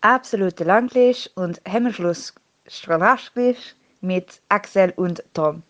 absolute 0.00 0.64
Langlisch 0.64 1.30
und 1.34 1.60
Hemmschluss 1.64 2.34
Stranaschlisch 2.66 3.74
mit 4.00 4.40
Axel 4.48 4.92
und 4.96 5.22
Tom. 5.34 5.62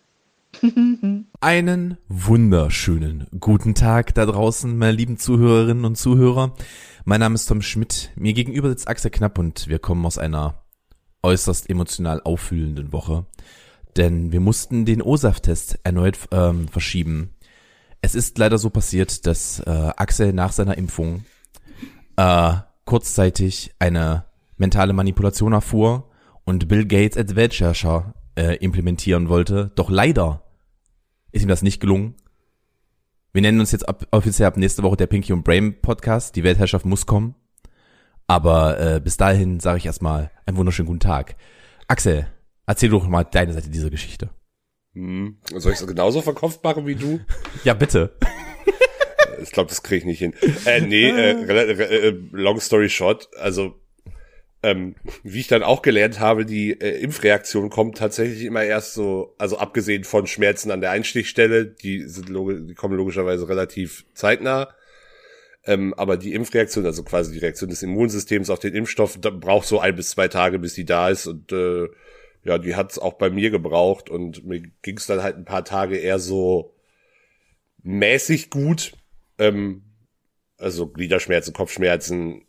Einen 1.41 1.97
wunderschönen 2.07 3.27
guten 3.39 3.73
Tag 3.73 4.13
da 4.13 4.25
draußen, 4.25 4.77
meine 4.77 4.91
lieben 4.91 5.17
Zuhörerinnen 5.17 5.85
und 5.85 5.95
Zuhörer. 5.95 6.53
Mein 7.05 7.21
Name 7.21 7.35
ist 7.35 7.47
Tom 7.47 7.61
Schmidt. 7.61 8.11
Mir 8.15 8.33
gegenüber 8.33 8.69
sitzt 8.69 8.87
Axel 8.87 9.11
Knapp 9.11 9.37
und 9.37 9.67
wir 9.67 9.79
kommen 9.79 10.05
aus 10.05 10.17
einer 10.17 10.61
äußerst 11.23 11.69
emotional 11.69 12.21
auffühlenden 12.21 12.91
Woche. 12.91 13.25
Denn 13.97 14.31
wir 14.31 14.39
mussten 14.39 14.85
den 14.85 15.01
OSAF-Test 15.01 15.79
erneut 15.83 16.17
ähm, 16.31 16.67
verschieben. 16.67 17.33
Es 18.01 18.15
ist 18.15 18.37
leider 18.37 18.57
so 18.57 18.69
passiert, 18.69 19.25
dass 19.25 19.59
äh, 19.61 19.91
Axel 19.97 20.33
nach 20.33 20.51
seiner 20.51 20.77
Impfung 20.77 21.25
äh, 22.15 22.53
kurzzeitig 22.85 23.73
eine 23.79 24.25
mentale 24.57 24.93
Manipulation 24.93 25.53
erfuhr 25.53 26.09
und 26.43 26.67
Bill 26.67 26.85
Gates 26.85 27.17
als 27.17 27.35
Weltherrscher 27.35 28.13
äh, 28.35 28.55
implementieren 28.57 29.29
wollte. 29.29 29.71
Doch 29.75 29.89
leider 29.89 30.43
ist 31.31 31.43
ihm 31.43 31.49
das 31.49 31.61
nicht 31.61 31.79
gelungen. 31.79 32.15
Wir 33.33 33.41
nennen 33.41 33.59
uns 33.59 33.71
jetzt 33.71 33.87
ab, 33.87 34.05
offiziell 34.11 34.47
ab 34.47 34.57
nächste 34.57 34.83
Woche 34.83 34.97
der 34.97 35.07
Pinky 35.07 35.31
und 35.33 35.43
Brain 35.43 35.81
Podcast. 35.81 36.35
Die 36.35 36.43
Weltherrschaft 36.43 36.85
muss 36.85 37.05
kommen. 37.05 37.35
Aber 38.27 38.79
äh, 38.79 38.99
bis 38.99 39.17
dahin 39.17 39.59
sage 39.59 39.77
ich 39.77 39.85
erstmal 39.85 40.31
einen 40.45 40.57
wunderschönen 40.57 40.87
guten 40.87 40.99
Tag. 40.99 41.35
Axel, 41.87 42.27
erzähl 42.65 42.89
doch 42.89 43.07
mal 43.07 43.23
deine 43.23 43.53
Seite 43.53 43.69
dieser 43.69 43.89
Geschichte. 43.89 44.29
Hm. 44.93 45.37
Soll 45.55 45.73
ich 45.73 45.79
es 45.79 45.87
genauso 45.87 46.21
verkauft 46.21 46.63
machen 46.63 46.85
wie 46.85 46.95
du? 46.95 47.19
ja, 47.63 47.73
bitte. 47.73 48.17
ich 49.41 49.51
glaube, 49.51 49.69
das 49.69 49.83
kriege 49.83 49.99
ich 49.99 50.05
nicht 50.05 50.19
hin. 50.19 50.33
Äh, 50.65 50.81
nee, 50.81 51.09
äh, 51.09 51.31
äh, 52.07 52.17
long 52.31 52.59
story 52.59 52.89
short, 52.89 53.29
also 53.37 53.75
ähm, 54.63 54.95
wie 55.23 55.39
ich 55.39 55.47
dann 55.47 55.63
auch 55.63 55.81
gelernt 55.81 56.19
habe, 56.19 56.45
die 56.45 56.79
äh, 56.79 57.01
Impfreaktion 57.01 57.69
kommt 57.69 57.97
tatsächlich 57.97 58.43
immer 58.43 58.63
erst 58.63 58.93
so, 58.93 59.33
also 59.39 59.57
abgesehen 59.57 60.03
von 60.03 60.27
Schmerzen 60.27 60.69
an 60.69 60.81
der 60.81 60.91
Einstichstelle, 60.91 61.65
die 61.65 62.07
sind 62.07 62.29
die 62.29 62.75
kommen 62.75 62.95
logischerweise 62.95 63.49
relativ 63.49 64.05
zeitnah. 64.13 64.69
Ähm, 65.63 65.93
aber 65.95 66.17
die 66.17 66.33
Impfreaktion, 66.33 66.85
also 66.85 67.03
quasi 67.03 67.31
die 67.33 67.39
Reaktion 67.39 67.69
des 67.69 67.83
Immunsystems 67.83 68.49
auf 68.49 68.59
den 68.59 68.73
Impfstoff, 68.73 69.17
da 69.19 69.29
braucht 69.29 69.67
so 69.67 69.79
ein 69.79 69.95
bis 69.95 70.11
zwei 70.11 70.27
Tage, 70.27 70.59
bis 70.59 70.73
die 70.73 70.85
da 70.85 71.09
ist. 71.09 71.27
Und 71.27 71.51
äh, 71.51 71.87
ja, 72.43 72.57
die 72.57 72.75
hat 72.75 72.91
es 72.91 72.99
auch 72.99 73.13
bei 73.13 73.29
mir 73.29 73.51
gebraucht 73.51 74.09
und 74.09 74.45
mir 74.45 74.61
ging 74.81 74.97
es 74.97 75.05
dann 75.05 75.21
halt 75.21 75.37
ein 75.37 75.45
paar 75.45 75.63
Tage 75.63 75.97
eher 75.97 76.19
so 76.19 76.75
mäßig 77.83 78.49
gut. 78.49 78.93
Ähm, 79.41 79.83
also 80.57 80.87
Gliederschmerzen, 80.87 81.53
Kopfschmerzen, 81.53 82.45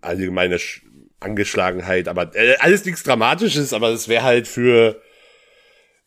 allgemeine 0.00 0.58
Sch 0.58 0.84
Angeschlagenheit, 1.20 2.06
aber 2.06 2.36
äh, 2.36 2.56
alles 2.60 2.84
nichts 2.84 3.02
Dramatisches, 3.02 3.72
aber 3.72 3.88
es 3.88 4.06
wäre 4.06 4.22
halt 4.22 4.46
für 4.46 5.02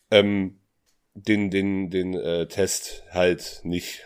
ähm, 0.10 0.62
den 1.16 1.50
den 1.50 1.90
den 1.90 2.14
äh, 2.14 2.48
Test 2.48 3.04
halt 3.12 3.60
nicht 3.64 4.04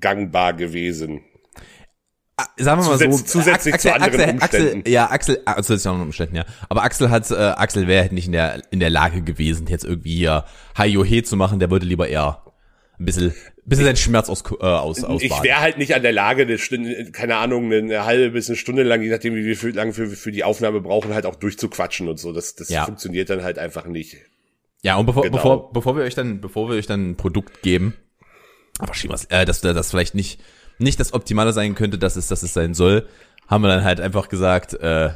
gangbar 0.00 0.54
gewesen. 0.54 1.22
Ah, 2.36 2.46
sagen 2.56 2.82
wir 2.82 2.88
mal 2.88 2.98
Zusätz 2.98 3.18
so, 3.18 3.24
zusätzlich 3.38 3.74
Axel, 3.74 3.90
zu 3.92 3.94
anderen 3.94 4.20
Axel, 4.20 4.60
Umständen. 4.60 4.78
Axel, 4.80 4.92
ja, 4.92 5.10
Axel, 5.10 5.42
ah, 5.44 5.54
zusätzlich 5.56 5.82
zu 5.82 5.88
anderen 5.90 6.08
Umständen, 6.08 6.36
ja. 6.36 6.46
Aber 6.68 6.82
Axel 6.82 7.10
hat, 7.10 7.30
äh, 7.30 7.34
Axel 7.34 7.86
wäre 7.86 8.02
halt 8.02 8.12
nicht 8.12 8.26
in 8.26 8.32
der, 8.32 8.62
in 8.72 8.80
der 8.80 8.90
Lage 8.90 9.22
gewesen, 9.22 9.66
jetzt 9.68 9.84
irgendwie 9.84 10.16
hier 10.16 10.46
Hi-Yo-He 10.76 11.22
zu 11.22 11.36
machen, 11.36 11.60
der 11.60 11.70
würde 11.70 11.86
lieber 11.86 12.08
eher 12.08 12.42
ein 13.00 13.04
bisschen, 13.06 13.30
ein 13.30 13.34
bisschen 13.64 13.84
seinen 13.86 13.96
Schmerz 13.96 14.28
aus, 14.28 14.42
äh, 14.60 14.64
aus, 14.64 15.02
ausbaden. 15.02 15.20
Ich 15.20 15.42
wäre 15.42 15.60
halt 15.60 15.78
nicht 15.78 15.94
an 15.94 16.02
der 16.02 16.12
Lage, 16.12 16.42
eine 16.42 16.58
Stunde, 16.58 17.10
keine 17.12 17.36
Ahnung, 17.36 17.72
eine 17.72 18.04
halbe 18.04 18.30
bis 18.30 18.48
eine 18.48 18.56
Stunde 18.56 18.82
lang, 18.82 19.02
je 19.02 19.08
nachdem, 19.10 19.34
wie 19.34 19.44
wir 19.44 19.56
für, 19.56 19.70
lang 19.70 19.92
für, 19.94 20.06
für 20.06 20.30
die 20.30 20.44
Aufnahme 20.44 20.80
brauchen, 20.80 21.14
halt 21.14 21.24
auch 21.26 21.34
durchzuquatschen 21.36 22.08
und 22.08 22.18
so. 22.18 22.32
Das, 22.32 22.54
das 22.54 22.68
Ja. 22.68 22.84
funktioniert 22.84 23.30
dann 23.30 23.42
halt 23.42 23.58
einfach 23.58 23.86
nicht. 23.86 24.18
Ja, 24.82 24.96
und 24.96 25.06
bevor, 25.06 25.22
Genau. 25.22 25.36
bevor, 25.36 25.72
bevor 25.72 25.96
wir 25.96 26.04
euch 26.04 26.14
dann, 26.14 26.40
bevor 26.40 26.68
wir 26.68 26.76
euch 26.76 26.86
dann 26.86 27.10
ein 27.10 27.16
Produkt 27.16 27.62
geben, 27.62 27.94
aber 28.78 28.94
schieben 28.94 29.12
wir's, 29.14 29.24
äh, 29.26 29.44
dass 29.44 29.60
das 29.62 29.90
vielleicht 29.90 30.14
nicht, 30.14 30.40
nicht 30.78 31.00
das 31.00 31.12
Optimale 31.12 31.52
sein 31.52 31.74
könnte, 31.74 31.98
dass 31.98 32.16
es, 32.16 32.28
dass 32.28 32.42
es 32.42 32.52
sein 32.54 32.74
soll, 32.74 33.06
haben 33.48 33.62
wir 33.62 33.68
dann 33.68 33.84
halt 33.84 34.00
einfach 34.00 34.28
gesagt, 34.28 34.74
äh, 34.74 35.10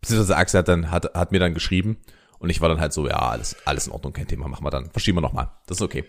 beziehungsweise 0.00 0.36
Axel 0.36 0.58
hat 0.58 0.68
dann, 0.68 0.90
hat, 0.90 1.14
hat 1.14 1.32
mir 1.32 1.40
dann 1.40 1.54
geschrieben 1.54 1.98
und 2.38 2.50
ich 2.50 2.60
war 2.60 2.68
dann 2.68 2.80
halt 2.80 2.92
so, 2.92 3.08
ja, 3.08 3.16
alles, 3.18 3.56
alles 3.64 3.86
in 3.86 3.92
Ordnung, 3.92 4.12
kein 4.12 4.28
Thema, 4.28 4.46
machen 4.48 4.64
wir 4.64 4.70
dann, 4.70 4.90
verschieben 4.90 5.18
wir 5.18 5.22
nochmal. 5.22 5.50
Das 5.66 5.78
ist 5.78 5.82
okay. 5.82 6.04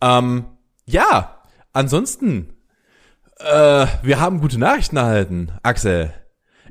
Ähm, 0.00 0.44
ja, 0.86 1.42
ansonsten, 1.72 2.52
äh, 3.38 3.86
wir 4.02 4.20
haben 4.20 4.40
gute 4.40 4.58
Nachrichten 4.58 4.96
erhalten, 4.96 5.52
Axel. 5.62 6.12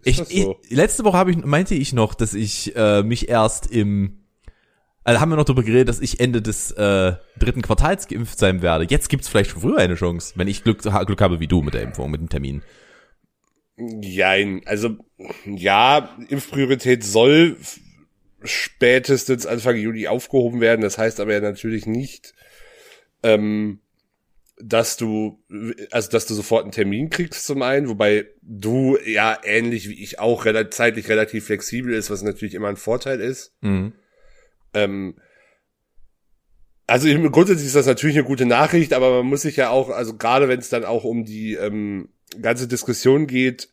Ich, 0.04 0.18
so? 0.18 0.26
ich, 0.30 0.72
letzte 0.72 1.04
Woche 1.04 1.18
habe 1.18 1.32
ich, 1.32 1.38
meinte 1.38 1.76
ich 1.76 1.94
noch, 1.94 2.14
dass 2.14 2.34
ich 2.34 2.76
äh, 2.76 3.04
mich 3.04 3.30
erst 3.30 3.68
im 3.68 4.20
also 5.10 5.22
haben 5.22 5.30
wir 5.30 5.38
noch 5.38 5.46
darüber 5.46 5.64
geredet, 5.64 5.90
dass 5.90 6.02
ich 6.02 6.20
Ende 6.20 6.40
des 6.40 6.72
äh, 6.72 7.14
dritten 7.40 7.64
Quartals 7.64 8.08
geimpft 8.08 8.38
sein 8.38 8.62
werde. 8.62 8.86
Jetzt 8.88 9.10
gibt's 9.10 9.28
vielleicht 9.28 9.50
schon 9.50 9.62
früher 9.62 9.80
eine 9.80 9.96
Chance, 9.96 10.34
wenn 10.36 10.48
ich 10.48 10.64
Glück, 10.64 10.84
Glück 10.84 11.22
habe 11.22 11.40
wie 11.40 11.48
du 11.48 11.64
mit 11.64 11.74
der 11.74 11.82
Impfung, 11.82 12.12
mit 12.12 12.22
dem 12.22 12.30
Termin. 12.30 12.62
Jein. 14.02 14.62
Also, 14.66 14.98
ja, 15.46 16.16
Impfpriorität 16.28 17.04
soll 17.04 17.58
spätestens 18.44 19.46
Anfang 19.46 19.78
Juli 19.78 20.08
aufgehoben 20.08 20.62
werden. 20.62 20.82
Das 20.82 20.98
heißt 20.98 21.20
aber 21.20 21.34
ja 21.34 21.40
natürlich 21.40 21.86
nicht, 21.88 22.36
ähm, 23.24 23.80
dass 24.62 24.98
du, 24.98 25.42
also 25.92 26.10
dass 26.10 26.26
du 26.26 26.34
sofort 26.34 26.64
einen 26.64 26.74
Termin 26.74 27.10
kriegst 27.10 27.46
zum 27.46 27.62
einen, 27.62 27.88
wobei 27.88 28.28
du 28.42 28.98
ja 29.06 29.38
ähnlich 29.44 29.88
wie 29.88 30.04
ich 30.04 30.20
auch 30.20 30.46
rela 30.46 30.70
zeitlich 30.70 31.08
relativ 31.08 31.46
flexibel 31.46 31.94
ist, 31.94 32.10
was 32.10 32.24
natürlich 32.24 32.56
immer 32.56 32.68
ein 32.68 32.76
Vorteil 32.76 33.22
ist. 33.22 33.54
Mhm. 33.62 33.94
Ähm, 34.74 35.16
also 36.88 37.08
im- 37.08 37.32
grundsätzlich 37.32 37.68
ist 37.68 37.76
das 37.76 37.86
natürlich 37.86 38.18
eine 38.18 38.28
gute 38.28 38.46
Nachricht, 38.46 38.94
aber 38.94 39.12
man 39.12 39.28
muss 39.28 39.44
sich 39.44 39.56
ja 39.56 39.70
auch, 39.70 39.90
also 39.90 40.18
gerade 40.18 40.50
wenn 40.50 40.60
es 40.60 40.70
dann 40.70 40.84
auch 40.84 41.06
um 41.06 41.24
die 41.24 41.54
ähm, 41.54 42.10
ganze 42.42 42.68
Diskussion 42.68 43.28
geht, 43.28 43.70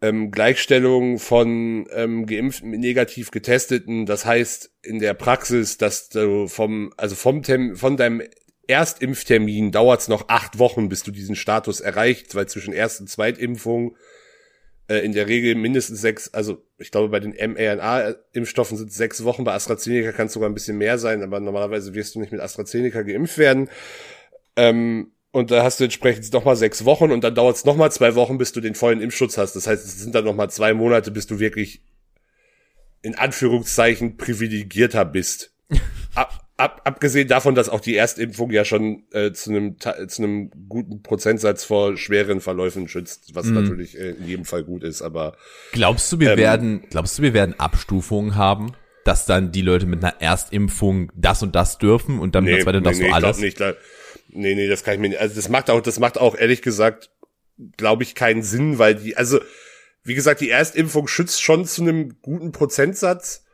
ähm, 0.00 0.30
Gleichstellung 0.30 1.18
von 1.18 1.86
ähm, 1.92 2.24
geimpften 2.26 2.70
mit 2.70 2.80
negativ 2.80 3.30
getesteten, 3.30 4.06
das 4.06 4.24
heißt 4.24 4.72
in 4.82 5.00
der 5.00 5.14
Praxis, 5.14 5.76
dass 5.76 6.08
du 6.08 6.46
vom, 6.46 6.94
also 6.96 7.14
vom 7.14 7.42
Tem 7.42 7.76
von 7.76 7.96
deinem 7.96 8.22
Erstimpftermin 8.68 9.72
dauert 9.72 10.02
es 10.02 10.08
noch 10.08 10.28
acht 10.28 10.58
Wochen, 10.58 10.88
bis 10.88 11.02
du 11.02 11.10
diesen 11.10 11.34
Status 11.34 11.80
erreicht, 11.80 12.34
weil 12.34 12.46
zwischen 12.46 12.72
Erst- 12.72 13.00
und 13.00 13.08
Zweitimpfung 13.08 13.96
äh, 14.88 14.98
in 14.98 15.12
der 15.12 15.26
Regel 15.26 15.54
mindestens 15.54 16.00
sechs, 16.00 16.32
also 16.34 16.62
ich 16.76 16.90
glaube 16.90 17.08
bei 17.08 17.18
den 17.18 17.32
mRNA-Impfstoffen 17.32 18.76
sind 18.76 18.90
es 18.90 18.96
sechs 18.96 19.24
Wochen, 19.24 19.44
bei 19.44 19.54
AstraZeneca 19.54 20.12
kann 20.12 20.26
es 20.26 20.34
sogar 20.34 20.48
ein 20.48 20.54
bisschen 20.54 20.78
mehr 20.78 20.98
sein, 20.98 21.22
aber 21.22 21.40
normalerweise 21.40 21.94
wirst 21.94 22.14
du 22.14 22.20
nicht 22.20 22.30
mit 22.30 22.40
AstraZeneca 22.40 23.02
geimpft 23.02 23.38
werden. 23.38 23.68
Ähm, 24.56 25.12
und 25.30 25.50
da 25.50 25.62
hast 25.62 25.80
du 25.80 25.84
entsprechend 25.84 26.32
nochmal 26.32 26.56
sechs 26.56 26.84
Wochen 26.84 27.10
und 27.10 27.22
dann 27.22 27.34
dauert 27.34 27.56
es 27.56 27.64
nochmal 27.64 27.92
zwei 27.92 28.14
Wochen, 28.14 28.38
bis 28.38 28.52
du 28.52 28.60
den 28.60 28.74
vollen 28.74 29.00
Impfschutz 29.00 29.36
hast. 29.36 29.54
Das 29.54 29.66
heißt, 29.66 29.84
es 29.84 30.00
sind 30.00 30.14
dann 30.14 30.24
nochmal 30.24 30.50
zwei 30.50 30.72
Monate, 30.74 31.10
bis 31.10 31.26
du 31.26 31.38
wirklich 31.38 31.82
in 33.02 33.14
Anführungszeichen 33.14 34.16
privilegierter 34.16 35.04
bist. 35.04 35.54
Ab, 36.14 36.47
ab, 36.58 36.82
abgesehen 36.84 37.28
davon, 37.28 37.54
dass 37.54 37.68
auch 37.70 37.80
die 37.80 37.96
Erstimpfung 37.96 38.50
ja 38.50 38.64
schon 38.64 39.04
äh, 39.12 39.32
zu 39.32 39.50
einem 39.50 39.76
zu 39.78 40.22
einem 40.22 40.50
guten 40.68 41.02
Prozentsatz 41.02 41.64
vor 41.64 41.96
schweren 41.96 42.40
Verläufen 42.40 42.88
schützt, 42.88 43.34
was 43.34 43.46
natürlich 43.46 43.98
äh, 43.98 44.10
in 44.10 44.26
jedem 44.26 44.44
Fall 44.44 44.64
gut 44.64 44.84
ist, 44.84 45.00
aber 45.00 45.36
Glaubst 45.72 46.12
du, 46.12 46.20
wir 46.20 46.32
Ähm, 46.32 46.38
werden, 46.38 46.82
glaubst 46.90 47.18
du, 47.18 47.22
wir 47.22 47.32
werden 47.32 47.58
Abstufungen 47.58 48.34
haben, 48.34 48.72
dass 49.04 49.24
dann 49.24 49.52
die 49.52 49.62
Leute 49.62 49.86
mit 49.86 50.04
einer 50.04 50.20
Erstimpfung 50.20 51.10
das 51.14 51.42
und 51.42 51.54
das 51.54 51.78
dürfen 51.78 52.18
und 52.18 52.34
dann 52.34 52.44
mit 52.44 52.54
einer 52.54 52.62
zweiten 52.64 52.84
darfst 52.84 53.00
du 53.00 53.06
ich 53.06 53.14
alles? 53.14 53.38
nicht. 53.38 53.60
Da, 53.60 53.74
nee, 54.28 54.54
nee, 54.54 54.68
das 54.68 54.84
kann 54.84 54.94
ich 54.94 55.00
mir 55.00 55.08
nicht. 55.08 55.20
Also 55.20 55.36
das 55.36 55.48
macht 55.48 55.70
auch, 55.70 55.80
das 55.80 55.98
macht 55.98 56.18
auch 56.18 56.36
ehrlich 56.36 56.60
gesagt, 56.60 57.10
glaube 57.76 58.02
ich, 58.02 58.14
keinen 58.14 58.42
Sinn, 58.42 58.78
weil 58.78 58.96
die, 58.96 59.16
also 59.16 59.40
wie 60.04 60.14
gesagt, 60.14 60.40
die 60.40 60.50
Erstimpfung 60.50 61.06
schützt 61.08 61.42
schon 61.42 61.64
zu 61.64 61.82
einem 61.82 62.20
guten 62.20 62.52
Prozentsatz. 62.52 63.44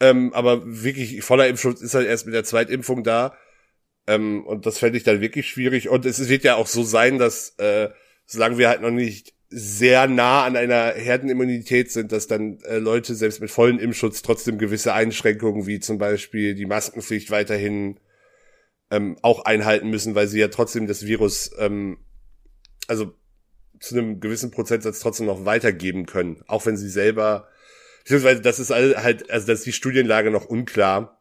Ähm, 0.00 0.32
aber 0.32 0.62
wirklich 0.64 1.22
voller 1.22 1.46
Impfschutz 1.46 1.82
ist 1.82 1.94
halt 1.94 2.06
erst 2.06 2.26
mit 2.26 2.34
der 2.34 2.44
Zweitimpfung 2.44 3.04
da. 3.04 3.36
Ähm, 4.06 4.44
und 4.46 4.66
das 4.66 4.78
fände 4.78 4.96
ich 4.96 5.04
dann 5.04 5.20
wirklich 5.20 5.48
schwierig. 5.48 5.88
Und 5.88 6.06
es 6.06 6.28
wird 6.28 6.42
ja 6.42 6.56
auch 6.56 6.66
so 6.66 6.82
sein, 6.82 7.18
dass 7.18 7.50
äh, 7.58 7.90
solange 8.26 8.58
wir 8.58 8.68
halt 8.68 8.80
noch 8.80 8.90
nicht 8.90 9.34
sehr 9.50 10.06
nah 10.06 10.44
an 10.44 10.56
einer 10.56 10.92
Herdenimmunität 10.92 11.90
sind, 11.90 12.12
dass 12.12 12.28
dann 12.28 12.60
äh, 12.60 12.78
Leute 12.78 13.14
selbst 13.14 13.40
mit 13.40 13.50
vollen 13.50 13.80
Impfschutz 13.80 14.22
trotzdem 14.22 14.58
gewisse 14.58 14.94
Einschränkungen 14.94 15.66
wie 15.66 15.80
zum 15.80 15.98
Beispiel 15.98 16.54
die 16.54 16.66
Maskenpflicht 16.66 17.32
weiterhin 17.32 17.98
ähm, 18.92 19.16
auch 19.22 19.44
einhalten 19.44 19.90
müssen, 19.90 20.14
weil 20.14 20.28
sie 20.28 20.38
ja 20.38 20.48
trotzdem 20.48 20.86
das 20.86 21.04
Virus 21.04 21.50
ähm, 21.58 21.98
also 22.86 23.12
zu 23.80 23.96
einem 23.96 24.20
gewissen 24.20 24.52
Prozentsatz 24.52 25.00
trotzdem 25.00 25.26
noch 25.26 25.44
weitergeben 25.44 26.06
können, 26.06 26.42
auch 26.46 26.66
wenn 26.66 26.76
sie 26.76 26.88
selber 26.88 27.48
beziehungsweise 28.00 28.40
das 28.40 28.58
ist 28.58 28.70
halt 28.70 29.30
also 29.30 29.46
das 29.46 29.60
ist 29.60 29.66
die 29.66 29.72
Studienlage 29.72 30.30
noch 30.30 30.46
unklar. 30.46 31.20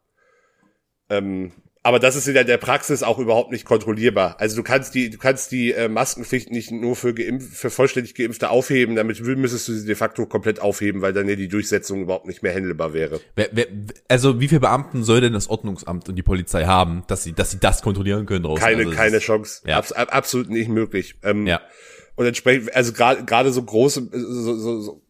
Ähm, 1.10 1.52
aber 1.82 2.00
das 2.00 2.18
ist 2.18 2.28
in 2.28 2.34
der 2.34 2.58
Praxis 2.58 3.04
auch 3.04 3.20
überhaupt 3.20 3.52
nicht 3.52 3.64
kontrollierbar. 3.64 4.36
Also 4.40 4.58
du 4.58 4.64
kannst 4.64 4.96
die, 4.96 5.10
du 5.10 5.18
kannst 5.18 5.54
die 5.54 5.72
äh, 5.72 5.88
Maskenpflicht 5.88 6.52
nicht 6.52 6.72
nur 6.72 6.96
für, 6.96 7.14
geimpf, 7.14 7.58
für 7.58 7.70
vollständig 7.70 8.16
Geimpfte 8.16 8.50
aufheben, 8.50 8.98
damit 8.98 9.22
müsstest 9.22 9.70
du 9.70 9.74
sie 9.74 9.88
de 9.88 9.96
facto 9.96 10.26
komplett 10.26 10.60
aufheben, 10.60 11.02
weil 11.02 11.14
dann 11.14 11.30
ja 11.30 11.36
die 11.36 11.48
Durchsetzung 11.48 12.02
überhaupt 12.02 12.28
nicht 12.28 12.44
mehr 12.44 12.54
handelbar 12.54 12.94
wäre. 12.94 13.22
Wer, 13.36 13.50
wer, 13.54 13.68
also 14.10 14.42
wie 14.42 14.50
viele 14.50 14.60
Beamten 14.60 15.04
soll 15.04 15.22
denn 15.22 15.32
das 15.32 15.50
Ordnungsamt 15.50 16.10
und 16.10 16.16
die 16.16 16.24
Polizei 16.24 16.66
haben, 16.66 17.04
dass 17.08 17.24
sie, 17.24 17.32
dass 17.32 17.52
sie 17.52 17.60
das 17.60 17.82
kontrollieren 17.82 18.26
können 18.26 18.44
draußen? 18.44 18.64
Keine, 18.64 18.84
also 18.84 18.96
keine 18.96 19.20
Chance. 19.20 19.62
Ja. 19.66 19.78
Abs 19.78 19.94
absolut 19.94 20.50
nicht 20.50 20.70
möglich. 20.70 21.16
Ähm, 21.24 21.48
Ja. 21.48 21.62
Und 22.18 22.26
entsprechend, 22.26 22.76
also 22.76 22.92
gerade 22.92 23.24
gerade 23.24 23.54
so 23.54 23.64
große, 23.64 24.10
so, 24.12 24.56
so, 24.58 24.82
so, 24.82 25.02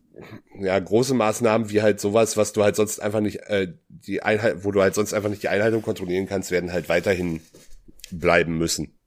ja, 0.60 0.78
große 0.78 1.14
Maßnahmen 1.14 1.70
wie 1.70 1.82
halt 1.82 2.00
sowas, 2.00 2.38
was 2.38 2.54
du 2.54 2.64
halt 2.64 2.76
sonst 2.76 3.00
einfach 3.00 3.22
nicht, 3.22 3.38
äh, 3.48 3.74
die 3.88 4.24
Einheit, 4.24 4.64
wo 4.64 4.72
du 4.72 4.82
halt 4.82 4.96
sonst 4.96 5.14
einfach 5.14 5.30
nicht 5.30 5.44
die 5.44 5.50
Einhaltung 5.50 5.82
kontrollieren 5.82 6.28
kannst, 6.28 6.52
werden 6.52 6.72
halt 6.72 6.90
weiterhin 6.90 7.42
bleiben 8.12 8.58
müssen. 8.58 9.00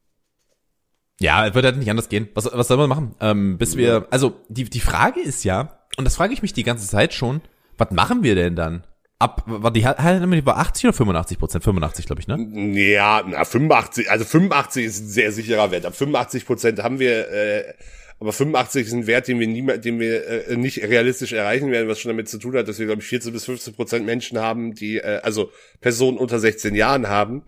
Ja, 1.20 1.46
es 1.46 1.54
wird 1.54 1.64
halt 1.64 1.76
nicht 1.76 1.90
anders 1.90 2.08
gehen. 2.08 2.28
Was, 2.34 2.46
was 2.52 2.68
soll 2.68 2.76
man 2.78 2.88
machen? 2.88 3.14
Ähm, 3.20 3.58
bis 3.58 3.76
wir, 3.76 4.08
also 4.10 4.40
die, 4.48 4.64
die 4.64 4.80
Frage 4.80 5.20
ist 5.20 5.44
ja, 5.44 5.78
und 5.96 6.04
das 6.04 6.16
frage 6.16 6.32
ich 6.32 6.42
mich 6.42 6.52
die 6.52 6.64
ganze 6.64 6.88
Zeit 6.88 7.14
schon, 7.14 7.42
was 7.78 7.90
machen 7.90 8.22
wir 8.22 8.34
denn 8.34 8.56
dann? 8.56 8.84
Ab, 9.18 9.44
war 9.46 9.70
die 9.70 9.86
halt 9.86 9.98
war 10.44 10.56
80 10.56 10.86
oder 10.86 10.92
85 10.94 11.38
Prozent? 11.38 11.62
85, 11.62 12.06
glaube 12.06 12.20
ich, 12.20 12.26
ne? 12.26 12.38
Ja, 12.74 13.22
na, 13.24 13.44
85, 13.44 14.10
also 14.10 14.24
85 14.24 14.84
ist 14.84 15.00
ein 15.00 15.08
sehr 15.08 15.30
sicherer 15.30 15.70
Wert. 15.70 15.86
Ab 15.86 15.94
85 15.94 16.44
Prozent 16.44 16.82
haben 16.82 16.98
wir, 16.98 17.28
äh, 17.30 17.74
aber 18.22 18.32
85 18.32 18.86
ist 18.86 18.92
ein 18.92 19.08
Wert, 19.08 19.26
den 19.26 19.40
wir 19.40 19.48
niemand, 19.48 19.84
den 19.84 19.98
wir 19.98 20.48
äh, 20.48 20.56
nicht 20.56 20.80
realistisch 20.80 21.32
erreichen 21.32 21.72
werden, 21.72 21.88
was 21.88 21.98
schon 21.98 22.08
damit 22.08 22.28
zu 22.28 22.38
tun 22.38 22.54
hat, 22.54 22.68
dass 22.68 22.78
wir, 22.78 22.86
glaube 22.86 23.02
ich, 23.02 23.08
14 23.08 23.32
bis 23.32 23.46
15 23.46 23.74
Prozent 23.74 24.06
Menschen 24.06 24.38
haben, 24.38 24.76
die, 24.76 24.98
äh, 24.98 25.18
also 25.24 25.50
Personen 25.80 26.18
unter 26.18 26.38
16 26.38 26.76
Jahren 26.76 27.08
haben, 27.08 27.42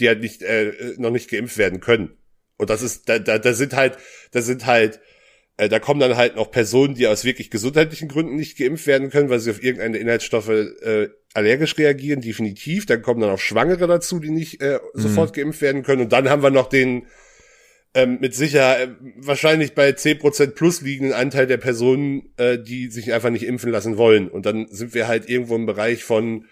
die 0.00 0.08
halt 0.08 0.20
nicht, 0.20 0.42
äh, 0.42 0.72
noch 0.96 1.12
nicht 1.12 1.30
geimpft 1.30 1.58
werden 1.58 1.78
können. 1.78 2.16
Und 2.56 2.70
das 2.70 2.82
ist, 2.82 3.08
da, 3.08 3.20
da, 3.20 3.38
da 3.38 3.52
sind 3.52 3.72
halt, 3.72 3.98
da 4.32 4.42
sind 4.42 4.66
halt, 4.66 4.98
äh, 5.58 5.68
da 5.68 5.78
kommen 5.78 6.00
dann 6.00 6.16
halt 6.16 6.34
noch 6.34 6.50
Personen, 6.50 6.96
die 6.96 7.06
aus 7.06 7.22
wirklich 7.22 7.48
gesundheitlichen 7.48 8.08
Gründen 8.08 8.34
nicht 8.34 8.58
geimpft 8.58 8.88
werden 8.88 9.10
können, 9.10 9.30
weil 9.30 9.38
sie 9.38 9.52
auf 9.52 9.62
irgendeine 9.62 9.98
Inhaltsstoffe 9.98 10.48
äh, 10.48 11.10
allergisch 11.34 11.78
reagieren, 11.78 12.20
definitiv. 12.20 12.84
Dann 12.84 13.00
kommen 13.00 13.20
dann 13.20 13.30
auch 13.30 13.38
Schwangere 13.38 13.86
dazu, 13.86 14.18
die 14.18 14.30
nicht 14.30 14.60
äh, 14.60 14.80
sofort 14.92 15.34
geimpft 15.34 15.62
werden 15.62 15.84
können. 15.84 16.02
Und 16.02 16.12
dann 16.12 16.28
haben 16.28 16.42
wir 16.42 16.50
noch 16.50 16.68
den 16.68 17.06
ähm, 17.94 18.18
mit 18.20 18.34
sicher 18.34 18.80
äh, 18.80 18.88
wahrscheinlich 19.16 19.74
bei 19.74 19.90
10% 19.90 20.52
plus 20.52 20.80
liegenden 20.80 21.12
Anteil 21.12 21.46
der 21.46 21.56
Personen, 21.56 22.30
äh, 22.36 22.58
die 22.58 22.88
sich 22.88 23.12
einfach 23.12 23.30
nicht 23.30 23.44
impfen 23.44 23.70
lassen 23.70 23.96
wollen. 23.96 24.28
Und 24.28 24.46
dann 24.46 24.68
sind 24.68 24.94
wir 24.94 25.08
halt 25.08 25.28
irgendwo 25.28 25.56
im 25.56 25.66
Bereich 25.66 26.04
von 26.04 26.46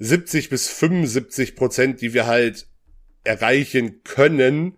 70 0.00 0.48
bis 0.48 0.68
75 0.68 1.54
Prozent, 1.54 2.00
die 2.00 2.12
wir 2.12 2.26
halt 2.26 2.66
erreichen 3.22 4.02
können. 4.02 4.76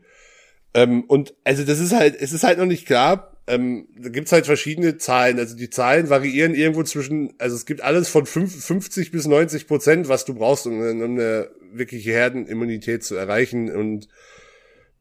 Ähm, 0.74 1.04
und 1.04 1.34
also 1.44 1.64
das 1.64 1.80
ist 1.80 1.92
halt, 1.92 2.16
es 2.20 2.32
ist 2.32 2.44
halt 2.44 2.58
noch 2.58 2.66
nicht 2.66 2.86
klar. 2.86 3.32
Ähm, 3.48 3.88
da 3.96 4.10
gibt's 4.10 4.32
halt 4.32 4.44
verschiedene 4.44 4.98
Zahlen. 4.98 5.38
Also 5.38 5.56
die 5.56 5.70
Zahlen 5.70 6.10
variieren 6.10 6.54
irgendwo 6.54 6.82
zwischen, 6.82 7.32
also 7.38 7.56
es 7.56 7.64
gibt 7.64 7.80
alles 7.80 8.08
von 8.08 8.26
5, 8.26 8.64
50 8.64 9.12
bis 9.12 9.26
90 9.26 9.66
Prozent, 9.66 10.08
was 10.08 10.26
du 10.26 10.34
brauchst, 10.34 10.66
um, 10.66 10.78
um 10.78 11.02
eine 11.02 11.48
wirkliche 11.72 12.10
Herdenimmunität 12.10 13.02
zu 13.02 13.14
erreichen. 13.14 13.74
Und 13.74 14.08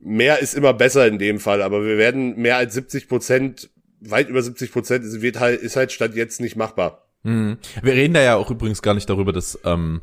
mehr 0.06 0.40
ist 0.40 0.54
immer 0.54 0.74
besser 0.74 1.08
in 1.08 1.20
dem 1.20 1.40
Fall. 1.40 1.62
Aber 1.62 1.84
wir 1.84 1.98
werden 1.98 2.38
mehr 2.38 2.58
als 2.58 2.74
70 2.76 3.10
Prozent, 3.10 3.70
weit 4.00 4.30
über 4.30 4.42
70 4.42 4.72
Prozent, 4.72 5.04
ist, 5.04 5.22
wird 5.22 5.40
halt, 5.40 5.62
ist 5.62 5.76
halt 5.76 5.92
statt 5.92 6.16
jetzt 6.16 6.40
nicht 6.40 6.56
machbar. 6.56 7.08
Mhm. 7.24 7.58
Wir 7.82 7.94
reden 7.94 8.14
da 8.14 8.22
ja 8.22 8.36
auch 8.36 8.52
übrigens 8.52 8.82
gar 8.82 8.94
nicht 8.94 9.10
darüber, 9.10 9.34
dass, 9.34 9.60
ähm, 9.66 10.02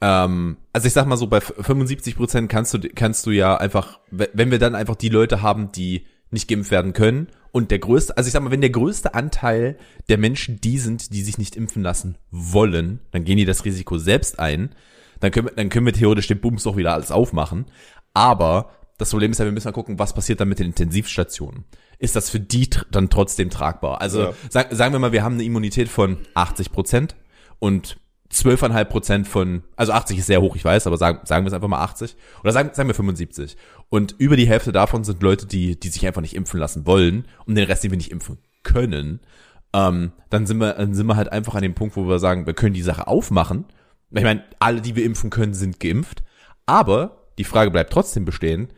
ähm, 0.00 0.56
also 0.72 0.86
ich 0.86 0.92
sag 0.92 1.06
mal 1.06 1.16
so, 1.16 1.26
bei 1.26 1.40
75 1.40 2.16
Prozent 2.16 2.48
kannst 2.48 2.72
du, 2.72 2.78
kannst 2.94 3.26
du 3.26 3.32
ja 3.32 3.56
einfach, 3.56 3.98
wenn 4.10 4.50
wir 4.50 4.58
dann 4.58 4.74
einfach 4.74 4.94
die 4.94 5.08
Leute 5.08 5.42
haben, 5.42 5.72
die 5.72 6.06
nicht 6.30 6.48
geimpft 6.48 6.70
werden 6.70 6.92
können 6.92 7.28
und 7.52 7.70
der 7.70 7.78
größte, 7.78 8.16
also 8.16 8.28
ich 8.28 8.32
sag 8.32 8.42
mal, 8.42 8.50
wenn 8.50 8.60
der 8.60 8.70
größte 8.70 9.14
Anteil 9.14 9.78
der 10.08 10.18
Menschen 10.18 10.60
die 10.60 10.78
sind, 10.78 11.12
die 11.12 11.22
sich 11.22 11.38
nicht 11.38 11.56
impfen 11.56 11.82
lassen 11.82 12.18
wollen, 12.30 13.00
dann 13.10 13.24
gehen 13.24 13.38
die 13.38 13.44
das 13.44 13.64
Risiko 13.64 13.98
selbst 13.98 14.38
ein, 14.38 14.74
dann 15.20 15.30
können 15.30 15.48
wir, 15.48 15.54
dann 15.54 15.68
können 15.68 15.86
wir 15.86 15.92
theoretisch 15.92 16.26
den 16.26 16.40
Bums 16.40 16.66
auch 16.66 16.76
wieder 16.76 16.92
alles 16.92 17.10
aufmachen, 17.10 17.66
aber 18.12 18.70
das 18.98 19.10
Problem 19.10 19.30
ist 19.32 19.38
ja, 19.38 19.44
wir 19.44 19.52
müssen 19.52 19.68
mal 19.68 19.72
gucken, 19.72 19.98
was 19.98 20.14
passiert 20.14 20.40
dann 20.40 20.48
mit 20.48 20.58
den 20.58 20.66
Intensivstationen. 20.66 21.64
Ist 21.98 22.16
das 22.16 22.30
für 22.30 22.40
die 22.40 22.68
dann 22.90 23.10
trotzdem 23.10 23.50
tragbar? 23.50 24.00
Also 24.00 24.22
Ja. 24.22 24.32
sag, 24.50 24.72
sagen 24.74 24.92
wir 24.94 24.98
mal, 24.98 25.12
wir 25.12 25.22
haben 25.22 25.34
eine 25.34 25.44
Immunität 25.44 25.88
von 25.88 26.18
80 26.34 26.72
Prozent 26.72 27.16
und 27.58 27.98
12,5 28.32 28.84
Prozent 28.86 29.28
von, 29.28 29.62
also 29.76 29.92
80 29.92 30.18
ist 30.18 30.26
sehr 30.26 30.42
hoch, 30.42 30.56
ich 30.56 30.64
weiß, 30.64 30.86
aber 30.86 30.96
sagen, 30.96 31.20
sagen 31.24 31.44
wir 31.44 31.48
es 31.48 31.54
einfach 31.54 31.68
mal 31.68 31.82
80 31.82 32.16
oder 32.42 32.52
sagen, 32.52 32.70
sagen 32.72 32.88
wir 32.88 32.94
75. 32.94 33.56
Und 33.88 34.14
über 34.18 34.36
die 34.36 34.48
Hälfte 34.48 34.72
davon 34.72 35.04
sind 35.04 35.22
Leute, 35.22 35.46
die, 35.46 35.78
die 35.78 35.88
sich 35.88 36.06
einfach 36.06 36.20
nicht 36.22 36.34
impfen 36.34 36.58
lassen 36.58 36.86
wollen 36.86 37.26
und 37.46 37.54
den 37.54 37.64
Rest, 37.66 37.84
den 37.84 37.92
wir 37.92 37.96
nicht 37.98 38.10
impfen 38.10 38.38
können. 38.64 39.20
Ähm, 39.72 40.12
dann 40.28 40.46
sind 40.46 40.58
wir, 40.58 40.72
dann 40.74 40.94
sind 40.94 41.06
wir 41.06 41.16
halt 41.16 41.30
einfach 41.30 41.54
an 41.54 41.62
dem 41.62 41.74
Punkt, 41.74 41.96
wo 41.96 42.08
wir 42.08 42.18
sagen, 42.18 42.46
wir 42.46 42.54
können 42.54 42.74
die 42.74 42.82
Sache 42.82 43.06
aufmachen. 43.06 43.64
Ich 44.10 44.22
meine, 44.22 44.42
alle, 44.58 44.80
die 44.80 44.96
wir 44.96 45.04
impfen 45.04 45.30
können, 45.30 45.54
sind 45.54 45.78
geimpft. 45.80 46.22
Aber 46.66 47.28
die 47.38 47.44
Frage 47.44 47.70
bleibt 47.70 47.92
trotzdem 47.92 48.24
bestehen, 48.24 48.68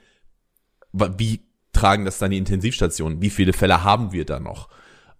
wie 0.92 1.40
tragen 1.72 2.04
das 2.04 2.18
dann 2.18 2.30
die 2.30 2.38
Intensivstationen? 2.38 3.20
Wie 3.22 3.30
viele 3.30 3.52
Fälle 3.52 3.84
haben 3.84 4.12
wir 4.12 4.24
da 4.24 4.40
noch? 4.40 4.68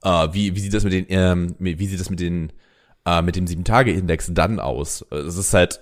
Äh, 0.03 0.29
wie, 0.33 0.55
wie 0.55 0.61
sieht 0.61 0.75
das 0.75 0.85
mit 0.85 0.93
den, 0.93 1.07
ähm, 1.09 1.55
wie 1.59 1.87
sieht 1.87 2.01
das 2.01 2.11
mit 2.11 2.21
den, 2.21 2.53
äh, 3.07 3.23
mit 3.23 3.37
dem 3.37 3.47
Sieben-Tage-Index 3.47 4.31
dann 4.33 4.61
aus? 4.61 5.05
Äh, 5.11 5.17
Es 5.17 5.37
ist 5.37 5.55
halt, 5.55 5.81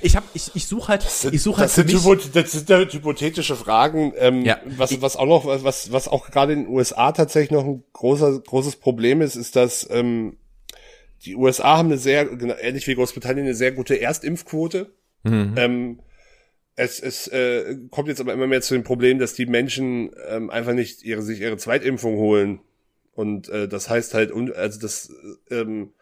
ich 0.00 0.16
hab, 0.16 0.24
ich, 0.32 0.52
ich 0.54 0.66
suche 0.66 0.88
halt, 0.88 1.04
ich 1.04 1.42
suche 1.42 1.58
halt 1.58 1.66
das, 1.68 1.74
sind 1.74 1.92
mich, 1.92 1.96
hypo- 1.96 2.16
das 2.32 2.52
sind 2.52 2.68
ja 2.70 2.78
hypothetische 2.78 3.56
Fragen. 3.56 4.12
Ähm, 4.16 4.42
Ja. 4.44 4.58
was, 4.64 5.02
was 5.02 5.16
auch 5.16 5.26
noch, 5.26 5.44
was, 5.44 5.92
was 5.92 6.08
auch 6.08 6.30
gerade 6.30 6.54
in 6.54 6.64
den 6.64 6.68
USA 6.74 7.12
tatsächlich 7.12 7.50
noch 7.50 7.64
ein 7.64 7.84
großer, 7.92 8.40
großes 8.40 8.76
Problem 8.76 9.20
ist, 9.20 9.36
ist, 9.36 9.56
dass 9.56 9.86
ähm, 9.90 10.38
die 11.26 11.36
USA 11.36 11.76
haben 11.76 11.88
eine 11.88 11.98
sehr, 11.98 12.24
genau, 12.24 12.54
ähnlich 12.58 12.86
wie 12.86 12.94
Großbritannien, 12.94 13.44
eine 13.44 13.54
sehr 13.54 13.72
gute 13.72 14.00
Erstimpfquote. 14.00 14.94
Mhm. 15.24 15.54
Ähm, 15.56 16.00
es 16.80 17.00
es 17.00 17.28
äh, 17.28 17.76
kommt 17.90 18.08
jetzt 18.08 18.20
aber 18.20 18.32
immer 18.32 18.46
mehr 18.46 18.62
zu 18.62 18.74
dem 18.74 18.82
Problem, 18.84 19.18
dass 19.18 19.34
die 19.34 19.46
Menschen 19.46 20.10
ähm, 20.28 20.50
einfach 20.50 20.72
nicht 20.72 21.02
ihre, 21.02 21.22
sich 21.22 21.40
ihre 21.40 21.56
Zweitimpfung 21.56 22.16
holen. 22.16 22.60
Und 23.14 23.48
äh, 23.48 23.68
das 23.68 23.88
heißt 23.90 24.14
halt, 24.14 24.32
un- 24.32 24.52
also 24.52 24.80
das 24.80 25.12
ähm, 25.50 25.92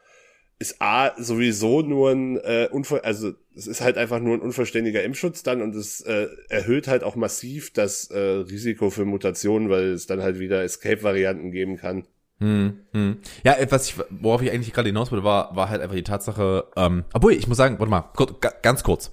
ist 0.60 0.76
A 0.80 1.12
sowieso 1.16 1.82
nur 1.82 2.10
ein 2.10 2.36
äh, 2.38 2.69
Unver 2.70 3.04
also 3.04 3.32
es 3.56 3.66
ist 3.66 3.80
halt 3.80 3.96
einfach 3.96 4.20
nur 4.20 4.34
ein 4.36 4.40
unvollständiger 4.40 5.02
Impfschutz 5.02 5.42
dann 5.42 5.62
und 5.62 5.75
es 5.75 6.00
äh, 6.00 6.28
erhöht 6.48 6.86
halt 6.88 7.02
auch 7.04 7.16
massiv 7.16 7.72
das 7.72 8.10
äh, 8.10 8.19
Risiko 8.19 8.90
für 8.90 9.04
Mutationen, 9.04 9.69
weil 9.69 9.92
es 9.92 10.06
dann 10.06 10.22
halt 10.22 10.38
wieder 10.38 10.62
Escape-Varianten 10.62 11.50
geben 11.50 11.76
kann. 11.76 12.06
Hm, 12.40 12.78
hm. 12.92 13.16
Ja, 13.42 13.54
äh, 13.54 13.66
was 13.70 13.88
ich, 13.88 13.94
worauf 14.10 14.42
ich 14.42 14.50
eigentlich 14.52 14.72
gerade 14.72 14.88
hinaus 14.88 15.11
wollte, 15.11 15.25
war, 15.25 15.56
war 15.56 15.70
halt 15.70 15.80
einfach 15.82 15.97
die 15.97 16.04
Tatsache, 16.04 16.66
ähm, 16.76 17.04
obwohl, 17.12 17.32
ich 17.32 17.49
muss 17.49 17.56
sagen, 17.56 17.78
warte 17.78 17.90
mal, 17.90 18.02
kurz, 18.14 18.35
ga, 18.40 18.52
ganz 18.62 18.85
kurz. 18.85 19.11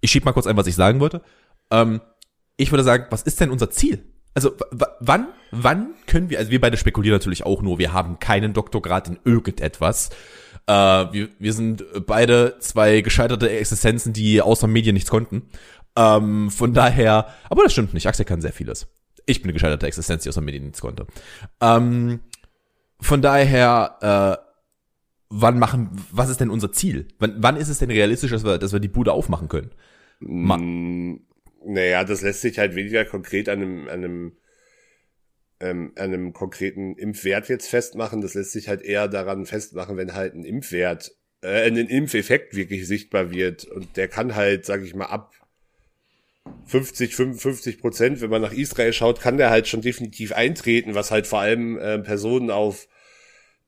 Ich 0.00 0.10
schieb 0.10 0.24
mal 0.24 0.32
kurz 0.32 0.46
ein, 0.46 0.56
was 0.56 0.66
ich 0.66 0.74
sagen 0.74 1.00
wollte. 1.00 1.22
Ähm, 1.70 2.00
ich 2.56 2.70
würde 2.70 2.84
sagen, 2.84 3.06
was 3.10 3.22
ist 3.22 3.40
denn 3.40 3.50
unser 3.50 3.70
Ziel? 3.70 4.04
Also, 4.34 4.52
wann, 5.00 5.28
wann 5.50 5.94
können 6.06 6.30
wir, 6.30 6.38
also 6.38 6.50
wir 6.50 6.60
beide 6.60 6.76
spekulieren 6.76 7.16
natürlich 7.16 7.44
auch 7.44 7.62
nur, 7.62 7.78
wir 7.78 7.92
haben 7.92 8.20
keinen 8.20 8.52
Doktorgrad 8.52 9.08
in 9.08 9.18
irgendetwas. 9.24 10.10
Äh, 10.66 10.72
wir, 10.72 11.28
wir 11.38 11.52
sind 11.52 11.84
beide 12.06 12.56
zwei 12.60 13.00
gescheiterte 13.00 13.50
Existenzen, 13.50 14.12
die 14.12 14.40
außer 14.40 14.68
Medien 14.68 14.94
nichts 14.94 15.10
konnten. 15.10 15.48
Ähm, 15.96 16.50
von 16.50 16.72
daher, 16.72 17.26
aber 17.48 17.64
das 17.64 17.72
stimmt 17.72 17.94
nicht, 17.94 18.06
Axel 18.06 18.24
kann 18.24 18.40
sehr 18.40 18.52
vieles. 18.52 18.86
Ich 19.26 19.42
bin 19.42 19.48
eine 19.48 19.54
gescheiterte 19.54 19.86
Existenz, 19.86 20.22
die 20.22 20.28
außer 20.28 20.40
Medien 20.40 20.64
nichts 20.64 20.80
konnte. 20.80 21.06
Ähm, 21.60 22.20
von 23.00 23.22
daher, 23.22 24.38
äh, 24.40 24.44
wann 25.30 25.58
machen, 25.58 25.90
was 26.12 26.28
ist 26.28 26.40
denn 26.40 26.50
unser 26.50 26.72
Ziel? 26.72 27.08
Wann, 27.18 27.36
wann 27.38 27.56
ist 27.56 27.68
es 27.68 27.78
denn 27.78 27.90
realistisch, 27.90 28.30
dass 28.30 28.44
wir, 28.44 28.58
dass 28.58 28.72
wir 28.72 28.80
die 28.80 28.88
Bude 28.88 29.12
aufmachen 29.12 29.48
können? 29.48 29.70
Ma 30.20 30.56
Mm, 30.56 31.20
naja, 31.64 32.04
das 32.04 32.22
lässt 32.22 32.40
sich 32.42 32.58
halt 32.58 32.74
weniger 32.74 33.04
konkret 33.04 33.48
an 33.48 33.60
einem, 33.60 33.88
an 33.88 34.04
einem, 34.04 34.32
ähm, 35.60 35.92
an 35.96 36.04
einem 36.04 36.32
konkreten 36.32 36.96
Impfwert 36.96 37.48
jetzt 37.48 37.68
festmachen. 37.68 38.20
Das 38.20 38.34
lässt 38.34 38.52
sich 38.52 38.68
halt 38.68 38.82
eher 38.82 39.08
daran 39.08 39.46
festmachen, 39.46 39.96
wenn 39.96 40.14
halt 40.14 40.34
ein 40.34 40.44
Impfwert, 40.44 41.12
äh, 41.42 41.66
ein 41.66 41.76
Impfeffekt 41.76 42.54
wirklich 42.54 42.86
sichtbar 42.86 43.30
wird. 43.30 43.64
Und 43.64 43.96
der 43.96 44.08
kann 44.08 44.34
halt, 44.34 44.64
sag 44.64 44.82
ich 44.82 44.94
mal, 44.94 45.06
ab 45.06 45.34
50, 46.66 47.14
55 47.14 47.78
Prozent, 47.78 48.20
wenn 48.20 48.30
man 48.30 48.42
nach 48.42 48.52
Israel 48.52 48.92
schaut, 48.92 49.20
kann 49.20 49.36
der 49.36 49.50
halt 49.50 49.68
schon 49.68 49.82
definitiv 49.82 50.32
eintreten, 50.32 50.94
was 50.94 51.10
halt 51.10 51.26
vor 51.26 51.40
allem 51.40 51.78
äh, 51.78 51.98
Personen 51.98 52.50
auf 52.50 52.88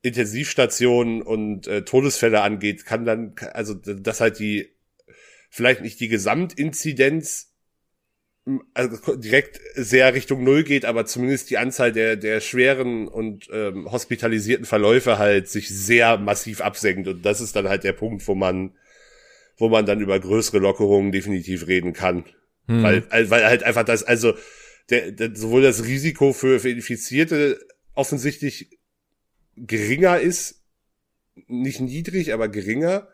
Intensivstationen 0.02 1.23
und 1.23 1.66
äh, 1.66 1.85
Todesfälle 1.85 2.40
angeht, 2.42 2.87
kann 2.87 3.04
dann, 3.04 3.35
also 3.52 3.75
dass 3.75 4.21
halt 4.21 4.38
die 4.38 4.72
vielleicht 5.52 5.82
nicht 5.82 6.00
die 6.00 6.09
Gesamtinzidenz 6.09 7.52
also 8.75 9.14
direkt 9.16 9.61
sehr 9.75 10.14
Richtung 10.14 10.42
Null 10.42 10.64
geht, 10.64 10.85
aber 10.85 11.06
zumindest 11.06 11.50
die 11.50 11.59
Anzahl 11.59 11.92
der, 11.92 12.16
der 12.16 12.40
schweren 12.40 13.06
und 13.06 13.49
ähm, 13.52 13.90
hospitalisierten 13.92 14.66
Verläufe 14.66 15.18
halt 15.18 15.49
sich 15.49 15.68
sehr 15.68 16.18
massiv 16.18 16.61
absenkt. 16.61 17.06
Und 17.06 17.25
das 17.25 17.40
ist 17.40 17.54
dann 17.54 17.68
halt 17.68 17.85
der 17.85 17.92
Punkt, 17.92 18.26
wo 18.26 18.35
man, 18.35 18.75
wo 19.59 19.68
man 19.68 19.87
dann 19.87 20.00
über 20.00 20.18
größere 20.18 20.59
Lockerungen 20.59 21.12
definitiv 21.12 21.68
reden 21.68 21.92
kann. 21.92 22.25
Hm. 22.66 22.82
Weil, 22.82 23.30
weil 23.30 23.44
halt 23.44 23.62
einfach 23.62 23.85
das, 23.85 24.02
also 24.02 24.35
der, 24.90 25.12
der, 25.12 25.37
sowohl 25.37 25.62
das 25.62 25.85
Risiko 25.85 26.32
für, 26.32 26.59
für 26.59 26.71
Infizierte 26.71 27.61
offensichtlich 27.94 28.76
geringer 29.56 30.18
ist, 30.18 30.62
nicht 31.47 31.80
niedrig, 31.80 32.32
aber 32.32 32.49
geringer, 32.49 33.06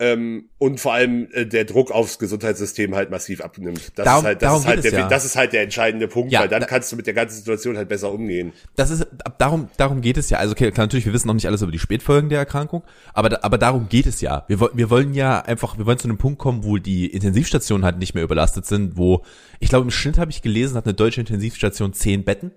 ähm, 0.00 0.48
und 0.58 0.78
vor 0.78 0.92
allem 0.92 1.28
äh, 1.32 1.44
der 1.44 1.64
Druck 1.64 1.90
aufs 1.90 2.20
Gesundheitssystem 2.20 2.94
halt 2.94 3.10
massiv 3.10 3.40
abnimmt. 3.40 3.92
Das 3.96 4.04
darum, 4.04 4.20
ist 4.20 4.26
halt, 4.26 4.42
das 4.42 4.60
ist 4.60 4.66
halt 4.66 4.84
der, 4.84 4.92
ja. 4.92 5.08
das 5.08 5.24
ist 5.24 5.36
halt 5.36 5.52
der 5.52 5.62
entscheidende 5.62 6.06
Punkt, 6.06 6.30
ja, 6.30 6.40
weil 6.40 6.48
dann 6.48 6.60
da, 6.60 6.66
kannst 6.66 6.92
du 6.92 6.96
mit 6.96 7.06
der 7.06 7.14
ganzen 7.14 7.36
Situation 7.36 7.76
halt 7.76 7.88
besser 7.88 8.12
umgehen. 8.12 8.52
Das 8.76 8.90
ist, 8.90 9.06
darum, 9.38 9.68
darum 9.76 10.00
geht 10.00 10.16
es 10.16 10.30
ja. 10.30 10.38
Also 10.38 10.52
okay, 10.52 10.70
klar, 10.70 10.86
natürlich, 10.86 11.06
wir 11.06 11.12
wissen 11.12 11.26
noch 11.26 11.34
nicht 11.34 11.48
alles 11.48 11.62
über 11.62 11.72
die 11.72 11.80
Spätfolgen 11.80 12.28
der 12.28 12.38
Erkrankung, 12.38 12.84
aber, 13.12 13.44
aber 13.44 13.58
darum 13.58 13.88
geht 13.88 14.06
es 14.06 14.20
ja. 14.20 14.44
Wir, 14.46 14.60
wir 14.60 14.90
wollen 14.90 15.14
ja 15.14 15.40
einfach, 15.40 15.78
wir 15.78 15.86
wollen 15.86 15.98
zu 15.98 16.08
einem 16.08 16.18
Punkt 16.18 16.38
kommen, 16.38 16.62
wo 16.62 16.78
die 16.78 17.06
Intensivstationen 17.08 17.84
halt 17.84 17.98
nicht 17.98 18.14
mehr 18.14 18.22
überlastet 18.22 18.66
sind, 18.66 18.96
wo, 18.96 19.24
ich 19.58 19.68
glaube, 19.68 19.84
im 19.84 19.90
Schnitt 19.90 20.18
habe 20.18 20.30
ich 20.30 20.42
gelesen, 20.42 20.76
hat 20.76 20.84
eine 20.84 20.94
deutsche 20.94 21.20
Intensivstation 21.20 21.92
zehn 21.92 22.24
Betten. 22.24 22.52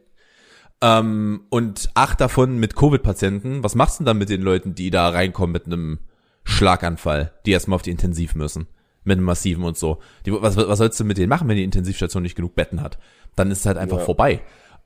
Ähm, 0.83 1.41
und 1.49 1.89
acht 1.93 2.21
davon 2.21 2.57
mit 2.59 2.75
Covid-Patienten. 2.75 3.63
Was 3.63 3.75
machst 3.75 3.99
du 3.99 4.03
denn 4.03 4.07
dann 4.07 4.17
mit 4.17 4.29
den 4.29 4.41
Leuten, 4.41 4.73
die 4.73 4.89
da 4.89 5.09
reinkommen 5.09 5.51
mit 5.51 5.67
einem 5.67 5.99
Schlaganfall, 6.43 7.33
die 7.45 7.51
erstmal 7.51 7.75
auf 7.75 7.81
die 7.81 7.91
Intensiv 7.91 8.35
müssen. 8.35 8.67
Mit 9.03 9.17
einem 9.17 9.25
massiven 9.25 9.63
und 9.63 9.77
so. 9.77 9.99
Die, 10.25 10.31
was, 10.31 10.55
was 10.57 10.77
sollst 10.77 10.99
du 10.99 11.03
mit 11.03 11.17
denen 11.17 11.29
machen, 11.29 11.47
wenn 11.47 11.55
die 11.55 11.63
Intensivstation 11.63 12.21
nicht 12.21 12.35
genug 12.35 12.53
Betten 12.53 12.81
hat? 12.81 12.99
Dann 13.35 13.49
ist 13.49 13.59
es 13.59 13.65
halt 13.65 13.77
einfach 13.77 13.97
ja. 13.97 14.05
vorbei. 14.05 14.41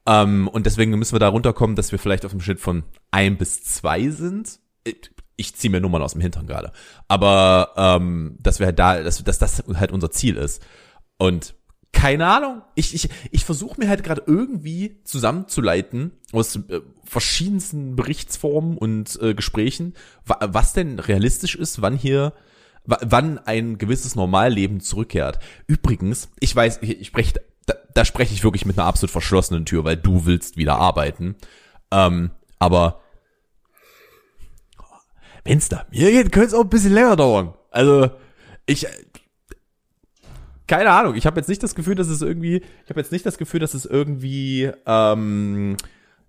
Ähm, 0.06 0.48
und 0.48 0.66
deswegen 0.66 0.92
müssen 0.98 1.16
wir 1.16 1.20
da 1.20 1.28
runterkommen, 1.28 1.76
dass 1.76 1.92
wir 1.92 2.00
vielleicht 2.00 2.26
auf 2.26 2.32
dem 2.32 2.40
Schnitt 2.40 2.60
von 2.60 2.84
ein 3.12 3.38
bis 3.38 3.64
zwei 3.64 4.10
sind. 4.10 4.60
Ich, 5.36 5.56
ziehe 5.56 5.72
mir 5.72 5.82
Nummern 5.82 6.02
aus 6.02 6.14
dem 6.14 6.22
Hintern 6.22 6.48
gerade. 6.48 6.72
Aber 7.08 7.74
ähm, 7.76 8.38
dass 8.40 8.60
wir 8.60 8.68
halt 8.68 8.80
da, 8.80 9.02
dass, 9.02 9.24
dass 9.24 9.40
das 9.40 9.64
halt 9.74 9.92
unser 9.92 10.12
Ziel 10.12 10.38
ist. 10.38 10.66
Und 11.18 11.55
keine 11.96 12.28
Ahnung. 12.28 12.62
Ich, 12.76 12.94
ich, 12.94 13.10
ich 13.32 13.46
versuche 13.46 13.80
mir 13.80 13.90
halt 13.90 14.04
gerade 14.04 14.22
irgendwie 14.28 15.00
zusammenzuleiten 15.06 16.12
aus 16.32 16.58
äh, 16.58 16.82
verschiedensten 17.06 17.96
Berichtsformen 17.96 18.78
und 18.78 19.18
äh, 19.22 19.34
Gesprächen, 19.34 19.96
wa 20.26 20.38
was 20.42 20.74
denn 20.74 21.00
realistisch 21.00 21.56
ist, 21.56 21.82
wann 21.82 21.98
hier 21.98 22.34
wann 22.88 23.40
ein 23.40 23.80
gewisses 23.80 24.16
Normalleben 24.16 24.80
zurückkehrt. 24.80 25.40
Übrigens, 25.66 26.30
ich 26.40 26.56
weiß, 26.56 26.80
ich, 26.84 27.02
ich 27.02 27.08
spreche, 27.08 27.42
da, 27.66 27.74
da 27.96 28.06
spreche 28.06 28.36
ich 28.36 28.44
wirklich 28.44 28.68
mit 28.68 28.78
einer 28.78 28.88
absolut 28.88 29.10
verschlossenen 29.10 29.66
Tür, 29.66 29.84
weil 29.86 29.98
du 29.98 30.28
willst 30.28 30.56
wieder 30.56 30.76
arbeiten. 30.76 31.36
Ähm, 31.90 32.30
aber 32.60 33.02
wenn 35.44 35.58
es 35.58 35.70
da 35.70 35.88
mir 35.90 36.12
geht, 36.12 36.32
könnte 36.32 36.50
es 36.50 36.54
auch 36.54 36.62
ein 36.62 36.70
bisschen 36.70 36.94
länger 36.94 37.16
dauern. 37.16 37.56
Also 37.72 38.12
ich, 38.68 38.86
keine 40.68 40.92
Ahnung, 40.92 41.16
ich 41.16 41.26
habe 41.26 41.40
jetzt 41.40 41.48
nicht 41.48 41.64
das 41.64 41.76
Gefühl, 41.76 41.96
dass 41.96 42.08
es 42.08 42.22
irgendwie, 42.22 42.58
ich 42.58 42.90
habe 42.90 43.00
jetzt 43.00 43.12
nicht 43.12 43.26
das 43.26 43.38
Gefühl, 43.38 43.60
dass 43.60 43.74
es 43.74 43.86
irgendwie, 43.86 44.72
ähm, 44.86 45.78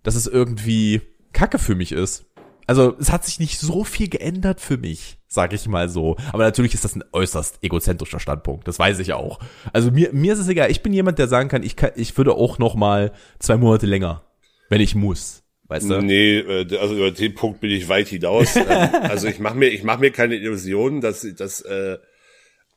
dass 0.02 0.14
es 0.14 0.26
irgendwie 0.26 1.00
Kacke 1.33 1.59
für 1.59 1.75
mich 1.75 1.93
ist. 1.93 2.26
Also 2.66 2.97
es 2.99 3.12
hat 3.12 3.25
sich 3.25 3.38
nicht 3.38 3.61
so 3.61 3.85
viel 3.85 4.09
geändert 4.09 4.61
für 4.61 4.76
mich, 4.76 5.19
sag 5.28 5.52
ich 5.52 5.69
mal 5.69 5.88
so. 5.88 6.16
Aber 6.33 6.43
natürlich 6.43 6.75
ist 6.75 6.85
das 6.85 6.97
ein 6.97 7.05
äußerst 7.12 7.62
egozentrischer 7.62 8.19
Standpunkt, 8.19 8.66
das 8.66 8.78
weiß 8.78 8.99
ich 8.99 9.12
auch. 9.12 9.38
Also 9.73 9.90
mir, 9.93 10.12
mir 10.12 10.33
ist 10.33 10.40
es 10.40 10.49
egal, 10.49 10.71
ich 10.71 10.83
bin 10.83 10.93
jemand, 10.93 11.19
der 11.19 11.28
sagen 11.28 11.49
kann, 11.49 11.62
ich, 11.62 11.76
kann, 11.76 11.93
ich 11.95 12.16
würde 12.19 12.35
auch 12.35 12.59
noch 12.59 12.75
mal 12.75 13.12
zwei 13.38 13.57
Monate 13.57 13.87
länger, 13.87 14.25
wenn 14.69 14.81
ich 14.81 14.95
muss. 14.95 15.45
Weißt 15.69 15.90
du? 15.90 16.00
Nee, 16.00 16.38
äh, 16.38 16.78
also 16.78 16.95
über 16.95 17.11
den 17.11 17.35
Punkt 17.35 17.61
bin 17.61 17.71
ich 17.71 17.88
weit 17.88 18.09
hinaus. 18.09 18.57
Ähm, 18.69 18.88
also 19.02 19.28
ich 19.28 19.38
mache 19.38 19.57
mir, 19.57 19.69
ich 19.69 19.85
mach 19.85 19.99
mir 19.99 20.11
keine 20.11 20.35
Illusionen, 20.37 21.00
dass, 21.00 21.26
dass 21.37 21.61
äh, 21.61 21.99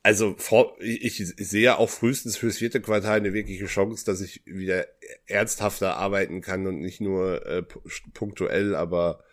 also 0.09 0.33
vor, 0.39 0.75
ich, 0.79 1.21
ich 1.21 1.35
sehe 1.37 1.77
auch 1.77 1.87
frühestens 1.87 2.35
fürs 2.35 2.57
vierte 2.57 2.81
Quartal 2.81 3.17
eine 3.17 3.31
wirkliche 3.31 3.67
Chance, 3.67 4.05
dass 4.05 4.21
ich 4.21 4.41
wieder 4.43 4.87
ernsthafter 5.27 5.97
arbeiten 5.97 6.41
kann 6.41 6.65
und 6.65 6.79
nicht 6.79 6.99
nur 6.99 7.45
äh, 7.45 7.61
punktuell, 8.15 8.73
aber 8.73 9.23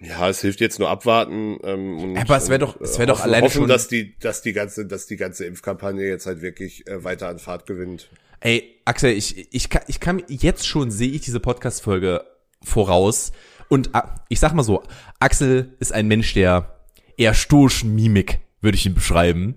ja, 0.00 0.26
es 0.30 0.40
hilft 0.40 0.62
jetzt 0.62 0.78
nur 0.78 0.88
abwarten. 0.88 1.58
Ähm, 1.64 2.16
aber 2.16 2.38
es 2.38 2.48
wäre 2.48 2.60
doch, 2.60 2.80
es 2.80 2.96
wäre 2.96 3.08
doch 3.08 3.18
hoffen, 3.18 3.28
alleine 3.28 3.44
hoffen, 3.44 3.58
schon, 3.58 3.68
dass 3.68 3.88
die, 3.88 4.18
dass 4.20 4.40
die 4.40 4.54
ganze, 4.54 4.86
dass 4.86 5.04
die 5.04 5.18
ganze 5.18 5.44
Impfkampagne 5.44 6.02
jetzt 6.02 6.24
halt 6.24 6.40
wirklich 6.40 6.86
äh, 6.86 7.04
weiter 7.04 7.28
an 7.28 7.38
Fahrt 7.38 7.66
gewinnt. 7.66 8.08
Ey, 8.40 8.80
Axel, 8.86 9.12
ich, 9.12 9.52
ich 9.54 9.68
kann, 9.68 9.82
ich 9.86 10.00
kann 10.00 10.22
jetzt 10.28 10.66
schon 10.66 10.90
sehe 10.90 11.10
ich 11.10 11.20
diese 11.20 11.40
Podcast-Folge 11.40 12.24
voraus 12.62 13.32
und 13.68 13.90
ah, 13.92 14.24
ich 14.30 14.40
sag 14.40 14.54
mal 14.54 14.62
so, 14.62 14.82
Axel 15.20 15.74
ist 15.78 15.92
ein 15.92 16.08
Mensch, 16.08 16.32
der 16.32 16.74
eher 17.18 17.34
stoischen 17.34 17.94
Mimik 17.94 18.40
würde 18.62 18.76
ich 18.76 18.86
ihn 18.86 18.94
beschreiben. 18.94 19.56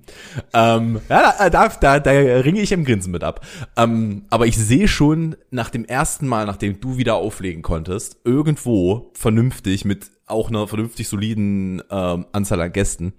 Ähm, 0.54 1.00
ja, 1.10 1.50
da, 1.50 1.70
da, 1.70 2.00
da 2.00 2.12
ringe 2.12 2.62
ich 2.62 2.72
im 2.72 2.84
Grinsen 2.84 3.12
mit 3.12 3.24
ab. 3.24 3.46
Ähm, 3.78 4.26
aber 4.30 4.48
ich 4.48 4.58
sehe 4.58 4.88
schon 4.88 5.38
nach 5.52 5.70
dem 5.70 5.86
ersten 5.86 6.28
Mal, 6.28 6.46
nachdem 6.46 6.82
du 6.82 6.98
wieder 6.98 7.16
auflegen 7.16 7.62
konntest, 7.62 8.18
irgendwo 8.26 9.12
vernünftig 9.14 9.86
mit 9.86 10.12
auch 10.26 10.50
einer 10.50 10.68
vernünftig 10.68 11.08
soliden 11.08 11.82
ähm, 11.90 12.26
Anzahl 12.32 12.60
an 12.60 12.74
Gästen, 12.74 13.14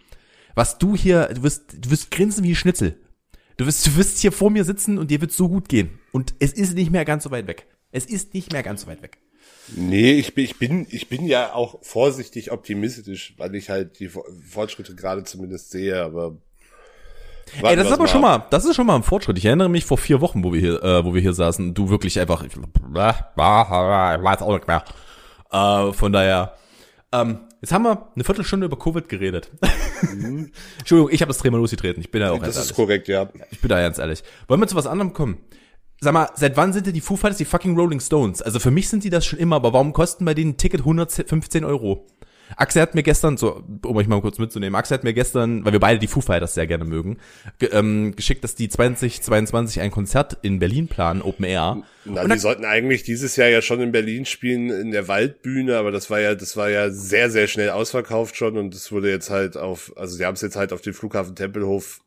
was 0.54 0.78
du 0.78 0.96
hier, 0.96 1.28
du 1.32 1.42
wirst, 1.42 1.76
du 1.78 1.90
wirst 1.90 2.10
grinsen 2.10 2.42
wie 2.44 2.54
Schnitzel. 2.54 2.98
Du 3.56 3.66
wirst, 3.66 3.86
du 3.86 3.96
wirst 3.96 4.18
hier 4.18 4.32
vor 4.32 4.50
mir 4.50 4.64
sitzen 4.64 4.98
und 4.98 5.10
dir 5.10 5.20
wird 5.20 5.32
so 5.32 5.48
gut 5.48 5.68
gehen. 5.68 5.98
Und 6.12 6.34
es 6.40 6.52
ist 6.52 6.74
nicht 6.74 6.90
mehr 6.90 7.04
ganz 7.04 7.24
so 7.24 7.30
weit 7.30 7.46
weg. 7.46 7.66
Es 7.90 8.04
ist 8.04 8.34
nicht 8.34 8.52
mehr 8.52 8.62
ganz 8.62 8.82
so 8.82 8.86
weit 8.88 9.02
weg. 9.02 9.18
Nee, 9.74 10.12
ich 10.12 10.34
bin, 10.34 10.44
ich 10.44 10.58
bin, 10.58 10.86
ich 10.90 11.08
bin 11.08 11.26
ja 11.26 11.52
auch 11.52 11.78
vorsichtig 11.82 12.52
optimistisch, 12.52 13.34
weil 13.36 13.54
ich 13.54 13.70
halt 13.70 13.98
die 13.98 14.08
Fortschritte 14.08 14.94
gerade 14.94 15.24
zumindest 15.24 15.70
sehe, 15.70 16.02
aber. 16.02 16.36
Ey, 17.62 17.76
das 17.76 17.86
ist 17.86 17.92
aber 17.92 18.04
mal. 18.04 18.08
schon 18.08 18.20
mal, 18.20 18.46
das 18.50 18.64
ist 18.64 18.74
schon 18.74 18.86
mal 18.86 18.96
ein 18.96 19.02
Fortschritt. 19.02 19.38
Ich 19.38 19.44
erinnere 19.44 19.68
mich 19.68 19.84
vor 19.84 19.98
vier 19.98 20.20
Wochen, 20.20 20.42
wo 20.42 20.52
wir 20.52 20.60
hier, 20.60 20.82
äh, 20.82 21.04
wo 21.04 21.14
wir 21.14 21.20
hier 21.20 21.32
saßen, 21.32 21.74
du 21.74 21.90
wirklich 21.90 22.18
einfach, 22.18 22.44
ich 22.44 22.56
weiß 22.56 24.42
auch 24.42 24.54
nicht 24.54 24.66
mehr. 24.66 24.84
Äh, 25.52 25.92
von 25.92 26.12
daher, 26.12 26.54
ähm, 27.12 27.40
jetzt 27.60 27.72
haben 27.72 27.84
wir 27.84 28.08
eine 28.14 28.24
Viertelstunde 28.24 28.66
über 28.66 28.78
Covid 28.78 29.08
geredet. 29.08 29.50
Mhm. 30.02 30.50
Entschuldigung, 30.78 31.12
ich 31.12 31.20
habe 31.22 31.28
das 31.28 31.38
Thema 31.38 31.58
losgetreten. 31.58 32.00
Ich 32.00 32.10
bin 32.10 32.20
ja 32.20 32.30
auch 32.30 32.38
das 32.38 32.42
ganz 32.42 32.56
ehrlich. 32.56 32.68
Das 32.68 32.70
ist 32.70 32.76
korrekt, 32.76 33.08
ja. 33.08 33.28
Ich 33.50 33.60
bin 33.60 33.68
da 33.68 33.80
ganz 33.80 33.98
ehrlich. 33.98 34.22
Wollen 34.48 34.60
wir 34.60 34.66
zu 34.66 34.76
was 34.76 34.86
anderem 34.86 35.12
kommen? 35.12 35.38
Sag 36.00 36.12
mal, 36.12 36.28
seit 36.34 36.56
wann 36.56 36.72
sind 36.72 36.86
denn 36.86 36.94
die 36.94 37.00
Foo 37.00 37.16
Fighters 37.16 37.38
die 37.38 37.44
fucking 37.44 37.76
Rolling 37.76 38.00
Stones? 38.00 38.42
Also 38.42 38.58
für 38.58 38.70
mich 38.70 38.88
sind 38.88 39.04
die 39.04 39.10
das 39.10 39.24
schon 39.24 39.38
immer, 39.38 39.56
aber 39.56 39.72
warum 39.72 39.92
kosten 39.92 40.24
bei 40.24 40.34
denen 40.34 40.52
ein 40.52 40.56
Ticket 40.56 40.80
115 40.80 41.64
Euro? 41.64 42.06
Axel 42.54 42.82
hat 42.82 42.94
mir 42.94 43.02
gestern, 43.02 43.36
so, 43.36 43.64
um 43.84 43.96
euch 43.96 44.06
mal 44.06 44.20
kurz 44.20 44.38
mitzunehmen, 44.38 44.76
Axel 44.76 44.98
hat 44.98 45.04
mir 45.04 45.14
gestern, 45.14 45.64
weil 45.64 45.72
wir 45.72 45.80
beide 45.80 45.98
die 45.98 46.06
Foo 46.06 46.20
Fighters 46.20 46.54
sehr 46.54 46.66
gerne 46.66 46.84
mögen, 46.84 47.18
ge 47.58 47.70
ähm, 47.72 48.14
geschickt, 48.14 48.44
dass 48.44 48.54
die 48.54 48.68
2022 48.68 49.80
ein 49.80 49.90
Konzert 49.90 50.38
in 50.42 50.58
Berlin 50.58 50.86
planen, 50.86 51.22
Open 51.22 51.44
Air. 51.44 51.82
Na, 52.04 52.22
Und 52.22 52.32
die 52.32 52.38
sollten 52.38 52.64
eigentlich 52.64 53.02
dieses 53.02 53.34
Jahr 53.36 53.48
ja 53.48 53.62
schon 53.62 53.80
in 53.80 53.90
Berlin 53.90 54.26
spielen, 54.26 54.70
in 54.70 54.92
der 54.92 55.08
Waldbühne, 55.08 55.76
aber 55.76 55.90
das 55.90 56.08
war 56.08 56.20
ja, 56.20 56.34
das 56.34 56.56
war 56.56 56.70
ja 56.70 56.90
sehr, 56.90 57.30
sehr 57.30 57.48
schnell 57.48 57.70
ausverkauft 57.70 58.36
schon 58.36 58.56
und 58.56 58.74
es 58.74 58.92
wurde 58.92 59.10
jetzt 59.10 59.30
halt 59.30 59.56
auf, 59.56 59.92
also 59.96 60.16
sie 60.16 60.24
haben 60.24 60.34
es 60.34 60.42
jetzt 60.42 60.56
halt 60.56 60.72
auf 60.72 60.82
den 60.82 60.94
Flughafen 60.94 61.34
Tempelhof 61.34 62.00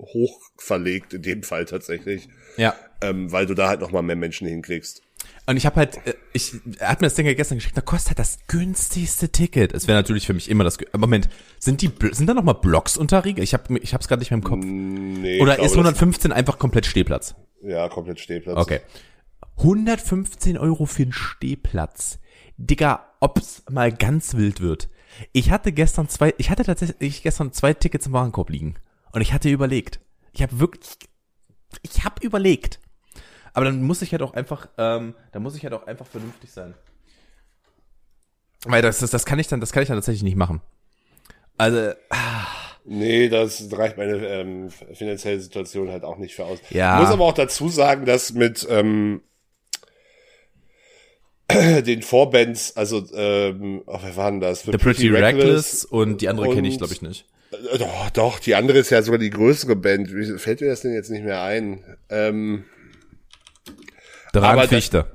hoch 0.00 0.40
verlegt, 0.56 1.14
in 1.14 1.22
dem 1.22 1.42
Fall 1.42 1.64
tatsächlich. 1.64 2.28
Ja. 2.56 2.74
Ähm, 3.00 3.30
weil 3.30 3.46
du 3.46 3.54
da 3.54 3.68
halt 3.68 3.80
nochmal 3.80 4.02
mehr 4.02 4.16
Menschen 4.16 4.48
hinkriegst. 4.48 5.02
Und 5.46 5.56
ich 5.56 5.66
habe 5.66 5.76
halt, 5.76 5.98
äh, 6.06 6.14
ich, 6.32 6.54
er 6.78 6.88
hat 6.88 7.00
mir 7.00 7.06
das 7.06 7.14
Ding 7.14 7.26
ja 7.26 7.34
gestern 7.34 7.58
geschickt, 7.58 7.76
da 7.76 7.80
kostet 7.80 8.10
halt 8.10 8.18
das 8.18 8.38
günstigste 8.48 9.28
Ticket. 9.28 9.72
Es 9.74 9.86
wäre 9.86 9.98
natürlich 9.98 10.26
für 10.26 10.34
mich 10.34 10.50
immer 10.50 10.64
das. 10.64 10.78
Moment, 10.96 11.28
sind 11.58 11.82
die, 11.82 11.90
sind 12.12 12.26
da 12.26 12.34
noch 12.34 12.42
mal 12.42 12.54
Blocks 12.54 12.96
unterriegelt? 12.96 13.44
Ich 13.44 13.54
habe, 13.54 13.78
ich 13.78 13.94
hab's 13.94 14.08
gerade 14.08 14.20
nicht 14.20 14.30
mehr 14.30 14.38
im 14.38 14.44
Kopf. 14.44 14.64
Nee, 14.64 15.40
Oder 15.40 15.58
ist 15.58 15.72
115 15.72 16.32
einfach 16.32 16.58
komplett 16.58 16.86
Stehplatz? 16.86 17.34
Ja, 17.62 17.88
komplett 17.88 18.20
Stehplatz. 18.20 18.56
Okay. 18.56 18.80
115 19.58 20.58
Euro 20.58 20.86
für 20.86 21.02
einen 21.02 21.12
Stehplatz. 21.12 22.18
Digga, 22.58 23.06
ob's 23.20 23.62
mal 23.70 23.92
ganz 23.92 24.34
wild 24.34 24.60
wird. 24.60 24.88
Ich 25.32 25.50
hatte 25.50 25.72
gestern 25.72 26.08
zwei, 26.08 26.34
ich 26.38 26.50
hatte 26.50 26.64
tatsächlich 26.64 27.22
gestern 27.22 27.52
zwei 27.52 27.72
Tickets 27.72 28.06
im 28.06 28.12
Warenkorb 28.12 28.50
liegen. 28.50 28.76
Und 29.12 29.20
ich 29.20 29.32
hatte 29.32 29.48
überlegt. 29.48 30.00
Ich 30.32 30.42
habe 30.42 30.58
wirklich, 30.60 30.98
ich 31.82 32.04
habe 32.04 32.24
überlegt. 32.24 32.80
Aber 33.56 33.64
dann 33.64 33.82
muss 33.82 34.02
ich 34.02 34.12
halt 34.12 34.20
auch 34.20 34.34
einfach, 34.34 34.68
ähm, 34.76 35.14
dann 35.32 35.42
muss 35.42 35.56
ich 35.56 35.62
halt 35.64 35.72
auch 35.72 35.86
einfach 35.86 36.06
vernünftig 36.06 36.52
sein. 36.52 36.74
Weil 38.66 38.82
das, 38.82 38.98
das, 38.98 39.10
das 39.10 39.24
kann 39.24 39.38
ich 39.38 39.48
dann, 39.48 39.60
das 39.60 39.72
kann 39.72 39.82
ich 39.82 39.88
dann 39.88 39.96
tatsächlich 39.96 40.24
nicht 40.24 40.36
machen. 40.36 40.60
Also. 41.56 41.92
Ah. 42.10 42.46
Nee, 42.84 43.30
das 43.30 43.66
reicht 43.72 43.96
meine 43.96 44.18
ähm, 44.26 44.68
finanzielle 44.92 45.40
Situation 45.40 45.90
halt 45.90 46.04
auch 46.04 46.18
nicht 46.18 46.34
für 46.34 46.44
aus. 46.44 46.58
Ja. 46.68 46.96
Ich 46.96 47.04
muss 47.06 47.14
aber 47.14 47.24
auch 47.24 47.32
dazu 47.32 47.70
sagen, 47.70 48.04
dass 48.04 48.34
mit 48.34 48.66
ähm, 48.68 49.22
den 51.50 52.02
Vorbands, 52.02 52.76
also 52.76 53.06
ähm, 53.14 53.84
oh, 53.86 54.00
wer 54.02 54.16
waren 54.16 54.40
das? 54.40 54.64
The 54.64 54.72
Pretty, 54.72 54.84
Pretty 54.84 55.08
Reckless, 55.08 55.44
Reckless 55.44 55.84
und 55.86 56.20
die 56.20 56.28
andere 56.28 56.54
kenne 56.54 56.68
ich, 56.68 56.76
glaube 56.76 56.92
ich, 56.92 57.00
nicht. 57.00 57.24
Äh, 57.52 57.78
doch, 57.78 58.10
doch, 58.10 58.38
die 58.38 58.54
andere 58.54 58.76
ist 58.76 58.90
ja 58.90 59.00
sogar 59.00 59.18
die 59.18 59.30
größere 59.30 59.76
Band. 59.76 60.14
Wie 60.14 60.38
fällt 60.38 60.60
mir 60.60 60.68
das 60.68 60.82
denn 60.82 60.92
jetzt 60.92 61.08
nicht 61.08 61.24
mehr 61.24 61.40
ein? 61.40 61.82
Ähm, 62.10 62.66
Dragfichte. 64.40 65.06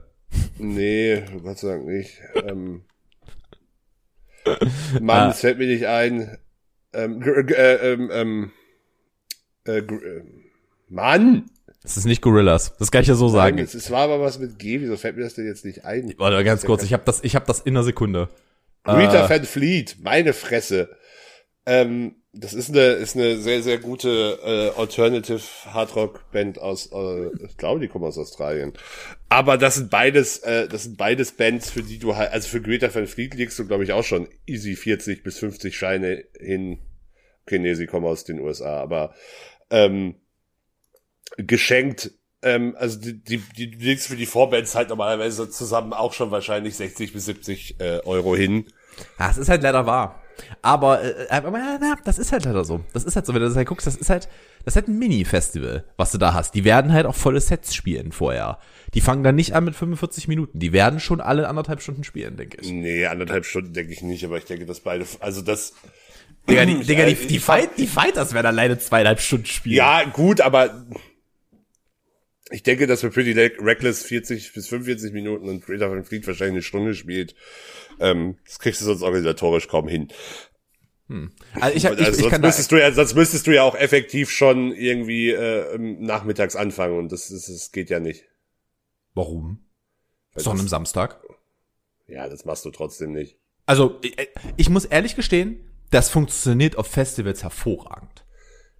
Nee, 0.58 1.24
Gott 1.44 1.60
sei 1.60 1.70
Dank 1.70 1.86
nicht. 1.86 2.22
Ähm, 2.36 2.84
Mann, 5.02 5.28
ah. 5.28 5.30
es 5.32 5.40
fällt 5.42 5.58
mir 5.58 5.68
nicht 5.68 5.86
ein. 5.86 6.38
ähm, 6.94 7.22
äh, 7.22 7.94
ähm, 7.94 8.10
ähm, 8.12 8.52
äh, 9.68 9.78
äh, 9.80 10.24
Mann! 10.90 11.46
Es 11.84 11.98
ist 11.98 12.06
nicht 12.06 12.22
Gorillas. 12.22 12.76
Das 12.78 12.92
kann 12.92 13.02
ich 13.02 13.08
ja 13.08 13.16
so 13.16 13.28
sagen. 13.28 13.56
Nein, 13.56 13.66
es 13.66 13.90
war 13.90 14.02
aber 14.02 14.22
was 14.22 14.38
mit 14.38 14.60
G. 14.60 14.82
Wieso 14.82 14.98
fällt 14.98 15.18
mir 15.18 15.24
das 15.24 15.34
denn 15.34 15.48
jetzt 15.48 15.66
nicht 15.66 15.84
ein? 15.84 16.14
Warte, 16.18 16.44
ganz 16.44 16.64
kurz. 16.64 16.84
Ich 16.84 16.94
habe 16.94 17.04
das, 17.06 17.24
ich 17.24 17.36
habe 17.36 17.46
das 17.48 17.62
in 17.62 17.76
einer 17.76 17.84
Sekunde. 17.84 18.30
Greta 18.84 19.26
äh, 19.26 19.30
Van 19.30 19.46
Fleet, 19.46 19.98
meine 20.02 20.34
Fresse. 20.34 20.96
Ähm, 21.66 22.21
das 22.34 22.54
ist 22.54 22.70
eine, 22.70 22.82
ist 22.94 23.16
eine 23.16 23.38
sehr, 23.38 23.62
sehr 23.62 23.78
gute 23.78 24.40
äh, 24.44 24.80
Alternative 24.80 25.42
Hardrock 25.66 26.32
Band 26.32 26.60
aus, 26.60 26.90
äh, 26.94 27.28
ich 27.46 27.58
glaube, 27.58 27.82
die 27.82 27.90
kommen 27.90 28.06
aus 28.06 28.18
Australien. 28.18 28.74
Aber 29.28 29.58
das 29.58 29.76
sind 29.76 29.90
beides, 29.90 30.40
äh, 30.40 30.68
das 30.70 30.84
sind 30.84 30.98
beides 30.98 31.34
Bands, 31.34 31.70
für 31.70 31.84
die 31.84 32.00
du 32.00 32.16
halt, 32.16 32.32
also 32.32 32.48
für 32.48 32.62
Greta 32.62 32.94
Van 32.94 33.08
Fleet 33.08 33.34
legst 33.34 33.60
du, 33.60 33.68
glaube 33.68 33.84
ich, 33.84 33.92
auch 33.92 34.06
schon 34.06 34.30
easy 34.46 34.76
40 34.76 35.24
bis 35.24 35.40
50 35.40 35.78
Scheine 35.78 36.24
hin. 36.40 36.80
Okay, 37.46 37.60
nee, 37.60 37.74
sie 37.74 37.88
kommen 37.88 38.06
aus 38.06 38.24
den 38.24 38.40
USA, 38.40 38.80
aber 38.80 39.14
ähm, 39.70 40.16
geschenkt 41.38 42.12
ähm, 42.44 42.76
also 42.78 43.00
die, 43.00 43.22
die, 43.22 43.38
die 43.38 43.66
legst 43.66 44.08
für 44.08 44.16
die 44.16 44.26
Vorbands 44.26 44.74
halt 44.74 44.90
normalerweise 44.90 45.50
zusammen 45.50 45.94
auch 45.94 46.14
schon 46.14 46.32
wahrscheinlich 46.32 46.76
60 46.76 47.14
bis 47.14 47.26
70 47.26 47.80
äh, 47.80 48.00
Euro 48.04 48.36
hin. 48.36 48.66
Ja, 49.20 49.30
es 49.30 49.38
ist 49.38 49.50
halt 49.50 49.62
leider 49.64 49.86
wahr. 49.86 50.21
Aber, 50.62 51.04
äh, 51.04 51.28
das 52.04 52.20
ist 52.20 52.32
halt 52.32 52.46
leider 52.46 52.64
so. 52.64 52.82
Das 52.94 53.04
ist 53.04 53.16
halt 53.16 53.26
so, 53.26 53.34
wenn 53.34 53.42
du 53.42 53.48
das 53.48 53.56
halt 53.56 53.68
guckst, 53.68 53.88
das 53.88 53.96
ist 53.96 54.10
halt, 54.10 54.28
das 54.66 54.74
ist 54.74 54.76
halt 54.76 54.88
ein 54.88 55.00
Mini-Festival, 55.00 55.84
was 55.98 56.12
du 56.12 56.18
da 56.18 56.34
hast. 56.34 56.54
Die 56.56 56.64
werden 56.64 56.94
halt 56.94 57.06
auch 57.06 57.16
volle 57.16 57.42
Sets 57.42 57.74
spielen 57.74 58.12
vorher. 58.12 58.60
Die 58.94 59.02
fangen 59.02 59.24
dann 59.24 59.36
nicht 59.36 59.56
an 59.56 59.64
mit 59.64 59.76
45 59.76 60.28
Minuten. 60.28 60.60
Die 60.60 60.74
werden 60.74 61.00
schon 61.00 61.22
alle 61.22 61.48
anderthalb 61.48 61.82
Stunden 61.82 62.04
spielen, 62.04 62.38
denke 62.38 62.58
ich. 62.62 62.72
Nee, 62.72 63.06
anderthalb 63.06 63.46
Stunden 63.46 63.74
denke 63.74 63.94
ich 63.94 64.02
nicht, 64.02 64.26
aber 64.26 64.38
ich 64.38 64.46
denke, 64.46 64.66
dass 64.66 64.82
beide, 64.82 65.06
also 65.20 65.42
das, 65.42 65.74
Digga, 66.50 66.66
die, 66.66 66.84
Digga, 66.84 67.06
die, 67.06 67.16
die, 67.16 67.40
Fight, 67.40 67.78
die 67.78 67.88
Fighters 67.88 68.34
werden 68.34 68.48
alleine 68.48 68.78
zweieinhalb 68.80 69.20
Stunden 69.20 69.46
spielen. 69.46 69.76
Ja, 69.76 70.04
gut, 70.04 70.42
aber 70.42 70.86
ich 72.52 72.64
denke, 72.64 72.88
dass 72.88 73.04
wir 73.04 73.10
Pretty 73.10 73.32
Reckless 73.32 74.04
40 74.04 74.54
bis 74.54 74.68
45 74.68 75.14
Minuten 75.14 75.48
und 75.48 75.66
Greta 75.66 75.90
Van 75.90 76.04
Fleet 76.04 76.28
wahrscheinlich 76.28 76.56
eine 76.56 76.62
Stunde 76.62 76.94
spielt. 76.94 77.36
Ähm, 78.00 78.38
das 78.46 78.60
kriegst 78.60 78.82
du 78.82 78.86
sonst 78.86 79.02
organisatorisch 79.02 79.68
kaum 79.68 79.88
hin. 79.88 80.10
Hm. 81.08 81.32
Also 81.60 81.76
ich, 81.76 81.86
hab, 81.86 81.94
ich, 82.00 82.06
also 82.06 82.26
ich 82.26 82.30
sonst, 82.30 82.42
müsstest 82.42 82.72
du 82.72 82.80
ja, 82.80 82.92
sonst 82.92 83.16
müsstest 83.16 83.48
du 83.48 83.56
ja 83.56 83.64
auch 83.64 83.76
effektiv 83.76 84.32
schon 84.32 84.72
irgendwie 84.74 85.32
äh, 85.32 85.78
nachmittags 85.78 86.56
anfangen 86.56 86.98
und 86.98 87.12
das, 87.12 87.30
das, 87.30 87.48
das 87.48 87.72
geht 87.72 87.90
ja 87.90 88.00
nicht. 88.00 88.26
Warum? 89.14 89.66
Weil 90.34 90.44
Sonn 90.44 90.60
am 90.60 90.68
Samstag? 90.68 91.22
Ja, 92.08 92.30
das 92.30 92.46
machst 92.46 92.66
du 92.66 92.72
trotzdem 92.72 93.12
nicht. 93.12 93.38
Also, 93.66 94.00
ich, 94.02 94.16
ich 94.58 94.70
muss 94.70 94.86
ehrlich 94.86 95.16
gestehen, 95.16 95.70
das 95.90 96.10
funktioniert 96.10 96.78
auf 96.78 96.88
Festivals 96.88 97.44
hervorragend. 97.44 98.26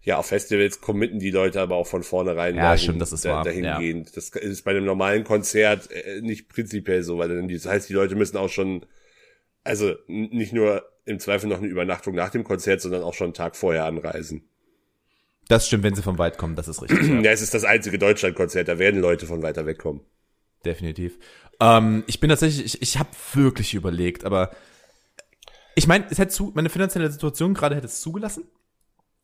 Ja, 0.04 0.18
auf 0.18 0.28
Festivals 0.28 0.82
committen 0.82 1.20
die 1.20 1.30
Leute 1.30 1.62
aber 1.62 1.76
auch 1.76 1.86
von 1.86 2.02
vornherein 2.02 2.56
ja, 2.56 2.62
dahin, 2.64 2.80
stimmt, 2.80 3.02
das 3.02 3.12
ist 3.12 3.26
wahr. 3.26 3.44
dahingehend. 3.44 4.08
Ja. 4.08 4.16
Das 4.16 4.30
ist 4.30 4.64
bei 4.64 4.72
einem 4.72 4.86
normalen 4.86 5.24
Konzert 5.24 5.92
äh, 5.92 6.22
nicht 6.22 6.50
prinzipiell 6.50 7.04
so, 7.04 7.20
weil 7.20 7.30
dann 7.30 7.48
das 7.48 7.66
heißt, 7.68 7.88
die 7.88 7.94
Leute 7.94 8.16
müssen 8.16 8.38
auch 8.38 8.50
schon, 8.50 8.86
also 9.64 9.94
nicht 10.08 10.54
nur 10.54 10.84
im 11.06 11.20
Zweifel 11.20 11.48
noch 11.48 11.60
eine 11.60 11.68
Übernachtung 11.68 12.16
nach 12.16 12.32
dem 12.32 12.44
Konzert, 12.44 12.82
sondern 12.82 13.04
auch 13.04 13.14
schon 13.14 13.26
einen 13.26 13.34
Tag 13.36 13.56
vorher 13.56 13.86
anreisen. 13.86 14.44
Das 15.48 15.68
stimmt, 15.68 15.84
wenn 15.84 15.96
sie 15.96 16.02
von 16.02 16.18
weit 16.18 16.38
kommen, 16.38 16.56
das 16.56 16.68
ist 16.68 16.82
richtig. 16.82 17.08
ja. 17.08 17.20
ja, 17.22 17.32
es 17.32 17.42
ist 17.42 17.54
das 17.54 17.64
einzige 17.64 18.00
Deutschlandkonzert, 18.00 18.68
da 18.68 18.80
werden 18.80 19.02
Leute 19.02 19.28
von 19.28 19.44
weiter 19.44 19.68
weg 19.68 19.78
kommen. 19.78 20.02
Definitiv. 20.66 21.20
Ähm, 21.60 22.04
ich 22.08 22.20
bin 22.20 22.30
tatsächlich, 22.30 22.66
ich, 22.66 22.82
ich 22.82 22.98
habe 22.98 23.10
wirklich 23.34 23.76
überlegt, 23.76 24.26
aber 24.26 24.52
ich 25.76 25.88
meine, 25.88 26.06
es 26.10 26.18
hätte 26.18 26.32
zu, 26.32 26.52
meine 26.56 26.70
finanzielle 26.70 27.12
Situation 27.12 27.54
gerade 27.54 27.76
hätte 27.76 27.88
es 27.88 28.02
zugelassen. 28.02 28.46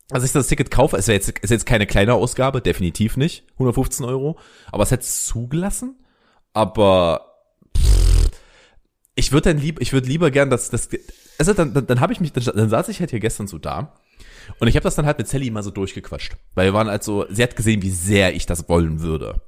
Also 0.10 0.26
ich 0.26 0.32
das 0.32 0.48
Ticket 0.48 0.72
kaufe, 0.72 0.96
ist 0.96 1.08
jetzt, 1.08 1.30
ist 1.40 1.50
jetzt 1.50 1.66
keine 1.66 1.86
kleine 1.86 2.14
Ausgabe, 2.14 2.62
definitiv 2.62 3.18
nicht, 3.18 3.44
115 3.54 4.06
Euro, 4.06 4.40
aber 4.72 4.84
es 4.84 4.92
hätte 4.92 5.04
es 5.04 5.26
zugelassen, 5.26 5.98
aber 6.54 7.34
pff, 7.78 8.30
ich 9.16 9.34
würde 9.34 9.54
dann 9.54 9.62
lieb, 9.62 9.82
ich 9.82 9.92
würde 9.92 10.08
lieber 10.08 10.32
gern, 10.32 10.50
dass 10.50 10.70
das, 10.70 10.88
also 11.38 11.54
dann, 11.54 11.74
dann, 11.74 11.88
dann 11.88 12.00
habe 12.00 12.14
ich 12.14 12.22
mich, 12.22 12.32
dann, 12.32 12.44
dann 12.44 12.70
saß 12.70 12.88
ich 12.88 13.02
halt 13.02 13.10
hier 13.10 13.20
gestern 13.20 13.48
so 13.48 13.58
da. 13.58 13.94
Und 14.60 14.70
ich 14.70 14.76
habe 14.76 14.84
das 14.86 14.96
dann 14.96 15.06
halt 15.06 15.18
mit 15.18 15.28
Sally 15.28 15.52
mal 15.52 15.62
so 15.62 15.72
durchgequatscht, 15.72 16.38
weil 16.56 16.68
wir 16.68 16.74
waren 16.74 16.88
halt 16.88 17.04
so, 17.04 17.26
sie 17.30 17.44
hat 17.44 17.58
gesehen, 17.58 17.82
wie 17.82 17.90
sehr 17.90 18.34
ich 18.34 18.46
das 18.46 18.70
wollen 18.70 19.02
würde. 19.02 19.42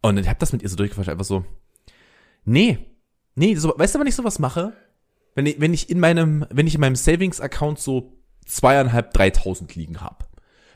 Und 0.00 0.16
ich 0.16 0.28
habe 0.28 0.38
das 0.38 0.52
mit 0.52 0.62
ihr 0.62 0.68
so 0.68 0.76
durchgequatscht, 0.76 1.08
einfach 1.10 1.24
so, 1.24 1.44
nee, 2.44 2.78
nee, 3.34 3.56
so, 3.56 3.74
weißt 3.76 3.96
du, 3.96 3.98
wenn 3.98 4.06
ich 4.06 4.14
sowas 4.14 4.38
mache, 4.38 4.74
wenn 5.34 5.46
ich, 5.46 5.60
wenn 5.60 5.74
ich 5.74 5.90
in 5.90 5.98
meinem, 5.98 6.46
wenn 6.50 6.68
ich 6.68 6.76
in 6.76 6.80
meinem 6.80 6.94
Savings-Account 6.94 7.80
so 7.80 8.17
zweieinhalb, 8.48 9.12
dreitausend 9.12 9.74
liegen 9.74 10.00
habe. 10.00 10.24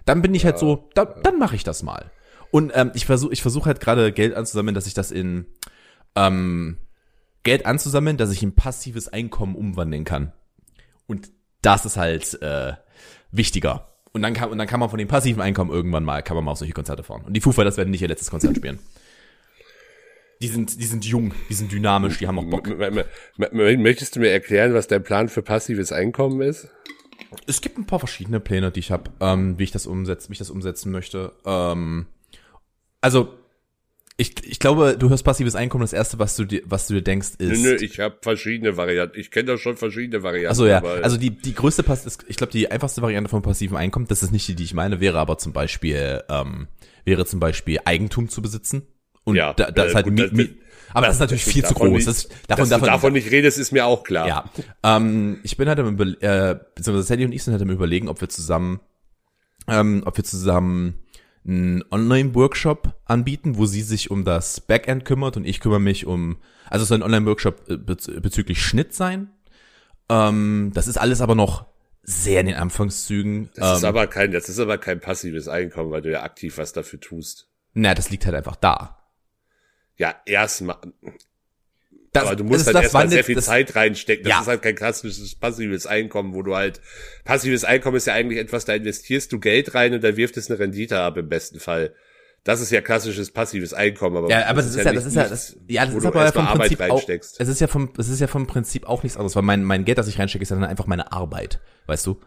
Dann 0.05 0.23
bin 0.23 0.35
ich 0.35 0.45
halt 0.45 0.59
so, 0.59 0.89
da, 0.95 1.05
dann 1.05 1.39
mache 1.39 1.57
ich 1.57 1.65
das 1.65 1.83
mal. 1.83 2.11
Und 2.51 2.73
ähm, 2.75 2.91
ich 2.95 3.07
versuche 3.07 3.33
ich 3.33 3.43
versuche 3.43 3.67
halt 3.67 3.81
gerade 3.81 4.13
Geld 4.13 4.35
anzusammeln, 4.35 4.75
dass 4.75 4.87
ich 4.87 4.95
das 4.95 5.11
in 5.11 5.47
ähm, 6.15 6.77
Geld 7.45 7.67
anzusammeln, 7.67 8.17
dass 8.17 8.31
ich 8.31 8.43
in 8.43 8.55
passives 8.55 9.09
Einkommen 9.09 9.57
umwandeln 9.57 10.05
kann. 10.05 10.33
Und 11.07 11.31
das 11.63 11.87
ist 11.87 11.97
halt 11.97 12.41
äh, 12.43 12.75
wichtiger. 13.31 13.89
Und 14.13 14.23
dann 14.23 14.35
kann 14.35 14.51
und 14.51 14.59
dann 14.59 14.67
kann 14.67 14.81
man 14.81 14.91
von 14.91 14.99
dem 14.99 15.09
passiven 15.09 15.41
Einkommen 15.41 15.71
irgendwann 15.71 16.05
mal 16.05 16.23
kann 16.23 16.37
man 16.37 16.45
mal 16.45 16.53
auf 16.53 16.59
solche 16.59 16.75
Konzerte 16.75 17.03
fahren. 17.03 17.23
Und 17.23 17.33
die 17.35 17.41
Foo 17.41 17.53
Fighters 17.53 17.79
werden 17.79 17.91
nicht 17.91 18.03
ihr 18.03 18.09
letztes 18.09 18.31
Konzert 18.31 18.57
spielen. 18.57 18.79
Die 20.43 20.49
sind, 20.49 20.81
die 20.81 20.87
sind 20.87 21.05
jung, 21.05 21.33
die 21.49 21.55
sind 21.55 21.71
dynamisch, 21.71 22.19
die 22.19 22.27
haben 22.27 22.39
auch 22.39 22.45
Bock. 22.45 22.69
Möchtest 23.53 24.17
du 24.17 24.21
mir 24.21 24.31
erklären, 24.31 24.75
was 24.75 24.89
dein 24.89 25.05
Plan 25.05 25.29
für 25.29 25.41
passives 25.41 25.93
Einkommen 25.93 26.43
ist? 26.43 26.69
Es 27.47 27.61
gibt 27.61 27.79
ein 27.79 27.87
paar 27.87 27.99
verschiedene 27.99 28.41
Pläne, 28.41 28.71
die 28.71 28.81
ich 28.81 28.91
habe, 28.91 29.11
ähm, 29.21 29.59
wie 29.59 29.65
ich 29.65 29.71
das 29.71 29.87
umsetze, 29.87 30.29
wie 30.29 30.33
ich 30.33 30.39
das 30.39 30.51
umsetzen 30.51 30.93
möchte. 30.93 31.33
Ähm, 31.45 32.07
also 33.01 33.35
ich, 34.17 34.35
ich 34.45 34.59
glaube, 34.59 34.97
du 34.99 35.09
hörst 35.09 35.25
passives 35.25 35.55
Einkommen. 35.55 35.83
Das 35.83 35.93
erste, 35.93 36.19
was 36.19 36.37
du 36.37 36.45
dir, 36.45 36.63
was 36.67 36.87
du 36.87 36.95
dir 36.95 37.03
denkst, 37.03 37.31
ist. 37.39 37.63
Nö, 37.63 37.73
nö 37.73 37.77
ich 37.77 37.99
habe 37.99 38.17
verschiedene 38.21 38.77
Varianten. 38.77 39.19
Ich 39.19 39.31
kenne 39.31 39.47
da 39.47 39.59
schon 39.59 39.77
verschiedene 39.77 40.23
Varianten. 40.23 40.51
Also 40.51 40.67
ja, 40.67 40.83
also 40.83 41.17
die 41.17 41.31
die 41.31 41.55
größte 41.55 41.83
Pass 41.83 42.05
ist, 42.07 42.25
ich 42.29 42.37
glaube, 42.37 42.53
die 42.53 42.71
einfachste 42.71 43.03
Variante 43.03 43.31
von 43.31 43.43
passivem 43.43 43.77
Einkommen. 43.77 44.07
Das 44.07 44.23
ist 44.23 44.31
nicht 44.31 44.47
die, 44.47 44.55
die 44.55 44.65
ich 44.65 44.75
meine. 44.75 45.01
Wäre 45.01 45.19
aber 45.19 45.39
zum 45.39 45.53
Beispiel 45.53 46.23
ähm, 46.29 46.69
wäre 47.05 47.27
zum 47.27 47.41
Beispiel 47.41 47.79
Eigentum 47.85 48.29
zu 48.29 48.43
besitzen. 48.43 48.87
Und 49.25 49.37
ja, 49.37 49.55
da, 49.55 49.71
das 49.71 49.93
äh, 49.93 49.95
halt 49.95 50.05
gut, 50.07 50.15
Mi 50.15 50.29
Mi 50.31 50.51
aber 50.95 51.07
das 51.07 51.17
ist 51.17 51.21
natürlich 51.21 51.45
viel 51.45 51.65
zu 51.65 51.75
groß. 51.75 51.91
Nicht, 51.91 52.07
das, 52.07 52.29
davon, 52.47 52.63
dass 52.65 52.69
davon, 52.69 52.87
du 52.87 52.93
davon 52.93 53.13
nicht 53.13 53.31
redest, 53.31 53.59
ist 53.59 53.73
mir 53.73 53.87
auch 53.87 54.05
klar. 54.05 54.29
Ja. 54.29 54.45
Ähm, 54.83 55.41
ich 55.43 55.57
bin 55.57 55.69
halt 55.69 55.79
im 55.79 55.89
Über 55.89 56.05
äh, 56.05 56.59
beziehungsweise 56.75 57.07
Sally 57.07 57.25
und 57.25 57.33
ich 57.33 57.43
sind 57.43 57.53
halt 57.53 57.63
im 57.63 57.71
Überlegen, 57.71 58.09
ob 58.09 58.21
wir 58.21 58.29
zusammen, 58.29 58.81
ähm, 59.69 60.03
ob 60.05 60.17
wir 60.17 60.25
zusammen 60.25 60.99
einen 61.47 61.83
Online-Workshop 61.91 62.95
anbieten, 63.05 63.57
wo 63.57 63.67
sie 63.67 63.83
sich 63.83 64.11
um 64.11 64.25
das 64.25 64.61
Backend 64.61 65.05
kümmert 65.05 65.37
und 65.37 65.45
ich 65.45 65.61
kümmere 65.61 65.81
mich 65.81 66.07
um, 66.07 66.39
also 66.71 66.83
es 66.85 66.89
soll 66.89 66.99
ein 66.99 67.03
Online-Workshop 67.03 67.69
äh, 67.69 67.77
bezüglich 67.77 68.63
Schnitt 68.63 68.95
sein. 68.95 69.31
Ähm, 70.09 70.71
das 70.75 70.87
ist 70.87 70.99
alles 70.99 71.21
aber 71.21 71.35
noch 71.35 71.67
sehr 72.05 72.41
in 72.41 72.47
den 72.47 72.57
Anfangszügen. 72.57 73.51
Das 73.55 73.71
ähm, 73.71 73.77
ist 73.77 73.85
aber 73.85 74.07
kein, 74.07 74.33
das 74.33 74.49
ist 74.49 74.59
aber 74.59 74.79
kein 74.79 75.01
passives 75.01 75.49
Einkommen, 75.49 75.91
weil 75.91 76.03
du 76.03 76.11
ja 76.11 76.23
aktiv 76.23 76.59
was 76.59 76.73
dafür 76.73 77.01
tust. 77.01 77.49
Na, 77.75 77.95
das 77.95 78.11
liegt 78.11 78.27
halt 78.27 78.35
einfach 78.35 78.57
da 78.57 79.02
ja 79.97 80.15
erstmal. 80.27 80.77
Das, 82.13 82.27
aber 82.27 82.37
du 82.37 82.45
musst 82.45 82.67
halt 82.67 82.77
erstmal 82.77 83.09
sehr 83.09 83.25
viel 83.25 83.41
Zeit 83.41 83.75
reinstecken. 83.75 84.25
Das 84.25 84.31
ja. 84.31 84.41
ist 84.43 84.47
halt 84.47 84.63
kein 84.63 84.75
klassisches 84.75 85.35
passives 85.35 85.87
Einkommen, 85.87 86.35
wo 86.35 86.43
du 86.43 86.55
halt, 86.55 86.81
passives 87.25 87.65
Einkommen 87.65 87.97
ist 87.97 88.07
ja 88.07 88.13
eigentlich 88.13 88.39
etwas, 88.39 88.67
da 88.67 88.75
investierst 88.75 89.33
du 89.33 89.41
Geld 89.41 89.75
rein 89.75 89.95
und 89.95 90.05
da 90.05 90.15
wirft 90.17 90.37
es 90.37 90.51
eine 90.51 90.59
Rendite 90.59 91.01
ab 91.01 91.17
im 91.17 91.31
besten 91.31 91.59
Fall. 91.59 91.95
Das 92.45 92.61
ist 92.61 92.71
ja 92.71 92.81
klassisches 92.81 93.31
passives 93.31 93.73
Einkommen, 93.73 94.17
aber 94.17 94.29
ja, 94.29 94.47
aber 94.47 94.63
das, 94.63 94.75
ist 94.75 94.85
ja, 94.85 94.93
das 94.93 95.07
ist 95.07 95.15
ja, 95.15 95.29
das, 95.29 95.57
ja, 95.69 95.87
das 95.87 95.95
ist 95.95 96.05
aber 96.05 96.33
vom 96.33 96.47
Prinzip 96.47 96.81
auch, 96.81 97.09
es 97.09 97.49
ist 97.49 97.61
ja 97.61 97.69
vom, 97.69 97.91
es 97.97 98.09
ist 98.09 98.21
ja 98.21 98.27
vom 98.27 98.47
Prinzip 98.47 98.87
auch 98.87 99.05
nichts 99.05 99.17
anderes, 99.17 99.37
weil 99.37 99.45
mein, 99.45 99.63
mein 99.63 99.85
Geld, 99.85 99.97
das 99.97 100.09
ich 100.09 100.19
reinstecke, 100.19 100.43
ist 100.43 100.51
ja 100.51 100.57
dann 100.57 100.69
einfach 100.69 100.87
meine 100.87 101.13
Arbeit, 101.13 101.61
weißt 101.87 102.07
du? 102.07 102.21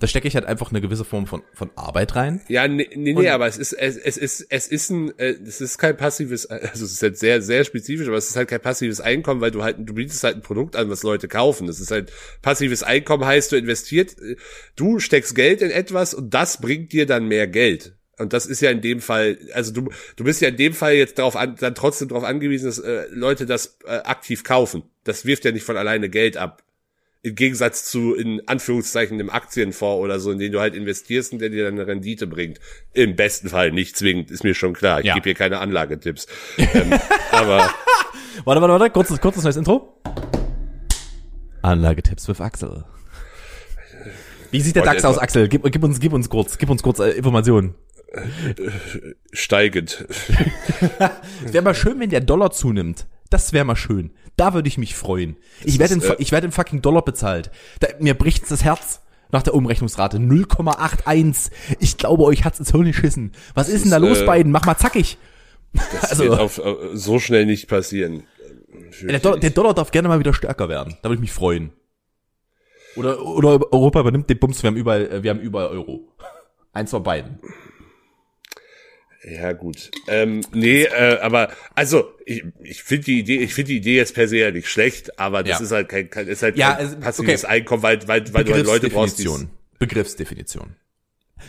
Da 0.00 0.06
stecke 0.06 0.28
ich 0.28 0.34
halt 0.34 0.44
einfach 0.44 0.70
eine 0.70 0.80
gewisse 0.80 1.04
Form 1.04 1.26
von, 1.26 1.42
von 1.52 1.70
Arbeit 1.74 2.14
rein. 2.14 2.40
Ja, 2.48 2.68
nee, 2.68 2.88
nee, 2.94 3.14
nee 3.14 3.28
aber 3.28 3.46
es 3.46 3.58
ist, 3.58 3.72
es, 3.72 3.96
es 3.96 4.16
ist, 4.16 4.46
es 4.48 4.68
ist 4.68 4.90
ein, 4.90 5.18
äh, 5.18 5.34
es 5.44 5.60
ist 5.60 5.78
kein 5.78 5.96
passives, 5.96 6.46
also 6.46 6.84
es 6.84 6.92
ist 6.92 7.02
halt 7.02 7.18
sehr, 7.18 7.42
sehr 7.42 7.64
spezifisch, 7.64 8.06
aber 8.06 8.16
es 8.16 8.28
ist 8.28 8.36
halt 8.36 8.48
kein 8.48 8.60
passives 8.60 9.00
Einkommen, 9.00 9.40
weil 9.40 9.50
du 9.50 9.62
halt, 9.62 9.76
du 9.80 9.94
bietest 9.94 10.22
halt 10.22 10.36
ein 10.36 10.42
Produkt 10.42 10.76
an, 10.76 10.88
was 10.88 11.02
Leute 11.02 11.26
kaufen. 11.26 11.66
Das 11.66 11.80
ist 11.80 11.90
halt, 11.90 12.12
passives 12.42 12.82
Einkommen 12.82 13.24
heißt, 13.24 13.50
du 13.50 13.56
investiert, 13.56 14.16
du 14.76 15.00
steckst 15.00 15.34
Geld 15.34 15.62
in 15.62 15.70
etwas 15.70 16.14
und 16.14 16.32
das 16.32 16.60
bringt 16.60 16.92
dir 16.92 17.06
dann 17.06 17.26
mehr 17.26 17.48
Geld. 17.48 17.94
Und 18.18 18.32
das 18.32 18.46
ist 18.46 18.60
ja 18.60 18.70
in 18.70 18.80
dem 18.80 19.00
Fall, 19.00 19.38
also 19.52 19.72
du, 19.72 19.90
du 20.16 20.24
bist 20.24 20.40
ja 20.40 20.48
in 20.48 20.56
dem 20.56 20.74
Fall 20.74 20.94
jetzt 20.94 21.18
darauf 21.18 21.36
an, 21.36 21.56
dann 21.58 21.74
trotzdem 21.74 22.08
darauf 22.08 22.24
angewiesen, 22.24 22.66
dass 22.66 22.78
äh, 22.78 23.06
Leute 23.10 23.46
das 23.46 23.78
äh, 23.84 23.90
aktiv 23.90 24.44
kaufen. 24.44 24.82
Das 25.04 25.24
wirft 25.24 25.44
ja 25.44 25.52
nicht 25.52 25.64
von 25.64 25.76
alleine 25.76 26.08
Geld 26.08 26.36
ab. 26.36 26.62
Im 27.28 27.34
Gegensatz 27.34 27.84
zu, 27.90 28.14
in 28.14 28.40
Anführungszeichen, 28.46 29.20
einem 29.20 29.28
Aktienfonds 29.28 30.02
oder 30.02 30.18
so, 30.18 30.30
in 30.30 30.38
den 30.38 30.50
du 30.50 30.60
halt 30.60 30.74
investierst 30.74 31.32
und 31.32 31.40
der 31.40 31.50
dir 31.50 31.64
dann 31.64 31.74
eine 31.74 31.86
Rendite 31.86 32.26
bringt. 32.26 32.58
Im 32.94 33.16
besten 33.16 33.50
Fall, 33.50 33.70
nicht 33.70 33.96
zwingend, 33.96 34.30
ist 34.30 34.44
mir 34.44 34.54
schon 34.54 34.72
klar. 34.72 35.00
Ich 35.00 35.06
ja. 35.06 35.14
gebe 35.14 35.24
hier 35.24 35.34
keine 35.34 35.58
Anlagetipps. 35.58 36.26
ähm, 36.56 36.94
aber. 37.30 37.70
Warte, 38.44 38.62
warte, 38.62 38.72
warte, 38.72 38.90
kurzes, 38.90 39.20
kurzes 39.20 39.44
neues 39.44 39.56
Intro. 39.56 40.00
Anlagetipps 41.60 42.28
with 42.28 42.40
Axel. 42.40 42.84
Wie 44.50 44.60
sieht 44.62 44.76
der 44.76 44.84
DAX 44.84 45.04
aus, 45.04 45.18
Axel? 45.18 45.48
Gib, 45.48 45.70
gib 45.70 45.84
uns, 45.84 46.00
gib 46.00 46.14
uns 46.14 46.30
kurz, 46.30 46.56
gib 46.56 46.70
uns 46.70 46.82
kurz 46.82 46.98
äh, 47.00 47.10
Informationen. 47.10 47.74
Steigend. 49.32 50.06
Es 51.44 51.52
wäre 51.52 51.62
mal 51.62 51.74
schön, 51.74 52.00
wenn 52.00 52.08
der 52.08 52.20
Dollar 52.20 52.52
zunimmt. 52.52 53.06
Das 53.28 53.52
wäre 53.52 53.64
mal 53.64 53.76
schön. 53.76 54.12
Da 54.38 54.54
würde 54.54 54.68
ich 54.68 54.78
mich 54.78 54.94
freuen. 54.94 55.36
Ich 55.64 55.78
werde 55.78 55.94
in, 55.94 56.02
äh, 56.02 56.14
ich 56.18 56.32
werde 56.32 56.46
in 56.46 56.52
fucking 56.52 56.80
Dollar 56.80 57.02
bezahlt. 57.02 57.50
Da, 57.80 57.88
mir 57.98 58.14
bricht's 58.14 58.48
das 58.48 58.62
Herz 58.64 59.02
nach 59.30 59.42
der 59.42 59.52
Umrechnungsrate. 59.52 60.18
0,81. 60.18 61.50
Ich 61.80 61.98
glaube, 61.98 62.22
euch 62.22 62.44
hat's 62.44 62.58
ins 62.60 62.70
Hirn 62.70 62.84
geschissen. 62.84 63.32
Was 63.54 63.68
ist 63.68 63.82
denn 63.84 63.90
da 63.90 63.96
los, 63.98 64.20
äh, 64.20 64.24
beiden? 64.24 64.52
Mach 64.52 64.64
mal 64.64 64.76
zackig. 64.78 65.18
Das 65.72 66.04
Also- 66.12 66.24
wird 66.24 66.38
auf, 66.38 66.58
äh, 66.58 66.74
so 66.94 67.18
schnell 67.18 67.46
nicht 67.46 67.68
passieren. 67.68 68.22
Der 69.02 69.18
Dollar, 69.18 69.38
der 69.38 69.50
Dollar 69.50 69.74
darf 69.74 69.90
gerne 69.90 70.08
mal 70.08 70.18
wieder 70.20 70.32
stärker 70.32 70.68
werden. 70.68 70.96
Da 71.02 71.08
würde 71.08 71.16
ich 71.16 71.20
mich 71.20 71.32
freuen. 71.32 71.72
Oder, 72.96 73.20
oder 73.20 73.72
Europa 73.72 74.00
übernimmt 74.00 74.30
den 74.30 74.38
Bums. 74.38 74.62
Wir 74.62 74.68
haben 74.68 74.76
überall, 74.76 75.10
äh, 75.10 75.22
wir 75.22 75.30
haben 75.30 75.40
überall 75.40 75.68
Euro. 75.68 76.12
Eins 76.72 76.90
von 76.90 77.02
beiden. 77.02 77.40
Ja, 79.24 79.52
gut. 79.52 79.90
Ähm, 80.06 80.42
nee, 80.52 80.84
äh, 80.84 81.18
aber 81.20 81.50
also 81.74 82.12
ich, 82.24 82.44
ich 82.62 82.82
finde 82.84 83.04
die 83.06 83.18
Idee, 83.18 83.38
ich 83.38 83.52
finde 83.52 83.68
die 83.72 83.78
Idee 83.78 83.96
jetzt 83.96 84.14
per 84.14 84.28
se 84.28 84.36
ja 84.36 84.50
nicht 84.52 84.68
schlecht, 84.68 85.18
aber 85.18 85.42
das 85.42 85.58
Ja. 85.58 85.64
ist 85.64 85.72
halt 85.72 85.88
kein, 85.88 86.08
kein 86.08 86.28
ist 86.28 86.42
halt 86.42 86.56
Ja, 86.56 86.74
kein 86.76 87.00
passives 87.00 87.44
okay. 87.44 87.52
Einkommen, 87.54 87.82
weil, 87.82 88.06
weil, 88.06 88.32
weil 88.32 88.44
du 88.44 88.52
halt 88.52 88.66
Leute 88.66 88.88
brauchst, 88.88 89.16
Begriffsdefinition. 89.16 89.50
Begriffsdefinition. 89.78 90.76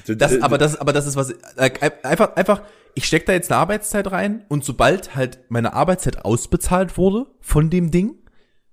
das, 0.07 0.41
aber 0.41 0.57
das, 0.57 0.77
aber 0.77 0.93
das 0.93 1.05
ist 1.05 1.15
was, 1.15 1.33
einfach, 1.57 2.35
einfach, 2.35 2.63
ich 2.95 3.05
steck 3.05 3.25
da 3.27 3.33
jetzt 3.33 3.51
eine 3.51 3.59
Arbeitszeit 3.59 4.11
rein 4.11 4.45
und 4.49 4.65
sobald 4.65 5.15
halt 5.15 5.39
meine 5.49 5.73
Arbeitszeit 5.73 6.25
ausbezahlt 6.25 6.97
wurde 6.97 7.27
von 7.39 7.69
dem 7.69 7.91
Ding, 7.91 8.15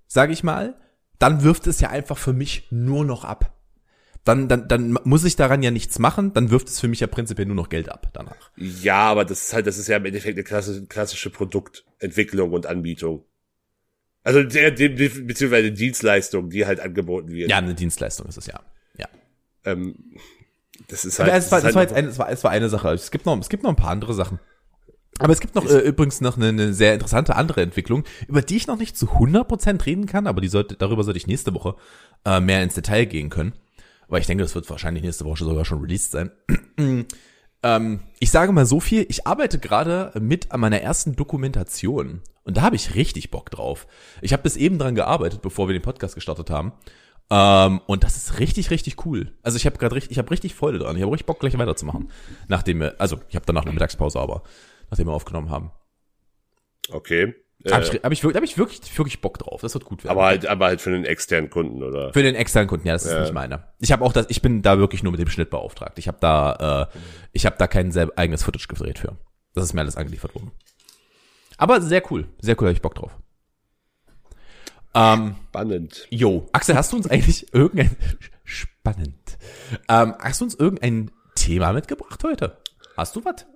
sage 0.06 0.32
ich 0.32 0.42
mal, 0.42 0.74
dann 1.18 1.42
wirft 1.42 1.66
es 1.66 1.80
ja 1.80 1.90
einfach 1.90 2.16
für 2.18 2.32
mich 2.32 2.66
nur 2.70 3.04
noch 3.04 3.24
ab. 3.24 3.55
Dann, 4.26 4.48
dann, 4.48 4.66
dann 4.66 4.98
muss 5.04 5.24
ich 5.24 5.36
daran 5.36 5.62
ja 5.62 5.70
nichts 5.70 6.00
machen, 6.00 6.32
dann 6.32 6.50
wirft 6.50 6.66
es 6.66 6.80
für 6.80 6.88
mich 6.88 6.98
ja 6.98 7.06
prinzipiell 7.06 7.46
nur 7.46 7.54
noch 7.54 7.68
Geld 7.68 7.88
ab 7.88 8.10
danach. 8.12 8.50
ja, 8.56 8.98
aber 8.98 9.24
das 9.24 9.44
ist 9.44 9.52
halt, 9.54 9.68
das 9.68 9.78
ist 9.78 9.86
ja 9.86 9.98
im 9.98 10.04
Endeffekt 10.04 10.36
eine 10.36 10.42
klassische, 10.42 10.84
klassische 10.86 11.30
Produktentwicklung 11.30 12.52
und 12.52 12.66
Anbietung. 12.66 13.24
Also 14.24 14.42
der, 14.42 14.72
der, 14.72 14.88
beziehungsweise 14.88 15.70
Dienstleistung, 15.70 16.50
die 16.50 16.66
halt 16.66 16.80
angeboten 16.80 17.28
wird. 17.28 17.48
Ja, 17.48 17.58
eine 17.58 17.76
Dienstleistung 17.76 18.26
ist 18.26 18.36
es 18.36 18.46
ja. 18.46 18.60
Ja. 18.98 19.06
Ähm, 19.64 19.94
das 20.88 21.04
ist 21.04 21.20
halt. 21.20 21.32
Es 21.32 21.52
war, 21.52 21.60
das 21.60 21.66
das 21.66 21.74
war 21.76 21.82
ist 21.84 21.90
jetzt 21.90 21.94
halt 21.94 22.04
eine, 22.04 22.08
es 22.08 22.18
war, 22.18 22.28
es 22.28 22.42
war 22.42 22.50
eine 22.50 22.68
Sache. 22.68 22.88
Es 22.90 23.12
gibt 23.12 23.26
noch, 23.26 23.38
es 23.38 23.48
gibt 23.48 23.62
noch 23.62 23.70
ein 23.70 23.76
paar 23.76 23.90
andere 23.90 24.14
Sachen. 24.14 24.40
Aber 25.20 25.32
es 25.32 25.38
gibt 25.38 25.54
noch 25.54 25.64
äh, 25.64 25.78
übrigens 25.78 26.20
noch 26.20 26.36
eine, 26.36 26.48
eine 26.48 26.74
sehr 26.74 26.94
interessante 26.94 27.36
andere 27.36 27.62
Entwicklung, 27.62 28.02
über 28.26 28.42
die 28.42 28.56
ich 28.56 28.66
noch 28.66 28.78
nicht 28.78 28.98
zu 28.98 29.06
100% 29.06 29.86
reden 29.86 30.06
kann, 30.06 30.26
aber 30.26 30.40
die 30.40 30.48
sollte, 30.48 30.74
darüber 30.74 31.04
sollte 31.04 31.18
ich 31.18 31.28
nächste 31.28 31.54
Woche 31.54 31.76
äh, 32.24 32.40
mehr 32.40 32.64
ins 32.64 32.74
Detail 32.74 33.04
gehen 33.06 33.30
können. 33.30 33.54
Weil 34.08 34.20
ich 34.20 34.26
denke, 34.26 34.44
das 34.44 34.54
wird 34.54 34.68
wahrscheinlich 34.70 35.02
nächste 35.02 35.24
Woche 35.24 35.44
sogar 35.44 35.64
schon 35.64 35.80
released 35.80 36.12
sein. 36.12 36.30
ähm, 37.62 38.00
ich 38.20 38.30
sage 38.30 38.52
mal 38.52 38.66
so 38.66 38.80
viel, 38.80 39.06
ich 39.08 39.26
arbeite 39.26 39.58
gerade 39.58 40.12
mit 40.20 40.52
an 40.52 40.60
meiner 40.60 40.80
ersten 40.80 41.16
Dokumentation. 41.16 42.22
Und 42.44 42.56
da 42.56 42.62
habe 42.62 42.76
ich 42.76 42.94
richtig 42.94 43.30
Bock 43.30 43.50
drauf. 43.50 43.86
Ich 44.22 44.32
habe 44.32 44.44
bis 44.44 44.56
eben 44.56 44.78
dran 44.78 44.94
gearbeitet, 44.94 45.42
bevor 45.42 45.68
wir 45.68 45.72
den 45.72 45.82
Podcast 45.82 46.14
gestartet 46.14 46.50
haben. 46.50 46.72
Ähm, 47.28 47.80
und 47.86 48.04
das 48.04 48.16
ist 48.16 48.38
richtig, 48.38 48.70
richtig 48.70 49.04
cool. 49.04 49.32
Also 49.42 49.56
ich 49.56 49.66
habe 49.66 49.78
gerade 49.78 49.96
richtig, 49.96 50.12
ich 50.12 50.18
habe 50.18 50.30
richtig 50.30 50.54
Freude 50.54 50.78
dran. 50.78 50.96
Ich 50.96 51.02
habe 51.02 51.10
richtig 51.10 51.26
Bock, 51.26 51.40
gleich 51.40 51.58
weiterzumachen. 51.58 52.10
Nachdem 52.46 52.80
wir, 52.80 53.00
also 53.00 53.18
ich 53.28 53.34
habe 53.34 53.46
danach 53.46 53.62
eine 53.62 53.72
Mittagspause, 53.72 54.20
aber 54.20 54.44
nachdem 54.90 55.08
wir 55.08 55.12
aufgenommen 55.12 55.50
haben. 55.50 55.72
okay. 56.90 57.34
Habe 57.70 57.84
Äh, 57.84 57.96
ich, 57.96 58.02
hab 58.04 58.12
ich, 58.12 58.22
wirklich, 58.22 58.36
hab 58.36 58.44
ich 58.44 58.58
wirklich, 58.58 58.98
wirklich 58.98 59.20
Bock 59.20 59.38
drauf. 59.38 59.60
Das 59.62 59.74
wird 59.74 59.84
gut 59.84 60.04
werden. 60.04 60.12
aber 60.12 60.26
halt, 60.26 60.46
aber 60.46 60.66
halt 60.66 60.80
für 60.80 60.90
einen 60.90 61.04
externen 61.04 61.50
Kunden, 61.50 61.82
oder? 61.82 62.12
Für 62.12 62.22
den 62.22 62.34
externen 62.34 62.68
Kunden, 62.68 62.86
ja, 62.86 62.92
das 62.92 63.04
ist 63.06 63.12
Ja. 63.12 63.20
nicht 63.22 63.32
meiner. 63.32 63.72
Ich 63.80 63.92
habe 63.92 64.04
auch 64.04 64.12
das, 64.12 64.26
ich 64.28 64.42
bin 64.42 64.62
da 64.62 64.78
wirklich 64.78 65.02
nur 65.02 65.10
mit 65.12 65.20
dem 65.20 65.28
Schnitt 65.28 65.50
beauftragt. 65.50 65.98
Ich 65.98 66.06
habe 66.06 66.18
da, 66.20 66.88
äh, 66.92 66.98
ich 67.32 67.46
habe 67.46 67.56
da 67.58 67.66
kein 67.66 67.90
selb 67.92 68.12
eigenes 68.16 68.42
Footage 68.44 68.68
gedreht 68.68 68.98
für. 68.98 69.16
Das 69.54 69.64
ist 69.64 69.72
mir 69.72 69.80
alles 69.80 69.96
angeliefert 69.96 70.34
worden. 70.34 70.52
Aber 71.56 71.80
sehr 71.80 72.02
cool, 72.12 72.28
sehr 72.40 72.54
cool, 72.60 72.68
habe 72.68 72.74
ich 72.76 72.82
Bock 72.82 72.94
drauf. 72.94 73.16
Ähm, 74.94 75.36
Spannend. 75.48 76.06
jo, 76.10 76.48
Axel, 76.52 76.74
hast 76.76 76.92
du 76.92 76.96
uns 76.96 77.06
eigentlich 77.08 77.52
irgendein 77.52 77.96
spannend? 78.44 79.38
Ähm, 79.88 80.14
hast 80.18 80.40
du 80.40 80.44
uns 80.44 80.54
irgendein 80.54 81.10
Thema 81.34 81.72
mitgebracht 81.72 82.22
heute? 82.24 82.58
Hast 82.96 83.16
du 83.16 83.24
was? 83.24 83.46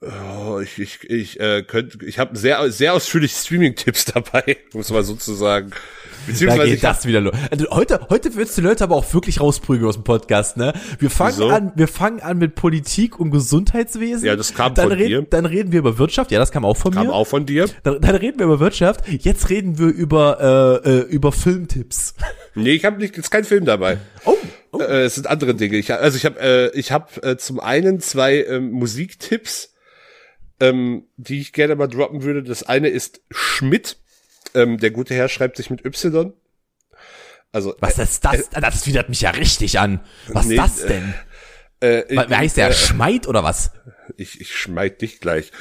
Oh, 0.00 0.60
ich, 0.60 0.78
ich, 0.78 1.10
ich 1.10 1.40
äh, 1.40 1.64
könnte, 1.64 2.06
ich 2.06 2.20
habe 2.20 2.38
sehr, 2.38 2.70
sehr 2.70 2.94
ausführlich 2.94 3.32
Streaming-Tipps 3.32 4.04
dabei, 4.14 4.56
muss 4.72 4.90
man 4.92 5.02
sozusagen. 5.02 5.70
Da 5.70 5.76
Beziehungsweise 6.28 6.66
geht 6.66 6.78
ich 6.78 6.84
hab, 6.84 6.96
das 6.96 7.06
wieder 7.06 7.20
los. 7.20 7.34
Also 7.50 7.68
heute, 7.70 8.06
heute 8.08 8.36
willst 8.36 8.56
du 8.56 8.60
die 8.60 8.68
Leute 8.68 8.84
aber 8.84 8.94
auch 8.94 9.12
wirklich 9.12 9.40
rausprügeln 9.40 9.88
aus 9.88 9.96
dem 9.96 10.04
Podcast, 10.04 10.56
ne? 10.56 10.72
Wir 11.00 11.10
fangen 11.10 11.38
Wieso? 11.38 11.48
an, 11.48 11.72
wir 11.74 11.88
fangen 11.88 12.20
an 12.20 12.38
mit 12.38 12.54
Politik 12.54 13.18
und 13.18 13.32
Gesundheitswesen. 13.32 14.24
Ja, 14.24 14.36
das 14.36 14.54
kam 14.54 14.74
dann 14.74 14.90
von 14.90 14.98
reden, 14.98 15.24
dir. 15.24 15.26
Dann 15.30 15.46
reden 15.46 15.72
wir 15.72 15.80
über 15.80 15.98
Wirtschaft. 15.98 16.30
Ja, 16.30 16.38
das 16.38 16.52
kam 16.52 16.64
auch 16.64 16.76
von 16.76 16.92
kam 16.92 17.08
mir. 17.08 17.12
auch 17.12 17.26
von 17.26 17.44
dir. 17.44 17.66
Dann, 17.82 18.00
dann 18.00 18.14
reden 18.14 18.38
wir 18.38 18.46
über 18.46 18.60
Wirtschaft. 18.60 19.00
Jetzt 19.08 19.50
reden 19.50 19.78
wir 19.78 19.88
über, 19.88 20.82
äh, 20.84 20.90
äh, 20.90 21.00
über 21.08 21.32
Filmtipps. 21.32 22.14
Nee, 22.54 22.72
ich 22.72 22.84
habe 22.84 22.98
nicht, 22.98 23.16
ist 23.16 23.30
kein 23.30 23.44
Film 23.44 23.64
dabei. 23.64 23.98
Oh, 24.24 24.34
oh. 24.72 24.80
Äh, 24.80 25.04
es 25.04 25.14
sind 25.14 25.28
andere 25.28 25.54
Dinge. 25.54 25.76
Ich, 25.76 25.92
also 25.92 26.16
ich 26.16 26.24
habe 26.24 26.40
äh, 26.40 26.76
ich 26.76 26.90
hab, 26.90 27.24
äh, 27.24 27.36
zum 27.36 27.60
einen 27.60 28.00
zwei 28.00 28.42
ähm, 28.42 28.72
Musiktipps, 28.72 29.74
ähm, 30.60 31.04
die 31.16 31.40
ich 31.40 31.52
gerne 31.52 31.76
mal 31.76 31.86
droppen 31.88 32.22
würde. 32.22 32.42
Das 32.42 32.62
eine 32.62 32.88
ist 32.88 33.20
Schmidt. 33.30 33.98
Ähm, 34.54 34.78
der 34.78 34.90
gute 34.90 35.14
Herr 35.14 35.28
schreibt 35.28 35.56
sich 35.56 35.70
mit 35.70 35.84
Y. 35.84 36.32
Also 37.52 37.74
Was 37.80 37.98
ist 37.98 38.24
das? 38.24 38.50
Das 38.50 38.86
widert 38.86 39.08
mich 39.08 39.20
ja 39.20 39.30
richtig 39.30 39.78
an. 39.78 40.00
Was 40.28 40.46
Nee, 40.46 40.54
ist 40.56 40.60
das 40.62 40.86
denn? 40.86 41.14
äh, 41.80 42.04
Wer 42.08 42.30
äh, 42.30 42.34
heißt 42.34 42.56
der? 42.56 42.68
äh, 42.68 42.74
Schmeid 42.74 43.26
oder 43.26 43.42
was? 43.42 43.70
Ich, 44.16 44.40
ich 44.40 44.54
schmeid 44.54 45.00
dich 45.02 45.20
gleich. 45.20 45.52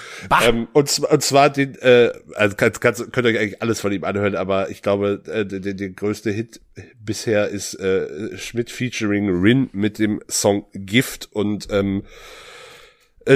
Ähm, 0.46 0.68
und, 0.74 0.90
zwar, 0.90 1.12
und 1.12 1.22
zwar 1.22 1.50
den, 1.50 1.76
äh, 1.76 2.12
also 2.36 2.56
kannst, 2.56 2.82
kannst, 2.82 3.12
könnt 3.12 3.28
ihr 3.28 3.34
euch 3.34 3.40
eigentlich 3.40 3.62
alles 3.62 3.82
von 3.82 3.92
ihm 3.92 4.04
anhören, 4.04 4.36
aber 4.36 4.70
ich 4.70 4.82
glaube, 4.82 5.22
äh, 5.28 5.46
der, 5.46 5.74
der, 5.74 5.90
größte 5.90 6.32
Hit 6.32 6.62
bisher 7.00 7.50
ist 7.50 7.74
äh, 7.76 8.38
Schmidt 8.38 8.72
featuring 8.72 9.30
Rin 9.30 9.70
mit 9.74 10.00
dem 10.00 10.22
Song 10.30 10.66
Gift 10.74 11.30
und 11.34 11.68
ähm, 11.72 12.04
äh, 12.04 12.08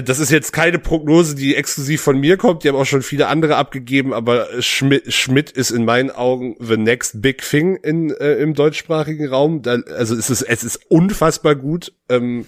das 0.04 0.19
ist 0.19 0.32
jetzt 0.32 0.54
keine 0.54 0.80
Prognose, 0.80 1.36
die 1.36 1.56
exklusiv 1.56 2.01
von 2.01 2.19
mir 2.19 2.38
kommt. 2.38 2.63
Die 2.63 2.69
haben 2.69 2.75
auch 2.75 2.86
schon 2.86 3.01
viele 3.01 3.27
andere 3.27 3.58
abgegeben, 3.58 4.13
aber 4.13 4.47
Schmidt, 4.62 5.13
Schmidt 5.13 5.51
ist 5.51 5.71
in 5.71 5.86
meinen 5.86 6.12
Augen 6.12 6.56
the 6.60 6.77
next 6.77 7.21
big 7.21 7.41
thing 7.41 7.75
in, 7.75 8.12
äh, 8.12 8.36
im 8.36 8.54
deutschsprachigen 8.54 9.27
Raum. 9.27 9.62
Da, 9.62 9.80
also 9.97 10.15
es 10.15 10.30
ist, 10.30 10.43
es 10.43 10.63
ist 10.63 10.89
unfassbar 10.89 11.56
gut. 11.56 11.93
Ähm, 12.10 12.45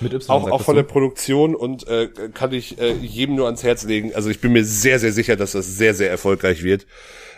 Mit 0.00 0.14
Y. 0.14 0.30
auch, 0.30 0.50
auch 0.50 0.62
von 0.62 0.76
der 0.76 0.82
Produktion 0.82 1.54
und 1.54 1.86
äh, 1.86 2.08
kann 2.34 2.52
ich 2.52 2.80
äh, 2.80 2.92
jedem 2.94 3.36
nur 3.36 3.46
ans 3.46 3.62
Herz 3.62 3.84
legen. 3.84 4.12
Also 4.14 4.30
ich 4.30 4.40
bin 4.40 4.52
mir 4.52 4.64
sehr, 4.64 4.98
sehr 4.98 5.12
sicher, 5.12 5.36
dass 5.36 5.52
das 5.52 5.66
sehr, 5.76 5.94
sehr 5.94 6.10
erfolgreich 6.10 6.62
wird. 6.64 6.86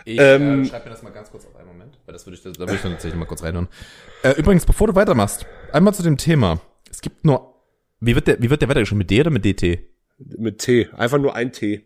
Ich 0.05 0.19
Ähm, 0.19 0.63
äh, 0.63 0.67
schreib 0.67 0.85
mir 0.85 0.91
das 0.91 1.03
mal 1.03 1.11
ganz 1.11 1.29
kurz 1.31 1.45
auf 1.45 1.55
einen 1.55 1.67
Moment, 1.67 1.97
weil 2.05 2.13
das 2.13 2.25
würde 2.25 2.37
ich, 2.37 2.43
da 2.43 2.59
würde 2.59 2.75
ich 2.75 2.81
dann 2.81 2.91
tatsächlich 2.93 3.19
mal 3.19 3.25
kurz 3.25 3.43
reinhören. 3.43 3.67
Äh, 4.23 4.31
übrigens, 4.31 4.65
bevor 4.65 4.87
du 4.87 4.95
weitermachst, 4.95 5.45
einmal 5.71 5.93
zu 5.93 6.03
dem 6.03 6.17
Thema. 6.17 6.59
Es 6.89 7.01
gibt 7.01 7.23
nur, 7.25 7.52
wie 8.05 8.15
wird 8.15 8.27
der, 8.27 8.41
wie 8.41 8.49
wird 8.49 8.61
der 8.61 8.69
weitergeschrieben? 8.69 8.99
Mit 8.99 9.09
D 9.09 9.19
oder 9.21 9.29
mit 9.31 9.45
DT? 9.45 9.79
Mit 10.37 10.59
T. 10.59 10.89
Einfach 10.93 11.17
nur 11.17 11.35
ein 11.35 11.51
T. 11.51 11.85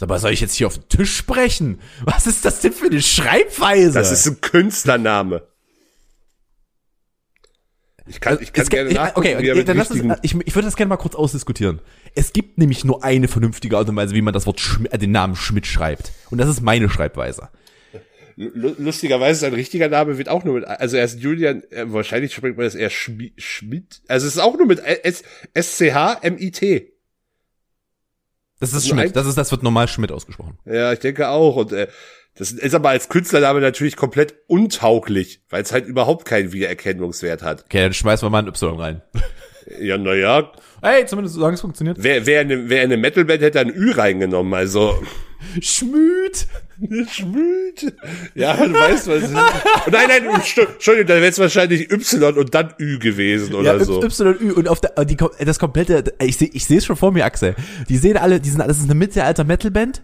Aber 0.00 0.18
soll 0.18 0.30
ich 0.32 0.40
jetzt 0.40 0.54
hier 0.54 0.66
auf 0.66 0.78
den 0.78 0.88
Tisch 0.88 1.14
sprechen? 1.14 1.78
Was 2.04 2.26
ist 2.26 2.46
das 2.46 2.60
denn 2.60 2.72
für 2.72 2.86
eine 2.86 3.02
Schreibweise? 3.02 3.92
Das 3.98 4.10
ist 4.10 4.26
ein 4.26 4.40
Künstlername. 4.40 5.46
Ich 8.06 8.20
kann, 8.20 8.38
ich 8.40 8.52
kann 8.52 8.62
Es 8.62 8.70
gerne 8.70 8.90
ich- 8.90 8.98
okay, 9.16 9.54
mit 9.54 9.68
dann 9.68 9.76
lass 9.76 9.90
richtigen, 9.90 10.16
ich, 10.22 10.34
ich 10.34 10.54
würde 10.54 10.66
das 10.66 10.76
gerne 10.76 10.88
mal 10.88 10.96
kurz 10.96 11.14
ausdiskutieren. 11.14 11.80
Es 12.14 12.32
gibt 12.32 12.58
nämlich 12.58 12.82
nur 12.84 13.04
eine 13.04 13.28
vernünftige 13.28 13.76
Art 13.76 13.88
und 13.88 13.94
Weise, 13.96 14.14
wie 14.14 14.22
man 14.22 14.32
das 14.34 14.46
Wort 14.46 14.58
Schmi- 14.58 14.90
äh, 14.90 14.98
den 14.98 15.12
Namen 15.12 15.36
Schmidt 15.36 15.66
schreibt. 15.66 16.12
Und 16.30 16.38
das 16.38 16.48
ist 16.48 16.60
meine 16.62 16.88
Schreibweise. 16.88 17.50
Lu- 18.42 18.74
lustigerweise 18.78 19.40
sein 19.40 19.52
richtiger 19.52 19.88
Name 19.90 20.16
wird 20.16 20.30
auch 20.30 20.44
nur 20.44 20.54
mit, 20.54 20.64
also 20.64 20.96
er 20.96 21.04
ist 21.04 21.20
Julian, 21.20 21.62
äh, 21.70 21.84
wahrscheinlich 21.92 22.34
spricht 22.34 22.56
man 22.56 22.64
das 22.64 22.74
eher 22.74 22.88
Schmi, 22.88 23.34
Schmidt, 23.36 24.00
also 24.08 24.26
es 24.26 24.34
ist 24.36 24.40
auch 24.40 24.56
nur 24.56 24.66
mit 24.66 24.78
S, 24.78 25.22
S-C-H-M-I-T. 25.52 26.90
Das 28.58 28.72
ist 28.72 28.84
ein- 28.86 28.88
Schmidt. 28.98 29.16
Das 29.16 29.26
ist, 29.26 29.36
das 29.36 29.50
wird 29.50 29.62
normal 29.62 29.88
Schmidt 29.88 30.10
ausgesprochen. 30.10 30.58
Ja, 30.64 30.92
ich 30.92 30.98
denke 31.00 31.28
auch. 31.28 31.56
Und 31.56 31.72
äh, 31.72 31.88
das 32.34 32.52
ist 32.52 32.74
aber 32.74 32.90
als 32.90 33.08
Künstlername 33.10 33.60
natürlich 33.60 33.96
komplett 33.96 34.34
untauglich, 34.46 35.42
weil 35.50 35.62
es 35.62 35.72
halt 35.72 35.86
überhaupt 35.86 36.24
keinen 36.26 36.52
Wiedererkennungswert 36.52 37.42
hat. 37.42 37.64
Okay, 37.64 37.80
dann 37.82 37.92
schmeißen 37.94 38.24
wir 38.26 38.30
mal 38.30 38.38
ein 38.42 38.48
Y 38.48 38.78
rein. 38.80 39.02
Ja, 39.78 39.98
naja, 39.98 40.50
Hey, 40.82 41.04
zumindest 41.04 41.34
solange 41.34 41.54
es 41.54 41.60
funktioniert. 41.60 41.98
wer, 42.00 42.24
wer, 42.24 42.40
eine, 42.40 42.68
wer 42.70 42.82
eine 42.82 42.96
Metalband 42.96 43.42
hätte 43.42 43.60
ein 43.60 43.68
Ü 43.74 43.90
reingenommen, 43.92 44.54
also 44.54 45.00
Schmüt. 45.60 46.46
Schmüt. 47.10 47.94
Ja, 48.34 48.54
du 48.56 48.72
weißt 48.72 49.08
was. 49.08 49.24
Und 49.24 49.92
nein, 49.92 50.08
nein, 50.08 50.42
Stu- 50.44 50.62
Entschuldigung, 50.62 51.08
dann 51.08 51.18
wäre 51.18 51.30
es 51.30 51.38
wahrscheinlich 51.38 51.90
Y 51.90 52.36
und 52.38 52.54
dann 52.54 52.72
Ü 52.78 52.98
gewesen 52.98 53.54
oder 53.54 53.76
Ja, 53.76 53.84
so. 53.84 54.02
Y 54.02 54.26
und 54.28 54.40
Ü 54.40 54.52
und 54.52 54.68
auf 54.68 54.80
der, 54.80 55.04
die, 55.04 55.16
das 55.16 55.58
komplette, 55.58 56.04
ich 56.20 56.36
sehe 56.38 56.48
ich 56.52 56.68
es 56.70 56.84
schon 56.84 56.96
vor 56.96 57.12
mir, 57.12 57.24
Axel. 57.24 57.54
Die 57.88 57.96
sehen 57.98 58.16
alle, 58.16 58.40
die 58.40 58.48
sind, 58.48 58.60
das 58.60 58.78
ist 58.78 58.84
eine 58.84 58.94
Mittelalter-Metal-Band. 58.94 60.02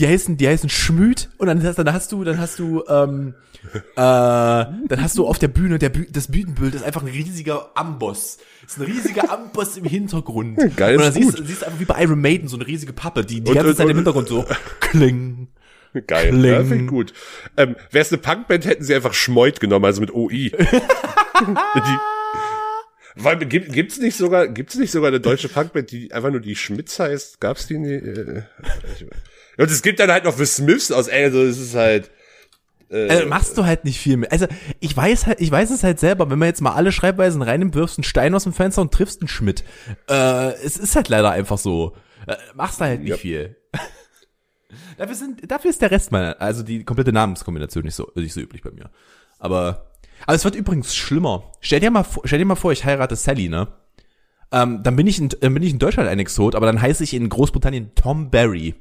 die 0.00 0.06
heißen, 0.06 0.36
die 0.38 0.48
heißen 0.48 0.68
Schmüd 0.70 1.28
und 1.38 1.48
dann, 1.48 1.60
dann 1.60 1.92
hast 1.92 2.12
du, 2.12 2.24
dann 2.24 2.38
hast 2.38 2.58
du, 2.58 2.84
ähm, 2.88 3.34
äh, 3.72 3.74
dann 3.96 4.98
hast 4.98 5.18
du 5.18 5.26
auf 5.26 5.38
der 5.38 5.48
Bühne, 5.48 5.78
der 5.78 5.88
Büh 5.88 6.06
das 6.10 6.28
Bühnenbild 6.28 6.74
ist 6.74 6.84
einfach 6.84 7.02
ein 7.02 7.08
riesiger 7.08 7.70
Amboss. 7.74 8.38
Das 8.62 8.72
ist 8.72 8.78
ein 8.78 8.84
riesiger 8.86 9.30
Amboss 9.32 9.76
im 9.76 9.84
Hintergrund. 9.84 10.58
Geil, 10.76 10.96
und 10.96 11.02
dann 11.02 11.08
ist 11.08 11.14
siehst, 11.14 11.36
gut. 11.36 11.46
siehst 11.46 11.62
du 11.62 11.66
einfach 11.66 11.80
wie 11.80 11.84
bei 11.84 12.02
Iron 12.02 12.20
Maiden 12.20 12.48
so 12.48 12.56
eine 12.56 12.66
riesige 12.66 12.92
Pappe, 12.92 13.24
die 13.24 13.40
die 13.40 13.48
Und- 13.50 13.54
ganze 13.54 13.70
und- 13.70 13.76
Zeit 13.76 13.84
im 13.86 13.90
und- 13.90 13.96
Hintergrund 13.96 14.28
so 14.28 14.44
kling. 14.80 15.48
Geil, 16.06 16.28
Kling. 16.30 16.44
ja, 16.44 16.58
finde 16.60 16.84
ich 16.84 16.86
gut. 16.86 17.12
Ähm, 17.56 17.74
Wäre 17.90 18.02
es 18.02 18.12
eine 18.12 18.20
Punkband, 18.20 18.66
hätten 18.66 18.84
sie 18.84 18.94
einfach 18.94 19.14
Schmeut 19.14 19.58
genommen, 19.58 19.86
also 19.86 20.00
mit 20.02 20.12
OI. 20.12 20.50
die, 20.50 21.98
weil, 23.16 23.36
gibt, 23.38 23.72
gibt's 23.72 23.98
nicht 23.98 24.16
sogar, 24.16 24.48
gibt's 24.48 24.76
nicht 24.76 24.92
sogar 24.92 25.08
eine 25.08 25.18
deutsche 25.18 25.48
Punkband, 25.48 25.90
die 25.90 26.12
einfach 26.12 26.30
nur 26.30 26.40
die 26.40 26.54
Schmitz 26.56 26.98
heißt? 27.00 27.40
Gab's 27.40 27.66
die? 27.66 27.78
nie? 27.78 27.94
Äh, 27.94 28.42
und 29.56 29.70
es 29.70 29.82
gibt 29.82 29.98
dann 29.98 30.12
halt 30.12 30.24
noch 30.24 30.36
The 30.36 30.46
Smiths 30.46 30.92
aus 30.92 31.08
England, 31.08 31.34
so 31.34 31.42
es 31.42 31.58
ist 31.58 31.74
halt, 31.74 32.10
Also 32.90 33.26
machst 33.26 33.58
du 33.58 33.64
halt 33.66 33.84
nicht 33.84 33.98
viel 33.98 34.16
mehr. 34.16 34.32
Also 34.32 34.46
ich 34.80 34.96
weiß 34.96 35.26
halt, 35.26 35.40
ich 35.40 35.50
weiß 35.50 35.70
es 35.70 35.84
halt 35.84 36.00
selber, 36.00 36.30
wenn 36.30 36.38
man 36.38 36.48
jetzt 36.48 36.62
mal 36.62 36.72
alle 36.72 36.90
Schreibweisen 36.92 37.42
reinnimmt, 37.42 37.74
wirfst 37.74 37.98
einen 37.98 38.04
Stein 38.04 38.34
aus 38.34 38.44
dem 38.44 38.52
Fenster 38.54 38.80
und 38.82 38.92
triffst 38.92 39.20
einen 39.20 39.28
Schmidt. 39.28 39.62
Äh, 40.08 40.52
es 40.64 40.76
ist 40.78 40.96
halt 40.96 41.08
leider 41.08 41.30
einfach 41.30 41.58
so. 41.58 41.94
Äh, 42.26 42.36
machst 42.54 42.80
du 42.80 42.84
halt 42.86 43.00
nicht 43.00 43.10
Ja. 43.10 43.16
viel. 43.16 43.56
dafür, 44.98 45.14
sind, 45.14 45.50
dafür 45.50 45.70
ist 45.70 45.82
der 45.82 45.90
Rest 45.90 46.12
meiner, 46.12 46.40
also 46.40 46.62
die 46.62 46.84
komplette 46.84 47.12
Namenskombination 47.12 47.84
nicht 47.84 47.94
so, 47.94 48.10
nicht 48.14 48.32
so 48.32 48.40
üblich 48.40 48.62
bei 48.62 48.70
mir. 48.70 48.90
Aber, 49.38 49.92
aber 50.26 50.34
es 50.34 50.44
wird 50.44 50.54
übrigens 50.54 50.94
schlimmer. 50.96 51.52
Stell 51.60 51.80
dir 51.80 51.90
mal 51.90 52.04
vor, 52.04 52.22
stell 52.26 52.38
dir 52.38 52.44
mal 52.44 52.54
vor, 52.56 52.72
ich 52.72 52.84
heirate 52.84 53.16
Sally, 53.16 53.48
ne? 53.48 53.68
Ähm, 54.50 54.82
dann 54.82 54.96
bin 54.96 55.06
ich 55.06 55.18
in, 55.18 55.28
dann 55.28 55.52
bin 55.52 55.62
ich 55.62 55.72
in 55.72 55.78
Deutschland 55.78 56.08
ein 56.08 56.18
Exot, 56.18 56.54
aber 56.54 56.64
dann 56.66 56.80
heiße 56.80 57.04
ich 57.04 57.12
in 57.12 57.28
Großbritannien 57.28 57.94
Tom 57.94 58.30
Barry. 58.30 58.74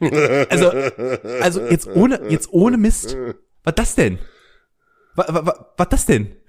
Äh, 0.00 0.46
Also, 0.50 0.70
also 1.40 1.60
jetzt 1.66 1.86
ohne, 1.88 2.20
jetzt 2.30 2.52
ohne 2.52 2.76
Mist. 2.76 3.16
Was 3.64 3.74
das 3.74 3.94
denn? 3.94 4.18
Was, 5.14 5.26
was, 5.28 5.54
was 5.76 5.88
das 5.88 6.06
denn? 6.06 6.36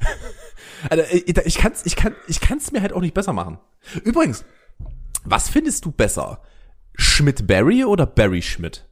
Also, 0.90 1.04
ich, 1.12 1.36
ich 1.36 1.58
kann's, 1.58 1.84
ich 1.86 1.96
kann, 1.96 2.16
ich 2.28 2.42
kann's 2.42 2.72
mir 2.72 2.82
halt 2.82 2.94
auch 2.94 3.02
nicht 3.02 3.16
besser 3.16 3.34
machen. 3.34 3.58
Übrigens, 4.04 4.46
was 5.24 5.50
findest 5.50 5.84
du 5.86 5.92
besser? 5.92 6.44
Schmidt 6.96 7.48
Barry 7.48 7.84
oder 7.86 8.06
Barry 8.06 8.42
Schmidt? 8.44 8.88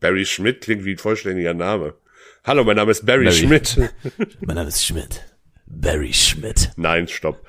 Barry 0.00 0.26
Schmidt 0.26 0.60
klingt 0.60 0.84
wie 0.84 0.92
ein 0.92 0.98
vollständiger 0.98 1.54
Name. 1.54 1.94
Hallo, 2.44 2.64
mein 2.64 2.76
Name 2.76 2.90
ist 2.90 3.06
Barry, 3.06 3.24
Barry. 3.24 3.36
Schmidt. 3.36 3.92
Mein 4.40 4.56
Name 4.56 4.68
ist 4.68 4.84
Schmidt. 4.84 5.24
Barry 5.66 6.12
Schmidt. 6.12 6.72
Nein, 6.76 7.08
stopp. 7.08 7.46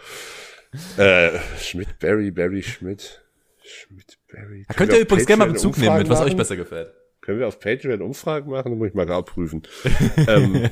Äh, 0.98 1.32
Schmidt, 1.60 2.00
Barry, 2.00 2.32
Barry, 2.32 2.62
Schmidt. 2.64 3.22
Schmidt, 3.64 4.18
Barry. 4.32 4.66
Da 4.68 4.74
könnt 4.74 4.94
ihr 4.94 5.00
übrigens 5.00 5.28
gerne 5.28 5.46
mal 5.46 5.52
Bezug 5.52 5.78
nehmen 5.78 5.98
mit, 6.00 6.10
was 6.10 6.22
euch 6.22 6.36
besser 6.36 6.56
gefällt. 6.56 6.92
Können 7.22 7.40
wir 7.40 7.48
auf 7.48 7.60
Patreon 7.60 8.02
Umfragen 8.02 8.50
machen? 8.50 8.72
Da 8.72 8.76
muss 8.78 8.88
ich 8.88 8.94
mal 8.96 9.06
gerade 9.06 9.24
prüfen. 9.24 9.62
ähm, 10.28 10.70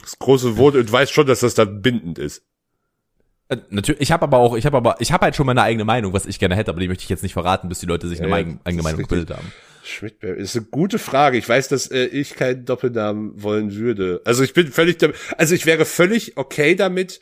das 0.00 0.18
große 0.18 0.56
Wort 0.56 0.76
und 0.76 0.90
weiß 0.90 1.10
schon, 1.10 1.26
dass 1.26 1.40
das 1.40 1.54
dann 1.54 1.82
bindend 1.82 2.18
ist. 2.18 2.44
Äh, 3.48 3.56
natürlich, 3.70 4.00
ich 4.02 4.12
habe 4.12 4.22
aber 4.24 4.36
auch, 4.38 4.56
ich 4.56 4.64
habe 4.66 4.76
aber, 4.76 4.96
ich 5.00 5.10
habe 5.10 5.24
halt 5.24 5.34
schon 5.34 5.46
meine 5.46 5.62
eigene 5.62 5.84
Meinung, 5.84 6.12
was 6.12 6.26
ich 6.26 6.38
gerne 6.38 6.54
hätte, 6.54 6.70
aber 6.70 6.80
die 6.80 6.86
möchte 6.88 7.02
ich 7.02 7.08
jetzt 7.08 7.22
nicht 7.24 7.32
verraten, 7.32 7.68
bis 7.68 7.80
die 7.80 7.86
Leute 7.86 8.06
sich 8.06 8.20
eine 8.20 8.28
Ja, 8.28 8.36
eigen- 8.36 8.60
eigene 8.62 8.80
ist 8.80 8.84
Meinung 8.84 8.98
richtig. 9.00 9.08
gebildet 9.18 9.36
haben. 9.36 9.52
Schmidt, 9.82 10.20
Barry, 10.20 10.38
ist 10.40 10.54
eine 10.54 10.66
gute 10.66 10.98
Frage. 10.98 11.38
Ich 11.38 11.48
weiß, 11.48 11.68
dass 11.68 11.90
äh, 11.90 12.04
ich 12.04 12.34
keinen 12.36 12.64
Doppelnamen 12.64 13.42
wollen 13.42 13.74
würde. 13.74 14.20
Also 14.24 14.44
ich 14.44 14.52
bin 14.52 14.68
völlig, 14.68 14.98
also 15.36 15.54
ich 15.54 15.66
wäre 15.66 15.84
völlig 15.86 16.36
okay 16.36 16.74
damit, 16.74 17.20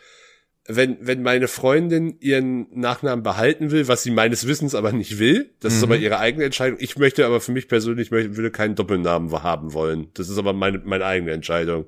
wenn, 0.69 0.99
wenn 1.01 1.23
meine 1.23 1.49
Freundin 1.49 2.17
ihren 2.21 2.67
Nachnamen 2.79 3.23
behalten 3.23 3.71
will, 3.71 3.89
was 3.89 4.03
sie 4.03 4.11
meines 4.11 4.47
Wissens 4.47 4.75
aber 4.75 4.93
nicht 4.93 5.19
will. 5.19 5.55
Das 5.61 5.75
ist 5.75 5.83
aber 5.83 5.97
ihre 5.97 6.19
eigene 6.19 6.45
Entscheidung. 6.45 6.79
Ich 6.81 6.97
möchte 6.97 7.25
aber 7.25 7.41
für 7.41 7.53
mich 7.53 7.69
persönlich 7.69 8.11
möchte, 8.11 8.37
würde 8.37 8.51
keinen 8.51 8.75
Doppelnamen 8.75 9.31
haben 9.43 9.73
wollen. 9.73 10.09
Das 10.15 10.29
ist 10.29 10.39
aber 10.39 10.53
meine, 10.53 10.79
meine 10.85 11.05
eigene 11.05 11.33
Entscheidung. 11.33 11.87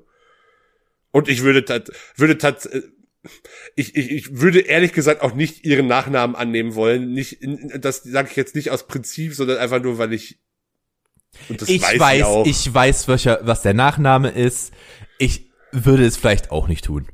Und 1.11 1.27
ich 1.27 1.43
würde 1.43 1.65
tat, 1.65 1.91
würde 2.15 2.37
tat, 2.37 2.65
äh, 2.67 2.83
ich, 3.75 3.95
ich, 3.95 4.11
ich 4.11 4.39
würde 4.39 4.59
ehrlich 4.59 4.93
gesagt 4.93 5.21
auch 5.21 5.33
nicht 5.33 5.65
ihren 5.65 5.87
Nachnamen 5.87 6.35
annehmen 6.35 6.75
wollen. 6.75 7.11
Nicht, 7.11 7.39
das 7.79 8.03
sage 8.03 8.29
ich 8.31 8.37
jetzt 8.37 8.55
nicht 8.55 8.71
aus 8.71 8.87
Prinzip, 8.87 9.33
sondern 9.33 9.57
einfach 9.57 9.81
nur, 9.81 9.97
weil 9.97 10.13
ich 10.13 10.39
und 11.47 11.61
das 11.61 11.69
ich 11.69 11.81
weiß, 11.81 11.99
weiß, 11.99 12.27
ich 12.45 12.73
weiß, 12.73 13.07
welcher, 13.07 13.39
was 13.43 13.61
der 13.61 13.73
Nachname 13.73 14.29
ist. 14.29 14.73
Ich 15.19 15.51
würde 15.71 16.05
es 16.05 16.17
vielleicht 16.17 16.51
auch 16.51 16.67
nicht 16.67 16.85
tun. 16.85 17.07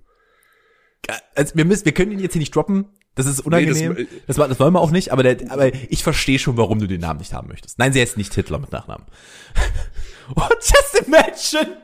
Also 1.35 1.55
wir 1.55 1.65
müssen, 1.65 1.85
wir 1.85 1.91
können 1.93 2.11
ihn 2.11 2.19
jetzt 2.19 2.33
hier 2.33 2.39
nicht 2.39 2.55
droppen. 2.55 2.85
Das 3.15 3.25
ist 3.27 3.39
unangenehm. 3.41 3.93
Nee, 3.93 4.07
das, 4.27 4.35
das- 4.35 4.49
das, 4.49 4.59
wollen 4.59 4.73
wir 4.73 4.81
auch 4.81 4.91
nicht, 4.91 5.11
aber, 5.11 5.23
der, 5.23 5.49
aber 5.51 5.73
ich 5.73 6.03
verstehe 6.03 6.37
schon, 6.37 6.57
warum 6.57 6.79
du 6.79 6.87
den 6.87 6.99
Namen 7.01 7.19
nicht 7.19 7.33
haben 7.33 7.47
möchtest. 7.47 7.79
Nein, 7.79 7.93
sie 7.93 8.01
heißt 8.01 8.17
nicht 8.17 8.33
Hitler 8.33 8.59
mit 8.59 8.71
Nachnamen. 8.73 9.05
oh, 10.35 10.41
just 10.59 11.07
imagine! 11.07 11.77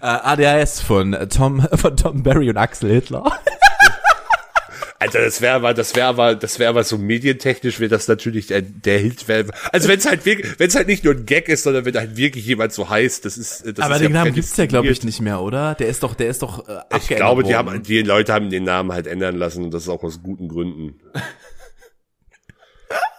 Äh, 0.00 0.06
ADHS 0.06 0.80
von 0.80 1.12
äh, 1.12 1.28
Tom, 1.28 1.60
von 1.74 1.96
Tom 1.96 2.22
Barry 2.22 2.48
und 2.50 2.56
Axel 2.56 2.90
Hitler. 2.90 3.24
Alter, 4.98 5.24
das 5.24 5.40
wäre 5.40 5.54
aber, 5.54 5.74
das 5.74 5.94
wäre 5.94 6.06
aber, 6.06 6.34
das 6.34 6.58
wäre 6.58 6.70
aber 6.70 6.84
so 6.84 6.96
medientechnisch 6.96 7.80
wäre 7.80 7.90
das 7.90 8.08
natürlich 8.08 8.46
der, 8.46 8.62
der 8.62 8.98
Hit. 8.98 9.28
Wär, 9.28 9.46
also 9.72 9.88
wenn 9.88 9.98
es 9.98 10.06
halt 10.06 10.24
wirklich, 10.24 10.58
wenn 10.58 10.68
es 10.68 10.74
halt 10.74 10.86
nicht 10.86 11.04
nur 11.04 11.14
ein 11.14 11.26
Gag 11.26 11.48
ist, 11.48 11.64
sondern 11.64 11.84
wenn 11.84 11.94
halt 11.96 12.16
wirklich 12.16 12.46
jemand 12.46 12.72
so 12.72 12.88
heißt, 12.88 13.24
das 13.24 13.36
ist, 13.36 13.64
das 13.66 13.84
aber 13.84 13.96
ist 13.96 14.02
den 14.02 14.12
ja 14.12 14.18
Namen 14.20 14.34
gibt's 14.34 14.56
ja, 14.56 14.66
glaube 14.66 14.88
ich, 14.88 15.02
nicht 15.02 15.20
mehr, 15.20 15.40
oder? 15.40 15.74
Der 15.74 15.88
ist 15.88 16.02
doch, 16.02 16.14
der 16.14 16.28
ist 16.28 16.42
doch 16.42 16.66
äh, 16.68 16.80
Ich 16.96 17.08
glaube, 17.08 17.42
die 17.42 17.54
worden. 17.54 17.70
haben, 17.70 17.82
die 17.82 18.02
Leute 18.02 18.32
haben 18.32 18.50
den 18.50 18.64
Namen 18.64 18.92
halt 18.92 19.06
ändern 19.06 19.36
lassen 19.36 19.64
und 19.64 19.70
das 19.72 19.82
ist 19.82 19.88
auch 19.88 20.02
aus 20.02 20.22
guten 20.22 20.48
Gründen. 20.48 20.94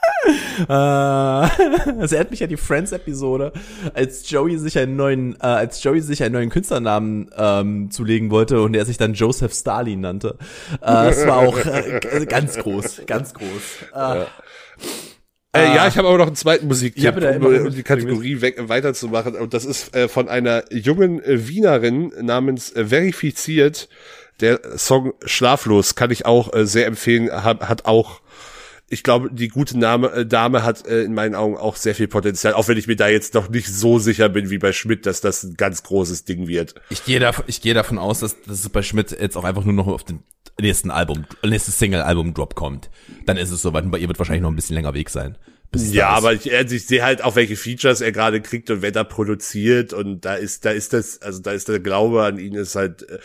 Äh, 0.60 0.66
das 0.70 2.12
erinnert 2.12 2.32
mich 2.32 2.44
an 2.44 2.50
die 2.50 2.58
Friends-Episode, 2.58 3.54
als 3.94 4.30
Joey 4.30 4.58
sich 4.58 4.78
einen 4.80 4.96
neuen, 4.96 5.36
äh, 5.36 5.46
als 5.46 5.84
Joey 5.84 6.02
sich 6.02 6.24
einen 6.24 6.34
neuen 6.34 6.50
Künstlernamen 6.50 7.30
ähm, 7.38 7.92
zulegen 7.92 8.32
wollte 8.32 8.62
und 8.62 8.76
er 8.76 8.84
sich 8.86 8.98
dann 8.98 9.14
Joseph 9.14 9.54
Stalin 9.54 10.02
nannte. 10.02 10.38
Äh, 10.82 11.10
es 11.10 11.28
war 11.28 11.38
auch 11.38 11.58
äh, 11.60 12.26
ganz 12.28 12.58
groß, 12.58 13.04
ganz 13.06 13.34
groß. 13.36 13.46
Äh, 13.94 14.26
Äh, 15.54 15.76
ja, 15.76 15.88
ich 15.88 15.98
habe 15.98 16.08
aber 16.08 16.18
noch 16.18 16.28
einen 16.28 16.36
zweiten 16.36 16.68
Musiktipp, 16.68 17.04
Ja, 17.04 17.12
um, 17.38 17.72
die 17.72 17.84
Kategorie 17.84 18.42
weg, 18.42 18.58
weiterzumachen. 18.68 19.36
Und 19.36 19.54
das 19.54 19.66
ist 19.66 19.96
äh, 19.96 20.08
von 20.08 20.28
einer 20.28 20.64
jungen 20.72 21.24
äh, 21.24 21.48
Wienerin 21.48 22.12
namens 22.22 22.72
äh, 22.76 22.88
Verifiziert. 22.88 23.90
Der 24.40 24.78
Song 24.78 25.14
Schlaflos 25.26 25.96
kann 25.96 26.12
ich 26.12 26.26
auch 26.26 26.54
äh, 26.54 26.66
sehr 26.68 26.86
empfehlen. 26.86 27.32
Hat, 27.32 27.68
hat 27.68 27.86
auch, 27.86 28.22
ich 28.90 29.04
glaube, 29.04 29.30
die 29.32 29.50
gute 29.50 29.78
Name, 29.78 30.12
äh, 30.12 30.26
Dame 30.26 30.64
hat 30.64 30.88
äh, 30.88 31.02
in 31.02 31.14
meinen 31.14 31.36
Augen 31.36 31.58
auch 31.58 31.76
sehr 31.76 31.94
viel 31.94 32.08
Potenzial. 32.08 32.54
Auch 32.54 32.68
wenn 32.68 32.78
ich 32.78 32.88
mir 32.88 32.96
da 32.96 33.08
jetzt 33.08 33.34
noch 33.34 33.50
nicht 33.50 33.68
so 33.68 34.00
sicher 34.00 34.30
bin 34.30 34.50
wie 34.50 34.58
bei 34.58 34.72
Schmidt, 34.72 35.06
dass 35.06 35.20
das 35.20 35.44
ein 35.44 35.56
ganz 35.56 35.84
großes 35.84 36.24
Ding 36.24 36.48
wird. 36.48 36.76
ich 36.90 37.04
gehe 37.04 37.20
davon, 37.20 37.46
ich 37.48 37.62
gehe 37.62 37.74
davon 37.74 37.98
aus, 37.98 38.20
dass, 38.20 38.42
dass 38.44 38.60
es 38.60 38.70
bei 38.70 38.82
Schmidt 38.82 39.12
jetzt 39.12 39.36
auch 39.36 39.44
einfach 39.44 39.66
nur 39.66 39.74
noch 39.74 39.88
auf 39.88 40.04
den 40.04 40.24
nächsten 40.60 40.90
Album, 40.90 41.26
nächstes 41.44 41.78
Single-Album-Drop 41.80 42.56
kommt. 42.56 42.90
Dann 43.26 43.38
ist 43.38 43.52
es 43.52 43.62
soweit. 43.62 43.84
Und 43.84 43.92
bei 43.92 44.00
ihr 44.00 44.08
wird 44.08 44.20
wahrscheinlich 44.20 44.42
noch 44.42 44.52
ein 44.52 44.56
bisschen 44.56 44.76
länger 44.76 44.94
Weg 44.94 45.10
sein. 45.10 45.38
Ja, 45.76 46.10
aber 46.10 46.34
ich, 46.34 46.54
also 46.54 46.76
ich 46.76 46.88
sehe 46.88 47.04
halt 47.04 47.24
auch, 47.24 47.36
welche 47.36 47.56
Features 47.56 48.02
er 48.02 48.12
gerade 48.12 48.42
kriegt 48.42 48.70
und 48.70 48.82
wer 48.82 48.92
da 48.92 49.04
produziert 49.04 49.94
und 49.94 50.26
da 50.26 50.36
ist, 50.36 50.66
da 50.66 50.72
ist 50.72 50.94
das, 50.94 51.22
also 51.22 51.42
da 51.42 51.52
ist 51.52 51.68
der 51.68 51.80
Glaube 51.80 52.24
an 52.24 52.40
ihn 52.40 52.56
ist 52.56 52.76
halt, 52.76 53.08
äh, 53.10 53.20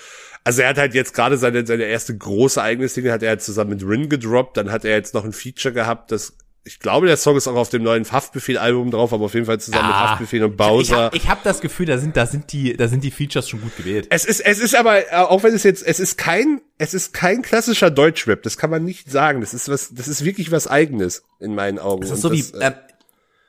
also 0.45 0.63
er 0.63 0.71
hat 0.71 0.79
halt 0.79 0.95
jetzt 0.95 1.15
gerade 1.15 1.39
seine, 1.39 1.65
seine 1.65 1.85
erste 1.85 2.17
große 2.17 2.61
eigene 2.61 2.89
Single 2.89 3.13
hat 3.13 3.23
er 3.23 3.31
halt 3.31 3.43
zusammen 3.43 3.71
mit 3.71 3.87
Rin 3.87 4.09
gedroppt, 4.09 4.57
dann 4.57 4.73
hat 4.73 4.85
er 4.85 4.97
jetzt 4.97 5.15
noch 5.15 5.25
ein 5.25 5.33
Feature 5.33 5.73
gehabt, 5.73 6.11
das, 6.11 6.37
ich 6.65 6.79
glaube, 6.79 7.07
der 7.09 7.17
Song 7.17 7.37
ist 7.37 7.49
auch 7.49 7.57
auf 7.57 7.71
dem 7.71 7.83
neuen 7.83 8.11
Haftbefehl-Album 8.11 8.91
drauf, 8.93 9.13
aber 9.13 9.25
auf 9.25 9.35
jeden 9.35 9.47
Fall 9.47 9.59
zusammen 9.59 9.89
mit 9.89 9.97
Ah, 9.97 10.11
Haftbefehl 10.11 10.45
und 10.45 10.53
Ich 10.53 10.57
Bowser. 10.57 10.97
habe 10.97 11.17
ich 11.17 11.29
hab 11.29 11.43
das 11.43 11.61
Gefühl, 11.61 11.87
da 11.87 11.99
sind, 11.99 12.17
da 12.17 12.27
sind 12.27 12.53
die, 12.53 12.77
da 12.77 12.87
sind 12.89 13.03
die 13.03 13.11
Features 13.11 13.49
schon 13.49 13.61
gut 13.63 13.77
gewählt. 13.77 14.07
Es 14.11 14.25
ist, 14.25 14.41
es 14.41 14.61
ist 14.61 14.77
aber, 14.77 15.11
äh, 15.13 15.17
auch 15.17 15.43
wenn 15.43 15.55
es 15.55 15.65
jetzt, 15.65 15.85
es 15.85 15.99
ist 15.99 16.19
kein, 16.19 16.61
es 16.79 16.95
ist 16.95 17.13
kein 17.13 17.43
klassischer 17.43 17.91
Deutschrap, 17.91 18.43
das 18.45 18.57
kann 18.57 18.71
man 18.71 18.85
nicht 18.85 19.11
sagen. 19.11 19.41
Das 19.41 19.55
ist 19.55 19.69
was, 19.69 19.93
das 19.93 20.07
ist 20.07 20.25
wirklich 20.25 20.53
was 20.53 20.67
Eigenes 20.69 21.25
in 21.41 21.55
meinen 21.55 21.79
Augen. 21.81 22.03
Das 22.03 22.11
ist 22.11 22.25
Und 22.25 22.31
so 22.31 22.33
wie, 22.33 22.43
das, 22.43 22.53
äh, 22.53 22.67
ähm, 22.67 22.75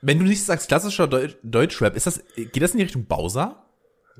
wenn 0.01 0.19
du 0.19 0.25
nicht 0.25 0.43
sagst 0.43 0.67
klassischer 0.67 1.07
Deu 1.07 1.27
Deutschrap, 1.43 1.95
ist 1.95 2.07
das, 2.07 2.21
geht 2.35 2.61
das 2.61 2.71
in 2.71 2.77
die 2.77 2.83
Richtung 2.83 3.05
Bowser? 3.05 3.59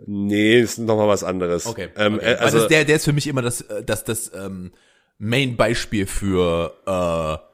nee, 0.07 0.61
das 0.61 0.71
ist 0.71 0.77
noch 0.79 0.97
mal 0.97 1.07
was 1.07 1.23
anderes. 1.23 1.65
Okay. 1.67 1.89
Ähm, 1.97 2.15
okay. 2.15 2.33
äh, 2.33 2.35
also, 2.35 2.59
das, 2.59 2.67
der, 2.67 2.85
der 2.85 2.95
ist 2.95 3.05
für 3.05 3.13
mich 3.13 3.27
immer 3.27 3.41
das, 3.41 3.61
äh, 3.61 3.83
das, 3.83 4.03
das 4.03 4.31
ähm, 4.35 4.71
Main-Beispiel 5.19 6.07
für, 6.07 6.73
äh, 6.85 7.52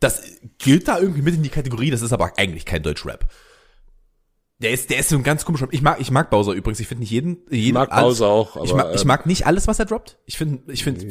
das 0.00 0.22
gilt 0.58 0.88
da 0.88 0.98
irgendwie 0.98 1.22
mit 1.22 1.34
in 1.34 1.42
die 1.42 1.48
Kategorie, 1.50 1.90
das 1.90 2.02
ist 2.02 2.12
aber 2.12 2.32
eigentlich 2.38 2.64
kein 2.64 2.82
Deutschrap. 2.82 3.30
Der 4.62 4.72
ist, 4.72 4.90
der 4.90 4.98
ist 4.98 5.08
so 5.08 5.16
ein 5.16 5.22
ganz 5.22 5.46
komischer. 5.46 5.68
Ich 5.70 5.80
mag, 5.80 5.98
ich 6.00 6.10
mag 6.10 6.28
Bowser 6.28 6.52
übrigens. 6.52 6.80
Ich 6.80 6.86
finde 6.86 7.00
nicht 7.00 7.10
jeden, 7.10 7.38
jeden 7.48 7.72
mag 7.72 7.90
alles- 7.90 8.18
Bowser 8.18 8.26
auch, 8.28 8.62
ich 8.62 8.72
aber, 8.72 8.84
mag, 8.84 8.94
ich 8.94 9.04
mag 9.06 9.24
nicht 9.24 9.46
alles, 9.46 9.66
was 9.68 9.78
er 9.78 9.86
droppt. 9.86 10.18
Ich 10.26 10.36
finde, 10.36 10.70
ich 10.70 10.84
finde, 10.84 11.06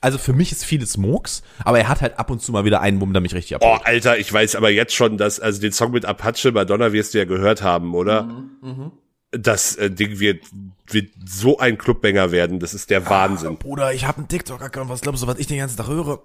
also 0.00 0.18
für 0.18 0.32
mich 0.32 0.50
ist 0.50 0.64
vieles 0.64 0.96
Murks, 0.96 1.42
aber 1.62 1.78
er 1.78 1.86
hat 1.88 2.00
halt 2.00 2.18
ab 2.18 2.28
und 2.28 2.42
zu 2.42 2.50
mal 2.50 2.64
wieder 2.64 2.80
einen 2.80 2.98
Mumm, 2.98 3.12
der 3.12 3.22
mich 3.22 3.34
richtig 3.36 3.56
Oh, 3.60 3.66
abholt. 3.66 3.86
Alter, 3.86 4.18
ich 4.18 4.32
weiß 4.32 4.56
aber 4.56 4.70
jetzt 4.70 4.94
schon, 4.96 5.16
dass, 5.16 5.38
also 5.38 5.60
den 5.60 5.70
Song 5.70 5.92
mit 5.92 6.06
Apache, 6.06 6.50
Madonna 6.50 6.92
wirst 6.92 7.14
du 7.14 7.18
ja 7.18 7.24
gehört 7.24 7.62
haben, 7.62 7.94
oder? 7.94 8.24
Mhm, 8.24 8.90
Das 9.30 9.76
äh, 9.76 9.92
Ding 9.92 10.18
wird, 10.18 10.44
wird 10.88 11.10
so 11.24 11.58
ein 11.58 11.78
Clubbanger 11.78 12.32
werden, 12.32 12.58
das 12.58 12.74
ist 12.74 12.90
der 12.90 13.08
Wahnsinn. 13.08 13.58
Bruder, 13.58 13.94
ich 13.94 14.06
habe 14.08 14.18
einen 14.18 14.28
TikTok-Account. 14.28 14.90
Was 14.90 15.02
glaubst 15.02 15.22
du, 15.22 15.28
was 15.28 15.38
ich 15.38 15.46
den 15.46 15.58
ganzen 15.58 15.76
Tag 15.76 15.86
höre? 15.86 16.22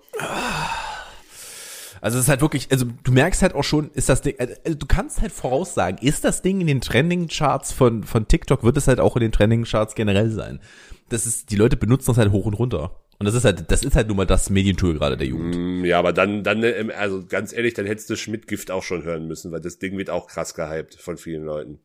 Also 2.03 2.17
es 2.17 2.25
ist 2.25 2.29
halt 2.29 2.41
wirklich, 2.41 2.69
also 2.69 2.85
du 3.05 3.13
merkst 3.13 3.41
halt 3.41 3.55
auch 3.55 3.63
schon, 3.63 3.89
ist 3.93 4.09
das 4.09 4.21
Ding, 4.21 4.35
also 4.37 4.77
du 4.77 4.85
kannst 4.85 5.21
halt 5.21 5.31
voraussagen, 5.31 6.05
ist 6.05 6.25
das 6.25 6.41
Ding 6.41 6.59
in 6.59 6.67
den 6.67 6.81
Trending-Charts 6.81 7.71
von, 7.71 8.03
von 8.03 8.27
TikTok, 8.27 8.61
wird 8.61 8.75
es 8.75 8.89
halt 8.89 8.99
auch 8.99 9.15
in 9.15 9.21
den 9.21 9.31
Trending-Charts 9.31 9.95
generell 9.95 10.29
sein. 10.29 10.59
Das 11.07 11.25
ist, 11.25 11.49
die 11.49 11.55
Leute 11.55 11.77
benutzen 11.77 12.07
das 12.07 12.17
halt 12.17 12.33
hoch 12.33 12.45
und 12.45 12.55
runter. 12.55 12.99
Und 13.19 13.25
das 13.25 13.35
ist 13.35 13.45
halt, 13.45 13.71
das 13.71 13.85
ist 13.85 13.95
halt 13.95 14.09
nun 14.09 14.17
mal 14.17 14.25
das 14.25 14.49
Medientool 14.49 14.95
gerade 14.95 15.15
der 15.15 15.27
Jugend. 15.27 15.55
Mm, 15.55 15.85
Ja, 15.85 15.97
aber 15.97 16.11
dann, 16.11 16.43
dann, 16.43 16.61
ähm, 16.63 16.91
also 16.93 17.25
ganz 17.25 17.53
ehrlich, 17.53 17.73
dann 17.73 17.85
hättest 17.85 18.09
du 18.09 18.17
Schmidt-Gift 18.17 18.69
auch 18.69 18.83
schon 18.83 19.03
hören 19.03 19.25
müssen, 19.25 19.53
weil 19.53 19.61
das 19.61 19.79
Ding 19.79 19.97
wird 19.97 20.09
auch 20.09 20.27
krass 20.27 20.55
gehypt 20.55 20.95
von 20.95 21.15
vielen 21.15 21.45
Leuten. 21.45 21.79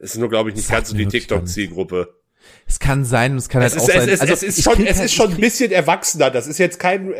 Es 0.00 0.14
ist 0.14 0.18
nur, 0.18 0.28
glaube 0.28 0.50
ich, 0.50 0.56
nicht 0.56 0.68
ganz 0.68 0.88
so 0.88 0.96
die 0.96 1.06
TikTok-Zielgruppe. 1.06 2.20
Es 2.66 2.78
kann 2.78 3.04
sein, 3.04 3.36
es 3.36 3.48
kann 3.48 3.62
Es 3.62 3.72
halt 3.72 3.82
ist, 3.82 3.82
auch 3.82 3.88
es 3.88 3.94
sein. 4.04 4.08
ist, 4.08 4.20
also 4.20 4.32
es 4.34 4.42
ist 4.42 4.62
schon, 4.62 4.86
es 4.86 4.96
halt- 4.96 5.06
ist 5.06 5.14
schon 5.14 5.30
ein 5.32 5.40
bisschen 5.40 5.70
erwachsener. 5.72 6.30
Das 6.30 6.46
ist 6.46 6.58
jetzt 6.58 6.78
kein, 6.78 7.12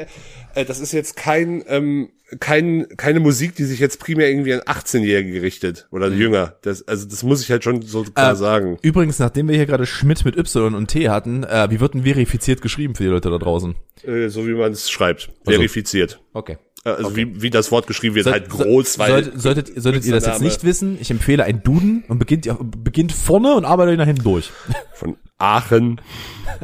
äh, 0.54 0.64
das 0.64 0.80
ist 0.80 0.92
jetzt 0.92 1.16
kein, 1.16 1.62
ähm, 1.66 2.10
kein, 2.40 2.86
keine 2.96 3.20
Musik, 3.20 3.54
die 3.56 3.64
sich 3.64 3.78
jetzt 3.78 3.98
primär 4.00 4.30
irgendwie 4.30 4.54
an 4.54 4.60
18-Jährige 4.60 5.42
richtet 5.42 5.86
oder 5.90 6.08
jünger. 6.08 6.56
Das, 6.62 6.86
also 6.88 7.06
das 7.06 7.22
muss 7.22 7.42
ich 7.42 7.50
halt 7.50 7.62
schon 7.62 7.82
so 7.82 8.04
klar 8.04 8.30
Mhm. 8.30 8.34
Äh, 8.34 8.36
sagen. 8.38 8.78
Übrigens, 8.82 9.18
nachdem 9.18 9.48
wir 9.48 9.56
hier 9.56 9.66
gerade 9.66 9.84
Schmidt 9.84 10.24
mit 10.24 10.36
Y 10.38 10.74
und 10.74 10.86
T 10.88 11.08
hatten, 11.10 11.44
äh, 11.44 11.68
wie 11.70 11.80
wird 11.80 11.92
denn 11.94 12.04
verifiziert 12.04 12.62
geschrieben 12.62 12.94
für 12.94 13.02
die 13.02 13.10
Leute 13.10 13.28
da 13.30 13.36
draußen? 13.38 13.74
Äh, 14.04 14.28
so 14.28 14.46
wie 14.46 14.52
man 14.52 14.72
es 14.72 14.90
schreibt. 14.90 15.28
Also- 15.44 15.58
Verifiziert. 15.58 16.20
Okay. 16.32 16.56
Äh, 16.84 16.90
Also 16.90 17.16
wie, 17.16 17.40
wie 17.42 17.50
das 17.50 17.70
Wort 17.70 17.86
geschrieben 17.86 18.14
wird, 18.14 18.24
Soll- 18.24 18.32
halt 18.32 18.48
groß, 18.48 18.98
weil. 18.98 19.10
solltet, 19.24 19.40
solltet, 19.40 19.72
solltet 19.82 20.04
ihr 20.04 20.12
das 20.12 20.26
jetzt 20.26 20.40
nicht 20.40 20.64
wissen, 20.64 20.98
ich 21.00 21.10
empfehle 21.10 21.44
ein 21.44 21.62
Duden 21.62 22.04
und 22.08 22.18
beginnt, 22.18 22.44
ja, 22.46 22.56
beginnt 22.60 23.12
vorne 23.12 23.54
und 23.54 23.64
arbeitet 23.64 23.92
euch 23.92 23.98
nach 23.98 24.06
hinten 24.06 24.24
durch. 24.24 24.50
Von 24.94 25.16
Aachen 25.38 26.00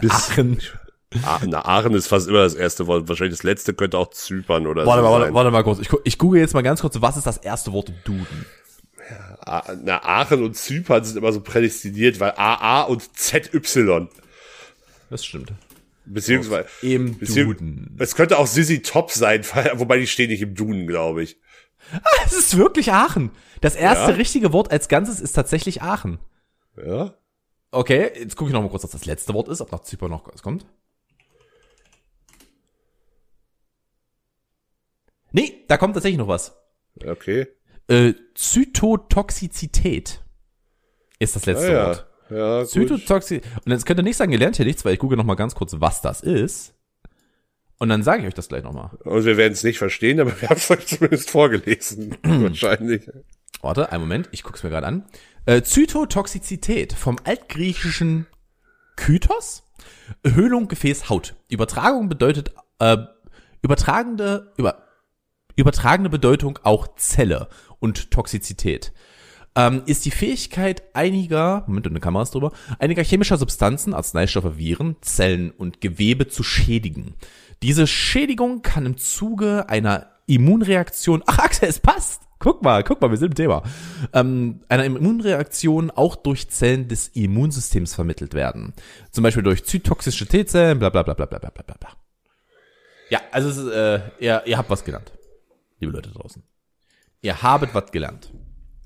bis 0.01 0.11
Aachen. 0.11 0.61
Ah, 1.25 1.41
na, 1.47 1.65
Aachen 1.65 1.95
ist 1.95 2.07
fast 2.09 2.29
immer 2.29 2.41
das 2.41 2.55
erste 2.55 2.87
Wort. 2.87 3.09
Wahrscheinlich 3.09 3.37
das 3.39 3.43
letzte 3.43 3.73
könnte 3.75 3.97
auch 3.97 4.11
Zypern 4.11 4.67
oder 4.67 4.85
Warte 4.85 5.03
so 5.03 5.09
mal, 5.09 5.21
warte, 5.21 5.35
warte 5.35 5.51
mal 5.51 5.63
kurz. 5.65 5.79
Ich, 5.79 5.89
ich 6.05 6.19
google 6.19 6.41
jetzt 6.41 6.53
mal 6.53 6.63
ganz 6.63 6.81
kurz, 6.83 7.01
was 7.01 7.17
ist 7.17 7.27
das 7.27 7.39
erste 7.39 7.73
Wort 7.73 7.89
im 7.89 7.95
Duden? 8.05 8.45
A- 9.41 9.63
Na, 9.83 10.05
Aachen 10.05 10.43
und 10.45 10.55
Zypern 10.55 11.03
sind 11.05 11.17
immer 11.17 11.33
so 11.33 11.41
prädestiniert, 11.41 12.21
weil 12.21 12.33
AA 12.37 12.83
und 12.83 13.17
ZY. 13.17 14.09
Das 15.09 15.25
stimmt. 15.25 15.53
Beziehungsweise. 16.13 16.69
Im 16.83 17.19
beziehungs- 17.19 17.45
Duden. 17.59 17.97
Es 17.99 18.15
könnte 18.15 18.39
auch 18.39 18.47
Sissy 18.47 18.83
Top 18.83 19.11
sein, 19.11 19.45
wobei 19.75 19.99
die 19.99 20.07
stehen 20.07 20.31
nicht 20.31 20.43
im 20.43 20.55
Duden, 20.55 20.87
glaube 20.87 21.23
ich. 21.23 21.39
Es 22.27 22.33
ist 22.33 22.57
wirklich 22.59 22.93
Aachen. 22.93 23.31
Das 23.61 23.75
erste 23.77 24.11
Ja? 24.11 24.17
richtige 24.17 24.53
Wort 24.53 24.71
als 24.71 24.89
Ganzes 24.89 25.21
ist 25.21 25.33
tatsächlich 25.33 25.83
Aachen. 25.83 26.19
Ja? 26.77 27.15
Okay, 27.71 28.11
jetzt 28.19 28.37
gucke 28.37 28.49
ich 28.51 28.55
noch 28.55 28.63
mal 28.63 28.69
kurz, 28.71 28.85
was 28.85 28.91
das 28.91 29.05
letzte 29.07 29.35
Wort 29.35 29.49
ist, 29.49 29.61
ob 29.61 29.71
nach 29.73 29.81
Zypern 29.81 30.11
noch 30.11 30.27
was 30.33 30.43
kommt. 30.43 30.67
Nee, 35.33 35.65
da 35.69 35.77
kommt 35.77 35.95
tatsächlich 35.95 36.19
noch 36.19 36.29
was. 36.29 36.57
Okay. 37.07 37.47
Äh, 37.89 38.15
Zytotoxizität 38.35 40.23
ist 41.19 41.37
das 41.37 41.47
letzte 41.47 41.69
Ah, 41.69 41.73
ja. 41.73 41.87
Wort. 41.89 42.07
Ja, 42.31 42.61
gut. 42.61 42.71
Zytotoxi 42.71 43.41
und 43.65 43.73
jetzt 43.73 43.87
könnt 43.87 44.01
ihr 44.01 44.05
nicht 44.05 44.17
sagen, 44.17 44.33
ihr 44.33 44.39
lernt 44.39 44.57
hier 44.57 44.67
nichts, 44.67 44.85
weil 44.85 44.95
ich 44.95 44.99
google 44.99 45.17
noch 45.17 45.25
mal 45.25 45.35
ganz 45.35 45.55
kurz, 45.55 45.77
was 45.79 46.03
das 46.03 46.23
ist. 46.23 46.75
Und 47.79 47.89
dann 47.91 48.03
sage 48.03 48.23
ich 48.23 48.29
euch 48.29 48.35
das 48.35 48.49
gleich 48.49 48.65
noch 48.65 48.73
mal. 48.73 48.91
Und 49.05 49.25
wir 49.25 49.37
werden 49.37 49.53
es 49.53 49.63
nicht 49.63 49.79
verstehen, 49.79 50.21
aber 50.21 50.33
wir 50.41 50.49
haben 50.49 50.57
es 50.57 50.71
euch 50.71 50.87
zumindest 50.87 51.31
vorgelesen. 51.31 52.17
Wahrscheinlich. 52.23 53.09
Warte, 53.63 53.93
einen 53.93 54.03
Moment, 54.03 54.29
ich 54.33 54.43
guck's 54.43 54.63
mir 54.63 54.71
gerade 54.71 54.87
an. 54.87 55.05
Äh, 55.47 55.63
Zytotoxizität 55.63 56.93
vom 56.93 57.17
altgriechischen 57.25 58.27
Kytos, 58.97 59.63
Höhlung 60.25 60.69
Gefäß 60.69 61.09
Haut. 61.09 61.37
Übertragung 61.49 62.09
bedeutet 62.09 62.53
äh, 62.81 62.99
übertragende 63.63 64.53
über 64.57 64.85
übertragende 65.57 66.11
Bedeutung 66.11 66.59
auch 66.63 66.95
Zelle 66.97 67.49
und 67.81 68.11
Toxizität. 68.11 68.93
Ähm, 69.59 69.83
ist 69.87 70.05
die 70.05 70.13
Fähigkeit 70.13 70.85
einiger, 70.95 71.65
Moment, 71.67 71.89
eine 71.89 71.99
Kamera 71.99 72.23
ist 72.23 72.33
drüber, 72.33 72.53
einiger 72.79 73.03
chemischer 73.03 73.37
Substanzen, 73.37 73.93
Arzneistoffe, 73.93 74.57
Viren, 74.57 74.95
Zellen 75.01 75.51
und 75.51 75.81
Gewebe 75.81 76.29
zu 76.29 76.45
schädigen. 76.45 77.17
Diese 77.63 77.89
Schädigung 77.89 78.63
kann 78.63 78.87
im 78.87 78.97
Zuge 78.99 79.69
einer 79.69 80.13
Immunreaktion, 80.27 81.25
ach 81.27 81.41
Axel, 81.41 81.69
es 81.69 81.81
passt! 81.81 82.23
Guck 82.39 82.63
mal, 82.63 82.85
guck 82.85 83.01
mal, 83.01 83.11
wir 83.11 83.17
sind 83.17 83.31
im 83.31 83.35
Thema. 83.35 83.65
Ähm, 84.13 84.61
einer 84.69 84.85
Immunreaktion 84.85 85.91
auch 85.91 86.15
durch 86.15 86.49
Zellen 86.51 86.87
des 86.87 87.09
Immunsystems 87.09 87.97
vermittelt 87.97 88.35
werden. 88.35 88.75
Zum 89.11 89.25
Beispiel 89.25 89.43
durch 89.43 89.65
zytoxische 89.65 90.29
T-Zellen, 90.29 90.79
bla 90.79 90.91
bla 90.91 91.03
bla 91.03 91.15
bla 91.15 91.27
bla 91.27 91.41
bla 91.41 91.51
bla 91.51 91.63
bla. 91.65 91.89
Ja, 93.11 93.21
also 93.33 93.49
ist, 93.49 93.75
äh, 93.75 94.03
ihr, 94.21 94.43
ihr 94.47 94.57
habt 94.57 94.71
was 94.71 94.85
gelernt. 94.85 95.11
Liebe 95.81 95.93
Leute 95.93 96.13
draußen. 96.13 96.45
Ihr 97.23 97.43
habet 97.43 97.71
was 97.73 97.91
gelernt. 97.91 98.31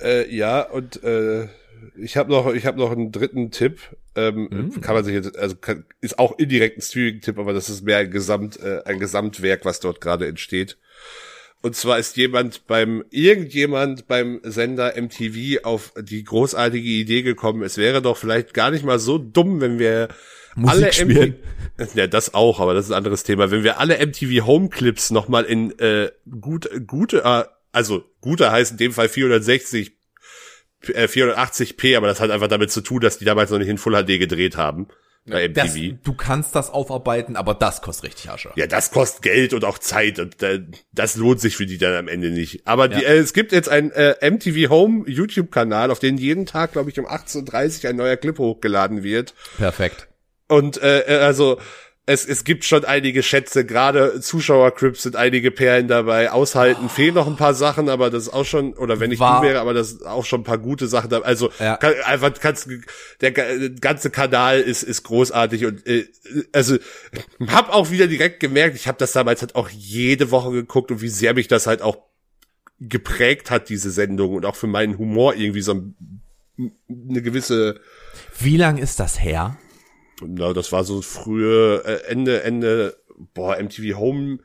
Äh, 0.02 0.34
ja, 0.34 0.62
und 0.62 1.02
äh, 1.02 1.48
ich 1.96 2.16
habe 2.16 2.30
noch, 2.30 2.52
ich 2.52 2.66
habe 2.66 2.78
noch 2.78 2.90
einen 2.90 3.12
dritten 3.12 3.50
Tipp. 3.50 3.80
Ähm, 4.14 4.48
Mm. 4.50 4.80
Kann 4.80 4.94
man 4.94 5.04
sich 5.04 5.14
jetzt, 5.14 5.38
also 5.38 5.56
kann, 5.56 5.84
ist 6.00 6.18
auch 6.18 6.38
indirekt 6.38 6.78
ein 6.78 6.82
Streaming-Tipp, 6.82 7.38
aber 7.38 7.52
das 7.54 7.70
ist 7.70 7.82
mehr 7.82 7.98
ein 7.98 8.10
Gesamt, 8.10 8.60
äh, 8.60 8.82
ein 8.84 8.98
Gesamtwerk, 8.98 9.64
was 9.64 9.80
dort 9.80 10.00
gerade 10.00 10.26
entsteht. 10.26 10.76
Und 11.62 11.76
zwar 11.76 11.98
ist 11.98 12.16
jemand 12.16 12.66
beim, 12.66 13.04
irgendjemand 13.10 14.08
beim 14.08 14.40
Sender 14.42 14.94
MTV 15.00 15.64
auf 15.64 15.92
die 15.96 16.24
großartige 16.24 16.86
Idee 16.86 17.22
gekommen, 17.22 17.62
es 17.62 17.78
wäre 17.78 18.02
doch 18.02 18.16
vielleicht 18.16 18.52
gar 18.52 18.70
nicht 18.70 18.84
mal 18.84 18.98
so 18.98 19.16
dumm, 19.16 19.60
wenn 19.60 19.78
wir 19.78 20.08
Musik 20.56 20.82
alle 20.82 20.92
spielen. 20.92 21.36
MTV, 21.78 21.94
ja, 21.94 22.06
das 22.08 22.34
auch, 22.34 22.60
aber 22.60 22.74
das 22.74 22.86
ist 22.86 22.90
ein 22.90 22.98
anderes 22.98 23.22
Thema. 23.22 23.50
Wenn 23.50 23.62
wir 23.62 23.78
alle 23.78 24.04
MTV 24.04 24.44
Home 24.44 24.68
Clips 24.68 25.10
nochmal 25.10 25.44
in 25.44 25.78
äh, 25.78 26.10
gut, 26.40 26.68
gute, 26.86 27.22
äh, 27.24 27.44
also 27.72 28.04
gute 28.20 28.50
heißt 28.52 28.72
in 28.72 28.76
dem 28.78 28.92
Fall 28.92 29.08
460 29.08 29.92
äh, 30.94 31.04
480p, 31.06 31.96
aber 31.96 32.06
das 32.06 32.20
hat 32.20 32.30
einfach 32.30 32.48
damit 32.48 32.70
zu 32.70 32.80
tun, 32.80 33.00
dass 33.00 33.18
die 33.18 33.24
damals 33.24 33.50
noch 33.50 33.58
nicht 33.58 33.68
in 33.68 33.78
Full 33.78 33.94
HD 34.04 34.18
gedreht 34.18 34.56
haben 34.56 34.88
bei 35.24 35.46
Das, 35.46 35.76
MTV. 35.76 35.98
du 36.02 36.14
kannst 36.14 36.56
das 36.56 36.68
aufarbeiten, 36.70 37.36
aber 37.36 37.54
das 37.54 37.80
kostet 37.80 38.06
richtig 38.10 38.28
Asche. 38.30 38.50
Ja, 38.56 38.66
das 38.66 38.90
kostet 38.90 39.22
Geld 39.22 39.54
und 39.54 39.64
auch 39.64 39.78
Zeit 39.78 40.18
und 40.18 40.42
äh, 40.42 40.60
das 40.90 41.14
lohnt 41.14 41.40
sich 41.40 41.56
für 41.56 41.64
die 41.66 41.78
dann 41.78 41.94
am 41.94 42.08
Ende 42.08 42.30
nicht. 42.30 42.66
Aber 42.66 42.88
die, 42.88 43.00
Ja. 43.02 43.08
äh, 43.10 43.18
es 43.18 43.32
gibt 43.32 43.52
jetzt 43.52 43.68
einen 43.68 43.92
äh, 43.92 44.16
MTV 44.28 44.68
Home 44.68 45.08
YouTube-Kanal, 45.08 45.92
auf 45.92 46.00
den 46.00 46.18
jeden 46.18 46.44
Tag, 46.46 46.72
glaube 46.72 46.90
ich, 46.90 46.98
um 46.98 47.06
18.30 47.06 47.84
Uhr 47.84 47.90
ein 47.90 47.96
neuer 47.96 48.16
Clip 48.16 48.36
hochgeladen 48.36 49.04
wird. 49.04 49.34
Perfekt. 49.58 50.08
Und 50.48 50.82
äh, 50.82 51.02
äh, 51.02 51.18
also 51.20 51.60
es, 52.04 52.26
es 52.26 52.42
gibt 52.42 52.64
schon 52.64 52.84
einige 52.84 53.22
Schätze, 53.22 53.64
gerade 53.64 54.20
Zuschauercrips 54.20 55.04
sind 55.04 55.14
einige 55.14 55.52
Perlen 55.52 55.86
dabei. 55.86 56.32
Aushalten 56.32 56.88
fehlen 56.88 57.14
noch 57.14 57.28
ein 57.28 57.36
paar 57.36 57.54
Sachen, 57.54 57.88
aber 57.88 58.10
das 58.10 58.24
ist 58.24 58.32
auch 58.32 58.44
schon, 58.44 58.74
oder 58.74 58.98
wenn 58.98 59.12
ich 59.12 59.20
War- 59.20 59.40
du 59.40 59.46
wäre, 59.46 59.60
aber 59.60 59.72
das 59.72 59.92
ist 59.92 60.06
auch 60.06 60.24
schon 60.24 60.40
ein 60.40 60.44
paar 60.44 60.58
gute 60.58 60.88
Sachen 60.88 61.10
dabei. 61.10 61.26
Also 61.26 61.50
Ja. 61.60 61.76
kann, 61.76 61.94
einfach 62.04 62.32
kannst 62.40 62.68
der 63.20 63.30
ga- 63.30 63.68
ganze 63.80 64.10
Kanal 64.10 64.60
ist 64.60 64.82
ist 64.82 65.04
großartig 65.04 65.64
und 65.64 65.86
äh, 65.86 66.06
also 66.52 66.76
hab 67.46 67.72
auch 67.72 67.90
wieder 67.92 68.08
direkt 68.08 68.40
gemerkt, 68.40 68.74
ich 68.74 68.88
habe 68.88 68.98
das 68.98 69.12
damals 69.12 69.40
halt 69.40 69.54
auch 69.54 69.68
jede 69.68 70.32
Woche 70.32 70.50
geguckt 70.50 70.90
und 70.90 71.02
wie 71.02 71.08
sehr 71.08 71.34
mich 71.34 71.46
das 71.46 71.68
halt 71.68 71.82
auch 71.82 71.98
geprägt 72.80 73.52
hat 73.52 73.68
diese 73.68 73.92
Sendung 73.92 74.34
und 74.34 74.44
auch 74.44 74.56
für 74.56 74.66
meinen 74.66 74.98
Humor 74.98 75.36
irgendwie 75.36 75.62
so 75.62 75.72
ein, 75.74 75.94
eine 76.58 77.22
gewisse 77.22 77.80
Wie 78.40 78.56
lang 78.56 78.76
ist 78.78 78.98
das 78.98 79.22
her? 79.22 79.56
Na, 80.26 80.52
das 80.52 80.72
war 80.72 80.84
so 80.84 81.02
frühe 81.02 81.82
äh, 81.84 82.10
Ende, 82.10 82.42
Ende, 82.42 82.96
boah, 83.34 83.56
MTV 83.60 83.96
Home. 83.98 84.38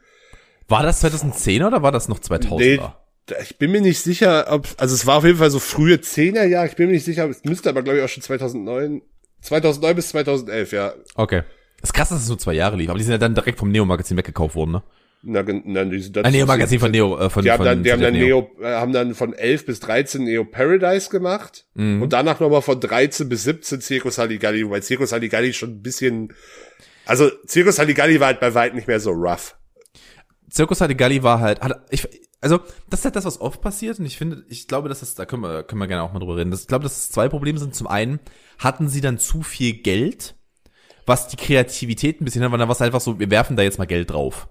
War 0.67 0.83
das 0.83 0.99
2010 1.01 1.63
oder 1.63 1.81
war 1.81 1.91
das 1.91 2.07
noch 2.07 2.19
2000er? 2.19 2.57
Nee, 2.57 2.79
ich 3.41 3.57
bin 3.57 3.71
mir 3.71 3.81
nicht 3.81 3.99
sicher, 3.99 4.47
ob, 4.49 4.67
also 4.77 4.95
es 4.95 5.05
war 5.05 5.17
auf 5.17 5.25
jeden 5.25 5.37
Fall 5.37 5.51
so 5.51 5.59
frühe 5.59 5.99
Zehnerjahre, 6.01 6.67
ich 6.67 6.75
bin 6.75 6.87
mir 6.87 6.93
nicht 6.93 7.05
sicher, 7.05 7.29
es 7.29 7.43
müsste 7.43 7.69
aber 7.69 7.83
glaube 7.83 7.99
ich 7.99 8.03
auch 8.05 8.09
schon 8.09 8.23
2009, 8.23 9.01
2009 9.41 9.95
bis 9.95 10.09
2011, 10.09 10.71
ja. 10.71 10.93
Okay. 11.15 11.43
Das 11.81 11.89
ist 11.89 11.93
krass, 11.93 12.09
dass 12.09 12.23
es 12.23 12.29
nur 12.29 12.39
zwei 12.39 12.53
Jahre 12.53 12.75
lief, 12.77 12.89
aber 12.89 12.97
die 12.97 13.03
sind 13.03 13.11
ja 13.11 13.17
dann 13.17 13.35
direkt 13.35 13.59
vom 13.59 13.71
Neo-Magazin 13.71 14.17
weggekauft 14.17 14.55
worden, 14.55 14.71
ne? 14.71 14.83
Na, 15.29 15.43
na, 15.65 15.83
die, 15.83 16.11
das 16.11 16.23
Ein 16.23 16.31
Neo-Magazin 16.31 16.79
von 16.79 16.89
Neo, 16.91 17.17
äh, 17.19 17.29
von, 17.29 17.43
Die 17.43 17.51
haben 17.51 17.57
von 17.57 17.65
dann, 17.65 17.83
die 17.83 17.91
haben 17.91 18.01
dann 18.01 18.13
Neo, 18.13 18.49
äh, 18.61 18.65
haben 18.75 18.93
dann 18.93 19.13
von 19.13 19.33
11 19.33 19.65
bis 19.65 19.79
13 19.81 20.23
Neo 20.23 20.45
Paradise 20.45 21.09
gemacht 21.09 21.65
Mhm. 21.73 22.01
und 22.01 22.13
danach 22.13 22.39
nochmal 22.39 22.61
von 22.61 22.79
13 22.79 23.27
bis 23.27 23.43
17 23.43 23.81
Circus 23.81 24.17
Halligalli, 24.17 24.65
wobei 24.65 24.81
Circus 24.81 25.11
Halligalli 25.11 25.53
schon 25.53 25.71
ein 25.71 25.81
bisschen, 25.81 26.33
also 27.05 27.29
Circus 27.47 27.77
Halligalli 27.77 28.19
war 28.19 28.27
halt 28.27 28.39
bei 28.39 28.53
weitem 28.53 28.77
nicht 28.77 28.87
mehr 28.87 28.99
so 28.99 29.11
rough. 29.11 29.55
Circus 30.51 30.79
Halligalli 30.81 31.21
war 31.23 31.39
halt, 31.41 31.61
hat, 31.61 31.85
ich, 31.89 32.07
also, 32.39 32.59
das 32.89 33.01
ist 33.01 33.05
halt 33.05 33.15
das, 33.15 33.25
was 33.25 33.41
oft 33.41 33.61
passiert 33.61 33.99
und 33.99 34.05
ich 34.05 34.17
finde, 34.17 34.45
ich 34.47 34.67
glaube, 34.67 34.89
dass 34.89 34.99
das, 35.01 35.15
da 35.15 35.25
können 35.25 35.41
wir, 35.41 35.63
können 35.63 35.81
wir 35.81 35.87
gerne 35.87 36.03
auch 36.03 36.13
mal 36.13 36.19
drüber 36.19 36.37
reden. 36.37 36.51
Das, 36.51 36.61
ich 36.61 36.67
glaube, 36.67 36.83
dass 36.83 36.95
es 36.97 37.09
zwei 37.09 37.27
Probleme 37.29 37.57
sind. 37.57 37.75
Zum 37.75 37.87
einen, 37.87 38.19
hatten 38.59 38.87
sie 38.89 39.01
dann 39.01 39.17
zu 39.17 39.41
viel 39.41 39.73
Geld, 39.81 40.35
was 41.07 41.27
die 41.29 41.35
Kreativität 41.35 42.21
ein 42.21 42.25
bisschen, 42.25 42.41
weil 42.43 42.51
dann 42.57 42.67
war 42.67 42.75
es 42.75 42.81
einfach 42.81 43.01
so, 43.01 43.19
wir 43.19 43.31
werfen 43.31 43.55
da 43.55 43.63
jetzt 43.63 43.79
mal 43.79 43.85
Geld 43.85 44.11
drauf. 44.11 44.47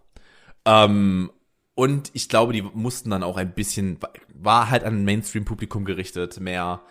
Ähm, 0.67 1.31
und 1.75 2.11
ich 2.15 2.29
glaube, 2.29 2.53
die 2.53 2.63
mussten 2.63 3.11
dann 3.11 3.23
auch 3.23 3.37
ein 3.37 3.55
bisschen, 3.55 3.99
war 4.35 4.71
halt 4.71 4.85
an 4.85 4.95
ein 5.01 5.05
Mainstream-Publikum 5.05 5.85
gerichtet, 5.85 6.41
mehr, 6.41 6.83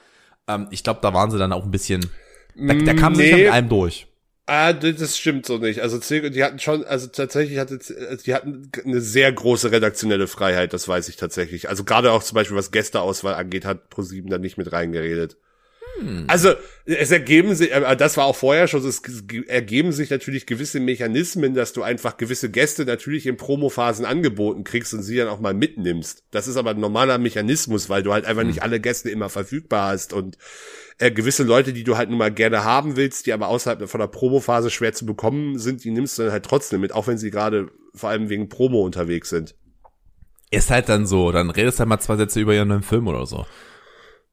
ähm, 0.48 0.68
ich 0.72 0.84
glaube, 0.84 1.00
da 1.02 1.14
waren 1.14 1.32
sie 1.32 1.38
dann 1.40 1.54
auch 1.54 1.66
ein 1.66 1.72
bisschen, 1.72 2.10
da, 2.56 2.74
da 2.74 2.94
kamen 2.94 3.16
sie 3.16 3.24
nicht 3.24 3.34
Nee. 3.34 3.44
mit 3.46 3.52
allem 3.52 3.70
durch. 3.70 4.08
Ah, 4.48 4.74
das 4.74 5.18
stimmt 5.18 5.48
so 5.48 5.58
nicht. 5.58 5.82
Also 5.82 5.98
die 6.00 6.44
hatten 6.44 6.60
schon, 6.60 6.84
also 6.86 7.08
tatsächlich 7.08 7.58
hatte, 7.58 7.80
die 8.26 8.34
hatten 8.36 8.70
eine 8.84 9.02
sehr 9.02 9.32
große 9.34 9.72
redaktionelle 9.72 10.28
Freiheit, 10.28 10.72
das 10.74 10.88
weiß 10.88 11.10
ich 11.10 11.16
tatsächlich. 11.16 11.68
Also 11.68 11.84
gerade 11.84 12.12
auch 12.12 12.22
zum 12.22 12.36
Beispiel 12.36 12.56
was 12.56 12.70
Gästeauswahl 12.72 13.34
angeht, 13.34 13.66
hat 13.66 13.90
ProSieben 13.90 14.30
da 14.30 14.38
nicht 14.38 14.58
mit 14.58 14.72
reingeredet. 14.72 15.38
Hm. 16.00 16.26
Also 16.28 16.54
es 16.86 17.12
ergeben 17.12 17.56
sich, 17.56 17.72
äh, 17.72 17.96
das 17.96 18.18
war 18.18 18.26
auch 18.26 18.36
vorher 18.36 18.68
schon, 18.68 18.86
es 18.86 19.02
ergeben 19.48 19.92
sich 19.92 20.10
natürlich 20.10 20.46
gewisse 20.46 20.80
Mechanismen, 20.80 21.54
dass 21.54 21.74
du 21.74 21.84
einfach 21.84 22.18
gewisse 22.18 22.50
Gäste 22.50 22.86
natürlich 22.86 23.28
in 23.28 23.38
Promophasen 23.38 24.06
angeboten 24.06 24.64
kriegst 24.64 24.94
und 24.94 25.04
sie 25.04 25.18
dann 25.18 25.28
auch 25.28 25.40
mal 25.40 25.54
mitnimmst. 25.54 26.24
Das 26.32 26.48
ist 26.48 26.58
aber 26.58 26.72
ein 26.72 26.80
normaler 26.80 27.18
Mechanismus, 27.18 27.90
weil 27.90 28.04
du 28.04 28.14
halt 28.14 28.26
einfach 28.26 28.42
hm. 28.42 28.50
nicht 28.50 28.64
alle 28.64 28.80
Gäste 28.80 29.10
immer 29.10 29.30
verfügbar 29.30 29.90
hast 29.90 30.14
und 30.14 30.38
äh, 30.98 31.12
gewisse 31.12 31.44
Leute, 31.44 31.74
die 31.74 31.84
du 31.84 31.98
halt 31.98 32.10
nun 32.10 32.20
mal 32.20 32.32
gerne 32.32 32.64
haben 32.64 32.96
willst, 32.96 33.26
die 33.26 33.34
aber 33.34 33.48
außerhalb 33.48 33.90
von 33.90 34.00
der 34.00 34.08
Promophase 34.08 34.70
schwer 34.70 34.94
zu 34.94 35.06
bekommen 35.06 35.60
sind, 35.60 35.84
die 35.84 35.92
nimmst 35.92 36.18
du 36.18 36.24
dann 36.24 36.32
halt 36.32 36.46
trotzdem 36.46 36.82
mit, 36.82 36.94
auch 36.94 37.08
wenn 37.08 37.18
sie 37.18 37.32
gerade 37.32 37.70
vor 37.94 38.10
allem 38.10 38.30
wegen 38.30 38.50
Promo 38.50 38.82
unterwegs 38.82 39.30
sind. 39.30 39.56
Ist 40.52 40.70
halt 40.70 40.90
dann 40.90 41.06
so, 41.06 41.32
dann 41.32 41.50
redest 41.50 41.78
du 41.78 41.80
halt 41.82 41.90
mal 41.90 42.00
zwei 42.00 42.18
Sätze 42.18 42.40
über 42.40 42.54
ihren 42.54 42.68
neuen 42.68 42.84
Film 42.84 43.08
oder 43.08 43.26
so. 43.26 43.46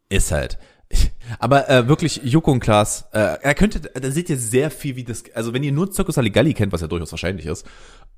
Ist 0.09 0.31
halt. 0.31 0.59
Aber 1.39 1.69
äh, 1.69 1.89
wirklich, 1.89 2.21
Joko 2.25 2.53
und 2.53 2.61
Klaas, 2.61 3.09
äh, 3.13 3.39
er 3.41 3.55
könnte, 3.55 3.81
da 3.81 4.11
seht 4.11 4.29
ihr 4.29 4.37
sehr 4.37 4.71
viel, 4.71 4.97
wie 4.97 5.05
das, 5.05 5.25
also 5.35 5.53
wenn 5.53 5.63
ihr 5.63 5.73
nur 5.73 5.91
Zirkus 5.91 6.19
Aligalli 6.19 6.55
kennt, 6.55 6.73
was 6.73 6.81
ja 6.81 6.89
durchaus 6.89 7.13
wahrscheinlich 7.13 7.47
ist, 7.47 7.67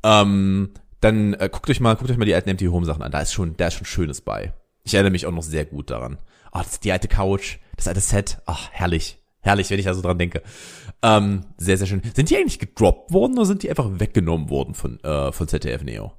ähm, 0.02 0.70
dann 1.00 1.34
äh, 1.34 1.48
guckt 1.50 1.68
euch 1.70 1.80
mal, 1.80 1.96
guckt 1.96 2.10
euch 2.10 2.16
mal 2.16 2.24
die 2.24 2.34
alten 2.34 2.50
MTV 2.50 2.72
Home 2.72 2.86
Sachen 2.86 3.02
an. 3.02 3.12
Da 3.12 3.20
ist 3.20 3.32
schon, 3.32 3.56
da 3.56 3.68
ist 3.68 3.74
schon 3.74 3.86
Schönes 3.86 4.20
bei. 4.20 4.54
Ich 4.84 4.94
erinnere 4.94 5.12
mich 5.12 5.26
auch 5.26 5.32
noch 5.32 5.42
sehr 5.42 5.64
gut 5.64 5.90
daran. 5.90 6.18
Oh, 6.52 6.58
das 6.58 6.72
ist 6.72 6.84
die 6.84 6.92
alte 6.92 7.08
Couch, 7.08 7.58
das 7.76 7.88
alte 7.88 8.00
Set. 8.00 8.38
Ach, 8.46 8.70
herrlich. 8.72 9.18
Herrlich, 9.40 9.68
wenn 9.68 9.78
ich 9.78 9.84
da 9.84 9.92
so 9.92 10.00
dran 10.00 10.18
denke. 10.18 10.42
Ähm, 11.02 11.44
sehr, 11.58 11.76
sehr 11.76 11.86
schön. 11.86 12.00
Sind 12.14 12.30
die 12.30 12.36
eigentlich 12.36 12.58
gedroppt 12.58 13.12
worden 13.12 13.34
oder 13.34 13.44
sind 13.44 13.62
die 13.62 13.68
einfach 13.68 13.88
weggenommen 14.00 14.48
worden 14.48 14.74
von, 14.74 14.98
äh, 15.04 15.32
von 15.32 15.46
ZDF 15.46 15.82
Neo? 15.82 16.12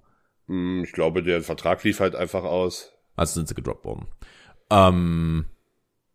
Hm, 0.47 0.83
ich 0.83 0.91
glaube, 0.91 1.23
der 1.23 1.41
Vertrag 1.41 1.83
lief 1.83 1.99
halt 1.99 2.15
einfach 2.15 2.43
aus. 2.43 2.91
Also 3.15 3.35
sind 3.35 3.47
sie 3.47 3.55
gedroppt 3.55 3.85
worden. 3.85 4.07
Ähm, 4.69 5.45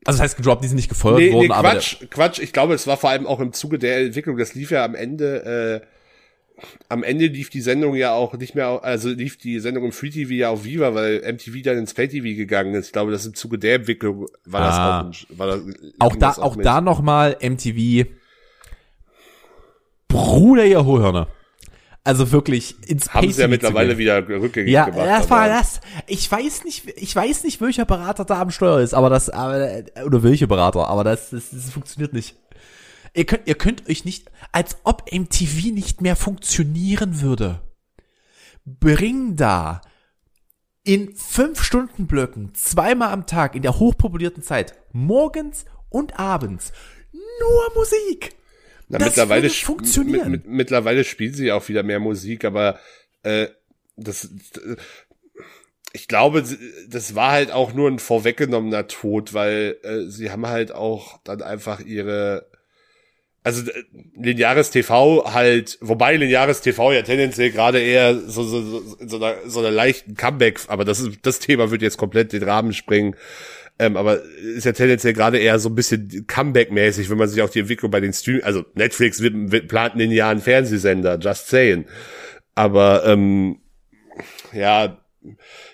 also 0.04 0.18
das 0.18 0.20
heißt 0.20 0.36
gedroppt, 0.36 0.64
die 0.64 0.68
sind 0.68 0.76
nicht 0.76 0.88
gefeuert 0.88 1.18
nee, 1.18 1.32
worden, 1.32 1.48
nee, 1.48 1.54
aber. 1.54 1.72
Quatsch, 1.72 1.96
Quatsch, 2.10 2.38
ich 2.38 2.52
glaube, 2.52 2.74
es 2.74 2.86
war 2.86 2.96
vor 2.96 3.10
allem 3.10 3.26
auch 3.26 3.40
im 3.40 3.52
Zuge 3.52 3.78
der 3.78 3.98
Entwicklung, 3.98 4.36
das 4.38 4.54
lief 4.54 4.70
ja 4.70 4.84
am 4.84 4.94
Ende, 4.94 5.82
äh, 5.82 5.86
am 6.88 7.02
Ende 7.02 7.26
lief 7.26 7.50
die 7.50 7.60
Sendung 7.60 7.94
ja 7.94 8.12
auch 8.12 8.34
nicht 8.34 8.54
mehr, 8.54 8.82
also 8.82 9.10
lief 9.10 9.36
die 9.36 9.60
Sendung 9.60 9.84
im 9.84 9.92
Free 9.92 10.10
TV 10.10 10.32
ja 10.32 10.50
auf 10.50 10.64
Viva, 10.64 10.94
weil 10.94 11.20
MTV 11.20 11.62
dann 11.62 11.78
ins 11.78 11.94
Pay 11.94 12.08
TV 12.08 12.36
gegangen 12.36 12.74
ist. 12.74 12.86
Ich 12.86 12.92
glaube, 12.92 13.12
das 13.12 13.26
im 13.26 13.34
Zuge 13.34 13.58
der 13.58 13.76
Entwicklung 13.76 14.26
war 14.44 14.60
ah. 14.62 15.02
das 15.02 15.26
auch, 15.28 15.38
war 15.38 15.46
das, 15.46 15.60
auch 15.98 16.16
da, 16.16 16.30
auch, 16.30 16.38
auch 16.38 16.56
da 16.56 16.80
nochmal 16.80 17.36
MTV. 17.42 18.08
Bruder, 20.08 20.64
ihr 20.64 20.84
Hohlhörner. 20.84 21.28
Also 22.02 22.32
wirklich 22.32 22.76
ins 22.88 23.12
Haben 23.12 23.30
sie 23.30 23.42
ja 23.42 23.48
mittlerweile 23.48 23.98
wieder 23.98 24.26
rückgängig 24.26 24.72
ja, 24.72 24.86
gemacht. 24.86 25.06
Ja, 25.06 25.18
das 25.18 25.28
war 25.28 25.48
das. 25.48 25.80
Ich 26.06 26.30
weiß 26.30 26.64
nicht, 26.64 26.88
ich 26.96 27.14
weiß 27.14 27.44
nicht, 27.44 27.60
welcher 27.60 27.84
Berater 27.84 28.24
da 28.24 28.40
am 28.40 28.50
Steuer 28.50 28.80
ist, 28.80 28.94
aber 28.94 29.10
das, 29.10 29.28
aber, 29.28 29.82
oder 30.06 30.22
welche 30.22 30.46
Berater, 30.46 30.88
aber 30.88 31.04
das, 31.04 31.30
das, 31.30 31.50
das 31.50 31.70
funktioniert 31.70 32.14
nicht. 32.14 32.36
Ihr 33.12 33.26
könnt, 33.26 33.46
ihr 33.46 33.54
könnt 33.54 33.88
euch 33.88 34.04
nicht, 34.04 34.30
als 34.52 34.78
ob 34.84 35.12
MTV 35.12 35.72
nicht 35.72 36.00
mehr 36.00 36.16
funktionieren 36.16 37.20
würde. 37.20 37.60
Bring 38.64 39.36
da 39.36 39.82
in 40.84 41.14
fünf 41.14 41.62
Stunden 41.62 42.06
Blöcken 42.06 42.54
zweimal 42.54 43.12
am 43.12 43.26
Tag 43.26 43.54
in 43.54 43.62
der 43.62 43.78
hochpopulierten 43.78 44.42
Zeit 44.42 44.74
morgens 44.92 45.66
und 45.90 46.18
abends 46.18 46.72
nur 47.12 47.74
Musik. 47.74 48.39
Na, 48.90 48.98
das 48.98 49.08
mittlerweile, 49.08 49.48
funktionieren. 49.48 50.30
Mit, 50.30 50.44
mit, 50.44 50.54
mittlerweile 50.54 51.04
spielen 51.04 51.32
sie 51.32 51.52
auch 51.52 51.68
wieder 51.68 51.84
mehr 51.84 52.00
Musik, 52.00 52.44
aber 52.44 52.78
äh, 53.22 53.46
das, 53.96 54.28
ich 55.92 56.08
glaube, 56.08 56.44
das 56.88 57.14
war 57.14 57.30
halt 57.30 57.52
auch 57.52 57.72
nur 57.72 57.88
ein 57.88 58.00
vorweggenommener 58.00 58.88
Tod, 58.88 59.32
weil 59.32 59.76
äh, 59.84 60.10
sie 60.10 60.30
haben 60.30 60.46
halt 60.46 60.72
auch 60.72 61.18
dann 61.22 61.40
einfach 61.40 61.80
ihre 61.80 62.50
also 63.42 63.70
lineares 64.16 64.70
TV 64.70 65.32
halt, 65.32 65.78
wobei 65.80 66.16
lineares 66.16 66.60
TV 66.60 66.92
ja 66.92 67.02
tendenziell 67.02 67.50
gerade 67.50 67.80
eher 67.80 68.14
so, 68.14 68.42
so, 68.42 68.60
so, 68.60 68.96
so, 69.00 69.16
einer, 69.16 69.36
so 69.48 69.60
einer 69.60 69.70
leichten 69.70 70.14
Comeback, 70.14 70.60
aber 70.66 70.84
das 70.84 71.00
ist, 71.00 71.20
das 71.22 71.38
Thema 71.38 71.70
wird 71.70 71.80
jetzt 71.80 71.96
komplett 71.96 72.32
den 72.32 72.42
Rahmen 72.42 72.74
springen. 72.74 73.16
Ähm, 73.80 73.96
aber 73.96 74.22
ist 74.22 74.66
ja 74.66 74.72
tendenziell 74.72 75.14
gerade 75.14 75.38
eher 75.38 75.58
so 75.58 75.70
ein 75.70 75.74
bisschen 75.74 76.26
Comeback-mäßig, 76.26 77.08
wenn 77.08 77.16
man 77.16 77.28
sich 77.28 77.40
auch 77.40 77.48
die 77.48 77.60
Entwicklung 77.60 77.90
bei 77.90 78.00
den 78.00 78.12
Stream, 78.12 78.42
also 78.44 78.62
Netflix 78.74 79.22
wird, 79.22 79.32
wird 79.50 79.68
plant 79.68 79.92
einen 79.92 80.02
linearen 80.02 80.40
Fernsehsender, 80.40 81.18
just 81.18 81.48
saying. 81.48 81.86
Aber 82.54 83.06
ähm, 83.06 83.58
ja, 84.52 85.00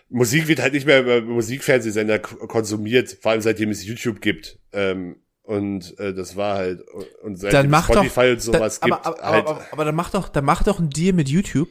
Musik 0.08 0.46
wird 0.46 0.60
halt 0.60 0.74
nicht 0.74 0.86
mehr 0.86 1.00
über 1.00 1.20
Musikfernsehsender 1.20 2.20
konsumiert, 2.20 3.18
vor 3.20 3.32
allem 3.32 3.40
seitdem 3.40 3.70
es 3.70 3.84
YouTube 3.84 4.20
gibt. 4.20 4.60
Ähm, 4.72 5.16
und 5.42 5.98
äh, 5.98 6.14
das 6.14 6.36
war 6.36 6.58
halt 6.58 6.82
und 7.24 7.40
seitdem 7.40 7.72
dann 7.72 7.82
Spotify 7.82 8.20
doch, 8.20 8.30
und 8.30 8.40
sowas 8.40 8.78
dann, 8.78 8.90
gibt. 8.90 9.04
Aber, 9.04 9.18
aber, 9.18 9.32
halt 9.32 9.46
aber, 9.46 9.56
aber, 9.56 9.72
aber 9.72 9.84
dann 9.84 9.94
mach 9.96 10.10
doch, 10.10 10.28
dann 10.28 10.44
mach 10.44 10.62
doch 10.62 10.78
ein 10.78 10.90
Deal 10.90 11.12
mit 11.12 11.28
YouTube 11.28 11.70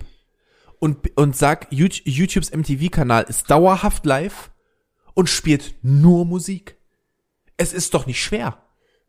und 0.80 1.18
und 1.18 1.38
sag 1.38 1.68
YouTubes 1.72 2.52
MTV-Kanal 2.52 3.24
ist 3.30 3.50
dauerhaft 3.50 4.06
live 4.06 4.52
und 5.16 5.30
spielt 5.30 5.74
nur 5.82 6.26
Musik. 6.26 6.78
Es 7.58 7.74
ist 7.74 7.96
doch 7.96 8.06
nicht 8.06 8.22
schwer. 8.22 8.60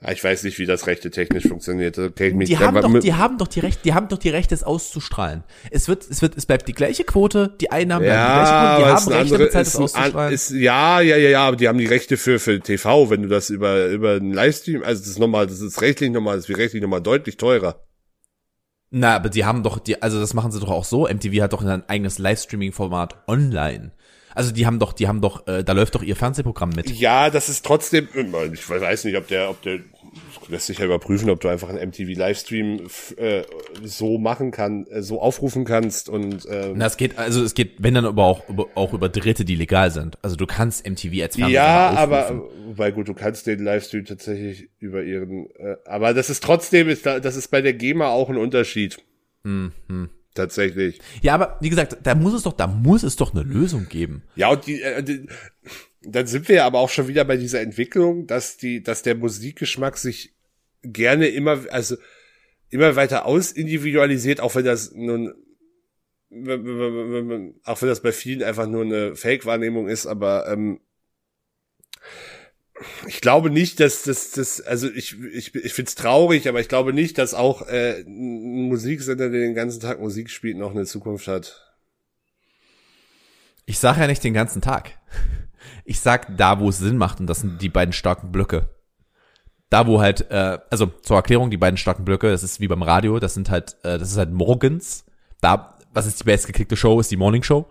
Ich 0.09 0.23
weiß 0.23 0.45
nicht, 0.45 0.59
wie 0.59 0.67
das 0.67 0.87
Rechte 0.87 1.11
technisch 1.11 1.49
funktioniert. 1.49 1.99
Okay, 1.99 2.31
die, 2.45 2.59
haben 2.59 2.81
doch, 2.81 3.01
die 3.01 3.15
haben 3.15 3.39
doch 3.39 3.49
die 3.49 3.61
Rechte, 3.61 3.83
die 3.83 3.95
haben 3.95 4.09
doch 4.09 4.19
die 4.19 4.29
Rechte, 4.29 4.55
es 4.55 4.63
auszustrahlen. 4.63 5.43
Es 5.71 5.89
wird, 5.89 6.09
es 6.09 6.21
wird, 6.21 6.37
es 6.37 6.45
bleibt 6.45 6.69
die 6.69 6.75
gleiche 6.75 7.03
Quote, 7.03 7.57
die 7.61 7.71
Einnahmen 7.71 8.05
ja, 8.05 8.13
bleiben 8.13 8.37
die 8.37 8.43
gleiche 8.43 8.53
Quote, 8.53 8.77
die 8.77 8.85
haben 8.85 9.09
Rechte 9.09 9.35
andere, 9.35 9.45
bezahlt, 9.47 9.67
es 9.67 9.77
auszustrahlen. 9.77 10.35
Ist, 10.35 10.51
ja, 10.51 11.01
ja, 11.01 11.17
ja, 11.17 11.29
ja, 11.31 11.47
aber 11.47 11.57
die 11.57 11.67
haben 11.67 11.79
die 11.79 11.87
Rechte 11.87 12.19
für, 12.19 12.39
für 12.39 12.61
TV, 12.61 13.09
wenn 13.09 13.23
du 13.23 13.29
das 13.29 13.49
über, 13.49 13.87
über 13.87 14.17
einen 14.17 14.35
Livestream, 14.35 14.83
also 14.83 15.01
das 15.01 15.09
ist 15.09 15.19
nochmal, 15.19 15.47
das 15.47 15.63
ist 15.63 15.81
rechtlich 15.81 16.11
nochmal, 16.11 16.37
das 16.37 16.49
ist 16.49 16.59
rechtlich 16.59 16.83
nochmal 16.83 17.01
deutlich 17.01 17.39
teurer. 17.39 17.83
Na, 18.91 19.17
aber 19.17 19.31
die 19.31 19.45
haben 19.45 19.63
doch, 19.63 19.79
die, 19.79 20.01
also 20.03 20.21
das 20.21 20.35
machen 20.35 20.53
sie 20.53 20.61
doch 20.61 20.71
auch 20.71 20.85
so. 20.85 21.09
MTV 21.09 21.43
hat 21.43 21.53
doch 21.53 21.65
ein 21.65 21.89
eigenes 21.89 22.19
Livestreaming-Format 22.19 23.25
online. 23.27 23.93
Also 24.37 24.53
die 24.53 24.67
haben 24.67 24.79
doch, 24.79 24.93
die 24.93 25.09
haben 25.09 25.23
doch, 25.23 25.47
äh, 25.47 25.65
da 25.65 25.73
läuft 25.73 25.95
doch 25.95 26.03
ihr 26.03 26.15
Fernsehprogramm 26.15 26.69
mit. 26.77 26.91
Ja, 26.91 27.31
das 27.31 27.49
ist 27.49 27.65
trotzdem, 27.65 28.07
ich 28.53 28.69
weiß 28.69 29.05
nicht, 29.05 29.17
ob 29.17 29.27
der, 29.29 29.49
ob 29.49 29.63
der 29.63 29.81
lässt 30.49 30.67
sich 30.67 30.79
ja 30.79 30.85
überprüfen, 30.85 31.31
ob 31.31 31.41
du 31.41 31.49
einfach 31.49 31.71
einen 31.71 31.89
MTV 31.89 32.19
Livestream 32.19 32.87
äh, 33.17 33.45
so 33.83 34.19
machen 34.19 34.51
kann, 34.51 34.87
äh, 34.89 35.01
so 35.01 35.23
aufrufen 35.23 35.65
kannst 35.65 36.11
und 36.11 36.45
äh, 36.45 36.73
Na, 36.75 36.85
es 36.85 36.99
geht 36.99 37.19
also 37.19 37.43
es 37.43 37.55
geht 37.55 37.77
wenn 37.79 37.95
dann 37.95 38.05
aber 38.05 38.25
auch 38.25 38.47
über, 38.49 38.67
auch 38.75 38.93
über 38.93 39.09
Dritte, 39.09 39.47
die 39.47 39.57
legal 39.57 39.91
sind. 39.91 40.19
Also 40.23 40.37
du 40.37 40.47
kannst 40.47 40.87
MTV 40.87 41.23
als 41.23 41.37
Fernseher 41.37 41.51
Ja, 41.51 41.91
aber 41.97 42.43
weil 42.75 42.93
gut, 42.93 43.09
du 43.09 43.15
kannst 43.15 43.47
den 43.47 43.65
Livestream 43.65 44.05
tatsächlich 44.05 44.69
über 44.79 45.03
ihren 45.03 45.49
äh, 45.57 45.77
aber 45.87 46.13
das 46.13 46.29
ist 46.29 46.43
trotzdem 46.43 46.91
ist 46.91 47.07
da, 47.07 47.21
das 47.21 47.37
ist 47.37 47.49
bei 47.49 47.63
der 47.63 47.73
GEMA 47.73 48.09
auch 48.09 48.29
ein 48.29 48.37
Unterschied. 48.37 48.99
Mhm 49.45 49.73
tatsächlich. 50.37 51.01
Ja, 51.23 51.35
aber 51.35 51.59
wie 51.61 51.71
gesagt, 51.71 51.99
da 52.03 52.15
muss 52.15 52.35
es 52.35 52.43
doch, 52.43 52.53
da 52.53 52.67
muss 52.67 53.03
es 53.03 53.17
doch 53.17 53.35
eine 53.35 53.43
Lösung 53.43 53.89
geben. 53.89 54.23
Ja, 54.37 54.51
und 54.51 54.67
die, 54.67 54.81
äh, 54.83 55.03
die 55.03 55.27
dann 56.09 56.27
sind 56.27 56.49
wir 56.49 56.57
ja 56.57 56.67
aber 56.67 56.79
auch 56.79 56.91
schon 56.91 57.09
wieder 57.09 57.25
bei 57.25 57.37
dieser 57.37 57.61
Entwicklung, 57.61 58.27
dass 58.27 58.57
die, 58.57 58.83
dass 58.83 59.03
der 59.03 59.17
Musikgeschmack 59.17 59.99
sich 59.99 60.35
gerne 60.83 61.27
immer, 61.29 61.65
also 61.71 61.97
immer 62.71 62.97
weiter 62.97 63.27
ausindividualisiert, 63.27 64.41
auch 64.41 64.55
wenn 64.55 64.65
das 64.65 64.93
nun, 64.93 65.35
auch 66.31 67.83
wenn 67.83 67.89
das 67.89 68.03
bei 68.03 68.13
vielen 68.13 68.43
einfach 68.43 68.69
nur 68.69 68.83
eine 68.83 69.17
Fake-Wahrnehmung 69.17 69.89
ist, 69.89 70.07
aber 70.07 70.49
ähm, 70.49 70.81
ich 73.07 73.21
glaube 73.21 73.51
nicht, 73.51 73.81
dass 73.81 74.03
das, 74.03 74.33
das 74.33 74.61
also 74.61 74.91
ich, 74.91 75.17
ich, 75.33 75.55
ich 75.55 75.73
finde 75.73 75.89
es 75.89 75.95
traurig, 75.95 76.49
aber 76.49 76.61
ich 76.61 76.69
glaube 76.69 76.93
nicht, 76.93 77.19
dass 77.19 77.35
auch 77.35 77.67
äh, 77.67 78.01
ein 78.01 78.69
Musiksender, 78.69 79.31
der 79.31 79.41
den 79.41 79.55
ganzen 79.55 79.81
Tag 79.81 80.01
Musik 80.01 80.31
spielt, 80.31 80.59
noch 80.59 80.73
eine 80.73 80.85
Zukunft 80.85 81.27
hat. 81.27 81.75
Ich 83.65 83.79
sage 83.79 84.01
ja 84.01 84.07
nicht 84.07 84.23
den 84.23 84.35
ganzen 84.35 84.63
Tag. 84.63 84.93
Ich 85.85 86.01
sag 86.01 86.37
da, 86.37 86.61
wo 86.61 86.69
es 86.69 86.79
Sinn 86.79 86.97
macht, 86.97 87.21
und 87.21 87.27
das 87.27 87.41
sind 87.41 87.63
die 87.63 87.69
beiden 87.69 87.93
starken 87.93 88.31
Blöcke. 88.31 88.69
Da, 89.71 89.87
wo 89.87 90.01
halt, 90.01 90.31
äh, 90.31 90.59
also 90.71 90.87
zur 90.87 91.17
Erklärung, 91.17 91.51
die 91.51 91.57
beiden 91.57 91.77
starken 91.77 92.05
Blöcke, 92.05 92.31
das 92.31 92.43
ist 92.43 92.61
wie 92.61 92.69
beim 92.69 92.83
Radio, 92.83 93.19
das 93.19 93.35
sind 93.35 93.51
halt, 93.51 93.77
äh, 93.83 93.99
das 93.99 94.11
ist 94.11 94.17
halt 94.17 94.33
morgens. 94.33 95.05
Da, 95.41 95.79
was 95.93 96.07
ist 96.07 96.21
die 96.21 96.25
bestgeklickte 96.25 96.77
Show, 96.77 97.01
ist 97.01 97.11
die 97.11 97.17
Morning 97.17 97.43
Show. 97.43 97.67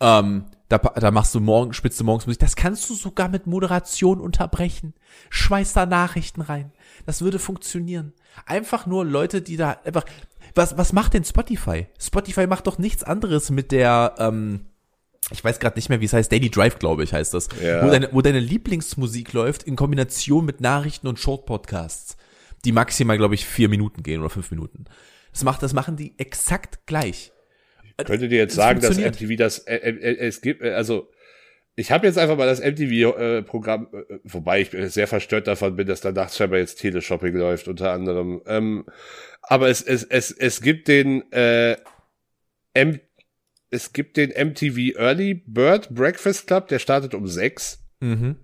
Ähm, 0.00 0.46
da, 0.68 0.78
da 0.78 1.10
machst 1.10 1.34
du 1.34 1.40
morgen, 1.40 1.72
spitzt 1.72 2.00
du 2.00 2.04
morgens 2.04 2.26
Musik. 2.26 2.40
Das 2.40 2.56
kannst 2.56 2.90
du 2.90 2.94
sogar 2.94 3.28
mit 3.28 3.46
Moderation 3.46 4.20
unterbrechen. 4.20 4.94
Schmeiß 5.30 5.72
da 5.74 5.86
Nachrichten 5.86 6.40
rein. 6.40 6.72
Das 7.04 7.22
würde 7.22 7.38
funktionieren. 7.38 8.12
Einfach 8.46 8.86
nur 8.86 9.04
Leute, 9.04 9.42
die 9.42 9.56
da 9.56 9.76
einfach. 9.84 10.04
Was, 10.54 10.76
was 10.76 10.92
macht 10.92 11.14
denn 11.14 11.24
Spotify? 11.24 11.86
Spotify 12.00 12.46
macht 12.46 12.66
doch 12.66 12.78
nichts 12.78 13.04
anderes 13.04 13.50
mit 13.50 13.72
der, 13.72 14.14
ähm, 14.18 14.66
ich 15.30 15.44
weiß 15.44 15.58
gerade 15.58 15.76
nicht 15.76 15.88
mehr, 15.88 16.00
wie 16.00 16.06
es 16.06 16.12
heißt, 16.12 16.32
Daily 16.32 16.50
Drive, 16.50 16.78
glaube 16.78 17.04
ich, 17.04 17.12
heißt 17.12 17.34
das. 17.34 17.48
Ja. 17.62 17.84
Wo, 17.84 17.90
deine, 17.90 18.08
wo 18.12 18.22
deine 18.22 18.40
Lieblingsmusik 18.40 19.32
läuft 19.34 19.64
in 19.64 19.76
Kombination 19.76 20.44
mit 20.44 20.60
Nachrichten 20.60 21.08
und 21.08 21.18
Short-Podcasts. 21.18 22.16
die 22.64 22.72
maximal, 22.72 23.16
glaube 23.16 23.34
ich, 23.34 23.44
vier 23.46 23.68
Minuten 23.68 24.02
gehen 24.02 24.20
oder 24.20 24.30
fünf 24.30 24.50
Minuten. 24.50 24.86
Das 25.32 25.44
macht, 25.44 25.62
das 25.62 25.74
machen 25.74 25.96
die 25.96 26.18
exakt 26.18 26.86
gleich. 26.86 27.32
Könntet 28.04 28.30
ihr 28.32 28.38
jetzt 28.38 28.52
Es 28.52 28.56
sagen, 28.56 28.80
dass. 28.80 28.98
MTV 28.98 29.36
das, 29.36 29.58
äh, 29.60 29.76
äh, 29.76 30.16
es 30.26 30.40
gibt, 30.40 30.62
äh, 30.62 30.72
also, 30.72 31.10
ich 31.76 31.90
habe 31.90 32.06
jetzt 32.06 32.18
einfach 32.18 32.36
mal 32.36 32.46
das 32.46 32.60
MTV-Programm, 32.60 33.88
äh, 33.92 34.18
wobei 34.24 34.60
ich 34.62 34.70
sehr 34.92 35.06
verstört 35.06 35.46
davon 35.46 35.76
bin, 35.76 35.86
dass 35.86 36.00
danach 36.00 36.32
scheinbar 36.32 36.58
jetzt 36.58 36.80
Teleshopping 36.80 37.34
läuft, 37.34 37.68
unter 37.68 37.92
anderem. 37.92 38.42
Ähm, 38.46 38.84
aber 39.42 39.68
es, 39.68 39.82
es, 39.82 40.02
es, 40.04 40.30
es 40.30 40.60
gibt 40.60 40.88
den, 40.88 41.30
äh, 41.32 41.76
M 42.74 43.00
es 43.70 43.92
gibt 43.92 44.16
den 44.16 44.30
MTV 44.30 44.98
Early 44.98 45.34
Bird 45.34 45.94
Breakfast 45.94 46.46
Club, 46.46 46.68
der 46.68 46.78
startet 46.78 47.14
um 47.14 47.26
sechs. 47.26 47.82
Mhm. 48.00 48.36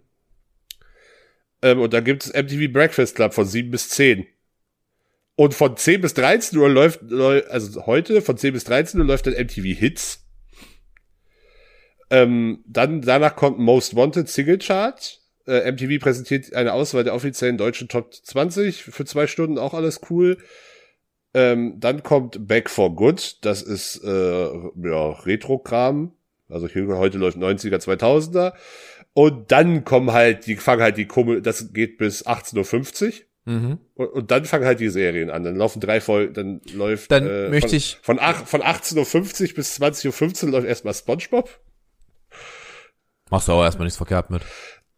Ähm, 1.63 1.81
und 1.81 1.93
dann 1.95 2.05
gibt 2.05 2.25
es 2.25 2.33
MTV 2.33 2.73
Breakfast 2.73 3.15
Club 3.15 3.33
von 3.33 3.47
7 3.47 3.71
bis 3.71 3.89
10. 3.91 4.27
Und 5.43 5.55
von 5.55 5.77
10 5.77 6.01
bis 6.03 6.15
13 6.15 6.57
Uhr 6.57 6.69
läuft, 6.69 7.01
läu- 7.03 7.45
also 7.49 7.85
heute 7.87 8.23
von 8.23 8.37
10 8.37 8.53
bis 8.53 8.63
13 8.63 9.01
Uhr 9.01 9.07
läuft 9.07 9.27
dann 9.27 9.35
MTV 9.35 9.77
Hits. 9.77 10.25
Ähm, 12.11 12.63
dann, 12.65 13.03
danach 13.03 13.35
kommt 13.35 13.59
Most 13.59 13.97
Wanted 13.97 14.29
Single 14.29 14.59
Chart. 14.59 15.21
Äh, 15.49 15.73
MTV 15.73 16.01
präsentiert 16.01 16.55
eine 16.55 16.73
Auswahl 16.73 17.03
der 17.03 17.17
offiziellen 17.17 17.59
deutschen 17.59 17.89
Top 17.89 18.15
20 18.15 18.85
für 18.85 19.05
zwei 19.05 19.27
Stunden, 19.27 19.59
auch 19.59 19.75
alles 19.75 20.03
cool. 20.11 20.39
Ähm, 21.35 21.81
dann 21.81 22.05
kommt 22.05 22.47
Back 22.47 22.71
for 22.71 22.95
Good, 22.95 23.39
das 23.41 23.63
ist 23.63 23.97
äh, 24.05 24.45
ja, 24.45 25.11
Retro-Kram. 25.11 26.13
Also 26.49 26.69
heute 26.69 27.19
läuft 27.19 27.37
90er, 27.37 27.79
2000er. 27.79 28.53
Und 29.13 29.51
dann 29.51 29.85
kommen 29.85 30.13
halt, 30.13 30.47
die 30.47 30.55
fangen 30.55 30.83
halt 30.83 30.99
die 30.99 31.07
Kummel, 31.07 31.43
das 31.43 31.73
geht 31.73 31.99
bis 31.99 32.25
18.50 32.29 33.07
Uhr. 33.07 33.13
Mhm. 33.45 33.79
Und, 33.95 34.07
und 34.09 34.31
dann 34.31 34.45
fangen 34.45 34.65
halt 34.65 34.79
die 34.81 34.89
Serien 34.89 35.31
an. 35.31 35.43
Dann 35.43 35.57
laufen 35.57 35.81
drei 35.81 36.01
Folgen, 36.01 36.35
dann 36.35 36.61
läuft 36.73 37.11
Dann 37.11 37.27
äh, 37.27 37.49
möchte 37.49 37.71
von, 37.71 37.77
ich- 37.77 37.99
von, 38.03 38.19
ach, 38.21 38.47
von 38.47 38.63
18.50 38.63 39.49
Uhr 39.51 39.55
bis 39.57 39.81
20.15 39.81 40.45
Uhr 40.47 40.51
läuft 40.53 40.67
erstmal 40.69 40.95
SpongeBob. 40.95 41.51
Machst 43.31 43.49
du 43.49 43.53
auch 43.53 43.63
erstmal 43.65 43.87
nichts 43.87 43.97
verkehrt 43.97 44.31
mit. 44.31 44.43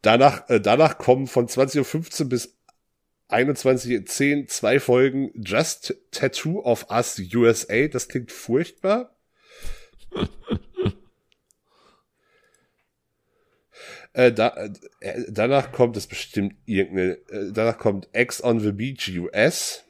Danach, 0.02 0.48
äh, 0.50 0.60
danach 0.60 0.98
kommen 0.98 1.26
von 1.26 1.48
20.15 1.48 2.22
Uhr 2.24 2.28
bis 2.28 2.58
21.10 3.30 4.40
Uhr 4.42 4.46
zwei 4.48 4.78
Folgen 4.80 5.30
Just 5.34 5.94
Tattoo 6.10 6.60
of 6.60 6.90
Us 6.90 7.18
USA. 7.34 7.86
Das 7.88 8.08
klingt 8.08 8.30
furchtbar. 8.32 9.16
äh, 14.14 14.32
da, 14.32 14.68
äh, 15.00 15.20
danach 15.28 15.70
kommt 15.72 15.96
es 15.96 16.06
bestimmt 16.06 16.54
irgendeine, 16.64 17.12
äh, 17.30 17.52
danach 17.52 17.78
kommt 17.78 18.08
X 18.12 18.42
on 18.42 18.60
the 18.60 18.72
Beach 18.72 19.12
US. 19.18 19.84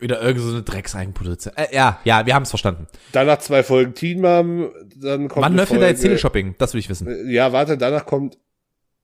Wieder 0.00 0.22
irgend 0.22 0.40
so 0.40 0.50
eine 0.50 0.62
Dreckseigenproduktion. 0.62 1.54
Äh, 1.56 1.74
ja, 1.74 2.00
ja, 2.04 2.24
wir 2.24 2.34
haben 2.34 2.44
es 2.44 2.50
verstanden. 2.50 2.86
Danach 3.12 3.40
zwei 3.40 3.64
Folgen 3.64 3.94
Teen 3.94 4.20
Mom. 4.20 4.70
Dann 4.96 5.28
kommt 5.28 5.44
Wann 5.44 5.56
läuft 5.56 5.72
denn 5.72 5.80
da 5.80 5.88
jetzt 5.88 6.00
Teleshopping? 6.02 6.54
Das 6.58 6.74
will 6.74 6.78
ich 6.78 6.88
wissen. 6.88 7.08
Äh, 7.08 7.32
Ja, 7.32 7.52
warte, 7.52 7.76
danach 7.76 8.06
kommt 8.06 8.38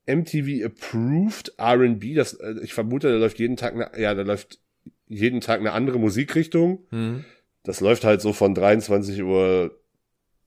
MTV 0.06 0.64
Approved 0.64 1.54
R&B. 1.58 2.14
Das, 2.14 2.34
äh, 2.34 2.54
ich 2.62 2.72
vermute, 2.72 3.10
da 3.10 3.16
läuft 3.16 3.40
jeden 3.40 3.56
Tag, 3.56 3.74
eine, 3.74 3.90
ja, 4.00 4.14
da 4.14 4.22
läuft 4.22 4.60
jeden 5.08 5.40
Tag 5.40 5.58
eine 5.58 5.72
andere 5.72 5.98
Musikrichtung. 5.98 6.86
Mhm. 6.90 7.24
Das 7.64 7.80
läuft 7.80 8.04
halt 8.04 8.20
so 8.20 8.32
von 8.32 8.54
23 8.54 9.22
Uhr 9.24 9.76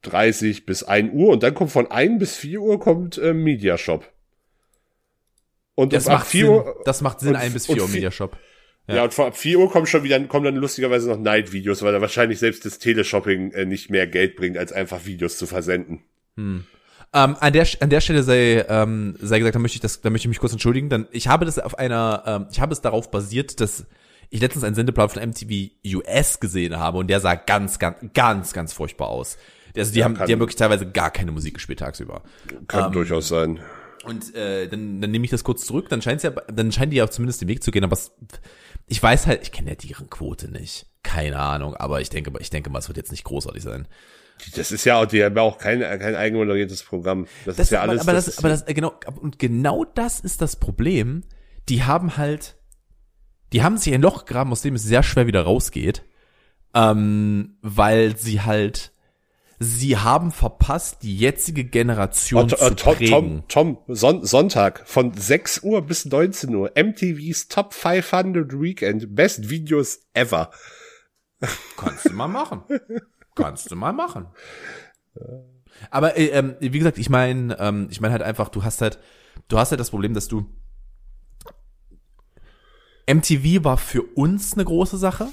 30 0.03 0.65
bis 0.65 0.83
1 0.83 1.11
Uhr 1.13 1.29
und 1.33 1.43
dann 1.43 1.53
kommt 1.53 1.71
von 1.71 1.89
1 1.89 2.19
bis 2.19 2.35
4 2.37 2.61
Uhr 2.61 2.79
kommt 2.79 3.17
äh, 3.17 3.33
Media 3.33 3.77
Shop. 3.77 4.11
Und 5.75 5.93
Das 5.93 6.05
macht 6.07 6.27
4 6.27 6.45
Sinn. 6.45 6.53
Uhr, 6.53 6.81
Das 6.85 7.01
macht 7.01 7.19
Sinn, 7.19 7.29
und- 7.29 7.35
ein 7.35 7.53
bis 7.53 7.67
und 7.69 7.75
vier 7.75 7.83
Uhr 7.83 7.89
vi- 7.89 7.93
Mediashop. 7.93 8.37
ja. 8.87 9.03
und 9.03 9.13
vor- 9.13 9.27
ab 9.27 9.37
4 9.37 9.59
Uhr 9.59 9.69
kommen 9.71 9.85
schon 9.85 10.03
wieder, 10.03 10.19
kommen 10.25 10.45
dann 10.45 10.55
lustigerweise 10.55 11.09
noch 11.09 11.19
Night-Videos, 11.19 11.81
weil 11.83 11.93
da 11.93 12.01
wahrscheinlich 12.01 12.39
selbst 12.39 12.65
das 12.65 12.79
Teleshopping 12.79 13.51
äh, 13.51 13.65
nicht 13.65 13.89
mehr 13.89 14.07
Geld 14.07 14.35
bringt, 14.35 14.57
als 14.57 14.71
einfach 14.71 15.05
Videos 15.05 15.37
zu 15.37 15.45
versenden. 15.45 16.03
Ähm, 16.37 16.65
an 17.13 17.53
der 17.53 17.67
an 17.79 17.89
der 17.89 18.01
Stelle 18.01 18.21
sei 18.23 18.65
ähm, 18.69 19.15
sei 19.19 19.39
gesagt, 19.39 19.55
da 19.55 19.59
möchte 19.59 19.75
ich 19.77 19.81
das, 19.81 20.01
da 20.01 20.09
möchte 20.09 20.25
ich 20.25 20.29
mich 20.29 20.39
kurz 20.39 20.51
entschuldigen. 20.53 20.89
Dann 20.89 21.07
ich 21.11 21.27
habe 21.27 21.45
das 21.45 21.57
auf 21.57 21.77
einer, 21.79 22.23
ähm, 22.25 22.47
ich 22.51 22.59
habe 22.59 22.73
es 22.73 22.81
darauf 22.81 23.09
basiert, 23.11 23.59
dass 23.61 23.85
ich 24.29 24.41
letztens 24.41 24.63
einen 24.65 24.75
Sendeplan 24.75 25.09
von 25.09 25.21
MTV 25.29 25.71
US 25.95 26.39
gesehen 26.39 26.77
habe 26.77 26.97
und 26.97 27.07
der 27.07 27.19
sah 27.19 27.35
ganz, 27.35 27.79
ganz, 27.79 27.97
ganz, 28.13 28.53
ganz 28.53 28.73
furchtbar 28.73 29.07
aus. 29.07 29.37
Also 29.78 29.93
die 29.93 29.99
Ja, 29.99 30.05
haben, 30.05 30.15
kann- 30.15 30.28
die 30.28 30.34
haben 30.34 30.39
wirklich 30.39 30.55
teilweise 30.55 30.89
gar 30.89 31.11
keine 31.11 31.32
Musik 31.32 31.55
gespielt 31.55 31.80
tagsüber. 31.80 32.23
Kann 32.67 32.86
Ähm, 32.88 32.91
durchaus 32.93 33.28
sein. 33.28 33.59
Und 34.03 34.34
äh, 34.36 34.67
dann, 34.67 35.01
dann 35.01 35.11
nehme 35.11 35.25
ich 35.25 35.32
das 35.32 35.43
kurz 35.43 35.65
zurück, 35.65 35.89
dann 35.89 36.01
scheint 36.01 36.23
ja, 36.23 36.30
dann 36.32 36.71
scheinen 36.71 36.91
die 36.91 36.97
ja 36.97 37.09
zumindest 37.09 37.41
den 37.41 37.47
Weg 37.49 37.61
zu 37.63 37.71
gehen, 37.71 37.84
aber 37.84 37.93
es, 37.93 38.11
ich 38.88 39.01
weiß 39.03 39.28
halt, 39.28 39.41
ich 39.43 39.51
kenne 39.51 39.69
ja 39.71 39.75
deren 39.75 40.09
Quote 40.09 40.49
nicht. 40.49 40.86
Keine 41.03 41.39
Ahnung, 41.39 41.75
aber 41.75 41.99
ich 42.01 42.09
denke, 42.09 42.32
ich 42.39 42.49
denke 42.49 42.69
mal, 42.69 42.80
es 42.80 42.88
wird 42.88 42.97
jetzt 42.97 43.11
nicht 43.11 43.23
großartig 43.25 43.61
sein. 43.63 43.88
Das 44.55 44.71
ist 44.71 44.86
ja 44.86 44.97
auch, 45.01 45.05
die 45.07 45.23
haben 45.23 45.36
ja 45.36 45.41
auch 45.41 45.57
kein, 45.57 45.80
kein 45.82 46.15
eigenmoderiertes 46.15 46.84
Programm. 46.84 47.25
Das, 47.45 47.55
Das, 47.57 47.67
ist 47.67 47.71
ja 47.71 47.82
aber, 47.82 47.91
alles. 47.91 48.01
aber 48.03 48.13
das, 48.13 48.28
ist- 48.28 48.38
aber 48.39 48.49
das, 48.49 48.65
genau, 48.65 48.93
und 49.19 49.39
genau 49.39 49.84
das 49.84 50.19
ist 50.19 50.41
das 50.41 50.55
Problem. 50.57 51.23
Die 51.69 51.84
haben 51.84 52.15
halt, 52.17 52.55
die 53.51 53.63
haben 53.63 53.78
sich 53.78 53.93
ein 53.93 54.01
Loch 54.01 54.25
gegraben, 54.25 54.51
aus 54.51 54.61
dem 54.61 54.75
es 54.75 54.84
sehr 54.84 55.03
schwer 55.03 55.28
wieder 55.28 55.41
rausgeht, 55.41 56.03
ähm, 56.73 57.57
weil 57.61 58.15
sie 58.17 58.41
halt, 58.41 58.91
sie 59.60 59.97
haben 59.97 60.32
verpasst, 60.32 61.03
die 61.03 61.18
jetzige 61.18 61.64
Generation 61.64 62.45
Oh, 62.45 62.47
zu 62.47 62.55
Tom, 62.55 62.76
Tom, 62.76 62.95
prägen. 62.95 63.43
Tom, 63.47 63.78
Tom 63.86 63.95
Son 63.95 64.26
Sonntag 64.26 64.84
von 64.88 65.14
6 65.14 65.64
Uhr 65.64 65.82
bis 65.82 66.05
19 66.05 66.53
Uhr. 66.55 66.72
MTV's 66.76 67.47
Top 67.47 67.74
500 67.74 68.60
Weekend. 68.60 69.16
Best 69.16 69.49
Videos 69.49 70.01
ever. 70.14 70.51
Kannst 71.76 72.05
du 72.05 72.14
mal 72.14 72.28
machen. 72.28 72.64
Kannst 73.36 73.72
du 73.72 73.76
mal 73.76 73.93
machen. 73.93 74.28
Aber 75.91 76.18
äh, 76.18 76.28
ähm, 76.30 76.55
wie 76.60 76.78
gesagt, 76.78 76.97
ich 76.97 77.10
meine, 77.10 77.58
ähm, 77.60 77.88
ich 77.91 78.01
meine 78.01 78.12
halt 78.14 78.24
einfach, 78.24 78.49
du 78.49 78.64
hast 78.64 78.82
halt, 78.82 78.99
du 79.47 79.58
hast 79.60 79.72
halt 79.72 79.80
das 79.80 79.91
Problem, 79.91 80.14
dass 80.14 80.28
du 80.28 80.45
MTV 83.10 83.64
war 83.64 83.78
für 83.78 84.01
uns 84.03 84.53
eine 84.53 84.66
große 84.66 84.97
Sache. 84.97 85.28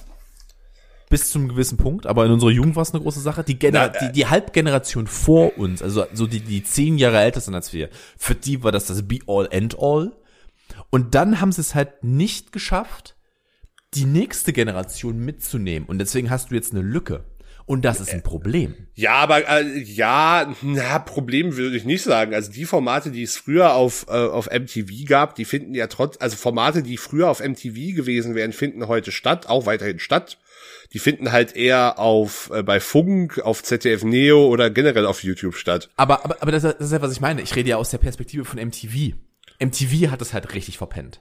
Bis 1.15 1.31
zu 1.31 1.39
einem 1.39 1.47
gewissen 1.47 1.79
Punkt, 1.79 2.07
aber 2.07 2.27
in 2.27 2.33
unserer 2.33 2.51
Jugend 2.51 2.75
war 2.75 2.83
es 2.83 2.93
eine 2.93 3.01
große 3.01 3.21
Sache. 3.21 3.45
Die, 3.45 3.57
Gener 3.57 3.93
Na, 3.93 4.01
äh, 4.01 4.07
die, 4.09 4.13
die 4.13 4.27
Halbgeneration 4.27 5.07
vor 5.07 5.57
uns, 5.57 5.81
also 5.81 6.07
so 6.13 6.27
die, 6.27 6.41
die 6.41 6.65
zehn 6.65 6.99
Jahre 6.99 7.21
älter 7.21 7.41
sind 7.41 7.55
als 7.55 7.73
wir, 7.73 7.89
für 8.19 8.35
die 8.35 8.65
war 8.65 8.73
das 8.73 8.87
das 8.87 9.07
Be-All 9.07 9.49
and 9.53 9.79
All. 9.79 10.11
Und 10.91 11.15
dann 11.15 11.41
haben 11.41 11.53
sie 11.53 11.61
es 11.61 11.77
halt 11.77 12.03
nicht 12.03 12.51
geschafft, 12.51 13.15
die 13.95 14.07
nächste 14.07 14.53
Generation 14.53 15.25
mitzunehmen. 15.25 15.89
Und 15.89 16.01
deswegen 16.01 16.31
hast 16.31 16.51
du 16.51 16.57
jetzt 16.57 16.73
eine 16.73 16.83
Lücke. 16.83 17.23
Und 17.65 17.85
das 17.85 18.01
ist 18.01 18.13
ein 18.13 18.25
Problem. 18.25 18.75
Ja, 18.95 19.13
aber 19.13 19.49
äh, 19.49 19.79
ja, 19.79 20.53
na, 20.63 20.99
Problem 20.99 21.57
würde 21.57 21.77
ich 21.77 21.85
nicht 21.85 22.03
sagen. 22.03 22.35
Also 22.35 22.51
die 22.51 22.65
Formate, 22.65 23.13
die 23.13 23.23
es 23.23 23.37
früher 23.37 23.75
auf, 23.75 24.07
äh, 24.09 24.13
auf 24.13 24.51
MTV 24.51 25.07
gab, 25.07 25.37
die 25.37 25.45
finden 25.45 25.75
ja 25.75 25.87
trotz, 25.87 26.17
also 26.21 26.37
Formate, 26.37 26.83
die 26.83 26.97
früher 26.97 27.31
auf 27.31 27.39
MTV 27.39 27.95
gewesen 27.95 28.35
wären, 28.35 28.53
finden 28.53 28.89
heute 28.89 29.13
statt, 29.13 29.49
auch 29.49 29.65
weiterhin 29.65 30.01
statt. 30.01 30.39
Die 30.95 31.01
finden 31.01 31.33
halt 31.33 31.57
eher 31.57 31.99
auf 31.99 32.51
äh, 32.55 32.63
bei 32.63 32.79
Funk, 32.79 33.41
auf 33.41 33.65
ZDF 33.65 34.05
Neo 34.05 34.47
oder 34.47 34.71
generell 34.71 35.07
auf 35.07 35.25
YouTube 35.25 35.57
statt. 35.57 35.91
Aber, 35.97 36.25
aber, 36.25 36.41
aber 36.41 36.53
das, 36.53 36.63
das 36.63 36.77
ist 36.79 36.93
ja, 36.93 37.03
was 37.03 37.11
ich 37.13 37.21
meine. 37.21 37.43
Ich 37.43 37.57
rede 37.57 37.69
ja 37.69 37.77
aus 37.77 37.91
der 37.91 37.99
Perspektive 37.99 38.45
von 38.45 38.65
MTV. 38.65 39.17
MTV 39.59 40.11
hat 40.13 40.23
es 40.23 40.33
halt 40.33 40.55
richtig 40.55 40.79
verpennt. 40.79 41.21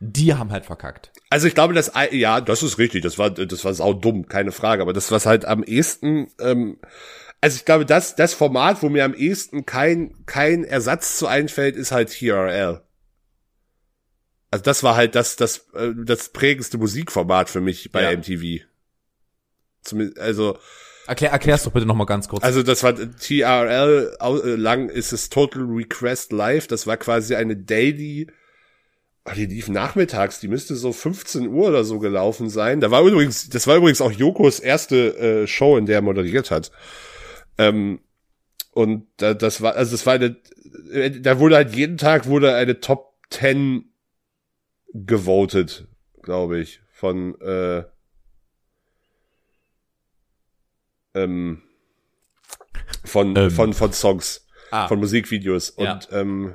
Die 0.00 0.34
haben 0.34 0.50
halt 0.50 0.64
verkackt. 0.64 1.12
Also 1.30 1.46
ich 1.46 1.54
glaube, 1.54 1.74
das 1.74 1.92
ja, 2.10 2.40
das 2.40 2.62
ist 2.62 2.78
richtig. 2.78 3.02
Das 3.02 3.18
war 3.18 3.30
das 3.30 3.64
war 3.64 3.74
sau 3.74 3.92
dumm, 3.92 4.28
keine 4.28 4.52
Frage. 4.52 4.82
Aber 4.82 4.94
das 4.94 5.10
was 5.10 5.26
halt 5.26 5.44
am 5.44 5.62
ehesten, 5.62 6.28
ähm, 6.40 6.78
also 7.40 7.56
ich 7.56 7.64
glaube, 7.64 7.86
das 7.86 8.14
das 8.14 8.32
Format, 8.34 8.82
wo 8.82 8.88
mir 8.88 9.04
am 9.04 9.14
ehesten 9.14 9.66
kein 9.66 10.24
kein 10.26 10.64
Ersatz 10.64 11.18
zu 11.18 11.26
einfällt, 11.26 11.76
ist 11.76 11.92
halt 11.92 12.10
TRL. 12.10 12.82
Also 14.50 14.62
das 14.62 14.82
war 14.82 14.96
halt 14.96 15.14
das 15.14 15.36
das 15.36 15.68
äh, 15.74 15.92
das 15.94 16.30
prägendste 16.30 16.78
Musikformat 16.78 17.50
für 17.50 17.60
mich 17.60 17.92
bei 17.92 18.02
Ja. 18.02 18.16
MTV. 18.16 18.64
Zumindest, 19.86 20.18
also 20.18 20.58
Erklär, 21.06 21.30
erklär's 21.30 21.62
doch 21.62 21.72
bitte 21.72 21.86
nochmal 21.86 22.06
ganz 22.06 22.28
kurz. 22.28 22.42
also 22.42 22.64
das 22.64 22.82
war 22.82 22.94
TRL 22.96 24.16
äh, 24.20 24.56
lang 24.56 24.88
ist 24.88 25.12
es 25.12 25.28
Total 25.28 25.62
Request 25.62 26.32
Live. 26.32 26.66
Das 26.66 26.86
war 26.86 26.96
quasi 26.96 27.36
eine 27.36 27.56
Daily. 27.56 28.26
Ah, 29.24 29.34
die 29.34 29.46
lief 29.46 29.68
nachmittags. 29.68 30.40
Die 30.40 30.48
müsste 30.48 30.74
so 30.74 30.92
15 30.92 31.48
Uhr 31.48 31.68
oder 31.68 31.84
so 31.84 32.00
gelaufen 32.00 32.50
sein. 32.50 32.80
Da 32.80 32.90
war 32.90 33.02
übrigens, 33.02 33.48
das 33.48 33.66
war 33.68 33.76
übrigens 33.76 34.00
auch 34.00 34.10
Jokos 34.10 34.58
erste 34.58 35.16
äh, 35.16 35.46
Show, 35.46 35.76
in 35.76 35.86
der 35.86 35.96
er 35.96 36.02
moderiert 36.02 36.50
hat. 36.50 36.72
Ähm, 37.56 38.00
und 38.72 39.06
da, 39.16 39.34
das 39.34 39.62
war, 39.62 39.76
also 39.76 39.92
das 39.92 40.06
war 40.06 40.14
eine, 40.14 40.36
äh, 40.90 41.10
da 41.10 41.38
wurde 41.38 41.56
halt 41.56 41.74
jeden 41.74 41.98
Tag 41.98 42.26
wurde 42.26 42.54
eine 42.54 42.80
Top 42.80 43.14
10 43.30 43.92
gewotet, 44.92 45.86
glaube 46.22 46.58
ich, 46.58 46.80
von 46.92 47.40
äh, 47.40 47.84
ähm, 51.16 51.62
von, 53.04 53.34
Ähm. 53.36 53.50
von, 53.50 53.72
von 53.72 53.92
Songs, 53.92 54.46
Ah. 54.70 54.88
von 54.88 54.98
Musikvideos. 54.98 55.74
Ja. 55.78 55.94
Und 55.94 56.08
ähm, 56.12 56.54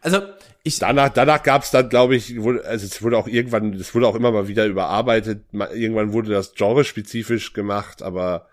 Also 0.00 0.22
ich 0.64 0.78
danach 0.78 1.10
danach 1.10 1.42
gab 1.42 1.62
es 1.62 1.70
dann, 1.70 1.88
glaube 1.88 2.16
ich, 2.16 2.40
wurde, 2.42 2.64
also 2.64 2.84
es 2.84 3.00
wurde 3.02 3.16
auch 3.16 3.26
irgendwann, 3.26 3.72
es 3.74 3.94
wurde 3.94 4.06
auch 4.06 4.14
immer 4.14 4.32
mal 4.32 4.48
wieder 4.48 4.66
überarbeitet. 4.66 5.44
Irgendwann 5.52 6.12
wurde 6.12 6.30
das 6.30 6.54
Genre 6.54 6.84
spezifisch 6.84 7.52
gemacht, 7.52 8.02
aber 8.02 8.48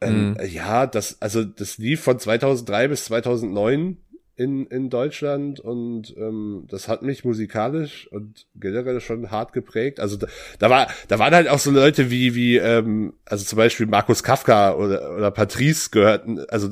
ähm, 0.00 0.30
mhm. 0.30 0.36
ja, 0.46 0.86
das 0.86 1.20
also 1.22 1.44
das 1.44 1.78
lief 1.78 2.02
von 2.02 2.18
2003 2.18 2.88
bis 2.88 3.04
2009 3.06 3.96
in, 4.38 4.66
in 4.66 4.88
Deutschland 4.88 5.58
und 5.58 6.16
ähm, 6.16 6.64
das 6.70 6.86
hat 6.86 7.02
mich 7.02 7.24
musikalisch 7.24 8.06
und 8.12 8.46
generell 8.54 9.00
schon 9.00 9.32
hart 9.32 9.52
geprägt. 9.52 9.98
Also 9.98 10.16
da, 10.16 10.28
da 10.60 10.70
war, 10.70 10.86
da 11.08 11.18
waren 11.18 11.34
halt 11.34 11.48
auch 11.48 11.58
so 11.58 11.72
Leute 11.72 12.08
wie, 12.12 12.36
wie, 12.36 12.56
ähm, 12.56 13.14
also 13.24 13.44
zum 13.44 13.56
Beispiel 13.56 13.86
Markus 13.86 14.22
Kafka 14.22 14.74
oder, 14.74 15.16
oder 15.16 15.32
Patrice 15.32 15.90
gehörten, 15.90 16.38
also 16.50 16.68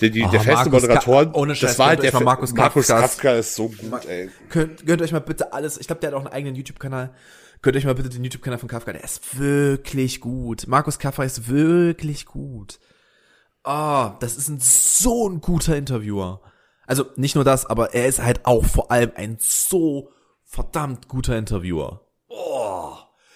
die, 0.00 0.10
die, 0.10 0.24
oh, 0.24 0.30
der 0.32 0.40
feste 0.40 0.68
Moderatoren. 0.68 1.32
ohne 1.32 1.54
Scheiß, 1.54 1.70
das 1.70 1.78
war 1.78 1.86
halt 1.90 2.02
der 2.02 2.20
Markus, 2.20 2.52
Markus 2.54 2.88
Kafka 2.88 3.34
ist 3.34 3.54
so 3.54 3.68
gut, 3.68 4.06
ey. 4.06 4.28
Könnt, 4.48 4.84
könnt 4.84 5.00
euch 5.00 5.12
mal 5.12 5.20
bitte 5.20 5.52
alles, 5.52 5.78
ich 5.78 5.86
glaube, 5.86 6.00
der 6.00 6.10
hat 6.10 6.16
auch 6.16 6.24
einen 6.24 6.34
eigenen 6.34 6.56
YouTube-Kanal. 6.56 7.14
Könnt 7.62 7.76
euch 7.76 7.84
mal 7.84 7.94
bitte 7.94 8.08
den 8.08 8.24
YouTube-Kanal 8.24 8.58
von 8.58 8.68
Kafka, 8.68 8.92
der 8.92 9.04
ist 9.04 9.38
wirklich 9.38 10.20
gut. 10.20 10.66
Markus 10.66 10.98
Kafka 10.98 11.22
ist 11.22 11.48
wirklich 11.48 12.26
gut. 12.26 12.80
Ah, 13.62 14.08
oh, 14.08 14.16
das 14.18 14.36
ist 14.36 14.48
ein 14.48 14.58
so 14.58 15.28
ein 15.28 15.40
guter 15.40 15.76
Interviewer. 15.76 16.40
Also 16.90 17.06
nicht 17.14 17.36
nur 17.36 17.44
das, 17.44 17.66
aber 17.66 17.94
er 17.94 18.08
ist 18.08 18.20
halt 18.20 18.44
auch 18.46 18.64
vor 18.64 18.90
allem 18.90 19.12
ein 19.14 19.36
so 19.38 20.10
verdammt 20.44 21.06
guter 21.06 21.38
Interviewer. 21.38 22.00
Oh. 22.26 22.94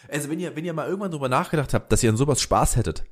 Also 0.09 0.29
wenn 0.29 0.41
ihr, 0.41 0.57
wenn 0.57 0.65
ihr 0.65 0.73
mal 0.73 0.89
irgendwann 0.89 1.13
drüber 1.13 1.29
nachgedacht 1.29 1.73
habt, 1.73 1.93
dass 1.93 2.03
ihr 2.03 2.11
an 2.11 2.17
sowas 2.17 2.41
Spaß 2.41 2.75
hättet, 2.75 3.05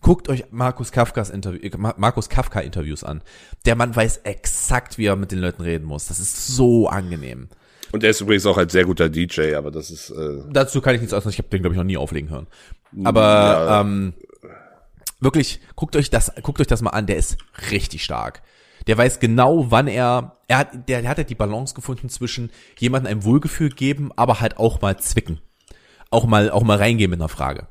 guckt 0.00 0.28
euch 0.28 0.44
Markus 0.52 0.92
Kafkas 0.92 1.30
Interview, 1.30 1.58
äh, 1.62 1.76
Markus 1.76 2.28
Kafka 2.28 2.60
Interviews 2.60 3.02
an. 3.02 3.22
Der 3.66 3.74
Mann 3.74 3.96
weiß 3.96 4.18
exakt, 4.18 4.98
wie 4.98 5.06
er 5.06 5.16
mit 5.16 5.32
den 5.32 5.40
Leuten 5.40 5.62
reden 5.62 5.84
muss. 5.84 6.06
Das 6.06 6.20
ist 6.20 6.46
so 6.46 6.88
angenehm. 6.88 7.48
Und 7.90 8.04
er 8.04 8.10
ist 8.10 8.20
übrigens 8.20 8.46
auch 8.46 8.56
ein 8.56 8.68
sehr 8.68 8.84
guter 8.84 9.08
DJ, 9.08 9.56
aber 9.56 9.72
das 9.72 9.90
ist. 9.90 10.10
Äh 10.10 10.44
Dazu 10.52 10.80
kann 10.80 10.94
ich 10.94 11.00
nichts 11.00 11.12
äußern. 11.12 11.32
Ich 11.32 11.38
habe 11.38 11.48
den 11.48 11.62
glaube 11.62 11.74
ich 11.74 11.78
noch 11.78 11.84
nie 11.84 11.96
auflegen 11.96 12.30
hören. 12.30 12.46
Aber 13.02 13.20
ja. 13.20 13.80
ähm, 13.80 14.14
wirklich 15.18 15.60
guckt 15.74 15.96
euch 15.96 16.08
das, 16.08 16.32
guckt 16.42 16.60
euch 16.60 16.68
das 16.68 16.82
mal 16.82 16.90
an. 16.90 17.06
Der 17.06 17.16
ist 17.16 17.36
richtig 17.72 18.04
stark. 18.04 18.42
Der 18.88 18.96
weiß 18.96 19.20
genau, 19.20 19.70
wann 19.70 19.86
er, 19.86 20.38
er 20.48 20.58
hat, 20.58 20.88
der, 20.88 21.02
der 21.02 21.10
hat 21.10 21.18
ja 21.18 21.24
die 21.24 21.34
Balance 21.34 21.74
gefunden 21.74 22.08
zwischen 22.08 22.50
jemandem 22.78 23.12
ein 23.12 23.24
Wohlgefühl 23.24 23.68
geben, 23.68 24.10
aber 24.16 24.40
halt 24.40 24.56
auch 24.56 24.80
mal 24.80 24.98
zwicken. 24.98 25.40
Auch 26.10 26.24
mal, 26.24 26.50
auch 26.50 26.62
mal 26.62 26.78
reingehen 26.78 27.10
mit 27.10 27.20
einer 27.20 27.28
Frage. 27.28 27.68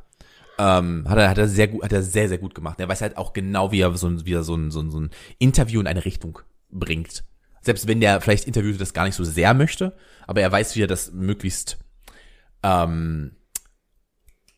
Ähm, 0.59 1.05
hat 1.09 1.18
er, 1.18 1.30
hat 1.30 1.38
er 1.39 1.47
sehr 1.47 1.68
gut, 1.68 1.84
hat 1.84 1.91
er 1.91 2.03
sehr, 2.03 2.30
sehr 2.30 2.38
gut 2.38 2.53
gemacht. 2.53 2.80
Er 2.80 2.88
weiß 2.88 3.01
halt 3.01 3.18
auch 3.18 3.34
genau, 3.34 3.72
wie 3.72 3.82
er 3.82 3.95
so, 3.97 4.07
ein, 4.07 4.26
wie 4.28 4.34
er 4.34 4.43
so 4.43 4.55
ein, 4.55 4.70
so 4.70 4.80
ein, 4.80 4.91
so 4.91 4.99
ein 4.99 5.09
Interview 5.39 5.80
in 5.80 5.88
eine 5.88 6.05
Richtung 6.05 6.39
bringt. 6.70 7.24
Selbst 7.61 7.88
wenn 7.88 7.99
der 7.99 8.22
vielleicht 8.22 8.45
Interviewte 8.45 8.78
das 8.78 8.93
gar 8.93 9.05
nicht 9.05 9.15
so 9.15 9.24
sehr 9.24 9.55
möchte, 9.55 9.97
aber 10.28 10.41
er 10.41 10.51
weiß, 10.51 10.76
wie 10.76 10.84
er 10.84 10.88
das 10.88 11.11
möglichst, 11.11 11.80
ähm, 12.61 13.36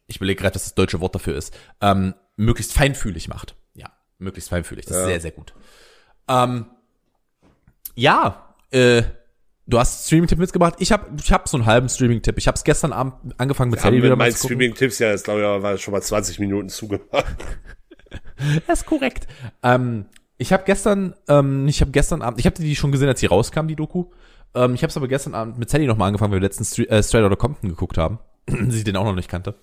ich 0.07 0.17
überlege 0.17 0.41
gerade, 0.41 0.55
was 0.55 0.63
das 0.65 0.75
deutsche 0.75 0.99
Wort 0.99 1.15
dafür 1.15 1.35
ist, 1.35 1.57
ähm, 1.79 2.15
möglichst 2.35 2.73
feinfühlig 2.73 3.29
macht. 3.29 3.55
Ja, 3.73 3.91
möglichst 4.17 4.49
feinfühlig. 4.49 4.85
Das 4.85 4.97
ja. 4.97 5.03
ist 5.03 5.07
sehr, 5.07 5.21
sehr 5.21 5.31
gut. 5.31 5.53
Ähm, 6.29 6.65
ja, 7.95 8.55
äh, 8.71 9.03
du 9.67 9.79
hast 9.79 10.05
Streaming-Tipp 10.05 10.39
mitgebracht. 10.39 10.75
Ich 10.79 10.91
habe 10.91 11.07
ich 11.19 11.31
hab 11.31 11.49
so 11.49 11.57
einen 11.57 11.65
halben 11.65 11.89
Streaming-Tipp. 11.89 12.37
Ich 12.37 12.47
habe 12.47 12.55
es 12.55 12.63
gestern 12.63 12.93
Abend 12.93 13.39
angefangen 13.39 13.71
mit 13.71 13.81
Serie 13.81 14.01
wieder 14.01 14.15
mal 14.15 14.31
zu 14.31 14.47
Streaming-Tipps 14.47 14.99
ja, 14.99 15.11
das 15.11 15.23
glaube 15.23 15.41
ich, 15.41 15.63
war 15.63 15.77
schon 15.77 15.91
mal 15.91 16.01
20 16.01 16.39
Minuten 16.39 16.69
zugemacht. 16.69 17.09
das 18.67 18.79
ist 18.79 18.85
korrekt. 18.85 19.27
Ähm, 19.63 20.05
ich 20.37 20.53
habe 20.53 20.63
gestern, 20.65 21.15
ähm, 21.27 21.67
ich 21.67 21.81
habe 21.81 21.91
gestern 21.91 22.21
Abend, 22.21 22.39
ich 22.39 22.45
habe 22.45 22.55
die 22.55 22.75
schon 22.75 22.91
gesehen, 22.91 23.09
als 23.09 23.19
sie 23.19 23.25
rauskam, 23.25 23.67
die 23.67 23.75
Doku. 23.75 24.05
Ähm, 24.55 24.73
ich 24.73 24.83
habe 24.83 24.89
es 24.89 24.97
aber 24.97 25.07
gestern 25.07 25.35
Abend 25.35 25.57
mit 25.57 25.69
Sally 25.69 25.85
nochmal 25.85 26.07
angefangen, 26.07 26.31
weil 26.31 26.39
wir 26.39 26.47
letztens 26.47 26.73
Stra 26.73 26.83
äh, 26.83 27.03
Straight 27.03 27.25
Outta 27.25 27.35
Compton 27.35 27.69
geguckt 27.69 27.97
haben. 27.97 28.19
sie 28.69 28.83
den 28.83 28.95
auch 28.95 29.03
noch 29.03 29.15
nicht 29.15 29.29
kannte. 29.29 29.55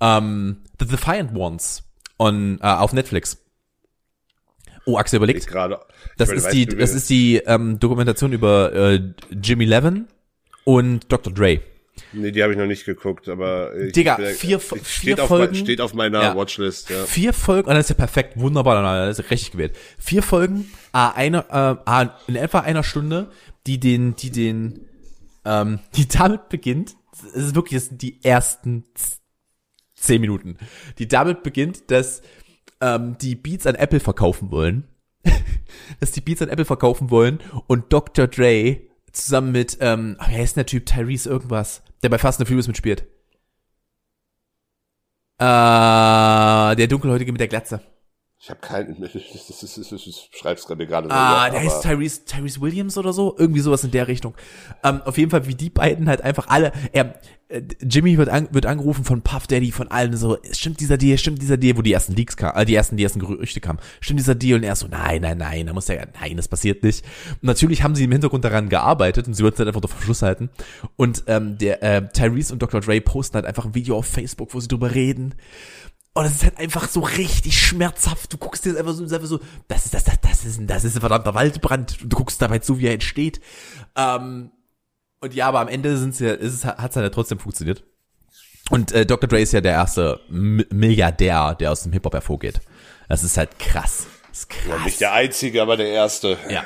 Ähm, 0.00 0.62
The 0.78 0.86
Defiant 0.86 1.34
Ones 1.36 1.84
on, 2.18 2.58
äh, 2.60 2.66
auf 2.66 2.92
Netflix. 2.92 3.38
Oh, 4.84 4.98
Axel 4.98 5.18
überlegt. 5.18 5.46
Gerade. 5.46 5.80
Das 6.16 6.30
ist 6.30 6.48
die, 6.48 6.66
das 6.66 6.94
ist 6.94 7.10
die 7.10 7.36
ähm, 7.46 7.78
Dokumentation 7.78 8.32
über 8.32 8.72
äh, 8.72 9.00
Jimmy 9.30 9.64
Levin 9.64 10.06
und 10.64 11.10
Dr. 11.10 11.32
Dre. 11.32 11.60
Nee, 12.12 12.30
die 12.30 12.42
habe 12.42 12.52
ich 12.52 12.58
noch 12.58 12.66
nicht 12.66 12.84
geguckt, 12.84 13.28
aber 13.28 13.76
ich, 13.76 13.92
Digga, 13.92 14.16
vier, 14.16 14.58
vier 14.58 14.82
steht 14.82 15.20
Folgen. 15.20 15.52
Auf, 15.52 15.58
steht 15.58 15.80
auf 15.80 15.94
meiner 15.94 16.22
ja, 16.22 16.36
Watchlist, 16.36 16.90
ja. 16.90 17.04
Vier 17.04 17.32
Folgen, 17.32 17.68
und 17.68 17.74
das 17.74 17.86
ist 17.86 17.90
ja 17.90 17.94
perfekt, 17.94 18.38
wunderbar, 18.38 18.82
das 19.06 19.18
ist 19.18 19.30
richtig 19.30 19.52
gewählt. 19.52 19.76
Vier 19.98 20.22
Folgen, 20.22 20.70
ah, 20.92 21.10
eine, 21.10 21.38
äh, 21.50 21.76
ah, 21.84 22.18
in 22.26 22.36
etwa 22.36 22.60
einer 22.60 22.82
Stunde, 22.82 23.30
die 23.66 23.78
den, 23.78 24.16
die 24.16 24.30
den, 24.30 24.86
ähm, 25.44 25.80
die 25.96 26.08
damit 26.08 26.48
beginnt, 26.48 26.96
es 27.12 27.44
ist 27.44 27.54
wirklich, 27.54 27.80
das 27.80 27.88
sind 27.88 28.02
die 28.02 28.24
ersten 28.24 28.84
zehn 29.94 30.20
Minuten, 30.20 30.56
die 30.98 31.06
damit 31.06 31.42
beginnt, 31.42 31.90
dass 31.90 32.22
ähm, 32.80 33.16
die 33.18 33.34
Beats 33.34 33.66
an 33.66 33.74
Apple 33.74 34.00
verkaufen 34.00 34.50
wollen. 34.50 34.88
dass 36.00 36.12
die 36.12 36.20
Beats 36.20 36.42
an 36.42 36.48
Apple 36.48 36.64
verkaufen 36.64 37.10
wollen 37.10 37.40
und 37.66 37.92
Dr. 37.92 38.26
Dre 38.26 38.80
zusammen 39.12 39.52
mit, 39.52 39.78
ähm, 39.80 40.16
wie 40.26 40.36
heißt 40.36 40.56
der 40.56 40.66
Typ, 40.66 40.86
Tyrese 40.86 41.28
irgendwas, 41.28 41.82
der 42.02 42.08
bei 42.08 42.18
Fast 42.18 42.40
and 42.40 42.48
Furious 42.48 42.68
mitspielt. 42.68 43.06
Äh, 45.38 46.76
der 46.76 46.86
Dunkelhäutige 46.86 47.32
mit 47.32 47.40
der 47.40 47.48
Glatze. 47.48 47.80
Ich 48.42 48.48
habe 48.48 48.60
keinen, 48.60 48.96
ich 49.14 50.30
schreib's 50.32 50.66
gerade 50.66 50.86
gerade. 50.86 51.10
Ah, 51.10 51.46
so, 51.46 51.52
der 51.52 51.60
heißt 51.60 51.82
Tyrese, 51.82 52.24
Tyrese 52.24 52.62
Williams 52.62 52.96
oder 52.96 53.12
so, 53.12 53.36
irgendwie 53.38 53.60
sowas 53.60 53.84
in 53.84 53.90
der 53.90 54.08
Richtung. 54.08 54.34
Ähm, 54.82 55.02
auf 55.02 55.18
jeden 55.18 55.30
Fall, 55.30 55.46
wie 55.46 55.54
die 55.54 55.68
beiden 55.68 56.08
halt 56.08 56.22
einfach 56.22 56.48
alle, 56.48 56.72
er, 56.92 57.20
äh, 57.48 57.60
Jimmy 57.82 58.16
wird, 58.16 58.30
an, 58.30 58.48
wird 58.50 58.64
angerufen 58.64 59.04
von 59.04 59.20
Puff 59.20 59.46
Daddy, 59.46 59.72
von 59.72 59.88
allen 59.88 60.16
so, 60.16 60.38
stimmt 60.52 60.80
dieser 60.80 60.96
Deal, 60.96 61.18
stimmt 61.18 61.42
dieser 61.42 61.58
Deal, 61.58 61.76
wo 61.76 61.82
die 61.82 61.92
ersten 61.92 62.14
Leaks 62.14 62.34
kamen, 62.34 62.56
äh, 62.56 62.64
die 62.64 62.74
ersten, 62.74 62.96
die 62.96 63.02
ersten 63.02 63.20
Gerüchte 63.20 63.60
kamen, 63.60 63.78
stimmt 64.00 64.20
dieser 64.20 64.34
Deal 64.34 64.56
und 64.56 64.64
er 64.64 64.74
so, 64.74 64.86
nein, 64.88 65.20
nein, 65.20 65.36
nein, 65.36 65.66
da 65.66 65.74
muss 65.74 65.88
ja, 65.88 66.02
nein, 66.18 66.38
das 66.38 66.48
passiert 66.48 66.82
nicht. 66.82 67.04
Und 67.32 67.42
natürlich 67.42 67.82
haben 67.82 67.94
sie 67.94 68.04
im 68.04 68.12
Hintergrund 68.12 68.46
daran 68.46 68.70
gearbeitet 68.70 69.26
und 69.26 69.34
sie 69.34 69.42
wollten 69.42 69.56
es 69.56 69.58
halt 69.58 69.68
einfach 69.68 69.82
unter 69.82 69.94
Verschluss 69.94 70.22
halten. 70.22 70.48
Und 70.96 71.24
ähm, 71.26 71.58
der 71.58 71.82
äh, 71.82 72.08
Tyrese 72.10 72.54
und 72.54 72.62
Dr. 72.62 72.80
Dre 72.80 73.02
posten 73.02 73.34
halt 73.34 73.44
einfach 73.44 73.66
ein 73.66 73.74
Video 73.74 73.98
auf 73.98 74.06
Facebook, 74.06 74.54
wo 74.54 74.60
sie 74.60 74.68
drüber 74.68 74.94
reden. 74.94 75.34
Und 76.12 76.24
es 76.24 76.32
ist 76.32 76.44
halt 76.44 76.58
einfach 76.58 76.88
so 76.88 77.00
richtig 77.00 77.58
schmerzhaft. 77.60 78.32
Du 78.32 78.36
guckst 78.36 78.64
dir 78.64 78.72
das 78.72 78.80
einfach 78.80 78.94
so, 78.94 79.04
einfach 79.04 79.28
so 79.28 79.40
das 79.68 79.84
ist, 79.84 79.94
das, 79.94 80.04
das, 80.04 80.20
das 80.20 80.44
ist, 80.44 80.60
das 80.66 80.84
ist 80.84 80.96
ein 80.96 81.00
verdammter 81.00 81.34
Waldbrand. 81.34 82.02
Und 82.02 82.12
du 82.12 82.16
guckst 82.16 82.42
dabei 82.42 82.58
zu, 82.58 82.78
wie 82.78 82.86
er 82.86 82.94
entsteht. 82.94 83.40
Ähm, 83.96 84.50
und 85.20 85.34
ja, 85.34 85.46
aber 85.48 85.60
am 85.60 85.68
Ende 85.68 85.96
sind 85.96 86.18
ja, 86.18 86.32
ist 86.32 86.54
es, 86.54 86.64
hat 86.64 86.90
es 86.90 86.96
halt 86.96 87.14
trotzdem 87.14 87.38
funktioniert. 87.38 87.84
Und 88.70 88.92
äh, 88.92 89.06
Dr. 89.06 89.28
Dre 89.28 89.40
ist 89.40 89.52
ja 89.52 89.60
der 89.60 89.72
erste 89.72 90.20
M 90.28 90.64
Milliardär, 90.70 91.54
der 91.54 91.72
aus 91.72 91.82
dem 91.82 91.92
Hip-Hop 91.92 92.14
hervorgeht. 92.14 92.60
Das 93.08 93.24
ist 93.24 93.36
halt 93.36 93.58
krass. 93.58 94.06
Das 94.28 94.40
ist 94.40 94.50
krass. 94.50 94.78
Ja, 94.78 94.84
nicht 94.84 95.00
der 95.00 95.12
einzige, 95.12 95.62
aber 95.62 95.76
der 95.76 95.88
erste. 95.88 96.38
Ja. 96.48 96.64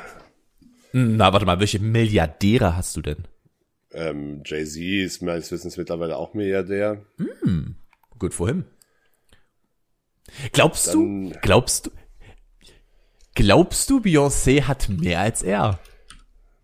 Hm, 0.92 1.16
na, 1.16 1.32
warte 1.32 1.46
mal, 1.46 1.60
welche 1.60 1.80
Milliardäre 1.80 2.76
hast 2.76 2.96
du 2.96 3.02
denn? 3.02 3.24
Ähm, 3.92 4.42
Jay-Z 4.44 4.76
ist 4.76 5.22
meines 5.22 5.50
Wissens 5.50 5.76
mittlerweile 5.76 6.16
auch 6.16 6.34
Milliardär. 6.34 7.02
Hm, 7.16 7.76
gut, 8.18 8.38
wohin? 8.38 8.64
Glaubst 10.52 10.88
Dann, 10.88 11.30
du, 11.30 11.38
glaubst 11.42 11.86
du, 11.86 11.90
glaubst 13.34 13.90
du, 13.90 14.00
Beyoncé 14.00 14.62
hat 14.62 14.88
mehr 14.88 15.20
als 15.20 15.42
er? 15.42 15.78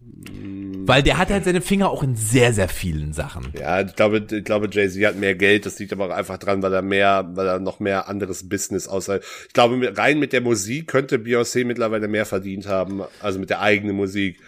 Weil 0.03 1.03
der 1.03 1.19
hat 1.19 1.31
halt 1.31 1.45
seine 1.45 1.61
Finger 1.61 1.91
auch 1.91 2.03
in 2.03 2.17
sehr, 2.17 2.53
sehr 2.53 2.69
vielen 2.69 3.13
Sachen. 3.13 3.53
Ja, 3.59 3.81
ich 3.81 3.95
glaube, 3.95 4.27
ich 4.31 4.45
glaube, 4.45 4.69
Jay-Z 4.71 5.05
hat 5.05 5.17
mehr 5.17 5.35
Geld. 5.35 5.67
Das 5.67 5.79
liegt 5.79 5.93
aber 5.93 6.07
auch 6.07 6.17
einfach 6.17 6.39
dran, 6.39 6.63
weil 6.63 6.73
er 6.73 6.83
mehr, 6.83 7.31
weil 7.35 7.47
er 7.47 7.59
noch 7.59 7.81
mehr 7.81 8.09
anderes 8.09 8.49
Business 8.49 8.89
außer, 8.89 9.21
ich 9.47 9.53
glaube, 9.53 9.97
rein 9.97 10.19
mit 10.19 10.33
der 10.33 10.41
Musik 10.41 10.89
könnte 10.89 11.17
Beyoncé 11.17 11.65
mittlerweile 11.65 12.09
mehr 12.09 12.27
verdient 12.27 12.67
haben. 12.67 13.03
Also 13.21 13.39
mit 13.39 13.51
der 13.51 13.61
eigenen 13.61 13.97
Musik. 13.97 14.41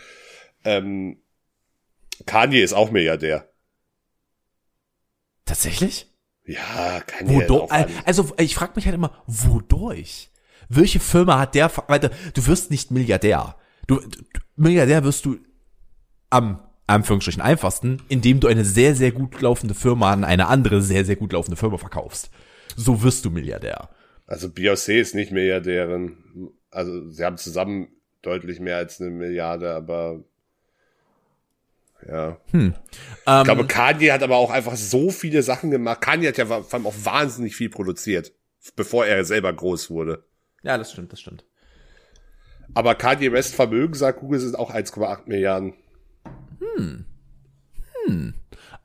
Ähm, 0.65 1.19
Kanye 2.27 2.63
ist 2.63 2.73
auch 2.73 2.91
Milliardär. 2.91 3.49
Tatsächlich? 5.45 6.07
Ja, 6.45 7.01
Kanye. 7.07 7.35
Wodurch? 7.35 7.71
Also, 8.05 8.33
ich 8.39 8.55
frage 8.55 8.73
mich 8.77 8.87
halt 8.87 8.95
immer, 8.95 9.23
wodurch? 9.27 10.31
Welche 10.69 11.01
Firma 11.01 11.39
hat 11.39 11.55
der, 11.55 11.71
weil 11.89 12.01
du 12.01 12.47
wirst 12.47 12.71
nicht 12.71 12.91
Milliardär. 12.91 13.57
Du, 13.87 13.97
du 13.97 14.41
Milliardär 14.57 15.05
wirst 15.05 15.25
du 15.25 15.39
am 16.31 16.63
Anführungsstrichen 16.87 17.43
einfachsten, 17.43 18.03
indem 18.09 18.41
du 18.41 18.49
eine 18.49 18.65
sehr, 18.65 18.95
sehr 18.95 19.13
gut 19.13 19.41
laufende 19.41 19.75
Firma 19.75 20.13
an 20.13 20.25
eine 20.25 20.49
andere 20.49 20.83
sehr, 20.83 21.05
sehr 21.05 21.17
gut 21.17 21.33
laufende 21.33 21.57
Firma 21.57 21.79
verkaufst. 21.79 22.31
So 22.77 23.03
wirst 23.03 23.25
du 23.25 23.31
Milliardär. 23.31 23.91
Also 24.27 24.49
Beyoncé 24.49 24.95
ist 24.95 25.15
nicht 25.15 25.31
Milliardärin. 25.33 26.17
Also 26.71 27.11
sie 27.11 27.25
haben 27.25 27.37
zusammen 27.37 27.89
deutlich 28.23 28.61
mehr 28.61 28.77
als 28.77 29.01
eine 29.01 29.11
Milliarde, 29.11 29.75
aber 29.75 30.25
ja. 32.09 32.39
Hm. 32.51 32.75
Ich 32.93 33.23
ähm, 33.27 33.45
glaube, 33.45 33.67
Kanye 33.67 34.13
hat 34.13 34.23
aber 34.23 34.37
auch 34.37 34.51
einfach 34.51 34.77
so 34.77 35.11
viele 35.11 35.43
Sachen 35.43 35.71
gemacht. 35.71 36.01
Kanye 36.01 36.29
hat 36.29 36.39
ja 36.39 36.47
vor 36.47 36.73
allem 36.73 36.87
auch 36.87 36.95
wahnsinnig 37.03 37.57
viel 37.57 37.71
produziert, 37.71 38.33
bevor 38.77 39.07
er 39.07 39.25
selber 39.25 39.53
groß 39.53 39.91
wurde. 39.91 40.25
Ja, 40.63 40.79
das 40.79 40.93
stimmt, 40.93 41.13
das 41.13 41.21
stimmt. 41.21 41.45
Aber 42.75 42.95
Kanye 42.95 43.33
West 43.33 43.55
Vermögen, 43.55 43.95
sagt 43.95 44.21
Google, 44.21 44.41
sind 44.41 44.59
auch 44.59 44.73
1,8 44.73 45.23
Milliarden. 45.27 45.75
Hm. 46.77 47.05
Hm. 48.07 48.35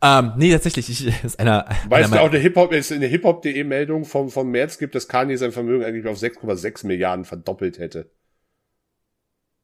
Ähm, 0.01 0.34
nee, 0.38 0.51
tatsächlich, 0.51 0.89
ich, 0.89 1.07
ist 1.24 1.39
einer. 1.39 1.65
Weißt 1.89 2.11
einer 2.11 2.22
du 2.22 2.24
auch 2.24 2.30
eine 2.30 2.39
Hip-Hop, 2.39 2.72
ist 2.72 2.91
eine 2.91 3.07
Hip-Hop.de 3.07 3.63
Meldung 3.63 4.05
vom, 4.05 4.30
vom 4.30 4.51
März 4.51 4.78
gibt, 4.78 4.95
dass 4.95 5.07
Kanye 5.07 5.38
sein 5.38 5.51
Vermögen 5.51 5.84
eigentlich 5.84 6.05
auf 6.07 6.18
6,6 6.18 6.86
Milliarden 6.86 7.26
verdoppelt 7.26 7.80
hätte. 7.80 8.01
Hm, 8.01 8.09
Das 8.09 8.09
ist 8.09 8.09
ungefähr, 8.09 9.57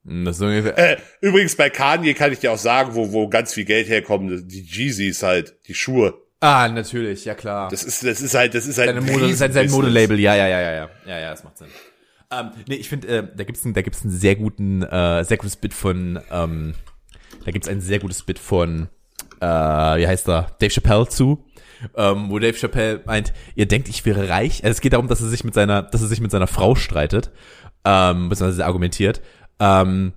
Äh, 0.78 0.98
übrigens 1.22 1.56
bei 1.56 1.70
Kanye 1.70 2.14
kann 2.14 2.32
ich 2.32 2.40
dir 2.40 2.52
auch 2.52 2.58
sagen, 2.58 2.94
wo, 2.94 3.12
wo 3.14 3.28
ganz 3.30 3.54
viel 3.54 3.66
Geld 3.66 3.88
herkommt. 3.88 4.52
Die 4.52 4.62
Jeezys 4.62 5.24
halt, 5.24 5.56
die 5.68 5.74
Schuhe. 5.74 6.14
ah, 6.42 6.68
natürlich, 6.68 7.24
ja 7.26 7.36
klar. 7.36 7.70
Das 7.70 7.84
ist, 7.84 8.04
das 8.04 8.22
ist 8.22 8.36
halt, 8.36 8.54
das 8.54 8.66
ist 8.66 8.78
halt 8.78 8.90
Seine 8.90 9.00
ein 9.00 9.06
Mode, 9.06 9.34
sein, 9.34 9.54
sein. 9.54 9.70
Modelabel, 9.72 10.20
ja, 10.20 10.36
ja, 10.36 10.48
ja, 10.48 10.62
ja, 10.62 10.74
ja, 10.74 10.90
ja, 11.08 11.20
ja, 11.20 11.30
das 11.32 11.44
macht 11.46 11.58
Sinn. 11.58 11.68
Ähm, 12.32 12.52
nee, 12.68 12.76
ich 12.76 12.90
finde, 12.90 13.08
äh, 13.08 13.28
da 13.36 13.44
gibt's 13.44 13.64
einen, 13.64 13.74
da 13.74 13.82
gibt's 13.82 14.04
einen 14.04 14.12
sehr 14.12 14.36
guten, 14.36 14.82
äh, 14.82 15.24
sehr 15.24 15.38
gutes 15.38 15.56
Bit 15.56 15.74
von, 15.74 16.20
ähm, 16.32 16.74
da 17.46 17.52
gibt's 17.52 17.68
ein 17.68 17.80
sehr 17.80 18.00
gutes 18.00 18.24
Bit 18.24 18.40
von, 18.40 18.90
äh, 19.40 19.46
wie 19.46 20.08
heißt 20.08 20.28
er, 20.28 20.48
Dave 20.60 20.72
Chappelle 20.72 21.08
zu, 21.08 21.46
ähm, 21.96 22.30
wo 22.30 22.40
Dave 22.40 22.58
Chappelle 22.58 23.02
meint, 23.06 23.34
ihr 23.56 23.68
denkt, 23.68 23.88
ich 23.88 24.06
wäre 24.06 24.30
reich. 24.30 24.64
Also 24.64 24.72
es 24.72 24.82
geht 24.82 24.94
darum, 24.94 25.08
dass 25.08 25.22
er 25.22 25.28
sich 25.28 25.44
mit 25.44 25.54
seiner, 25.54 25.84
dass 25.84 26.02
er 26.02 26.08
sich 26.08 26.22
mit 26.22 26.32
seiner 26.32 26.48
Frau 26.48 26.76
streitet, 26.76 27.32
ähm, 27.86 28.30
beziehungsweise 28.30 28.66
argumentiert. 28.66 29.22
Ähm, 29.60 30.14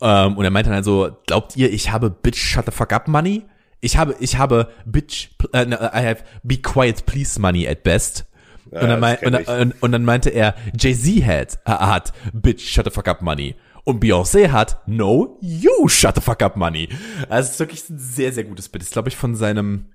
ähm, 0.00 0.36
und 0.36 0.44
er 0.44 0.50
meint 0.50 0.66
dann 0.66 0.74
also, 0.74 1.16
glaubt 1.26 1.56
ihr, 1.56 1.72
ich 1.72 1.90
habe 1.90 2.10
Bitch 2.10 2.38
Shut 2.38 2.66
the 2.66 2.72
Fuck 2.72 2.92
Up 2.92 3.08
Money? 3.08 3.44
Ich 3.80 3.96
habe, 3.96 4.16
ich 4.18 4.38
habe 4.38 4.68
Bitch, 4.84 5.28
äh, 5.52 5.66
no, 5.66 5.76
I 5.76 6.04
have 6.04 6.24
Be 6.42 6.56
Quiet 6.56 7.06
Please 7.06 7.40
Money 7.40 7.68
at 7.68 7.82
best. 7.82 8.26
Ja, 8.70 8.80
und, 8.80 8.88
dann 8.88 9.00
mein, 9.00 9.18
und, 9.18 9.48
und, 9.48 9.82
und 9.82 9.92
dann 9.92 10.04
meinte 10.04 10.30
er, 10.30 10.54
Jay-Z 10.78 11.24
hat, 11.26 11.58
hat 11.66 12.12
Bitch 12.32 12.66
Shut 12.66 12.86
the 12.86 12.90
Fuck 12.90 13.08
Up 13.08 13.22
Money. 13.22 13.54
Und 13.84 14.02
Beyoncé 14.02 14.50
hat 14.50 14.80
No, 14.86 15.38
You 15.42 15.88
Shut 15.88 16.14
the 16.14 16.22
Fuck 16.22 16.42
Up 16.42 16.56
Money. 16.56 16.88
Also 17.28 17.48
es 17.48 17.52
ist 17.52 17.60
wirklich 17.60 17.90
ein 17.90 17.98
sehr, 17.98 18.32
sehr 18.32 18.44
gutes 18.44 18.70
Bit. 18.70 18.80
Das 18.80 18.88
ist, 18.88 18.94
glaube 18.94 19.10
ich, 19.10 19.16
von 19.16 19.34
seinem, 19.34 19.90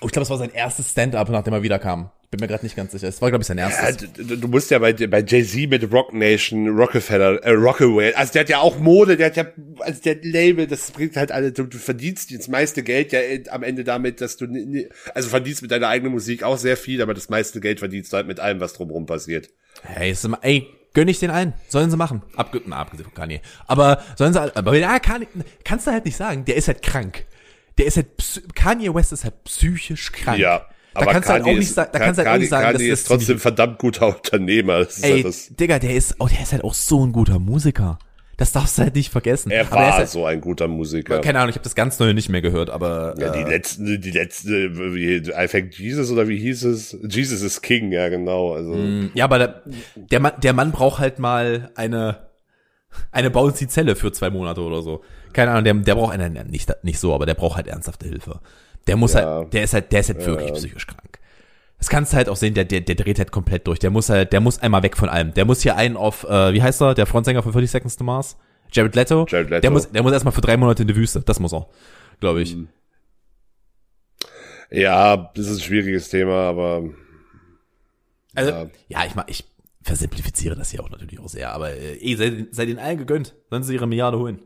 oh, 0.00 0.06
ich 0.06 0.12
glaube, 0.12 0.24
es 0.24 0.30
war 0.30 0.38
sein 0.38 0.50
erstes 0.52 0.90
Stand-up, 0.90 1.28
nachdem 1.28 1.54
er 1.54 1.62
wiederkam. 1.62 2.10
Ich 2.24 2.30
bin 2.30 2.40
mir 2.40 2.48
gerade 2.48 2.64
nicht 2.64 2.74
ganz 2.74 2.90
sicher. 2.90 3.06
Es 3.06 3.22
war, 3.22 3.30
glaube 3.30 3.42
ich, 3.42 3.46
sein 3.46 3.56
Ja, 3.58 3.68
erstes. 3.70 4.12
du, 4.14 4.36
du 4.36 4.48
musst 4.48 4.70
ja 4.72 4.80
bei, 4.80 4.92
bei 4.92 5.22
Jay-Z 5.24 5.70
mit 5.70 5.92
Rock 5.92 6.12
Nation, 6.12 6.68
Rockefeller, 6.76 7.36
äh, 7.44 7.52
Rockaway, 7.52 8.12
also 8.14 8.32
der 8.32 8.40
hat 8.40 8.48
ja 8.48 8.58
auch 8.58 8.78
Mode, 8.78 9.16
der 9.16 9.26
hat 9.26 9.36
ja, 9.36 9.46
also 9.78 10.02
der 10.02 10.16
Label, 10.22 10.66
das 10.66 10.90
bringt 10.90 11.16
halt 11.16 11.30
alle, 11.30 11.52
du, 11.52 11.64
du 11.64 11.78
verdienst 11.78 12.36
das 12.36 12.48
meiste 12.48 12.82
Geld 12.82 13.12
ja 13.12 13.20
äh, 13.20 13.44
am 13.48 13.62
Ende 13.62 13.84
damit, 13.84 14.20
dass 14.20 14.36
du, 14.36 14.46
also 15.14 15.28
verdienst 15.28 15.62
mit 15.62 15.70
deiner 15.70 15.88
eigenen 15.88 16.12
Musik 16.12 16.42
auch 16.42 16.58
sehr 16.58 16.76
viel, 16.76 17.00
aber 17.00 17.14
das 17.14 17.28
meiste 17.28 17.60
Geld 17.60 17.78
verdienst 17.78 18.12
du 18.12 18.16
halt 18.16 18.26
mit 18.26 18.40
allem, 18.40 18.58
was 18.60 18.72
drumherum 18.72 19.06
passiert. 19.06 19.50
Hey, 19.84 20.10
ist 20.10 20.28
ey, 20.42 20.66
gönn 20.94 21.06
ich 21.08 21.20
den 21.20 21.30
ein. 21.30 21.52
Sollen 21.68 21.90
sie 21.90 21.96
machen. 21.96 22.22
Abge 22.34 22.60
na, 22.66 22.76
abgesehen 22.78 23.04
von 23.04 23.14
Kanye. 23.14 23.40
Aber 23.68 24.02
sollen 24.16 24.32
sie, 24.32 24.40
aber 24.56 24.76
ja, 24.76 24.98
Kanye, 24.98 25.28
kannst 25.62 25.86
du 25.86 25.92
halt 25.92 26.04
nicht 26.06 26.16
sagen, 26.16 26.44
der 26.44 26.56
ist 26.56 26.66
halt 26.66 26.82
krank. 26.82 27.24
Der 27.78 27.86
ist 27.86 27.96
halt, 27.96 28.08
Kanye 28.54 28.94
West 28.94 29.12
ist 29.12 29.24
halt 29.24 29.44
psychisch 29.44 30.12
krank. 30.12 30.38
Ja. 30.38 30.66
Da 30.94 31.04
kannst 31.04 31.28
du 31.28 31.32
halt 31.32 31.44
auch 31.44 31.52
nicht 31.52 31.76
da 31.76 31.84
kannst 31.86 32.18
halt 32.18 32.28
auch 32.28 32.38
nicht 32.38 32.48
sagen, 32.48 32.72
Kanye 32.72 32.88
dass 32.88 33.00
ist 33.00 33.06
trotzdem 33.06 33.38
verdammt 33.38 33.78
guter 33.78 34.08
Unternehmer. 34.08 34.78
Das 34.84 34.96
ist 34.96 35.04
ey, 35.04 35.12
halt 35.12 35.24
das, 35.26 35.48
Digga, 35.54 35.78
der 35.78 35.94
ist, 35.94 36.16
oh, 36.18 36.26
der 36.26 36.42
ist 36.42 36.52
halt 36.52 36.64
auch 36.64 36.74
so 36.74 37.04
ein 37.04 37.12
guter 37.12 37.38
Musiker. 37.38 37.98
Das 38.38 38.52
darfst 38.52 38.76
du 38.76 38.82
halt 38.82 38.94
nicht 38.94 39.10
vergessen. 39.10 39.50
er 39.50 39.62
aber 39.66 39.76
war 39.76 39.88
ist 39.88 39.94
halt, 39.94 40.08
so 40.10 40.26
ein 40.26 40.42
guter 40.42 40.68
Musiker. 40.68 41.20
keine 41.20 41.38
Ahnung, 41.38 41.50
ich 41.50 41.56
habe 41.56 41.64
das 41.64 41.74
ganz 41.74 41.98
neue 41.98 42.12
nicht 42.12 42.28
mehr 42.28 42.42
gehört, 42.42 42.68
aber 42.68 43.14
Ja, 43.18 43.30
die 43.30 43.40
äh, 43.40 43.48
letzten, 43.48 44.00
die 44.00 44.10
letzte, 44.10 44.94
wie, 44.94 45.16
I 45.16 45.46
Thank 45.50 45.78
Jesus 45.78 46.10
oder 46.10 46.28
wie 46.28 46.38
hieß 46.38 46.64
es? 46.64 46.98
Jesus 47.08 47.40
is 47.40 47.62
King, 47.62 47.92
ja 47.92 48.10
genau. 48.10 48.52
Also 48.52 48.74
ja, 49.14 49.24
aber 49.24 49.38
der, 49.38 49.62
der 49.94 50.20
Mann, 50.20 50.32
der 50.42 50.52
Mann 50.52 50.70
braucht 50.72 50.98
halt 50.98 51.18
mal 51.18 51.70
eine 51.76 52.25
eine 53.12 53.30
bouncy 53.30 53.68
Zelle 53.68 53.96
für 53.96 54.12
zwei 54.12 54.30
Monate 54.30 54.60
oder 54.62 54.82
so. 54.82 55.02
Keine 55.32 55.50
Ahnung, 55.52 55.64
der, 55.64 55.74
der 55.74 55.94
braucht 55.94 56.12
eine, 56.14 56.44
nicht, 56.44 56.72
nicht 56.82 56.98
so, 56.98 57.14
aber 57.14 57.26
der 57.26 57.34
braucht 57.34 57.56
halt 57.56 57.66
ernsthafte 57.66 58.06
Hilfe. 58.08 58.40
Der 58.86 58.96
muss 58.96 59.14
Ja. 59.14 59.20
halt, 59.40 59.52
der 59.52 59.62
ist 59.64 59.74
halt, 59.74 59.92
der 59.92 60.00
ist 60.00 60.08
halt 60.08 60.24
wirklich 60.24 60.52
psychisch 60.52 60.86
krank. 60.86 61.18
Das 61.78 61.88
kannst 61.90 62.12
du 62.12 62.16
halt 62.16 62.28
auch 62.30 62.36
sehen, 62.36 62.54
der, 62.54 62.64
der, 62.64 62.80
der 62.80 62.94
dreht 62.94 63.18
halt 63.18 63.32
komplett 63.32 63.66
durch. 63.66 63.78
Der 63.78 63.90
muss 63.90 64.08
halt, 64.08 64.32
der 64.32 64.40
muss 64.40 64.58
einmal 64.60 64.82
weg 64.82 64.96
von 64.96 65.08
allem. 65.10 65.34
Der 65.34 65.44
muss 65.44 65.60
hier 65.60 65.76
einen 65.76 65.96
auf, 65.96 66.24
äh, 66.24 66.54
wie 66.54 66.62
heißt 66.62 66.80
er, 66.80 66.94
der 66.94 67.04
Frontsänger 67.06 67.42
von 67.42 67.52
30 67.52 67.70
Seconds 67.70 67.96
to 67.96 68.04
Mars? 68.04 68.38
Jared 68.72 68.94
Leto. 68.94 69.26
Jared 69.28 69.50
Leto. 69.50 69.60
Der 69.60 69.70
muss, 69.70 69.90
der 69.90 70.02
muss 70.02 70.12
erstmal 70.12 70.32
für 70.32 70.40
drei 70.40 70.56
Monate 70.56 70.82
in 70.82 70.88
die 70.88 70.96
Wüste. 70.96 71.20
Das 71.20 71.38
muss 71.38 71.52
er, 71.52 71.68
glaube 72.20 72.40
ich. 72.42 72.56
Ja, 74.70 75.30
das 75.34 75.46
ist 75.46 75.58
ein 75.58 75.62
schwieriges 75.62 76.08
Thema, 76.08 76.48
aber 76.48 76.82
Also, 78.34 78.50
Ja. 78.50 78.66
ja, 78.88 79.04
ich 79.06 79.14
mach, 79.14 79.24
ich 79.28 79.44
versimplifiziere 79.86 80.56
das 80.56 80.70
hier 80.70 80.82
auch 80.82 80.90
natürlich 80.90 81.18
auch 81.18 81.28
sehr, 81.28 81.52
aber 81.52 81.72
äh, 81.72 81.96
eh, 81.96 82.16
sei, 82.16 82.46
sei 82.50 82.66
den 82.66 82.78
allen 82.78 82.98
gegönnt. 82.98 83.34
Sollen 83.50 83.62
sie 83.62 83.74
ihre 83.74 83.86
Milliarde 83.86 84.18
holen. 84.18 84.42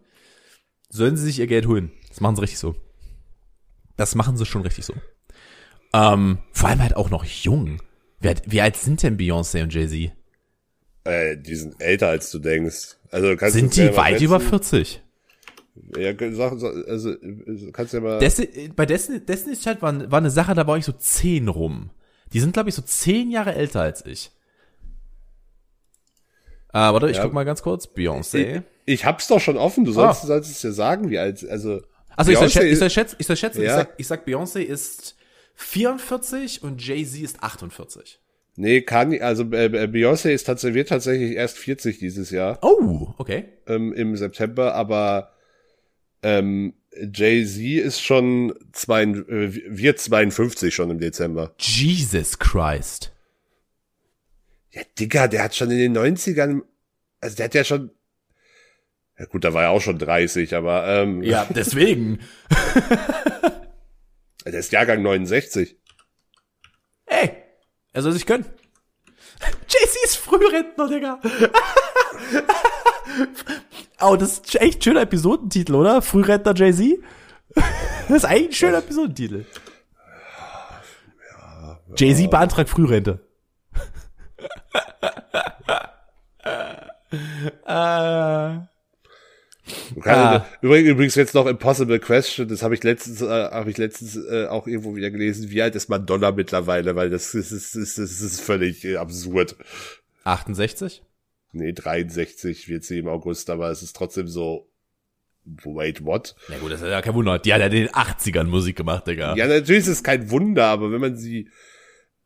Sollen 0.89 1.17
sie 1.17 1.25
sich 1.25 1.39
ihr 1.39 1.47
Geld 1.47 1.67
holen. 1.67 1.93
Das 2.09 2.21
machen 2.21 2.37
sie 2.37 2.43
richtig 2.43 2.59
so. 2.59 2.75
Das 3.97 4.15
machen 4.15 4.37
sie 4.37 4.47
schon 4.47 4.63
richtig 4.63 4.85
so. 4.85 4.95
Ähm, 5.93 6.39
vor 6.53 6.69
allem 6.69 6.83
halt 6.83 6.97
auch 6.97 7.11
noch 7.11 7.25
jung. 7.25 7.83
Wie 8.21 8.29
alt, 8.29 8.43
wie 8.47 8.61
alt 8.61 8.77
sind 8.77 9.03
denn 9.03 9.19
Beyoncé 9.19 9.63
und 9.63 9.75
Jay-Z? 9.75 10.13
äh, 11.05 11.37
die 11.37 11.57
sind 11.57 11.81
älter 11.81 12.09
als 12.09 12.31
du 12.31 12.39
denkst. 12.39 12.97
Also 13.11 13.37
kannst 13.37 13.57
Sind 13.57 13.77
die 13.77 13.97
weit 13.97 14.21
über 14.21 14.41
40? 14.41 15.03
Ja, 15.97 16.13
sag, 16.33 16.53
also 16.89 17.15
kannst 17.73 17.95
ja 17.95 18.01
mal. 18.01 18.19
Desti 18.19 18.71
bei 18.75 18.87
Destiny, 18.87 19.21
Destiny's 19.21 19.63
Child 19.63 19.83
war, 19.83 20.11
war 20.11 20.19
eine 20.19 20.31
Sache, 20.31 20.55
da 20.55 20.67
war 20.67 20.77
ich 20.77 20.85
so 20.85 20.93
10 20.93 21.49
rum. 21.49 21.91
Die 22.33 22.41
sind, 22.41 22.53
glaube 22.53 22.69
ich, 22.69 22.75
so 22.75 22.83
10 22.83 23.31
Jahre 23.31 23.55
älter 23.55 23.81
als 23.81 24.05
ich. 24.07 24.31
Äh, 26.73 26.79
warte, 26.79 27.11
ich 27.11 27.17
Ja. 27.17 27.25
guck 27.25 27.33
mal 27.33 27.45
ganz 27.45 27.63
kurz. 27.63 27.87
Beyoncé. 27.89 28.63
ich, 28.87 28.95
ich 29.01 29.05
hab's 29.05 29.29
doch 29.29 29.41
schon 29.41 29.57
offen. 29.57 29.85
Du 29.85 29.93
sollst, 29.93 30.25
Ah. 30.25 30.27
sollst 30.27 30.51
es 30.51 30.63
ja 30.63 30.71
sagen, 30.73 31.11
wie 31.11 31.19
alt. 31.19 31.49
Also 31.49 31.81
Also 32.17 32.31
ich 32.33 32.39
soll, 32.39 32.47
Beyoncé 32.49 32.51
schätzen, 32.53 32.67
ich 32.67 32.73
ist- 32.83 32.93
schätzen, 32.93 33.17
ich 33.19 33.39
schätzen, 33.39 33.61
ich 33.63 33.67
Ja. 33.69 33.77
sag, 33.77 33.95
ich 33.99 34.07
sag 34.07 34.27
Beyoncé 34.27 34.61
ist 34.61 35.17
44 35.55 36.63
und 36.63 36.85
Jay-Z 36.87 37.21
ist 37.23 37.43
48. 37.43 38.19
nee, 38.57 38.83
kann 38.83 39.19
also 39.21 39.45
äh, 39.53 39.67
äh, 39.67 39.87
Beyoncé 39.87 40.31
ist 40.31 40.45
tatsächlich 40.45 40.75
wird 40.77 40.89
tatsächlich 40.91 41.33
erst 41.33 41.57
40 41.59 41.99
dieses 41.99 42.31
Jahr 42.31 42.59
Oh, 42.63 43.15
okay. 43.19 43.45
ähm, 43.67 43.93
im 43.93 44.17
September, 44.17 44.75
aber 44.75 45.33
ähm, 46.23 46.75
Jay 47.15 47.45
Z 47.47 47.63
ist 47.85 48.01
schon 48.03 48.53
zwei, 48.73 49.03
äh, 49.05 49.55
wird 49.69 49.99
52 50.01 50.75
schon 50.75 50.91
im 50.91 50.99
Dezember. 50.99 51.55
Jesus 51.59 52.39
Christ. 52.39 53.13
Ja, 54.73 54.83
Digga, 54.99 55.29
der 55.29 55.43
hat 55.43 55.55
schon 55.55 55.71
in 55.71 55.79
den 55.79 55.99
90ern, 55.99 56.63
also 57.21 57.37
der 57.37 57.47
hat 57.47 57.55
ja 57.55 57.65
schon, 57.65 57.91
ja 59.19 59.27
gut, 59.27 59.45
da 59.45 59.53
war 59.53 59.65
er 59.65 59.71
auch 59.71 59.81
schon 59.81 59.99
30, 59.99 60.55
aber 60.55 60.87
ähm, 60.87 61.23
Ja, 61.23 61.45
deswegen. 61.51 62.21
der 64.45 64.55
ist 64.55 64.73
Jahrgang 64.73 65.03
69. 65.03 65.77
Ey, 67.07 67.31
er 67.93 68.03
soll 68.03 68.13
sich 68.13 68.27
gönnen. 68.27 68.47
Jay-Z 69.69 69.97
ist 70.05 70.17
Frührentner, 70.17 70.89
Digga. 70.89 71.21
oh, 74.01 74.17
das 74.17 74.35
ist 74.35 74.61
echt 74.61 74.79
ein 74.79 74.83
schöner 74.83 75.03
Episodentitel, 75.03 75.75
oder? 75.75 76.03
Frührentner 76.03 76.55
Jay-Z? 76.55 76.99
Das 78.09 78.19
ist 78.19 78.25
eigentlich 78.25 78.49
ein 78.49 78.53
schöner 78.53 78.79
Episodentitel. 78.79 79.45
Jay-Z 81.97 82.31
beantragt 82.31 82.71
Frührente. 82.71 83.21
Äh, 87.11 88.59
Ah. 90.03 90.47
übrigens, 90.63 91.15
jetzt 91.15 91.35
noch 91.35 91.47
Impossible 91.47 92.01
Question, 92.01 92.49
das 92.49 92.63
habe 92.63 92.75
ich 92.75 92.83
letztens, 92.83 93.21
äh, 93.23 93.27
habe 93.29 93.71
ich 93.71 93.79
letztens 93.79 94.17
äh, 94.17 94.47
auch 94.47 94.67
irgendwo 94.67 94.97
wieder 94.97 95.11
gelesen. 95.11 95.51
Wie 95.51 95.63
alt 95.63 95.75
ist 95.75 95.89
Madonna 95.89 96.33
mittlerweile? 96.33 96.97
Weil 96.97 97.11
das 97.11 97.35
ist, 97.35 97.53
das 97.53 97.75
ist, 97.75 97.99
das 97.99 98.21
ist 98.21 98.41
völlig 98.41 98.85
äh, 98.85 98.97
absurd. 98.97 99.57
68? 100.25 101.03
Nee, 101.53 101.73
63 101.73 102.69
wird 102.69 102.85
sie 102.85 102.99
im 102.99 103.09
August, 103.09 103.51
aber 103.51 103.71
es 103.71 103.83
ist 103.83 103.97
trotzdem 103.97 104.29
so, 104.29 104.69
wait, 105.45 106.05
what? 106.05 106.37
Na 106.49 106.59
gut, 106.59 106.73
das 106.73 106.81
ist 106.83 106.89
ja 106.89 107.03
kein 107.03 107.15
Wunder. 107.15 107.39
Die 107.39 107.53
hat 107.53 107.61
ja 107.61 107.67
in 107.67 107.73
den 107.73 107.89
80ern 107.89 108.45
Musik 108.45 108.77
gemacht, 108.77 109.07
Digga. 109.07 109.35
Ja, 109.37 109.47
natürlich 109.47 109.83
ist 109.83 109.89
es 109.89 110.03
kein 110.05 110.31
Wunder, 110.31 110.67
aber 110.67 110.93
wenn 110.93 111.01
man 111.01 111.17
sie, 111.17 111.49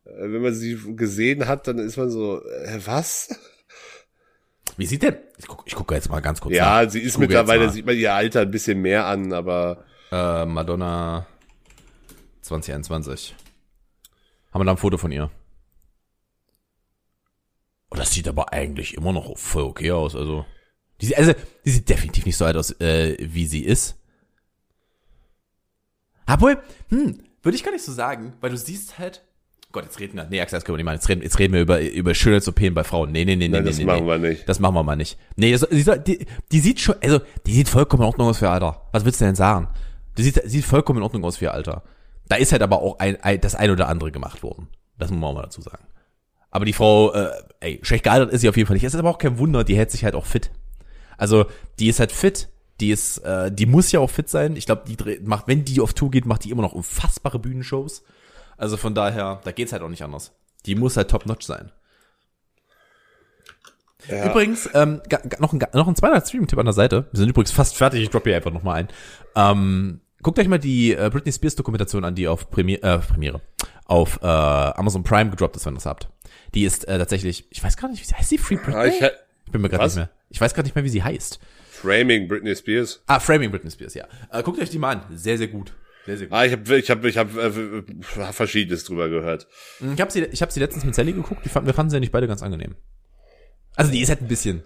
äh, 0.04 0.10
wenn 0.22 0.42
man 0.42 0.54
sie 0.54 0.78
gesehen 0.96 1.46
hat, 1.48 1.66
dann 1.68 1.78
ist 1.78 1.96
man 1.96 2.10
so, 2.10 2.44
äh, 2.44 2.78
was? 2.84 3.38
Wie 4.76 4.86
sieht 4.86 5.02
denn? 5.02 5.16
Ich 5.38 5.46
guck, 5.46 5.62
ich 5.66 5.74
gucke 5.74 5.94
jetzt 5.94 6.08
mal 6.10 6.20
ganz 6.20 6.40
kurz 6.40 6.54
Ja, 6.54 6.82
nach. 6.84 6.90
sie 6.90 7.00
ist 7.00 7.14
gucke 7.14 7.26
mittlerweile, 7.26 7.70
sieht 7.70 7.86
man 7.86 7.96
ihr 7.96 8.12
Alter 8.14 8.40
ein 8.42 8.50
bisschen 8.50 8.80
mehr 8.80 9.06
an, 9.06 9.32
aber 9.32 9.84
Äh, 10.12 10.44
Madonna 10.46 11.26
2021. 12.42 13.34
Haben 14.52 14.60
wir 14.60 14.64
da 14.66 14.72
ein 14.72 14.76
Foto 14.76 14.98
von 14.98 15.10
ihr? 15.12 15.30
Oh, 17.90 17.96
das 17.96 18.12
sieht 18.12 18.28
aber 18.28 18.52
eigentlich 18.52 18.94
immer 18.94 19.12
noch 19.12 19.36
voll 19.38 19.62
okay 19.64 19.90
aus. 19.92 20.14
Also, 20.16 20.44
die, 21.00 21.06
sieht- 21.06 21.16
also, 21.18 21.32
die 21.64 21.70
sieht 21.70 21.88
definitiv 21.88 22.26
nicht 22.26 22.36
so 22.36 22.44
alt 22.44 22.56
aus, 22.56 22.72
äh, 22.80 23.16
wie 23.20 23.46
sie 23.46 23.64
ist. 23.64 23.96
Obwohl, 26.26 26.62
hm, 26.88 27.22
würde 27.42 27.56
ich 27.56 27.62
gar 27.64 27.72
nicht 27.72 27.84
so 27.84 27.92
sagen, 27.92 28.34
weil 28.40 28.50
du 28.50 28.56
siehst 28.56 28.98
halt, 28.98 29.24
Gott, 29.74 29.84
jetzt 29.84 29.98
reden 29.98 30.16
wir, 30.16 30.24
nee, 30.30 30.40
Axel, 30.40 30.56
das 30.56 30.64
können 30.64 30.74
wir 30.74 30.78
nicht 30.78 30.84
machen. 30.84 30.94
Jetzt 30.94 31.08
reden, 31.08 31.22
jetzt 31.22 31.38
reden 31.40 31.52
wir 31.52 31.60
über, 31.60 31.80
über 31.82 32.14
Schönheits-OP 32.14 32.72
bei 32.72 32.84
Frauen. 32.84 33.10
Nee, 33.10 33.24
nee, 33.24 33.34
nee, 33.34 33.48
nee, 33.48 33.54
Nein, 33.56 33.64
nee, 33.64 33.70
das 33.70 33.78
nee, 33.78 33.84
machen 33.84 34.04
nee. 34.04 34.10
wir 34.12 34.18
nicht. 34.18 34.48
Das 34.48 34.60
machen 34.60 34.74
wir 34.76 34.84
mal 34.84 34.94
nicht. 34.94 35.18
Nee, 35.34 35.50
das, 35.50 35.66
die, 35.68 35.82
soll- 35.82 35.98
die, 35.98 36.26
die 36.52 36.60
sieht 36.60 36.78
schon, 36.78 36.94
also, 37.02 37.20
die 37.44 37.52
sieht 37.52 37.68
vollkommen 37.68 38.04
in 38.04 38.06
Ordnung 38.06 38.28
aus 38.28 38.38
für 38.38 38.44
ihr 38.46 38.52
Alter. 38.52 38.82
Was 38.92 39.04
willst 39.04 39.20
du 39.20 39.24
denn 39.24 39.34
sagen? 39.34 39.66
Die 40.16 40.22
sieht, 40.22 40.40
sieht 40.44 40.64
vollkommen 40.64 40.98
in 40.98 41.02
Ordnung 41.02 41.24
aus 41.24 41.38
für 41.38 41.46
ihr 41.46 41.54
Alter. 41.54 41.82
Da 42.28 42.36
ist 42.36 42.52
halt 42.52 42.62
aber 42.62 42.82
auch 42.82 43.00
ein, 43.00 43.20
ein, 43.22 43.40
das 43.40 43.56
ein 43.56 43.68
oder 43.68 43.88
andere 43.88 44.12
gemacht 44.12 44.44
worden. 44.44 44.68
Das 44.96 45.10
muss 45.10 45.18
man 45.18 45.30
auch 45.30 45.34
mal 45.34 45.42
dazu 45.42 45.60
sagen. 45.60 45.84
Aber 46.52 46.64
die 46.64 46.72
Frau, 46.72 47.12
äh, 47.12 47.30
ey, 47.58 47.80
schlecht 47.82 48.04
gealtert 48.04 48.32
ist 48.32 48.42
sie 48.42 48.48
auf 48.48 48.56
jeden 48.56 48.68
Fall 48.68 48.74
nicht. 48.74 48.84
Es 48.84 48.94
ist 48.94 49.00
aber 49.00 49.10
auch 49.10 49.18
kein 49.18 49.38
Wunder, 49.38 49.64
die 49.64 49.76
hält 49.76 49.90
sich 49.90 50.04
halt 50.04 50.14
auch 50.14 50.24
fit. 50.24 50.52
Also, 51.18 51.46
die 51.80 51.88
ist 51.88 51.98
halt 51.98 52.12
fit, 52.12 52.48
die 52.80 52.90
ist, 52.92 53.18
äh, 53.18 53.50
die 53.50 53.66
muss 53.66 53.90
ja 53.90 53.98
auch 53.98 54.10
fit 54.10 54.28
sein. 54.28 54.54
Ich 54.54 54.66
glaube, 54.66 54.84
die 54.86 54.96
dreht, 54.96 55.26
macht, 55.26 55.48
wenn 55.48 55.64
die 55.64 55.80
auf 55.80 55.94
Tour 55.94 56.12
geht, 56.12 56.26
macht 56.26 56.44
die 56.44 56.50
immer 56.50 56.62
noch 56.62 56.74
unfassbare 56.74 57.40
Bühnenshows. 57.40 58.04
Also 58.56 58.76
von 58.76 58.94
daher, 58.94 59.40
da 59.44 59.52
geht's 59.52 59.72
halt 59.72 59.82
auch 59.82 59.88
nicht 59.88 60.02
anders. 60.02 60.32
Die 60.66 60.74
muss 60.74 60.96
halt 60.96 61.10
top-notch 61.10 61.44
sein. 61.44 61.70
Ja. 64.08 64.30
Übrigens, 64.30 64.68
ähm, 64.74 65.00
noch 65.38 65.52
ein, 65.52 65.60
noch 65.72 65.88
ein 65.88 65.96
zweiter 65.96 66.24
Stream-Tipp 66.24 66.58
an 66.58 66.66
der 66.66 66.74
Seite. 66.74 67.06
Wir 67.12 67.18
sind 67.18 67.30
übrigens 67.30 67.52
fast 67.52 67.76
fertig, 67.76 68.02
ich 68.02 68.10
droppe 68.10 68.30
hier 68.30 68.36
einfach 68.36 68.52
nochmal 68.52 68.76
ein. 68.76 68.88
Ähm, 69.34 70.00
guckt 70.22 70.38
euch 70.38 70.48
mal 70.48 70.58
die 70.58 70.92
äh, 70.92 71.10
Britney 71.10 71.32
Spears 71.32 71.54
Dokumentation 71.56 72.04
an, 72.04 72.14
die 72.14 72.28
auf 72.28 72.50
Premiere, 72.50 72.82
äh, 72.82 72.98
Premiere 72.98 73.40
auf 73.86 74.20
äh, 74.22 74.26
Amazon 74.26 75.04
Prime 75.04 75.30
gedroppt 75.30 75.56
ist, 75.56 75.66
wenn 75.66 75.74
ihr 75.74 75.76
das 75.76 75.86
habt. 75.86 76.08
Die 76.54 76.64
ist 76.64 76.86
äh, 76.88 76.98
tatsächlich, 76.98 77.46
ich 77.50 77.62
weiß 77.62 77.76
gar 77.76 77.88
nicht, 77.88 78.00
wie 78.00 78.06
sie 78.06 78.14
heißt 78.14 78.28
sie 78.28 78.38
Free 78.38 78.56
Britney? 78.56 78.74
Ah, 78.74 78.84
ich, 78.86 79.00
ich 79.00 79.52
bin 79.52 79.60
mir 79.60 79.68
gerade 79.68 79.84
nicht 79.84 79.96
mehr. 79.96 80.10
Ich 80.30 80.40
weiß 80.40 80.54
gerade 80.54 80.66
nicht 80.66 80.74
mehr, 80.74 80.84
wie 80.84 80.90
sie 80.90 81.02
heißt. 81.02 81.38
Framing 81.70 82.28
Britney 82.28 82.54
Spears. 82.56 83.02
Ah, 83.06 83.20
Framing 83.20 83.50
Britney 83.50 83.70
Spears, 83.70 83.94
ja. 83.94 84.06
Äh, 84.30 84.42
guckt 84.42 84.60
euch 84.60 84.70
die 84.70 84.78
mal 84.78 84.96
an. 84.96 85.16
Sehr, 85.16 85.36
sehr 85.36 85.48
gut. 85.48 85.74
Sehr, 86.06 86.18
sehr 86.18 86.26
gut. 86.26 86.36
Ah, 86.36 86.44
ich 86.44 86.52
habe 86.52 86.78
ich 86.78 86.90
hab, 86.90 87.04
ich 87.04 87.18
hab, 87.18 87.36
äh, 87.36 87.82
verschiedenes 88.32 88.84
drüber 88.84 89.08
gehört. 89.08 89.46
Ich 89.94 90.00
habe 90.00 90.10
sie, 90.10 90.24
ich 90.24 90.42
hab 90.42 90.52
sie 90.52 90.60
letztens 90.60 90.84
mit 90.84 90.94
Sally 90.94 91.12
geguckt. 91.12 91.44
Die 91.44 91.48
fanden, 91.48 91.66
wir 91.66 91.74
fanden 91.74 91.90
sie 91.90 91.96
ja 91.96 92.00
nicht 92.00 92.12
beide 92.12 92.28
ganz 92.28 92.42
angenehm. 92.42 92.76
Also 93.76 93.90
die 93.90 94.00
ist 94.00 94.08
halt 94.08 94.20
ein 94.20 94.28
bisschen. 94.28 94.62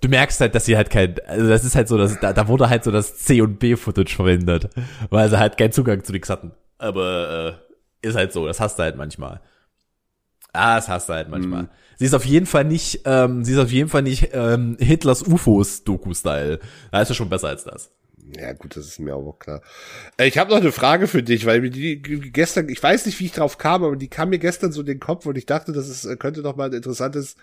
Du 0.00 0.08
merkst 0.08 0.40
halt, 0.40 0.54
dass 0.54 0.64
sie 0.64 0.76
halt 0.76 0.88
kein, 0.88 1.16
also 1.26 1.48
das 1.48 1.64
ist 1.64 1.74
halt 1.74 1.88
so, 1.88 1.98
dass 1.98 2.18
da, 2.20 2.32
da 2.32 2.48
wurde 2.48 2.70
halt 2.70 2.84
so 2.84 2.90
das 2.90 3.18
C 3.18 3.42
und 3.42 3.58
B 3.58 3.76
Footage 3.76 4.14
verwendet, 4.14 4.70
weil 5.10 5.28
sie 5.28 5.38
halt 5.38 5.58
keinen 5.58 5.72
Zugang 5.72 6.02
zu 6.04 6.12
nichts 6.12 6.30
hatten. 6.30 6.52
Aber 6.78 7.58
äh, 8.02 8.06
ist 8.08 8.16
halt 8.16 8.32
so, 8.32 8.46
das 8.46 8.60
hast 8.60 8.78
du 8.78 8.82
halt 8.84 8.96
manchmal. 8.96 9.42
Ah, 10.52 10.76
das 10.76 10.88
hast 10.88 11.08
du 11.08 11.12
halt 11.12 11.28
manchmal. 11.28 11.68
Sie 11.96 12.06
ist 12.06 12.14
auf 12.14 12.24
jeden 12.24 12.46
Fall 12.46 12.64
nicht, 12.64 13.02
ähm, 13.04 13.44
sie 13.44 13.52
ist 13.52 13.58
auf 13.58 13.70
jeden 13.70 13.90
Fall 13.90 14.02
nicht 14.02 14.30
ähm, 14.32 14.76
Hitlers 14.80 15.22
UFOs 15.22 15.84
Doku-Style. 15.84 16.60
Da 16.90 17.02
ist 17.02 17.08
sie 17.08 17.14
schon 17.14 17.28
besser 17.28 17.48
als 17.48 17.64
das. 17.64 17.92
Ja, 18.36 18.52
gut, 18.52 18.76
das 18.76 18.86
ist 18.86 18.98
mir 19.00 19.16
auch 19.16 19.38
klar. 19.38 19.62
Äh, 20.16 20.28
Ich 20.28 20.38
habe 20.38 20.50
noch 20.50 20.60
eine 20.60 20.72
Frage 20.72 21.06
für 21.06 21.22
dich, 21.22 21.46
weil 21.46 21.60
mir 21.60 21.70
die 21.70 22.00
gestern, 22.00 22.68
ich 22.68 22.82
weiß 22.82 23.06
nicht, 23.06 23.18
wie 23.20 23.26
ich 23.26 23.32
drauf 23.32 23.58
kam, 23.58 23.82
aber 23.82 23.96
die 23.96 24.08
kam 24.08 24.30
mir 24.30 24.38
gestern 24.38 24.72
so 24.72 24.80
in 24.80 24.86
den 24.86 25.00
Kopf 25.00 25.26
und 25.26 25.36
ich 25.36 25.46
dachte, 25.46 25.72
das 25.72 25.88
ist, 25.88 26.04
äh, 26.04 26.16
könnte 26.16 26.40
noch 26.42 26.56
mal 26.56 26.68
ein 26.68 26.74
interessantes 26.74 27.36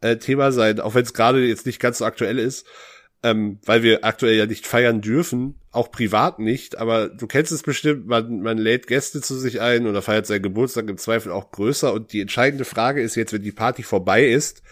äh, 0.00 0.16
Thema 0.16 0.52
sein, 0.52 0.80
auch 0.80 0.94
wenn 0.94 1.02
es 1.04 1.14
gerade 1.14 1.44
jetzt 1.44 1.66
nicht 1.66 1.80
ganz 1.80 1.98
so 1.98 2.04
aktuell 2.04 2.38
ist, 2.38 2.66
ähm, 3.22 3.58
weil 3.64 3.82
wir 3.82 4.04
aktuell 4.04 4.36
ja 4.36 4.46
nicht 4.46 4.66
feiern 4.66 5.00
dürfen, 5.00 5.56
auch 5.72 5.90
privat 5.90 6.38
nicht, 6.38 6.78
aber 6.78 7.08
du 7.08 7.26
kennst 7.26 7.52
es 7.52 7.62
bestimmt, 7.62 8.06
man, 8.06 8.40
man 8.40 8.58
lädt 8.58 8.86
Gäste 8.86 9.20
zu 9.20 9.36
sich 9.36 9.60
ein 9.60 9.86
oder 9.86 10.02
feiert 10.02 10.26
seinen 10.26 10.42
Geburtstag 10.42 10.88
im 10.88 10.98
Zweifel 10.98 11.32
auch 11.32 11.50
größer 11.50 11.92
und 11.92 12.12
die 12.12 12.20
entscheidende 12.20 12.64
Frage 12.64 13.02
ist 13.02 13.16
jetzt, 13.16 13.32
wenn 13.32 13.42
die 13.42 13.52
Party 13.52 13.82
vorbei 13.82 14.26
ist, 14.26 14.62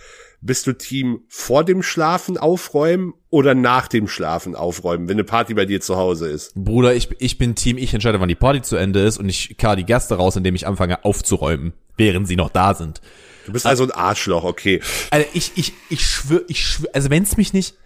bist 0.41 0.66
du 0.66 0.72
Team 0.72 1.20
vor 1.28 1.64
dem 1.64 1.82
Schlafen 1.82 2.39
aufräumen 2.39 3.14
oder 3.30 3.55
nach 3.55 3.89
dem 3.89 4.09
Schlafen 4.09 4.55
aufräumen, 4.55 5.09
wenn 5.09 5.16
eine 5.16 5.24
Party 5.24 5.55
bei 5.55 5.64
dir 5.64 5.80
zu 5.80 5.97
Hause 5.97 6.28
ist? 6.28 6.55
Bruder, 6.55 6.95
ich, 6.95 7.09
ich 7.18 7.39
bin 7.39 7.55
Team, 7.55 7.78
ich 7.78 7.93
entscheide, 7.95 8.20
wann 8.20 8.28
die 8.28 8.34
Party 8.34 8.62
zu 8.62 8.76
Ende 8.76 9.01
ist 9.01 9.18
und 9.18 9.28
ich 9.28 9.57
karre 9.57 9.76
die 9.76 9.84
Gäste 9.84 10.16
raus, 10.16 10.37
indem 10.37 10.55
ich 10.55 10.66
anfange 10.66 11.05
aufzuräumen, 11.05 11.72
während 11.97 12.28
sie 12.28 12.37
noch 12.37 12.51
da 12.51 12.74
sind. 12.74 13.01
Du 13.47 13.53
bist 13.53 13.66
also 13.66 13.84
ein 13.84 13.93
Arschloch, 13.93 14.45
okay. 14.45 14.80
Also 15.11 15.26
ich, 15.32 15.53
ich, 15.57 15.72
ich 15.89 16.05
schwör, 16.05 16.43
ich 16.49 16.64
schwör, 16.64 16.91
also 16.93 17.11
wenn 17.11 17.22
es 17.22 17.37
mich 17.37 17.53
nicht, 17.53 17.76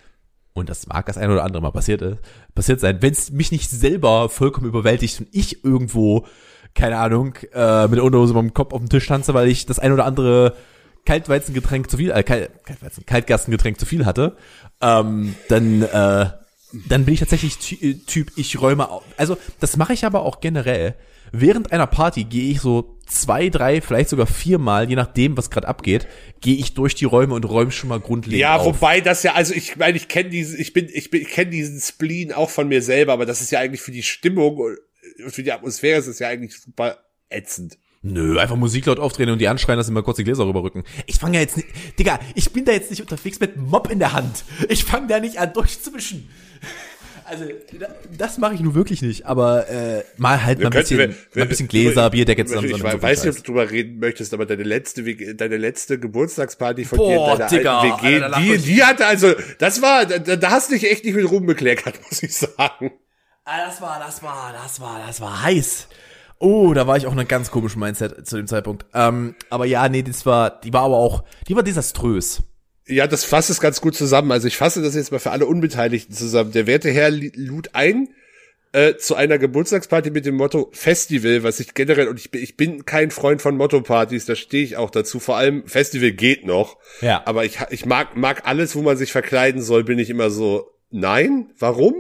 und 0.55 0.69
das 0.69 0.87
mag 0.87 1.07
das 1.07 1.19
ein 1.19 1.31
oder 1.31 1.45
andere 1.45 1.63
mal 1.63 1.71
passiert, 1.71 2.03
ist, 2.03 2.19
passiert 2.55 2.81
sein, 2.81 2.99
wenn 3.01 3.13
es 3.13 3.31
mich 3.31 3.53
nicht 3.53 3.71
selber 3.71 4.29
vollkommen 4.29 4.67
überwältigt 4.67 5.21
und 5.21 5.29
ich 5.33 5.65
irgendwo, 5.65 6.27
keine 6.75 6.97
Ahnung, 6.97 7.35
äh, 7.53 7.89
mit 7.89 7.97
der 7.97 8.05
Unterhose 8.05 8.35
beim 8.35 8.55
Kopf 8.55 8.73
auf 8.73 8.81
dem 8.81 8.89
Tisch 8.89 9.07
tanze, 9.07 9.35
weil 9.35 9.49
ich 9.49 9.67
das 9.67 9.79
ein 9.79 9.93
oder 9.93 10.07
andere 10.07 10.57
Kaltweizengetränk 11.05 11.91
zu 11.91 11.97
viel, 11.97 12.11
äh, 12.11 12.23
Kalt, 12.23 12.51
Kaltweizen, 12.65 13.07
Kaltgassengetränk 13.07 13.79
zu 13.81 13.87
viel 13.87 14.07
hatte, 14.07 14.37
ähm, 14.81 15.35
dann, 15.49 15.83
äh, 15.83 16.27
dann 16.89 17.05
bin 17.05 17.15
ich 17.15 17.21
tatsächlich 17.21 17.59
Ty- 17.59 18.01
Typ, 18.07 18.33
ich 18.37 18.61
räume 18.61 18.89
auf. 18.89 19.03
Also, 19.17 19.37
das 19.59 19.77
mache 19.77 19.93
ich 19.93 20.05
aber 20.05 20.23
auch 20.23 20.41
generell. 20.41 20.95
Während 21.33 21.73
einer 21.73 21.87
Party 21.87 22.25
gehe 22.25 22.51
ich 22.51 22.61
so 22.61 22.99
zwei, 23.07 23.51
drei, 23.51 23.81
vielleicht 23.81 24.09
sogar 24.09 24.27
viermal, 24.27 24.89
je 24.89 24.97
nachdem, 24.97 25.37
was 25.37 25.51
gerade 25.51 25.69
abgeht, 25.69 26.09
gehe 26.41 26.57
ich 26.57 26.75
durch 26.75 26.95
die 26.97 27.05
Räume 27.05 27.35
und 27.35 27.45
räume 27.45 27.71
schon 27.71 27.89
mal 27.89 28.01
grundlegend 28.01 28.41
Ja, 28.41 28.57
auf. 28.57 28.67
wobei 28.67 29.01
das 29.01 29.23
ja, 29.23 29.35
also 29.35 29.55
ich 29.55 29.77
meine, 29.77 29.97
ich 29.97 30.09
kenne 30.09 30.31
diesen, 30.31 30.61
ich 30.61 30.73
bin, 30.73 30.89
ich 30.93 31.11
bin, 31.11 31.23
ich 31.23 31.29
kenne 31.29 31.51
diesen 31.51 31.81
Spleen 31.81 32.33
auch 32.33 32.51
von 32.51 32.67
mir 32.69 32.83
selber, 32.83 33.13
aber 33.13 33.27
das 33.27 33.41
ist 33.41 33.53
ja 33.53 33.61
eigentlich 33.61 33.81
für 33.81 33.93
die 33.93 34.03
Stimmung 34.03 34.57
und 34.57 34.79
für 35.33 35.43
die 35.45 35.53
Atmosphäre 35.53 35.99
ist 36.01 36.09
es 36.09 36.19
ja 36.19 36.29
eigentlich 36.29 36.57
super 36.59 36.99
ätzend. 37.29 37.79
Nö, 38.03 38.39
einfach 38.39 38.57
Musik 38.57 38.87
laut 38.87 38.99
aufdrehen 38.99 39.29
und 39.29 39.39
die 39.41 39.49
anschreien, 39.49 39.77
dass 39.77 39.87
sie 39.87 39.93
mal 39.93 40.03
kurz 40.03 40.17
die 40.17 40.25
Gläser 40.25 40.47
rüberrücken. 40.47 40.85
Ich 41.07 41.17
fange 41.19 41.35
ja 41.35 41.41
jetzt 41.43 41.59
nicht, 41.59 41.69
Digga, 41.99 42.19
ich 42.35 42.51
bin 42.51 42.65
da 42.65 42.73
jetzt 42.73 42.89
nicht 42.91 43.03
unterwegs 43.03 43.41
mit 43.41 43.59
Mob 43.59 43.91
in 43.91 43.99
der 43.99 44.15
Hand. 44.15 44.45
Ich 44.71 44.85
fange 44.85 45.07
da 45.09 45.21
nicht 45.21 45.39
an 45.39 45.53
durchzumischen. 45.53 46.29
Also, 47.27 47.45
da- 47.79 47.95
das 48.19 48.39
mache 48.39 48.55
ich 48.55 48.61
nun 48.61 48.75
wirklich 48.75 49.03
nicht, 49.03 49.25
aber 49.25 49.69
äh, 49.69 50.03
mal 50.17 50.43
halt 50.45 50.59
mal 50.59 50.65
ein 50.67 50.73
bisschen, 50.73 50.97
könnten- 50.99 51.17
mal 51.39 51.43
ein 51.43 51.49
bisschen 51.49 51.69
Gläser, 51.69 52.11
Bierdeckel 52.11 52.45
zusammen. 52.45 52.67
Ich 52.67 52.83
weiß 52.83 53.21
viel 53.21 53.31
nicht, 53.31 53.39
ob 53.39 53.45
du 53.45 53.53
drüber 53.53 53.71
reden 53.71 54.01
möchtest, 54.01 54.35
aber 54.35 54.47
deine 54.47 54.65
letzte, 54.65 55.05
deine 55.37 55.57
letzte 55.57 56.01
Geburtstagsparty 56.01 56.85
von 56.87 56.99
Boah, 56.99 57.37
dir 57.37 57.59
in 57.59 57.63
deiner 57.63 57.81
Digga, 57.81 57.81
alten 57.81 58.03
WG, 58.03 58.25
Alter, 58.25 58.41
die, 58.41 58.59
die 58.59 58.83
hatte 58.83 59.07
also, 59.07 59.33
das 59.61 59.81
war, 59.81 60.07
da, 60.07 60.35
da 60.35 60.51
hast 60.51 60.71
du 60.71 60.75
dich 60.75 60.91
echt 60.91 61.05
nicht 61.05 61.15
mit 61.15 61.31
Ruhm 61.31 61.47
bekleckert, 61.47 62.01
muss 62.11 62.21
ich 62.21 62.35
sagen. 62.37 62.91
Ah, 63.45 63.65
das 63.65 63.81
war, 63.81 64.01
das 64.05 64.21
war, 64.25 64.53
das 64.53 64.81
war, 64.81 65.01
das 65.07 65.21
war 65.21 65.43
heiß. 65.45 65.87
Oh, 66.43 66.72
da 66.72 66.86
war 66.86 66.97
ich 66.97 67.07
auch 67.07 67.12
in 67.12 67.18
einem 67.18 67.28
ganz 67.28 67.51
komischen 67.51 67.80
Mindset 67.80 68.26
zu 68.26 68.36
dem 68.36 68.47
Zeitpunkt. 68.47 68.86
Ähm, 68.95 69.34
aber 69.51 69.66
ja, 69.66 69.88
nee, 69.88 70.03
das 70.03 70.24
war, 70.24 70.59
die 70.61 70.72
war 70.72 70.82
aber 70.82 70.97
auch, 70.97 71.22
die 71.47 71.55
war 71.55 71.62
desaströs. 71.62 72.43
Ja, 72.86 73.07
das 73.07 73.24
fasst 73.24 73.51
es 73.51 73.61
ganz 73.61 73.82
gut 73.82 73.95
zusammen. 73.95 74.32
Also 74.32 74.49
ich 74.49 74.57
fasse 74.57 74.82
das 74.82 74.95
jetzt 74.95 75.12
mal 75.12 75.18
für 75.18 75.30
alle 75.30 75.47
Unbeteiligten 75.47 76.14
zusammen. 76.14 76.53
Der 76.53 76.66
werte 76.66 76.91
Herr 76.91 77.11
lud 77.11 77.70
ein 77.74 78.09
äh, 78.72 78.97
zu 78.97 79.16
einer 79.16 79.38
Geburtstagsparty 79.38 80.11
mit 80.11 80.26
dem 80.26 80.36
Motto 80.36 80.70
Festival, 80.72 81.43
was 81.43 81.61
ich 81.61 81.74
generell, 81.74 82.09
und 82.09 82.18
ich 82.18 82.30
bin, 82.30 82.43
ich 82.43 82.57
bin 82.57 82.86
kein 82.86 83.11
Freund 83.11 83.43
von 83.43 83.57
Motto-Partys, 83.57 84.26
da 84.26 84.34
stehe 84.34 84.64
ich 84.64 84.76
auch 84.76 84.91
dazu. 84.91 85.20
Vor 85.20 85.36
allem 85.36 85.66
Festival 85.66 86.12
geht 86.12 86.47
noch. 86.47 86.78
Ja. 87.01 87.22
Aber 87.26 87.45
ich, 87.45 87.59
ich 87.70 87.84
mag, 87.84 88.16
mag 88.16 88.47
alles, 88.47 88.74
wo 88.76 88.82
man 88.82 88.97
sich 88.97 89.12
verkleiden 89.12 89.61
soll, 89.61 89.84
bin 89.84 89.99
ich 89.99 90.09
immer 90.09 90.30
so, 90.30 90.70
nein, 90.91 91.53
warum? 91.59 91.95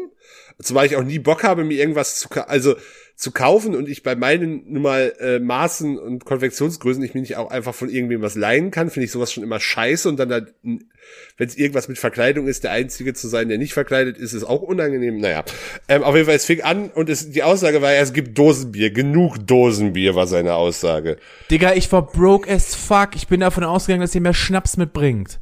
Zumal 0.62 0.86
ich 0.86 0.96
auch 0.96 1.02
nie 1.02 1.18
Bock 1.18 1.42
habe, 1.42 1.64
mir 1.64 1.78
irgendwas 1.78 2.20
zu, 2.20 2.28
also 2.46 2.76
zu 3.20 3.32
kaufen 3.32 3.76
und 3.76 3.86
ich 3.86 4.02
bei 4.02 4.16
meinen 4.16 4.62
nun 4.72 4.80
mal 4.80 5.12
äh, 5.20 5.40
Maßen 5.40 5.98
und 5.98 6.24
Konfektionsgrößen 6.24 7.02
ich 7.02 7.12
mir 7.12 7.20
nicht 7.20 7.36
auch 7.36 7.50
einfach 7.50 7.74
von 7.74 7.90
irgendwem 7.90 8.22
was 8.22 8.34
leihen 8.34 8.70
kann, 8.70 8.88
finde 8.88 9.04
ich 9.04 9.12
sowas 9.12 9.30
schon 9.30 9.44
immer 9.44 9.60
scheiße 9.60 10.08
und 10.08 10.18
dann, 10.18 10.32
halt, 10.32 10.54
wenn 10.62 11.46
es 11.46 11.54
irgendwas 11.54 11.88
mit 11.88 11.98
Verkleidung 11.98 12.48
ist, 12.48 12.64
der 12.64 12.70
Einzige 12.70 13.12
zu 13.12 13.28
sein, 13.28 13.50
der 13.50 13.58
nicht 13.58 13.74
verkleidet 13.74 14.16
ist, 14.16 14.32
ist 14.32 14.44
auch 14.44 14.62
unangenehm. 14.62 15.18
Naja, 15.18 15.44
ähm, 15.86 16.02
auf 16.02 16.14
jeden 16.14 16.24
Fall, 16.24 16.36
es 16.36 16.46
fing 16.46 16.62
an 16.62 16.88
und 16.88 17.10
es, 17.10 17.30
die 17.30 17.42
Aussage 17.42 17.82
war, 17.82 17.92
es 17.92 18.14
gibt 18.14 18.38
Dosenbier, 18.38 18.90
genug 18.90 19.46
Dosenbier 19.46 20.14
war 20.14 20.26
seine 20.26 20.54
Aussage. 20.54 21.18
Digga, 21.50 21.74
ich 21.74 21.92
war 21.92 22.06
broke 22.06 22.50
as 22.50 22.74
fuck. 22.74 23.10
Ich 23.16 23.28
bin 23.28 23.40
davon 23.40 23.64
ausgegangen, 23.64 24.00
dass 24.00 24.14
ihr 24.14 24.22
mehr 24.22 24.32
Schnaps 24.32 24.78
mitbringt. 24.78 25.40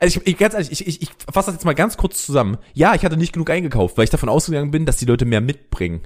Also 0.00 0.18
ich, 0.20 0.26
ich 0.26 0.38
ganz 0.38 0.54
ehrlich, 0.54 0.72
ich, 0.72 0.88
ich, 0.88 1.02
ich 1.02 1.10
fasse 1.32 1.50
das 1.50 1.54
jetzt 1.54 1.64
mal 1.64 1.74
ganz 1.74 1.96
kurz 1.96 2.26
zusammen. 2.26 2.58
Ja, 2.74 2.96
ich 2.96 3.04
hatte 3.04 3.16
nicht 3.16 3.32
genug 3.32 3.48
eingekauft, 3.48 3.96
weil 3.96 4.04
ich 4.04 4.10
davon 4.10 4.28
ausgegangen 4.28 4.72
bin, 4.72 4.86
dass 4.86 4.96
die 4.96 5.04
Leute 5.04 5.24
mehr 5.24 5.40
mitbringen. 5.40 6.00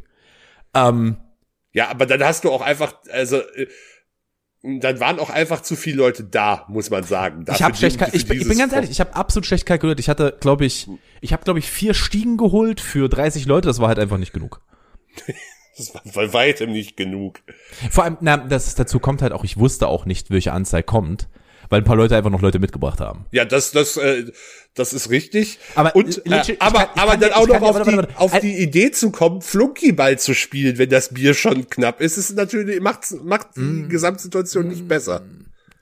Ähm, 0.75 1.17
Ja, 1.73 1.89
aber 1.89 2.07
dann 2.07 2.23
hast 2.23 2.45
du 2.45 2.51
auch 2.51 2.63
einfach, 2.63 2.95
also 3.13 3.39
äh, 3.39 3.67
dann 4.63 5.01
waren 5.01 5.19
auch 5.19 5.31
einfach 5.31 5.63
zu 5.63 5.75
viele 5.75 5.97
Leute 5.97 6.25
da, 6.25 6.67
muss 6.69 6.91
man 6.91 7.03
sagen. 7.03 7.47
ich 7.51 7.63
habe 7.63 7.75
schlecht, 7.77 8.01
ich, 8.13 8.29
ich 8.29 8.47
bin 8.47 8.59
ganz 8.59 8.73
ehrlich, 8.75 8.91
ich 8.91 9.01
habe 9.01 9.15
absolut 9.15 9.47
schlecht 9.47 9.65
kalkuliert. 9.65 10.01
Ich 10.01 10.09
hatte, 10.11 10.37
glaube 10.39 10.67
ich, 10.67 10.89
ich 11.23 11.33
habe 11.33 11.45
glaube 11.45 11.59
ich 11.59 11.71
vier 11.71 11.95
Stiegen 11.95 12.37
geholt 12.37 12.81
für 12.81 13.09
30 13.09 13.47
Leute. 13.47 13.69
Das 13.69 13.81
war 13.81 13.89
halt 13.89 13.99
einfach 13.99 14.19
nicht 14.19 14.33
genug. 14.33 14.61
Das 15.77 15.95
war 15.95 16.03
bei 16.15 16.33
weitem 16.35 16.73
nicht 16.73 16.97
genug. 16.99 17.41
Vor 17.91 18.05
allem, 18.05 18.19
na, 18.21 18.37
das 18.37 18.75
dazu 18.75 18.99
kommt 18.99 19.23
halt 19.23 19.33
auch, 19.33 19.45
ich 19.45 19.57
wusste 19.57 19.89
auch 19.89 20.05
nicht, 20.05 20.29
welche 20.29 20.53
Anzahl 20.53 20.83
kommt, 20.83 21.29
weil 21.71 21.81
ein 21.81 21.85
paar 21.85 21.97
Leute 21.97 22.17
einfach 22.17 22.31
noch 22.31 22.43
Leute 22.43 22.59
mitgebracht 22.59 23.01
haben. 23.01 23.25
Ja, 23.31 23.45
das, 23.47 23.71
das, 23.73 23.97
äh, 23.97 24.25
das 24.75 24.93
ist 24.93 25.09
richtig. 25.11 25.59
Aber 25.75 25.97
und, 25.97 26.19
äh, 26.27 26.43
ich 26.43 26.61
aber, 26.61 26.79
kann- 26.81 26.89
ich 26.95 27.01
aber 27.01 27.17
dann 27.17 27.33
auch 27.33 27.47
noch 27.49 27.63
auf, 27.63 27.83
die, 27.83 27.99
auf 28.17 28.39
die 28.41 28.59
Idee 28.59 28.91
zu 28.91 29.11
kommen, 29.11 29.41
Flunkyball 29.41 30.19
zu 30.19 30.35
spielen, 30.35 30.77
wenn 30.79 30.91
das 30.91 31.15
Bier 31.15 31.33
schon 31.35 31.69
knapp 31.71 32.01
ist, 32.01 32.17
ist 32.19 32.37
natürlich, 32.37 32.81
macht, 32.81 33.07
macht 33.25 33.57
die 33.57 33.61
Mm. 33.61 33.89
Gesamtsituation 33.89 34.69
nicht 34.69 34.87
besser. 34.87 35.23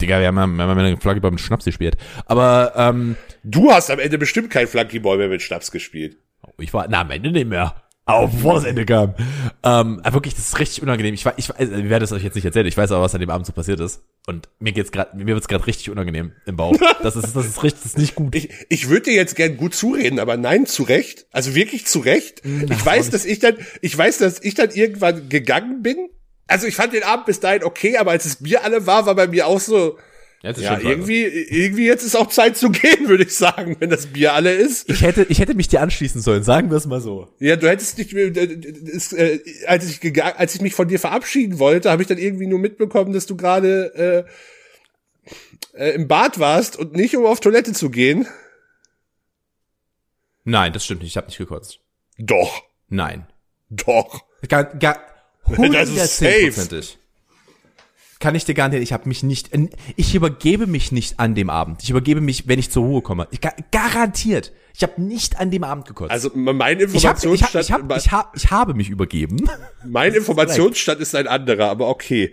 Digga, 0.01 0.21
wir 0.21 0.29
haben, 0.29 0.37
ja- 0.37 0.47
wir 0.47 0.65
haben 0.65 0.79
ja 0.79 0.85
eine 0.85 0.97
Flagge 0.97 1.21
beim 1.21 1.39
Schnaps 1.39 1.65
gespielt. 1.65 1.97
Aber 2.27 2.73
ähm, 2.77 3.17
Du 3.43 3.73
hast 3.73 3.91
am 3.91 3.99
Ende 3.99 4.17
bestimmt 4.19 4.51
kein 4.51 4.67
Flunkyball 4.69 5.17
mehr 5.19 5.29
mit 5.29 5.43
Schnaps 5.43 5.71
gespielt. 5.71 6.17
ich 6.59 6.73
war, 6.73 6.87
na, 6.89 7.01
am 7.01 7.11
Ende 7.11 7.33
nicht 7.33 7.49
mehr. 7.49 7.75
Aber 8.09 8.29
bevor 8.29 8.55
das 8.55 8.65
Ende 8.65 8.87
kam. 8.87 9.15
Ähm, 9.63 10.01
wirklich, 10.03 10.35
das 10.35 10.49
ist 10.49 10.59
richtig 10.59 10.83
unangenehm. 10.83 11.13
Ich, 11.13 11.27
ich, 11.37 11.51
ich 11.51 11.69
werde 11.69 12.07
es 12.07 12.13
euch 12.13 12.25
jetzt 12.25 12.37
nicht 12.37 12.45
erzählen. 12.47 12.65
Ich 12.65 12.77
weiß 12.77 12.91
aber, 12.91 13.03
was 13.03 13.15
an 13.15 13.21
dem 13.21 13.29
Abend 13.29 13.47
so 13.47 13.53
passiert 13.53 13.81
ist. 13.81 14.03
Und 14.27 14.49
mir 14.59 14.73
geht's 14.73 14.93
gerade, 14.93 15.15
mir 15.15 15.27
wird's 15.27 15.47
gerade 15.47 15.67
richtig 15.67 15.91
unangenehm 15.91 16.33
im 16.47 16.57
Bauch. 16.57 16.75
Das 17.03 17.17
ist, 17.17 17.37
das 17.37 17.47
ist 17.47 17.63
richtig, 17.63 17.83
das 17.83 17.93
ist 17.93 17.99
nicht 17.99 18.15
gut. 18.15 18.35
Ich, 18.35 18.49
ich 18.71 18.89
würde 18.89 19.03
dir 19.03 19.15
jetzt 19.15 19.37
gern 19.37 19.59
gut 19.59 19.75
zureden, 19.75 20.19
aber 20.21 20.39
nein, 20.39 20.65
zu 20.65 20.85
Recht. 20.85 21.27
Also 21.33 21.55
wirklich 21.55 21.87
zu 21.87 21.99
Recht. 21.99 22.41
Na, 22.45 22.75
ich 22.75 22.85
weiß, 22.85 23.11
dass 23.11 23.27
ich 23.27 23.41
dann, 23.41 23.57
ich 23.83 23.97
weiß, 23.97 24.19
dass 24.19 24.43
ich 24.43 24.55
dann 24.55 24.71
irgendwann 24.71 25.29
gegangen 25.29 25.83
bin. 25.83 26.09
Also 26.47 26.67
ich 26.67 26.77
fand 26.77 26.95
den 26.95 27.03
Abend 27.03 27.27
bis 27.27 27.41
dahin 27.41 27.63
okay, 27.63 27.99
aber 27.99 28.13
als 28.13 28.25
es 28.25 28.37
Bier 28.37 28.65
alle 28.65 28.87
war, 28.87 29.05
war 29.05 29.15
bei 29.17 29.27
mir 29.27 29.47
auch 29.47 29.61
so, 29.61 29.99
ja, 30.43 30.79
irgendwie, 30.79 31.25
irgendwie 31.25 31.87
jetzt 31.87 32.05
ist 32.05 32.17
auch 32.17 32.29
Zeit 32.29 32.57
zu 32.57 32.71
gehen, 32.71 33.09
würde 33.09 33.25
ich 33.25 33.35
sagen, 33.35 33.77
wenn 33.81 33.91
das 33.91 34.07
Bier 34.07 34.35
alle 34.35 34.53
ist. 34.53 34.89
Ich 34.89 35.03
hätte, 35.03 35.27
ich 35.29 35.41
hätte 35.41 35.55
mich 35.55 35.69
dir 35.69 35.81
anschließen 35.81 36.21
sollen, 36.21 36.45
sagen 36.45 36.71
wir 36.71 36.77
es 36.77 36.87
mal 36.87 37.01
so. 37.01 37.29
Ja, 37.41 37.57
du 37.57 37.69
hättest 37.69 37.99
nicht, 37.99 38.13
äh, 38.13 39.41
als 39.67 39.91
ich 39.91 40.01
gegangen, 40.01 40.35
als 40.37 40.55
ich 40.55 40.61
mich 40.61 40.75
von 40.75 40.87
dir 40.87 41.01
verabschieden 41.01 41.59
wollte, 41.59 41.91
habe 41.91 42.03
ich 42.03 42.09
dann 42.09 42.19
irgendwie 42.19 42.47
nur 42.47 42.61
mitbekommen, 42.61 43.13
dass 43.13 43.27
du 43.27 43.37
gerade 43.37 44.27
äh, 45.75 45.79
äh, 45.79 45.95
im 45.95 46.07
Bad 46.07 46.39
warst 46.39 46.77
und 46.77 46.95
nicht 46.95 47.17
um 47.17 47.27
auf 47.27 47.41
Toilette 47.41 47.73
zu 47.73 47.91
gehen. 47.91 48.27
Nein, 50.45 50.73
das 50.73 50.85
stimmt 50.85 51.03
nicht. 51.03 51.11
Ich 51.11 51.17
habe 51.17 51.27
nicht 51.27 51.39
gekotzt. 51.39 51.81
Doch. 52.17 52.63
Nein. 52.89 53.27
Doch. 53.71 54.23
Gar, 54.49 54.65
gar, 54.65 54.99
110%. 55.47 56.97
Kann 58.21 58.35
ich 58.35 58.45
dir 58.45 58.55
garantieren, 58.55 58.83
ich 58.83 58.93
habe 58.93 59.09
mich 59.09 59.23
nicht, 59.23 59.51
ich 59.95 60.15
übergebe 60.15 60.67
mich 60.67 60.91
nicht 60.91 61.21
an 61.21 61.37
dem 61.37 61.51
Abend. 61.51 61.83
Ich 61.85 61.91
übergebe 61.91 62.21
mich, 62.21 62.49
wenn 62.49 62.59
ich 62.59 62.71
zur 62.71 62.85
Ruhe 62.85 63.01
komme. 63.01 63.29
Ich, 63.31 63.41
garantiert. 63.71 64.53
Ich 64.75 64.83
habe 64.83 65.01
nicht 65.03 65.39
an 65.39 65.51
dem 65.51 65.65
Abend 65.65 65.87
gekotzt. 65.87 66.11
Also 66.11 66.31
mein 66.35 66.79
Informationsstand. 66.79 67.65
Ich, 67.65 67.73
hab, 67.73 67.81
ich, 67.81 67.91
hab, 67.91 67.97
ich, 67.97 68.13
hab, 68.13 68.37
ich 68.37 68.51
habe 68.51 68.75
mich 68.75 68.91
übergeben. 68.91 69.37
Mein 69.85 70.15
Informationsstand 70.15 71.01
ist 71.01 71.17
ein 71.17 71.27
anderer, 71.27 71.69
aber 71.69 71.89
okay. 71.89 72.33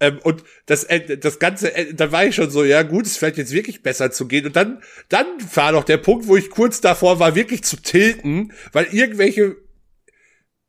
Ähm, 0.00 0.18
und 0.22 0.42
das, 0.66 0.84
äh, 0.84 1.16
das 1.16 1.38
Ganze, 1.38 1.74
äh, 1.76 1.94
da 1.94 2.10
war 2.10 2.24
ich 2.24 2.34
schon 2.34 2.50
so, 2.50 2.64
ja 2.64 2.82
gut, 2.82 3.04
es 3.04 3.12
ist 3.12 3.18
vielleicht 3.18 3.36
jetzt 3.36 3.52
wirklich 3.52 3.82
besser 3.82 4.10
zu 4.10 4.26
gehen. 4.26 4.46
Und 4.46 4.56
dann, 4.56 4.82
dann 5.08 5.26
war 5.54 5.72
noch 5.72 5.84
der 5.84 5.98
Punkt, 5.98 6.26
wo 6.26 6.36
ich 6.36 6.50
kurz 6.50 6.80
davor 6.80 7.20
war, 7.20 7.34
wirklich 7.34 7.62
zu 7.62 7.76
tilten, 7.76 8.52
weil 8.72 8.86
irgendwelche 8.90 9.56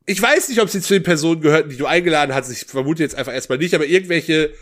ich 0.05 0.21
weiß 0.21 0.49
nicht, 0.49 0.61
ob 0.61 0.69
sie 0.69 0.81
zu 0.81 0.93
den 0.93 1.03
Personen 1.03 1.41
gehörten, 1.41 1.69
die 1.69 1.77
du 1.77 1.85
eingeladen 1.85 2.33
hast. 2.35 2.49
Ich 2.51 2.65
vermute 2.65 3.03
jetzt 3.03 3.15
einfach 3.15 3.33
erstmal 3.33 3.57
nicht, 3.57 3.73
aber 3.73 3.85
irgendwelche 3.85 4.53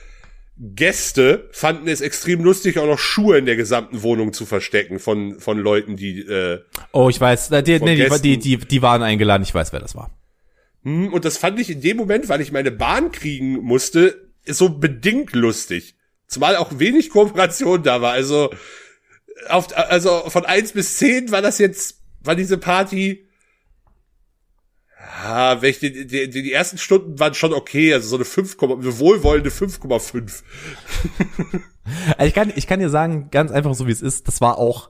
Gäste 0.57 1.49
fanden 1.51 1.87
es 1.87 2.01
extrem 2.01 2.43
lustig, 2.43 2.77
auch 2.77 2.85
noch 2.85 2.99
Schuhe 2.99 3.37
in 3.37 3.45
der 3.45 3.55
gesamten 3.55 4.03
Wohnung 4.03 4.33
zu 4.33 4.45
verstecken 4.45 4.99
von, 4.99 5.39
von 5.39 5.57
Leuten, 5.57 5.95
die. 5.95 6.19
Äh, 6.19 6.59
oh, 6.91 7.09
ich 7.09 7.19
weiß. 7.19 7.49
Die, 7.49 7.79
nee, 7.79 8.09
die, 8.21 8.37
die, 8.37 8.57
die 8.57 8.81
waren 8.81 9.01
eingeladen, 9.01 9.43
ich 9.43 9.53
weiß, 9.53 9.73
wer 9.73 9.79
das 9.79 9.95
war. 9.95 10.11
Hm, 10.83 11.11
und 11.11 11.25
das 11.25 11.37
fand 11.37 11.59
ich 11.59 11.69
in 11.71 11.81
dem 11.81 11.97
Moment, 11.97 12.29
weil 12.29 12.41
ich 12.41 12.51
meine 12.51 12.71
Bahn 12.71 13.11
kriegen 13.11 13.61
musste, 13.61 14.29
so 14.45 14.69
bedingt 14.69 15.33
lustig. 15.33 15.95
Zumal 16.27 16.55
auch 16.55 16.77
wenig 16.77 17.09
Kooperation 17.09 17.81
da 17.81 18.01
war. 18.01 18.13
Also, 18.13 18.51
auf, 19.49 19.75
also 19.75 20.29
von 20.29 20.45
eins 20.45 20.73
bis 20.73 20.97
zehn 20.97 21.31
war 21.31 21.41
das 21.41 21.57
jetzt, 21.57 22.01
war 22.21 22.35
diese 22.35 22.57
Party 22.59 23.25
ja, 25.23 25.55
die, 25.55 26.07
die, 26.07 26.29
die 26.29 26.53
ersten 26.53 26.77
Stunden 26.77 27.19
waren 27.19 27.33
schon 27.33 27.53
okay, 27.53 27.93
also 27.93 28.07
so 28.09 28.15
eine 28.15 28.25
5, 28.25 28.57
eine 28.61 28.99
wohlwollende 28.99 29.49
5,5. 29.49 30.43
also 32.17 32.27
ich 32.27 32.33
kann, 32.33 32.51
ich 32.55 32.67
kann 32.67 32.79
dir 32.79 32.89
sagen, 32.89 33.29
ganz 33.31 33.51
einfach 33.51 33.73
so 33.73 33.87
wie 33.87 33.91
es 33.91 34.01
ist, 34.01 34.27
das 34.27 34.41
war 34.41 34.57
auch, 34.57 34.89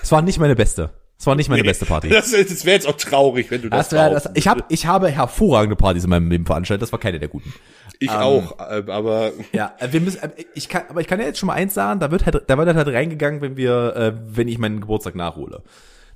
das 0.00 0.12
war 0.12 0.22
nicht 0.22 0.38
meine 0.38 0.56
beste. 0.56 0.90
Das 1.18 1.26
war 1.26 1.34
nicht 1.34 1.48
meine 1.48 1.62
nee, 1.62 1.68
beste 1.68 1.84
Party. 1.84 2.08
Das, 2.10 2.30
das 2.30 2.64
wäre 2.64 2.76
jetzt 2.76 2.86
auch 2.86 2.96
traurig, 2.96 3.50
wenn 3.50 3.62
du 3.62 3.68
das, 3.68 3.88
das, 3.88 3.98
wär, 3.98 4.10
das 4.10 4.30
Ich 4.34 4.46
habe 4.46 4.64
ich 4.68 4.86
habe 4.86 5.08
hervorragende 5.08 5.74
Partys 5.74 6.04
in 6.04 6.10
meinem 6.10 6.30
Leben 6.30 6.46
veranstaltet. 6.46 6.82
Das 6.82 6.92
war 6.92 7.00
keine 7.00 7.18
der 7.18 7.28
guten. 7.28 7.52
Ich 7.98 8.10
ähm, 8.10 8.16
auch, 8.16 8.58
äh, 8.60 8.84
aber 8.86 9.32
ja, 9.52 9.74
äh, 9.80 9.88
wir 9.92 10.00
müssen. 10.00 10.22
Äh, 10.22 10.30
ich 10.54 10.68
kann, 10.68 10.82
aber 10.88 11.00
ich 11.00 11.08
kann 11.08 11.18
ja 11.18 11.26
jetzt 11.26 11.40
schon 11.40 11.48
mal 11.48 11.54
eins 11.54 11.74
sagen. 11.74 11.98
Da 11.98 12.12
wird 12.12 12.24
halt, 12.24 12.44
da 12.46 12.56
wird 12.56 12.72
halt 12.72 12.88
reingegangen, 12.88 13.40
wenn 13.40 13.56
wir, 13.56 13.96
äh, 13.96 14.12
wenn 14.24 14.46
ich 14.46 14.58
meinen 14.58 14.80
Geburtstag 14.80 15.16
nachhole. 15.16 15.62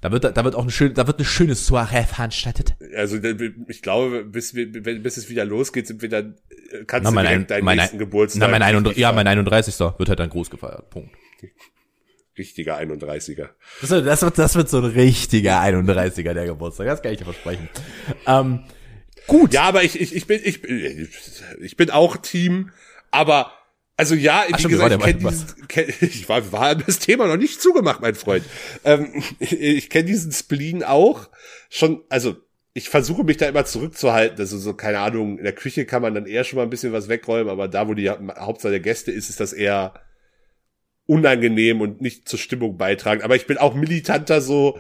Da 0.03 0.11
wird, 0.11 0.25
da 0.25 0.45
wird 0.45 0.57
auch 0.57 0.63
eine 0.63 0.73
schöne, 0.73 0.95
da 0.95 1.07
wird 1.07 1.19
eine 1.19 1.25
schöne 1.25 1.55
Soiree 1.55 2.03
veranstaltet. 2.03 2.75
Also 2.97 3.19
ich 3.69 3.83
glaube, 3.83 4.25
bis, 4.25 4.53
bis 4.53 5.17
es 5.17 5.29
wieder 5.31 5.45
losgeht, 5.45 5.87
sind 5.87 6.03
wir 6.03 6.09
dann, 6.09 6.35
äh, 6.73 6.85
kannst 6.85 7.05
na, 7.05 7.23
du 7.23 7.29
direkt 7.29 7.43
ein, 7.43 7.47
deinen 7.47 7.65
mein, 7.65 7.77
nächsten 7.79 7.99
Geburtstag. 7.99 8.41
Na, 8.41 8.49
mein 8.49 8.63
31, 8.63 8.99
ja, 9.01 9.13
mein 9.13 9.29
31. 9.29 9.79
wird 9.79 10.09
halt 10.09 10.19
dann 10.19 10.29
groß 10.29 10.51
gefeiert. 10.51 10.91
Punkt. 10.91 11.15
Richtiger 12.37 12.81
31er. 12.81 13.51
Das 13.81 13.91
wird, 13.91 14.05
das 14.05 14.23
wird, 14.23 14.39
das 14.39 14.57
wird 14.57 14.69
so 14.69 14.79
ein 14.79 14.87
richtiger 14.87 15.61
31er, 15.61 16.35
der 16.35 16.47
Geburtstag. 16.47 16.89
Das 16.89 17.01
kann 17.01 17.13
ich 17.13 17.19
dir 17.19 17.25
versprechen. 17.25 17.69
Ähm, 18.27 18.65
gut. 19.29 19.55
Ja, 19.55 19.63
aber 19.63 19.85
ich, 19.85 20.01
ich, 20.01 20.17
ich 20.17 20.27
bin, 20.27 20.41
ich, 20.43 20.65
ich 21.61 21.77
bin 21.77 21.91
auch 21.91 22.17
Team, 22.17 22.71
aber 23.13 23.53
also 23.97 24.15
ja, 24.15 24.45
Ach, 24.51 24.59
wie 24.59 24.69
gesagt, 24.69 24.95
ich 24.95 25.01
kenne 25.01 25.19
dieses, 25.19 25.57
kenn, 25.69 25.93
ich 26.01 26.29
war, 26.29 26.53
war 26.53 26.75
das 26.75 26.99
Thema 26.99 27.27
noch 27.27 27.37
nicht 27.37 27.61
zugemacht, 27.61 28.01
mein 28.01 28.15
Freund. 28.15 28.45
Ähm, 28.85 29.23
ich 29.39 29.91
kenne 29.91 30.07
diesen 30.07 30.33
Spleen 30.33 30.83
auch 30.83 31.29
schon, 31.69 32.03
also 32.09 32.37
ich 32.75 32.89
versuche 32.89 33.25
mich 33.25 33.37
da 33.37 33.49
immer 33.49 33.65
zurückzuhalten. 33.65 34.39
Also 34.39 34.59
so, 34.59 34.75
keine 34.75 35.01
Ahnung, 35.01 35.39
in 35.39 35.45
der 35.45 35.53
Küche 35.53 35.85
kann 35.85 36.03
man 36.03 36.15
dann 36.15 36.27
eher 36.27 36.45
schon 36.45 36.57
mal 36.57 36.63
ein 36.63 36.71
bisschen 36.71 36.93
was 36.93 37.09
wegräumen, 37.09 37.51
aber 37.51 37.69
da, 37.69 37.87
wo 37.87 37.95
die 37.95 38.09
Hauptzahl 38.09 38.71
der 38.71 38.81
Gäste 38.81 39.13
ist, 39.13 39.29
ist 39.29 39.41
das 39.41 39.53
eher 39.53 39.95
unangenehm 41.07 41.81
und 41.81 42.01
nicht 42.01 42.29
zur 42.29 42.39
Stimmung 42.39 42.79
beitragen. 42.79 43.23
Aber 43.23 43.37
ich 43.37 43.47
bin 43.47 43.59
auch 43.59 43.75
militanter 43.75 44.41
so, 44.41 44.79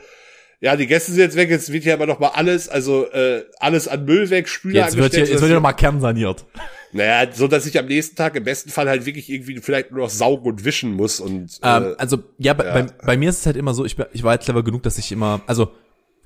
ja, 0.62 0.76
die 0.76 0.86
Gäste 0.86 1.10
sind 1.10 1.20
jetzt 1.20 1.36
weg, 1.36 1.50
jetzt 1.50 1.72
wird 1.72 1.82
hier 1.82 1.92
aber 1.92 2.06
noch 2.06 2.20
mal 2.20 2.28
alles, 2.28 2.68
also 2.68 3.10
äh, 3.10 3.44
alles 3.58 3.88
an 3.88 4.04
Müll 4.04 4.30
weg, 4.30 4.48
Spüler 4.48 4.84
Jetzt 4.84 4.96
wird 4.96 5.12
hier, 5.12 5.24
jetzt 5.24 5.32
wird 5.32 5.46
hier 5.46 5.54
noch 5.56 5.62
mal 5.62 5.72
kernsaniert. 5.74 6.46
Naja, 6.94 7.32
so 7.32 7.48
dass 7.48 7.64
ich 7.64 7.78
am 7.78 7.86
nächsten 7.86 8.16
Tag 8.16 8.36
im 8.36 8.44
besten 8.44 8.68
Fall 8.68 8.86
halt 8.86 9.06
wirklich 9.06 9.30
irgendwie 9.30 9.58
vielleicht 9.60 9.92
nur 9.92 10.00
noch 10.00 10.10
saugen 10.10 10.46
und 10.46 10.66
wischen 10.66 10.92
muss 10.92 11.20
und. 11.20 11.58
Ähm, 11.62 11.84
äh, 11.84 11.94
also 11.96 12.18
ja, 12.36 12.52
bei, 12.52 12.66
ja. 12.66 12.74
Bei, 12.74 12.86
bei 13.06 13.16
mir 13.16 13.30
ist 13.30 13.38
es 13.38 13.46
halt 13.46 13.56
immer 13.56 13.72
so, 13.72 13.86
ich, 13.86 13.96
ich 14.12 14.22
war 14.22 14.32
halt 14.32 14.42
clever 14.42 14.62
genug, 14.62 14.82
dass 14.82 14.98
ich 14.98 15.10
immer, 15.10 15.40
also 15.46 15.72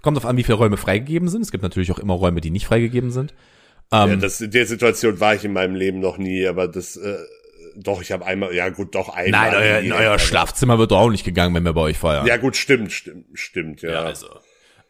kommt 0.02 0.16
auf 0.16 0.26
an, 0.26 0.36
wie 0.36 0.42
viele 0.42 0.56
Räume 0.56 0.76
freigegeben 0.76 1.28
sind. 1.28 1.42
Es 1.42 1.52
gibt 1.52 1.62
natürlich 1.62 1.92
auch 1.92 2.00
immer 2.00 2.14
Räume, 2.14 2.40
die 2.40 2.50
nicht 2.50 2.66
freigegeben 2.66 3.12
sind. 3.12 3.32
Ähm, 3.92 4.10
ja, 4.10 4.16
das, 4.16 4.40
in 4.40 4.50
der 4.50 4.66
Situation 4.66 5.20
war 5.20 5.36
ich 5.36 5.44
in 5.44 5.52
meinem 5.52 5.76
Leben 5.76 6.00
noch 6.00 6.18
nie, 6.18 6.44
aber 6.48 6.66
das, 6.66 6.96
äh, 6.96 7.16
doch, 7.76 8.02
ich 8.02 8.12
habe 8.12 8.24
einmal, 8.24 8.54
ja 8.54 8.68
gut, 8.68 8.94
doch 8.94 9.08
einmal. 9.08 9.50
Nein, 9.50 9.54
euer, 9.54 9.78
in 9.80 9.92
euer 9.92 10.18
Schlafzimmer 10.18 10.78
wird 10.78 10.90
doch 10.90 10.98
auch 10.98 11.10
nicht 11.10 11.24
gegangen, 11.24 11.54
wenn 11.54 11.64
wir 11.64 11.72
bei 11.72 11.82
euch 11.82 11.98
feiern. 11.98 12.26
Ja 12.26 12.36
gut, 12.36 12.56
stimmt, 12.56 12.92
stimmt, 12.92 13.26
stimmt, 13.34 13.82
ja. 13.82 13.90
ja 13.90 14.02
also, 14.02 14.28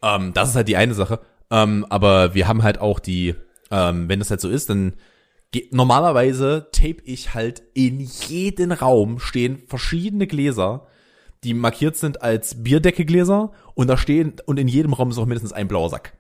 ähm, 0.02 0.32
das 0.32 0.50
ist 0.50 0.56
halt 0.56 0.68
die 0.68 0.76
eine 0.76 0.94
Sache. 0.94 1.20
Ähm, 1.50 1.86
aber 1.88 2.34
wir 2.34 2.48
haben 2.48 2.62
halt 2.62 2.80
auch 2.80 2.98
die, 2.98 3.34
ähm, 3.70 4.08
wenn 4.08 4.18
das 4.18 4.30
halt 4.30 4.40
so 4.40 4.48
ist, 4.48 4.70
dann 4.70 4.94
normalerweise 5.70 6.68
tape 6.72 7.02
ich 7.04 7.34
halt 7.34 7.62
in 7.74 8.00
jeden 8.00 8.72
Raum 8.72 9.20
stehen 9.20 9.62
verschiedene 9.66 10.26
Gläser, 10.26 10.86
die 11.44 11.54
markiert 11.54 11.96
sind 11.96 12.22
als 12.22 12.62
Bierdeckegläser 12.62 13.52
und 13.74 13.88
da 13.88 13.96
stehen 13.96 14.34
und 14.46 14.58
in 14.58 14.68
jedem 14.68 14.92
Raum 14.92 15.10
ist 15.10 15.18
auch 15.18 15.26
mindestens 15.26 15.52
ein 15.52 15.68
blauer 15.68 15.90
Sack. 15.90 16.12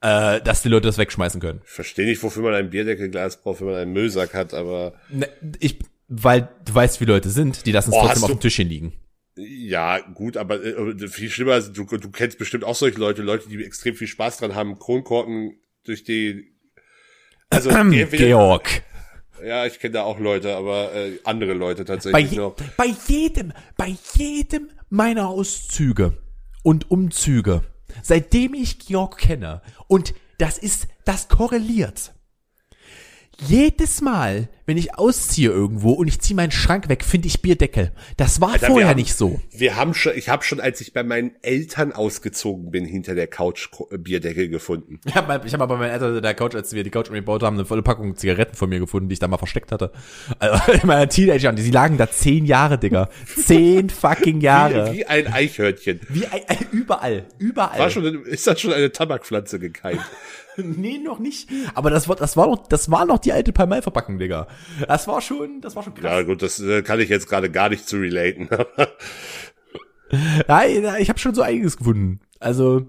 Äh, 0.00 0.42
dass 0.42 0.60
die 0.60 0.68
Leute 0.68 0.86
das 0.86 0.98
wegschmeißen 0.98 1.40
können. 1.40 1.62
Ich 1.64 1.70
verstehe 1.70 2.04
nicht, 2.04 2.22
wofür 2.22 2.42
man 2.42 2.52
ein 2.52 2.68
Bierdeckeglas 2.68 3.40
braucht, 3.40 3.60
wenn 3.60 3.68
man 3.68 3.76
einen 3.76 3.92
Müllsack 3.94 4.34
hat, 4.34 4.52
aber. 4.52 4.94
Ne, 5.08 5.28
ich, 5.60 5.78
weil 6.22 6.48
du 6.64 6.74
weißt, 6.74 7.00
wie 7.00 7.04
Leute 7.04 7.30
sind, 7.30 7.66
die 7.66 7.72
lassen 7.72 7.90
es 7.90 7.96
oh, 7.96 8.00
trotzdem 8.02 8.24
auf 8.24 8.30
dem 8.30 8.40
Tisch 8.40 8.56
hinliegen. 8.56 8.92
Ja, 9.36 9.98
gut, 9.98 10.36
aber 10.36 10.62
äh, 10.62 11.08
viel 11.08 11.28
schlimmer, 11.28 11.60
du, 11.60 11.84
du 11.84 12.10
kennst 12.10 12.38
bestimmt 12.38 12.62
auch 12.64 12.76
solche 12.76 12.98
Leute, 12.98 13.22
Leute, 13.22 13.48
die 13.48 13.64
extrem 13.64 13.96
viel 13.96 14.06
Spaß 14.06 14.38
dran 14.38 14.54
haben, 14.54 14.78
Kronkorken 14.78 15.56
durch 15.84 16.04
die 16.04 16.54
also 17.50 17.70
Georg. 18.10 18.82
Ja, 19.44 19.66
ich 19.66 19.80
kenne 19.80 19.94
da 19.94 20.02
auch 20.04 20.20
Leute, 20.20 20.54
aber 20.56 20.94
äh, 20.94 21.18
andere 21.24 21.54
Leute 21.54 21.84
tatsächlich 21.84 22.30
bei, 22.30 22.36
noch. 22.36 22.54
Bei 22.76 22.86
jedem, 23.08 23.52
bei 23.76 23.94
jedem 24.14 24.70
meiner 24.88 25.28
Auszüge 25.28 26.16
und 26.62 26.90
Umzüge, 26.90 27.62
seitdem 28.02 28.54
ich 28.54 28.78
Georg 28.78 29.18
kenne, 29.18 29.62
und 29.88 30.14
das 30.38 30.58
ist, 30.58 30.86
das 31.04 31.28
korreliert 31.28 32.14
jedes 33.40 34.00
Mal, 34.00 34.48
wenn 34.66 34.78
ich 34.78 34.98
ausziehe 34.98 35.50
irgendwo 35.50 35.92
und 35.92 36.08
ich 36.08 36.20
ziehe 36.20 36.36
meinen 36.36 36.50
Schrank 36.50 36.88
weg, 36.88 37.04
finde 37.04 37.28
ich 37.28 37.42
Bierdeckel. 37.42 37.92
Das 38.16 38.40
war 38.40 38.52
Alter, 38.52 38.68
vorher 38.68 38.88
haben, 38.88 38.96
nicht 38.96 39.14
so. 39.14 39.40
Wir 39.50 39.76
haben 39.76 39.94
schon, 39.94 40.12
ich 40.16 40.28
habe 40.28 40.42
schon, 40.42 40.60
als 40.60 40.80
ich 40.80 40.92
bei 40.92 41.02
meinen 41.02 41.32
Eltern 41.42 41.92
ausgezogen 41.92 42.70
bin, 42.70 42.84
hinter 42.86 43.14
der 43.14 43.26
Couch 43.26 43.68
äh, 43.90 43.98
Bierdeckel 43.98 44.48
gefunden. 44.48 45.00
Ich 45.04 45.14
habe 45.14 45.42
ich 45.44 45.52
hab 45.52 45.60
mal 45.60 45.66
bei 45.66 45.76
meinen 45.76 45.90
Eltern 45.90 46.22
der 46.22 46.34
Couch, 46.34 46.54
als 46.54 46.72
wir 46.72 46.82
die 46.82 46.90
Couch 46.90 47.08
umgebaut 47.08 47.42
haben, 47.42 47.56
eine 47.56 47.66
volle 47.66 47.82
Packung 47.82 48.16
Zigaretten 48.16 48.54
von 48.54 48.68
mir 48.68 48.78
gefunden, 48.78 49.08
die 49.08 49.14
ich 49.14 49.18
da 49.18 49.28
mal 49.28 49.38
versteckt 49.38 49.70
hatte. 49.72 49.92
Also 50.38 50.72
in 50.72 50.86
meiner 50.86 51.08
Teenager, 51.08 51.52
die 51.52 51.70
lagen 51.70 51.98
da 51.98 52.10
zehn 52.10 52.46
Jahre, 52.46 52.78
Digga. 52.78 53.08
Zehn 53.36 53.90
fucking 53.90 54.40
Jahre. 54.40 54.92
Wie, 54.92 54.98
wie 54.98 55.06
ein 55.06 55.26
Eichhörnchen. 55.32 56.00
Wie 56.08 56.26
ein, 56.26 56.40
überall, 56.72 57.26
überall. 57.38 57.78
War 57.78 57.90
schon, 57.90 58.24
ist 58.24 58.46
das 58.46 58.60
schon 58.60 58.72
eine 58.72 58.92
Tabakpflanze 58.92 59.58
gekeimt? 59.58 60.00
nee, 60.56 60.98
noch 60.98 61.18
nicht. 61.18 61.48
Aber 61.74 61.90
das 61.90 62.08
war, 62.08 62.16
das 62.16 62.36
war 62.36 62.46
noch, 62.46 62.66
das 62.68 62.90
war 62.90 63.04
noch 63.04 63.18
die 63.18 63.32
alte 63.32 63.52
Palmal-Verpackung, 63.52 64.18
Digga. 64.18 64.46
Das 64.86 65.06
war 65.06 65.20
schon, 65.20 65.60
das 65.60 65.76
war 65.76 65.82
schon 65.82 65.94
krass. 65.94 66.10
Ja, 66.10 66.22
gut, 66.22 66.42
das 66.42 66.60
äh, 66.60 66.82
kann 66.82 67.00
ich 67.00 67.08
jetzt 67.08 67.28
gerade 67.28 67.50
gar 67.50 67.68
nicht 67.68 67.88
zu 67.88 67.96
relaten. 67.96 68.48
ja, 70.48 70.96
ich 70.98 71.08
habe 71.08 71.18
schon 71.18 71.34
so 71.34 71.42
einiges 71.42 71.76
gefunden. 71.76 72.20
Also, 72.40 72.86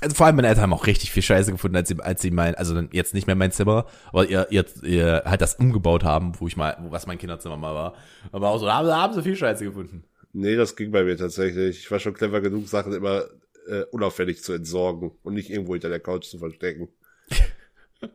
also 0.00 0.16
vor 0.16 0.26
allem 0.26 0.36
meine 0.36 0.48
Eltern 0.48 0.64
haben 0.64 0.72
auch 0.72 0.86
richtig 0.86 1.12
viel 1.12 1.22
Scheiße 1.22 1.52
gefunden, 1.52 1.76
als 1.76 1.88
sie, 1.88 2.00
als 2.00 2.22
sie 2.22 2.30
mein, 2.30 2.54
also 2.54 2.78
jetzt 2.92 3.14
nicht 3.14 3.26
mehr 3.26 3.36
mein 3.36 3.52
Zimmer, 3.52 3.86
aber 4.12 4.28
ihr, 4.28 4.46
ihr, 4.50 4.64
ihr 4.82 5.22
halt 5.24 5.40
das 5.40 5.54
umgebaut 5.54 6.04
haben, 6.04 6.32
wo 6.38 6.46
ich 6.46 6.56
mal, 6.56 6.76
wo 6.80 6.90
was 6.90 7.06
mein 7.06 7.18
Kinderzimmer 7.18 7.56
mal 7.56 7.74
war. 7.74 7.94
Aber 8.32 8.50
auch 8.50 8.58
so, 8.58 8.66
da 8.66 8.74
haben, 8.74 8.86
da 8.86 9.00
haben 9.00 9.14
sie 9.14 9.22
viel 9.22 9.36
Scheiße 9.36 9.64
gefunden. 9.64 10.04
Nee, 10.32 10.56
das 10.56 10.74
ging 10.76 10.90
bei 10.90 11.04
mir 11.04 11.16
tatsächlich. 11.16 11.78
Ich 11.78 11.90
war 11.90 12.00
schon 12.00 12.14
clever 12.14 12.40
genug, 12.40 12.68
Sachen 12.68 12.92
immer 12.92 13.24
äh, 13.68 13.82
unauffällig 13.92 14.42
zu 14.42 14.52
entsorgen 14.52 15.12
und 15.22 15.34
nicht 15.34 15.50
irgendwo 15.50 15.74
hinter 15.74 15.88
der 15.88 16.00
Couch 16.00 16.24
zu 16.24 16.38
verstecken. 16.38 16.88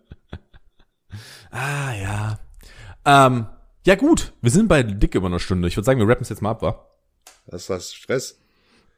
ah, 1.52 1.93
ja. 1.93 2.39
Ähm, 3.06 3.47
ja 3.86 3.95
gut, 3.95 4.34
wir 4.41 4.52
sind 4.52 4.68
bei 4.68 4.84
dick 4.84 5.16
über 5.16 5.28
einer 5.28 5.39
Stunde. 5.39 5.68
Ich 5.68 5.78
würde 5.78 5.86
sagen, 5.86 6.00
wir 6.00 6.08
rappen 6.08 6.24
es 6.24 6.30
jetzt 6.30 6.41
mal 6.41 6.52
ab, 6.52 6.62
wa? 6.62 6.86
Du 7.45 7.58
das 7.58 7.93
Stress? 7.93 8.39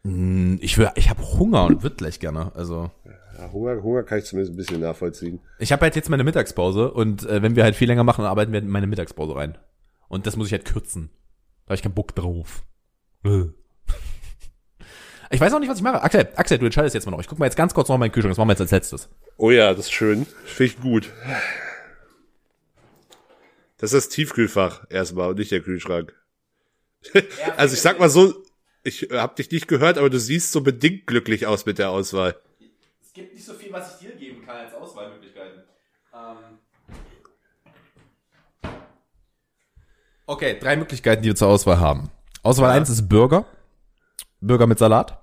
Hm, 0.03 0.59
ich 0.61 0.77
will, 0.77 0.89
ich 0.95 1.09
habe 1.09 1.21
Hunger 1.21 1.65
und 1.65 1.83
würde 1.83 1.95
gleich 1.95 2.19
gerne. 2.19 2.51
Also 2.55 2.91
ja, 3.37 3.51
Hunger, 3.51 3.81
Hunger 3.81 4.03
kann 4.03 4.19
ich 4.19 4.25
zumindest 4.25 4.53
ein 4.53 4.57
bisschen 4.57 4.81
nachvollziehen. 4.81 5.39
Ich 5.59 5.71
habe 5.71 5.83
halt 5.83 5.95
jetzt 5.95 6.09
meine 6.09 6.23
Mittagspause 6.23 6.91
und 6.91 7.25
äh, 7.25 7.41
wenn 7.41 7.55
wir 7.55 7.63
halt 7.63 7.75
viel 7.75 7.87
länger 7.87 8.03
machen, 8.03 8.21
dann 8.23 8.31
arbeiten 8.31 8.51
wir 8.51 8.59
in 8.59 8.67
meine 8.67 8.87
Mittagspause 8.87 9.35
rein. 9.35 9.57
Und 10.07 10.27
das 10.27 10.35
muss 10.35 10.47
ich 10.47 10.53
halt 10.53 10.65
kürzen. 10.65 11.09
Da 11.65 11.69
habe 11.71 11.75
ich 11.75 11.81
keinen 11.83 11.93
Bock 11.93 12.15
drauf. 12.15 12.63
Ich 15.29 15.39
weiß 15.39 15.53
auch 15.53 15.59
nicht, 15.59 15.69
was 15.69 15.77
ich 15.77 15.83
mache. 15.83 16.01
Axel, 16.01 16.27
Axel, 16.35 16.57
du 16.57 16.65
entscheidest 16.65 16.93
jetzt 16.93 17.05
mal 17.05 17.11
noch. 17.11 17.21
Ich 17.21 17.27
guck 17.27 17.39
mal 17.39 17.45
jetzt 17.45 17.55
ganz 17.55 17.73
kurz 17.73 17.87
noch 17.87 17.93
mal 17.93 18.05
in 18.05 18.09
meinen 18.09 18.11
Kühlschrank. 18.11 18.31
Das 18.31 18.37
machen 18.37 18.49
wir 18.49 18.53
jetzt 18.53 18.61
als 18.61 18.71
letztes. 18.71 19.09
Oh 19.37 19.49
ja, 19.49 19.69
das 19.73 19.85
ist 19.85 19.91
schön. 19.91 20.25
Finde 20.43 20.73
ich 20.73 20.81
gut. 20.81 21.09
Das 23.81 23.93
ist 23.93 24.05
das 24.05 24.09
Tiefkühlfach 24.09 24.85
erstmal 24.89 25.29
und 25.29 25.39
nicht 25.39 25.51
der 25.51 25.61
Kühlschrank. 25.61 26.13
also 27.57 27.73
ich 27.73 27.81
sag 27.81 27.99
mal 27.99 28.11
so, 28.11 28.43
ich 28.83 29.09
hab 29.11 29.35
dich 29.35 29.49
nicht 29.49 29.67
gehört, 29.67 29.97
aber 29.97 30.11
du 30.11 30.19
siehst 30.19 30.51
so 30.51 30.61
bedingt 30.61 31.07
glücklich 31.07 31.47
aus 31.47 31.65
mit 31.65 31.79
der 31.79 31.89
Auswahl. 31.89 32.39
Es 33.01 33.11
gibt 33.11 33.33
nicht 33.33 33.43
so 33.43 33.55
viel, 33.55 33.73
was 33.73 33.95
ich 33.95 34.07
dir 34.07 34.15
geben 34.15 34.45
kann 34.45 34.57
als 34.57 34.75
Auswahlmöglichkeiten. 34.75 35.63
Ähm 36.13 36.59
okay, 40.27 40.59
drei 40.59 40.75
Möglichkeiten, 40.75 41.23
die 41.23 41.29
wir 41.29 41.35
zur 41.35 41.47
Auswahl 41.47 41.79
haben. 41.79 42.11
Auswahl 42.43 42.69
ja. 42.69 42.75
1 42.75 42.89
ist 42.89 43.09
Burger. 43.09 43.47
Burger 44.41 44.67
mit 44.67 44.77
Salat. 44.77 45.17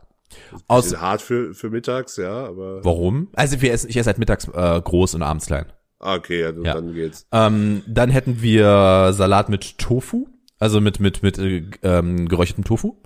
Aus 0.67 0.97
hart 0.97 1.23
für, 1.23 1.55
für 1.55 1.71
mittags, 1.71 2.17
ja, 2.17 2.47
aber. 2.47 2.85
Warum? 2.85 3.29
Also 3.35 3.61
wir 3.63 3.73
essen, 3.73 3.89
ich 3.89 3.97
esse 3.97 4.09
halt 4.09 4.19
mittags 4.19 4.49
äh, 4.49 4.81
groß 4.83 5.15
und 5.15 5.23
abends 5.23 5.47
klein. 5.47 5.73
Ah, 6.01 6.15
okay, 6.15 6.41
ja, 6.41 6.51
ja. 6.51 6.75
dann 6.75 6.95
geht's. 6.95 7.27
Ähm, 7.33 7.83
dann 7.87 8.11
hätten 8.11 8.41
wir 8.41 9.13
Salat 9.13 9.49
mit 9.49 9.79
Tofu, 9.79 10.29
also 10.59 10.81
mit 10.81 11.01
mit 11.01 11.23
mit 11.23 11.39
äh, 11.39 11.65
ähm, 11.83 12.29
geräuchertem 12.29 12.65
Tofu. 12.65 12.97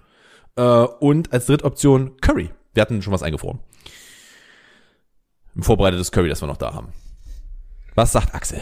Äh, 0.56 0.62
und 0.62 1.32
als 1.32 1.46
dritte 1.46 1.64
Option 1.64 2.16
Curry. 2.20 2.50
Wir 2.74 2.80
hatten 2.82 3.02
schon 3.02 3.12
was 3.12 3.22
eingefroren. 3.22 3.60
Ein 5.54 5.62
vorbereitetes 5.62 6.12
Curry, 6.12 6.28
das 6.28 6.42
wir 6.42 6.46
noch 6.46 6.56
da 6.56 6.74
haben. 6.74 6.88
Was 7.94 8.12
sagt 8.12 8.34
Axel? 8.34 8.60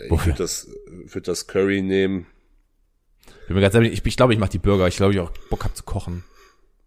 Ich 0.00 0.10
würde 0.10 0.38
das, 0.38 0.68
würd 0.86 1.28
das 1.28 1.46
Curry 1.46 1.82
nehmen. 1.82 2.26
Ich, 3.42 3.46
bin 3.46 3.56
mir 3.56 3.62
ganz 3.62 3.74
ehrlich, 3.74 3.92
ich, 3.92 4.04
ich 4.04 4.16
glaube, 4.16 4.32
ich 4.32 4.40
mache 4.40 4.50
die 4.50 4.58
Burger. 4.58 4.88
Ich 4.88 4.96
glaube, 4.96 5.12
ich 5.12 5.20
auch 5.20 5.30
Bock 5.50 5.64
hab 5.64 5.76
zu 5.76 5.84
kochen. 5.84 6.24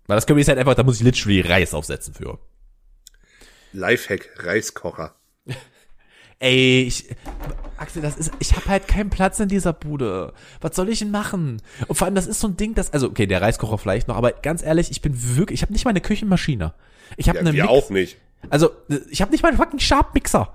Weil 0.08 0.18
das 0.18 0.26
Curry 0.26 0.42
ist 0.42 0.50
halt 0.50 0.60
einfach, 0.60 0.76
da 0.76 0.84
muss 0.84 0.98
ich 0.98 1.04
literally 1.04 1.42
Reis 1.42 1.74
aufsetzen 1.74 2.14
für. 2.14 2.38
Lifehack, 3.72 4.30
Reiskocher. 4.38 5.16
Ey, 6.40 6.84
ich, 6.84 7.10
Axel, 7.78 8.02
das 8.02 8.18
ist, 8.18 8.32
ich 8.40 8.56
habe 8.56 8.68
halt 8.68 8.88
keinen 8.88 9.10
Platz 9.10 9.40
in 9.40 9.48
dieser 9.48 9.74
Bude. 9.74 10.34
Was 10.62 10.76
soll 10.76 10.90
ich 10.90 11.00
denn 11.00 11.12
machen? 11.12 11.62
Und 11.88 11.96
vor 11.96 12.06
allem, 12.06 12.16
das 12.16 12.28
ist 12.28 12.40
so 12.40 12.48
ein 12.48 12.58
Ding, 12.58 12.74
das, 12.74 12.92
also 12.94 13.08
okay, 13.08 13.26
der 13.26 13.42
Reiskocher 13.42 13.78
vielleicht 13.78 14.08
noch, 14.08 14.16
aber 14.16 14.32
ganz 14.32 14.64
ehrlich, 14.64 14.92
ich 14.92 15.02
bin 15.02 15.14
wirklich, 15.38 15.60
ich 15.60 15.62
habe 15.62 15.74
nicht 15.74 15.86
mal 15.86 15.92
eine 15.92 16.02
Küchenmaschine. 16.02 16.74
Ich 17.18 17.30
habe 17.30 17.38
ja, 17.38 17.42
eine 17.42 17.54
wir 17.54 17.64
Mix, 17.64 17.74
auch 17.74 17.90
nicht. 17.90 18.18
Also, 18.50 18.72
ich 19.10 19.22
habe 19.22 19.32
nicht 19.32 19.44
mal 19.44 19.50
einen 19.50 19.58
fucking 19.58 19.80
Stabmixer. 19.80 20.54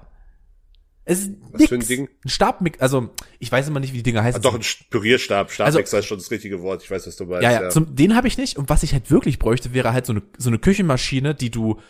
Es 1.04 1.20
ist 1.20 1.30
Was 1.50 1.60
nix. 1.60 1.68
für 1.68 1.74
ein 1.74 1.86
Ding? 1.86 2.08
Ein 2.24 2.28
Stabmixer, 2.28 2.82
also 2.82 3.10
ich 3.38 3.50
weiß 3.50 3.66
immer 3.68 3.80
nicht, 3.80 3.92
wie 3.92 3.98
die 3.98 4.02
Dinger 4.02 4.22
heißen. 4.22 4.40
Ah, 4.40 4.42
doch, 4.42 4.54
ein 4.54 4.64
Pürierstab. 4.90 5.50
Stabmixer 5.50 5.78
also, 5.78 5.96
ist 5.96 6.06
schon 6.06 6.18
das 6.18 6.30
richtige 6.30 6.62
Wort. 6.62 6.82
Ich 6.82 6.90
weiß, 6.90 7.06
was 7.06 7.16
du 7.16 7.24
meinst. 7.24 7.42
Ja, 7.42 7.52
ja, 7.52 7.62
ja. 7.62 7.70
Zum, 7.70 7.94
den 7.96 8.14
habe 8.14 8.28
ich 8.28 8.38
nicht. 8.38 8.58
Und 8.58 8.68
was 8.68 8.82
ich 8.82 8.92
halt 8.92 9.10
wirklich 9.10 9.38
bräuchte, 9.38 9.74
wäre 9.74 9.92
halt 9.92 10.06
so 10.06 10.12
eine, 10.12 10.22
so 10.38 10.50
eine 10.50 10.58
Küchenmaschine, 10.58 11.34
die 11.34 11.50
du 11.50 11.80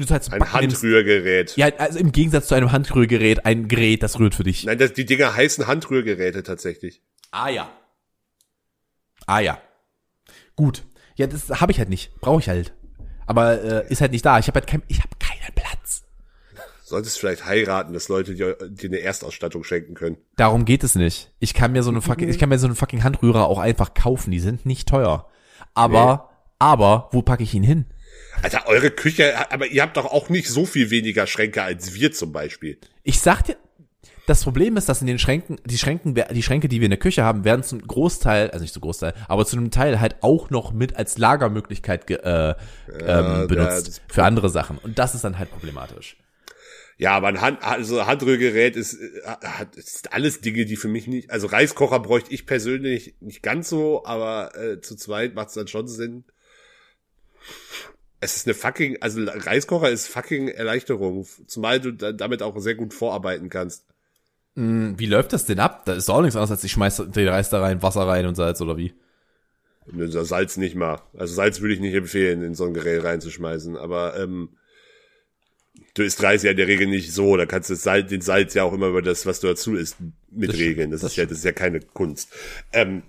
du 0.00 0.20
zum 0.20 0.34
Ein 0.34 0.52
Handrührgerät. 0.52 1.56
Ja, 1.56 1.68
also 1.78 1.98
im 1.98 2.12
Gegensatz 2.12 2.48
zu 2.48 2.54
einem 2.54 2.72
Handrührgerät, 2.72 3.46
ein 3.46 3.68
Gerät, 3.68 4.02
das 4.02 4.18
rührt 4.18 4.34
für 4.34 4.44
dich. 4.44 4.64
Nein, 4.64 4.78
das, 4.78 4.92
die 4.92 5.04
Dinger 5.04 5.34
heißen 5.34 5.66
Handrührgeräte 5.66 6.42
tatsächlich. 6.42 7.02
Ah 7.30 7.48
ja. 7.48 7.70
Ah 9.26 9.40
ja. 9.40 9.58
Gut. 10.56 10.84
Ja, 11.16 11.26
das 11.26 11.48
habe 11.60 11.72
ich 11.72 11.78
halt 11.78 11.88
nicht. 11.88 12.18
Brauche 12.20 12.40
ich 12.40 12.48
halt. 12.48 12.72
Aber 13.26 13.62
äh, 13.62 13.90
ist 13.90 14.00
halt 14.00 14.12
nicht 14.12 14.24
da. 14.24 14.38
Ich 14.38 14.48
habe 14.48 14.60
halt 14.60 14.66
kein, 14.66 14.82
ich 14.88 14.98
habe 14.98 15.10
keinen 15.18 15.54
Platz. 15.54 16.02
Solltest 16.82 17.18
vielleicht 17.18 17.46
heiraten, 17.46 17.92
dass 17.92 18.08
Leute 18.08 18.34
dir, 18.34 18.56
dir 18.68 18.90
eine 18.90 18.98
Erstausstattung 18.98 19.64
schenken 19.64 19.94
können. 19.94 20.18
Darum 20.36 20.64
geht 20.64 20.84
es 20.84 20.94
nicht. 20.94 21.32
Ich 21.38 21.54
kann 21.54 21.72
mir 21.72 21.82
so 21.82 21.90
eine 21.90 22.02
fucking, 22.02 22.28
ich 22.28 22.38
kann 22.38 22.50
mir 22.50 22.58
so 22.58 22.66
einen 22.66 22.76
fucking 22.76 23.02
Handrührer 23.04 23.46
auch 23.46 23.58
einfach 23.58 23.94
kaufen. 23.94 24.30
Die 24.30 24.40
sind 24.40 24.66
nicht 24.66 24.88
teuer. 24.88 25.28
Aber, 25.72 26.28
nee. 26.28 26.36
aber, 26.58 27.08
wo 27.12 27.22
packe 27.22 27.42
ich 27.42 27.54
ihn 27.54 27.62
hin? 27.62 27.86
Alter, 28.42 28.66
eure 28.66 28.90
Küche, 28.90 29.50
aber 29.50 29.66
ihr 29.66 29.82
habt 29.82 29.96
doch 29.96 30.06
auch 30.06 30.28
nicht 30.28 30.48
so 30.48 30.66
viel 30.66 30.90
weniger 30.90 31.26
Schränke 31.26 31.62
als 31.62 31.94
wir 31.94 32.12
zum 32.12 32.32
Beispiel. 32.32 32.78
Ich 33.02 33.20
sag 33.20 33.42
dir, 33.42 33.56
das 34.26 34.42
Problem 34.42 34.76
ist, 34.76 34.88
dass 34.88 35.00
in 35.02 35.06
den 35.06 35.18
Schränken, 35.18 35.60
die 35.66 35.76
Schränken, 35.76 36.14
die 36.14 36.42
Schränke, 36.42 36.68
die 36.68 36.80
wir 36.80 36.86
in 36.86 36.90
der 36.90 36.98
Küche 36.98 37.24
haben, 37.24 37.44
werden 37.44 37.62
zum 37.62 37.86
Großteil, 37.86 38.50
also 38.50 38.62
nicht 38.62 38.72
zum 38.72 38.82
Großteil, 38.82 39.12
aber 39.28 39.44
zu 39.44 39.56
einem 39.56 39.70
Teil 39.70 40.00
halt 40.00 40.16
auch 40.22 40.50
noch 40.50 40.72
mit 40.72 40.96
als 40.96 41.18
Lagermöglichkeit 41.18 42.06
ge, 42.06 42.18
äh, 42.18 42.28
ja, 42.28 42.56
ähm, 43.42 43.48
benutzt 43.48 44.02
für 44.08 44.24
andere 44.24 44.48
Sachen. 44.48 44.78
Und 44.78 44.98
das 44.98 45.14
ist 45.14 45.24
dann 45.24 45.38
halt 45.38 45.50
problematisch. 45.50 46.16
Ja, 46.96 47.12
aber 47.12 47.26
ein 47.28 47.40
Hand, 47.40 47.62
also 47.62 48.06
Handrührgerät 48.06 48.76
ist, 48.76 48.94
äh, 48.94 49.66
ist 49.74 50.12
alles 50.12 50.40
Dinge, 50.40 50.64
die 50.64 50.76
für 50.76 50.88
mich 50.88 51.06
nicht, 51.06 51.30
also 51.30 51.48
Reiskocher 51.48 52.00
bräuchte 52.00 52.32
ich 52.32 52.46
persönlich 52.46 53.16
nicht 53.20 53.42
ganz 53.42 53.68
so, 53.68 54.04
aber 54.06 54.56
äh, 54.56 54.80
zu 54.80 54.96
zweit 54.96 55.34
macht 55.34 55.48
es 55.48 55.54
dann 55.54 55.68
schon 55.68 55.88
Sinn. 55.88 56.24
Es 58.24 58.36
ist 58.36 58.46
eine 58.46 58.54
fucking, 58.54 58.96
also 59.02 59.20
Reiskocher 59.22 59.90
ist 59.90 60.08
fucking 60.08 60.48
Erleichterung, 60.48 61.26
zumal 61.46 61.78
du 61.78 61.92
damit 61.92 62.42
auch 62.42 62.58
sehr 62.58 62.74
gut 62.74 62.94
vorarbeiten 62.94 63.50
kannst. 63.50 63.84
Mm, 64.54 64.94
wie 64.96 65.04
läuft 65.04 65.34
das 65.34 65.44
denn 65.44 65.60
ab? 65.60 65.84
Da 65.84 65.92
ist 65.92 66.08
auch 66.08 66.22
nichts 66.22 66.34
anderes, 66.34 66.52
als 66.52 66.64
ich 66.64 66.72
schmeiß 66.72 67.02
den 67.08 67.28
Reis 67.28 67.50
da 67.50 67.60
rein, 67.60 67.82
Wasser 67.82 68.06
rein 68.06 68.24
und 68.24 68.34
Salz 68.34 68.62
oder 68.62 68.78
wie? 68.78 68.94
Salz 69.86 70.56
nicht 70.56 70.74
mal. 70.74 71.02
Also 71.14 71.34
Salz 71.34 71.60
würde 71.60 71.74
ich 71.74 71.80
nicht 71.80 71.92
empfehlen, 71.92 72.42
in 72.42 72.54
so 72.54 72.64
ein 72.64 72.72
Gerät 72.72 73.04
reinzuschmeißen. 73.04 73.76
Aber 73.76 74.18
ähm, 74.18 74.56
du 75.92 76.02
isst 76.02 76.22
Reis 76.22 76.42
ja 76.44 76.52
in 76.52 76.56
der 76.56 76.68
Regel 76.68 76.86
nicht 76.86 77.12
so. 77.12 77.36
Da 77.36 77.44
kannst 77.44 77.68
du 77.68 77.74
Salz, 77.74 78.08
den 78.08 78.22
Salz 78.22 78.54
ja 78.54 78.62
auch 78.62 78.72
immer 78.72 78.86
über 78.86 79.02
das, 79.02 79.26
was 79.26 79.40
du 79.40 79.48
dazu 79.48 79.74
isst, 79.74 79.98
mitregeln. 80.30 80.90
Das, 80.92 81.02
das, 81.02 81.10
das 81.10 81.12
ist 81.12 81.16
ja, 81.18 81.26
das 81.26 81.38
ist 81.38 81.44
ja 81.44 81.52
keine 81.52 81.80
Kunst. 81.80 82.32
Ähm, 82.72 83.02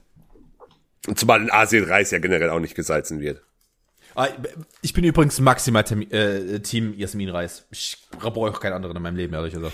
zumal 1.15 1.41
in 1.41 1.51
Asien 1.51 1.85
Reis 1.85 2.11
ja 2.11 2.19
generell 2.19 2.49
auch 2.49 2.59
nicht 2.59 2.75
gesalzen 2.75 3.21
wird. 3.21 3.44
Ah, 4.15 4.29
ich 4.81 4.93
bin 4.93 5.03
übrigens 5.03 5.39
maximal 5.41 5.83
äh, 6.09 6.59
Team 6.59 6.93
Jasmin 6.97 7.29
Reis. 7.29 7.67
Ich 7.71 7.97
brauche 8.11 8.49
auch 8.49 8.59
keinen 8.61 8.73
anderen 8.73 8.95
in 8.95 9.03
meinem 9.03 9.17
Leben, 9.17 9.33
ehrlich 9.33 9.53
gesagt. 9.53 9.73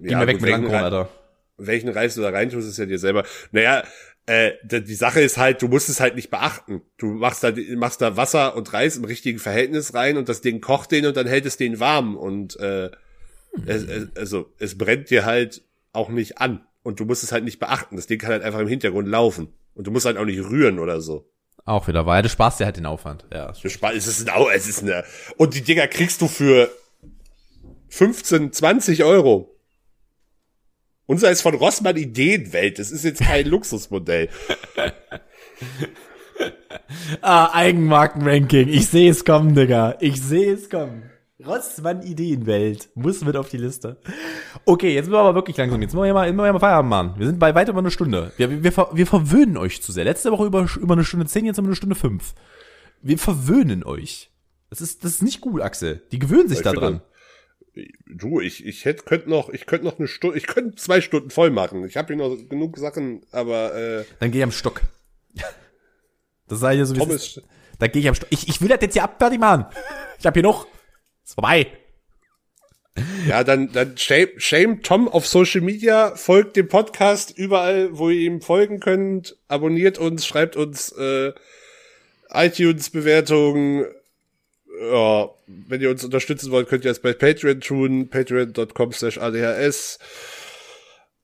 Geh 0.00 0.12
ja, 0.12 0.18
mir 0.18 0.26
weg 0.28 0.40
mit 0.40 0.50
Langkorn, 0.50 0.84
Alter. 0.84 1.08
Welchen 1.58 1.88
Reis 1.88 2.14
du 2.14 2.22
da 2.22 2.30
reintust, 2.30 2.68
ist 2.68 2.78
ja 2.78 2.86
dir 2.86 2.98
selber. 2.98 3.24
Naja, 3.50 3.84
äh, 4.26 4.52
die 4.62 4.94
Sache 4.94 5.20
ist 5.20 5.38
halt, 5.38 5.60
du 5.60 5.68
musst 5.68 5.88
es 5.88 6.00
halt 6.00 6.14
nicht 6.14 6.30
beachten. 6.30 6.82
Du 6.96 7.06
machst 7.06 7.42
da, 7.42 7.52
machst 7.74 8.00
da 8.00 8.16
Wasser 8.16 8.54
und 8.54 8.72
Reis 8.72 8.96
im 8.96 9.04
richtigen 9.04 9.40
Verhältnis 9.40 9.94
rein 9.94 10.16
und 10.16 10.28
das 10.28 10.40
Ding 10.40 10.60
kocht 10.60 10.92
den 10.92 11.06
und 11.06 11.16
dann 11.16 11.26
hält 11.26 11.44
es 11.44 11.56
den 11.56 11.80
warm 11.80 12.16
und 12.16 12.58
äh, 12.60 12.90
hm. 13.54 13.64
es, 13.66 13.82
es, 13.82 14.16
also 14.16 14.52
es 14.58 14.78
brennt 14.78 15.10
dir 15.10 15.24
halt 15.24 15.62
auch 15.92 16.08
nicht 16.08 16.38
an 16.38 16.64
und 16.84 17.00
du 17.00 17.04
musst 17.04 17.24
es 17.24 17.32
halt 17.32 17.42
nicht 17.42 17.58
beachten. 17.58 17.96
Das 17.96 18.06
Ding 18.06 18.20
kann 18.20 18.30
halt 18.30 18.44
einfach 18.44 18.60
im 18.60 18.68
Hintergrund 18.68 19.08
laufen 19.08 19.52
und 19.74 19.86
du 19.86 19.90
musst 19.90 20.06
halt 20.06 20.16
auch 20.16 20.24
nicht 20.24 20.40
rühren 20.40 20.78
oder 20.78 21.00
so. 21.00 21.31
Auch 21.64 21.86
wieder, 21.86 22.06
weil 22.06 22.22
du 22.22 22.28
sparst 22.28 22.58
dir 22.58 22.64
halt 22.64 22.76
den 22.76 22.86
Aufwand. 22.86 23.24
Ja. 23.32 23.52
Du 23.52 23.68
sparst, 23.68 23.96
es 23.96 24.06
ist 24.06 24.28
ein, 24.28 24.42
es 24.54 24.68
ist 24.68 24.82
eine, 24.82 25.04
und 25.36 25.54
die 25.54 25.62
Dinger 25.62 25.86
kriegst 25.86 26.20
du 26.20 26.28
für 26.28 26.70
15, 27.88 28.52
20 28.52 29.04
Euro. 29.04 29.48
Unser 31.06 31.30
ist 31.30 31.42
von 31.42 31.54
Rossmann 31.54 31.96
Ideenwelt. 31.96 32.78
Das 32.78 32.90
ist 32.90 33.04
jetzt 33.04 33.20
kein 33.20 33.46
Luxusmodell. 33.48 34.28
ah, 37.20 37.52
Eigenmarkenranking. 37.52 38.68
Ich 38.68 38.88
sehe 38.88 39.10
es 39.10 39.24
kommen, 39.24 39.54
Digga. 39.54 39.96
Ich 40.00 40.20
sehe 40.20 40.54
es 40.54 40.70
kommen. 40.70 41.11
Rossmann 41.46 42.02
Ideenwelt. 42.02 42.90
Muss 42.94 43.22
mit 43.22 43.36
auf 43.36 43.48
die 43.48 43.56
Liste. 43.56 43.98
Okay, 44.64 44.94
jetzt 44.94 45.06
sind 45.06 45.14
wir 45.14 45.20
aber 45.20 45.34
wirklich 45.34 45.56
langsam. 45.56 45.80
Jetzt 45.82 45.94
müssen 45.94 46.04
wir 46.04 46.14
mal, 46.14 46.28
immer 46.28 46.52
mal 46.52 46.58
Feierabend 46.58 46.90
machen. 46.90 47.14
Wir 47.18 47.26
sind 47.26 47.38
bei 47.38 47.54
weit 47.54 47.68
über 47.68 47.78
eine 47.78 47.90
Stunde. 47.90 48.32
Wir, 48.36 48.62
wir, 48.62 48.88
wir 48.92 49.06
verwöhnen 49.06 49.56
euch 49.56 49.82
zu 49.82 49.92
sehr. 49.92 50.04
Letzte 50.04 50.30
Woche 50.32 50.46
über, 50.46 50.68
über 50.80 50.94
eine 50.94 51.04
Stunde 51.04 51.26
zehn, 51.26 51.44
jetzt 51.44 51.58
haben 51.58 51.64
wir 51.64 51.70
eine 51.70 51.76
Stunde 51.76 51.94
fünf. 51.94 52.34
Wir 53.00 53.18
verwöhnen 53.18 53.84
euch. 53.84 54.30
Das 54.70 54.80
ist, 54.80 55.04
das 55.04 55.12
ist 55.12 55.22
nicht 55.22 55.40
gut, 55.40 55.60
Axel. 55.60 56.02
Die 56.12 56.18
gewöhnen 56.18 56.48
sich 56.48 56.62
da 56.62 56.72
dran. 56.72 57.02
Du, 58.06 58.40
ich, 58.40 58.66
ich 58.66 58.84
hätte, 58.84 59.04
könnte 59.04 59.30
noch, 59.30 59.48
ich 59.48 59.66
könnte 59.66 59.86
noch 59.86 59.98
eine 59.98 60.06
Stunde, 60.06 60.36
ich 60.36 60.46
könnte 60.46 60.76
zwei 60.76 61.00
Stunden 61.00 61.30
voll 61.30 61.50
machen. 61.50 61.84
Ich 61.86 61.96
habe 61.96 62.14
hier 62.14 62.16
noch 62.16 62.36
genug 62.48 62.76
Sachen, 62.78 63.22
aber 63.32 63.74
äh, 63.74 64.04
Dann 64.20 64.30
geh 64.30 64.42
am 64.42 64.52
Stock. 64.52 64.82
Das 66.48 66.60
sei 66.60 66.74
ja 66.74 66.84
so 66.84 66.94
wie 66.94 66.98
Thomas, 66.98 67.40
Da 67.78 67.86
gehe 67.86 68.02
ich 68.02 68.08
am 68.08 68.14
Stock. 68.14 68.28
Ich, 68.30 68.46
ich 68.46 68.60
will 68.60 68.68
das 68.68 68.78
jetzt 68.82 68.92
hier 68.92 69.04
abfertig 69.04 69.38
machen. 69.40 69.64
Ich 70.18 70.26
habe 70.26 70.34
hier 70.34 70.42
noch. 70.42 70.66
Ist. 71.24 71.38
Ja, 73.26 73.42
dann, 73.42 73.72
dann 73.72 73.96
shame, 73.96 74.28
shame 74.36 74.82
Tom 74.82 75.08
auf 75.08 75.26
Social 75.26 75.62
Media, 75.62 76.14
folgt 76.14 76.56
dem 76.56 76.68
Podcast 76.68 77.36
überall, 77.36 77.96
wo 77.96 78.10
ihr 78.10 78.26
ihm 78.26 78.42
folgen 78.42 78.80
könnt, 78.80 79.36
abonniert 79.48 79.98
uns, 79.98 80.26
schreibt 80.26 80.56
uns 80.56 80.92
äh, 80.92 81.32
iTunes-Bewertungen. 82.30 83.86
Ja, 84.82 85.30
wenn 85.46 85.80
ihr 85.80 85.90
uns 85.90 86.04
unterstützen 86.04 86.50
wollt, 86.50 86.68
könnt 86.68 86.84
ihr 86.84 86.90
es 86.90 87.00
bei 87.00 87.12
Patreon 87.12 87.60
tun, 87.60 88.08
patreon.com 88.08 88.92
slash 88.92 89.18
adhs. 89.18 89.98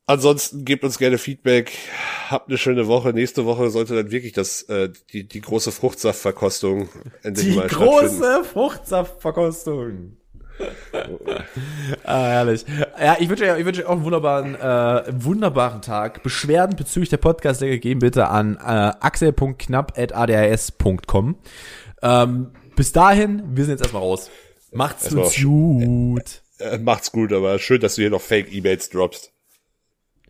Ansonsten 0.08 0.64
gebt 0.64 0.82
uns 0.84 0.96
gerne 0.96 1.18
Feedback. 1.18 1.72
Habt 2.30 2.48
eine 2.48 2.56
schöne 2.56 2.86
Woche. 2.86 3.12
Nächste 3.12 3.44
Woche 3.44 3.68
sollte 3.68 3.94
dann 3.94 4.10
wirklich 4.10 4.32
das 4.32 4.62
äh, 4.62 4.88
die 5.12 5.28
die 5.28 5.42
große 5.42 5.70
Fruchtsaftverkostung 5.70 6.88
endlich 7.22 7.50
die 7.50 7.56
mal 7.56 7.68
große 7.68 8.16
stattfinden. 8.16 8.44
Fruchtsaftverkostung. 8.46 10.16
ah, 12.04 12.24
herrlich. 12.24 12.64
Ja, 12.98 13.18
ich 13.20 13.28
wünsche 13.28 13.52
euch, 13.52 13.60
ich 13.60 13.66
wünsche 13.66 13.82
euch 13.82 13.86
auch 13.86 13.92
einen 13.92 14.04
wunderbaren, 14.04 14.54
äh, 14.54 15.12
wunderbaren 15.12 15.82
Tag. 15.82 16.22
Beschwerden 16.22 16.74
bezüglich 16.74 17.10
der 17.10 17.18
Podcast-Decke 17.18 17.78
gehen 17.78 17.98
bitte 17.98 18.28
an 18.28 18.56
äh, 18.56 18.92
axel.knapp.adhs.com. 19.00 21.36
Ähm, 22.00 22.52
bis 22.76 22.92
dahin, 22.92 23.42
wir 23.50 23.66
sind 23.66 23.72
jetzt 23.72 23.82
erstmal 23.82 24.04
raus. 24.04 24.30
Macht's 24.72 25.04
erstmal 25.04 25.28
gut. 25.30 26.40
Äh, 26.60 26.78
macht's 26.78 27.12
gut, 27.12 27.34
aber 27.34 27.58
schön, 27.58 27.82
dass 27.82 27.96
du 27.96 28.00
hier 28.00 28.10
noch 28.10 28.22
Fake-E-Mails 28.22 28.88
droppst. 28.88 29.34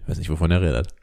Ich 0.09 0.13
weiß 0.13 0.19
nicht, 0.21 0.31
wovon 0.31 0.51
er 0.51 0.63
redet. 0.63 0.95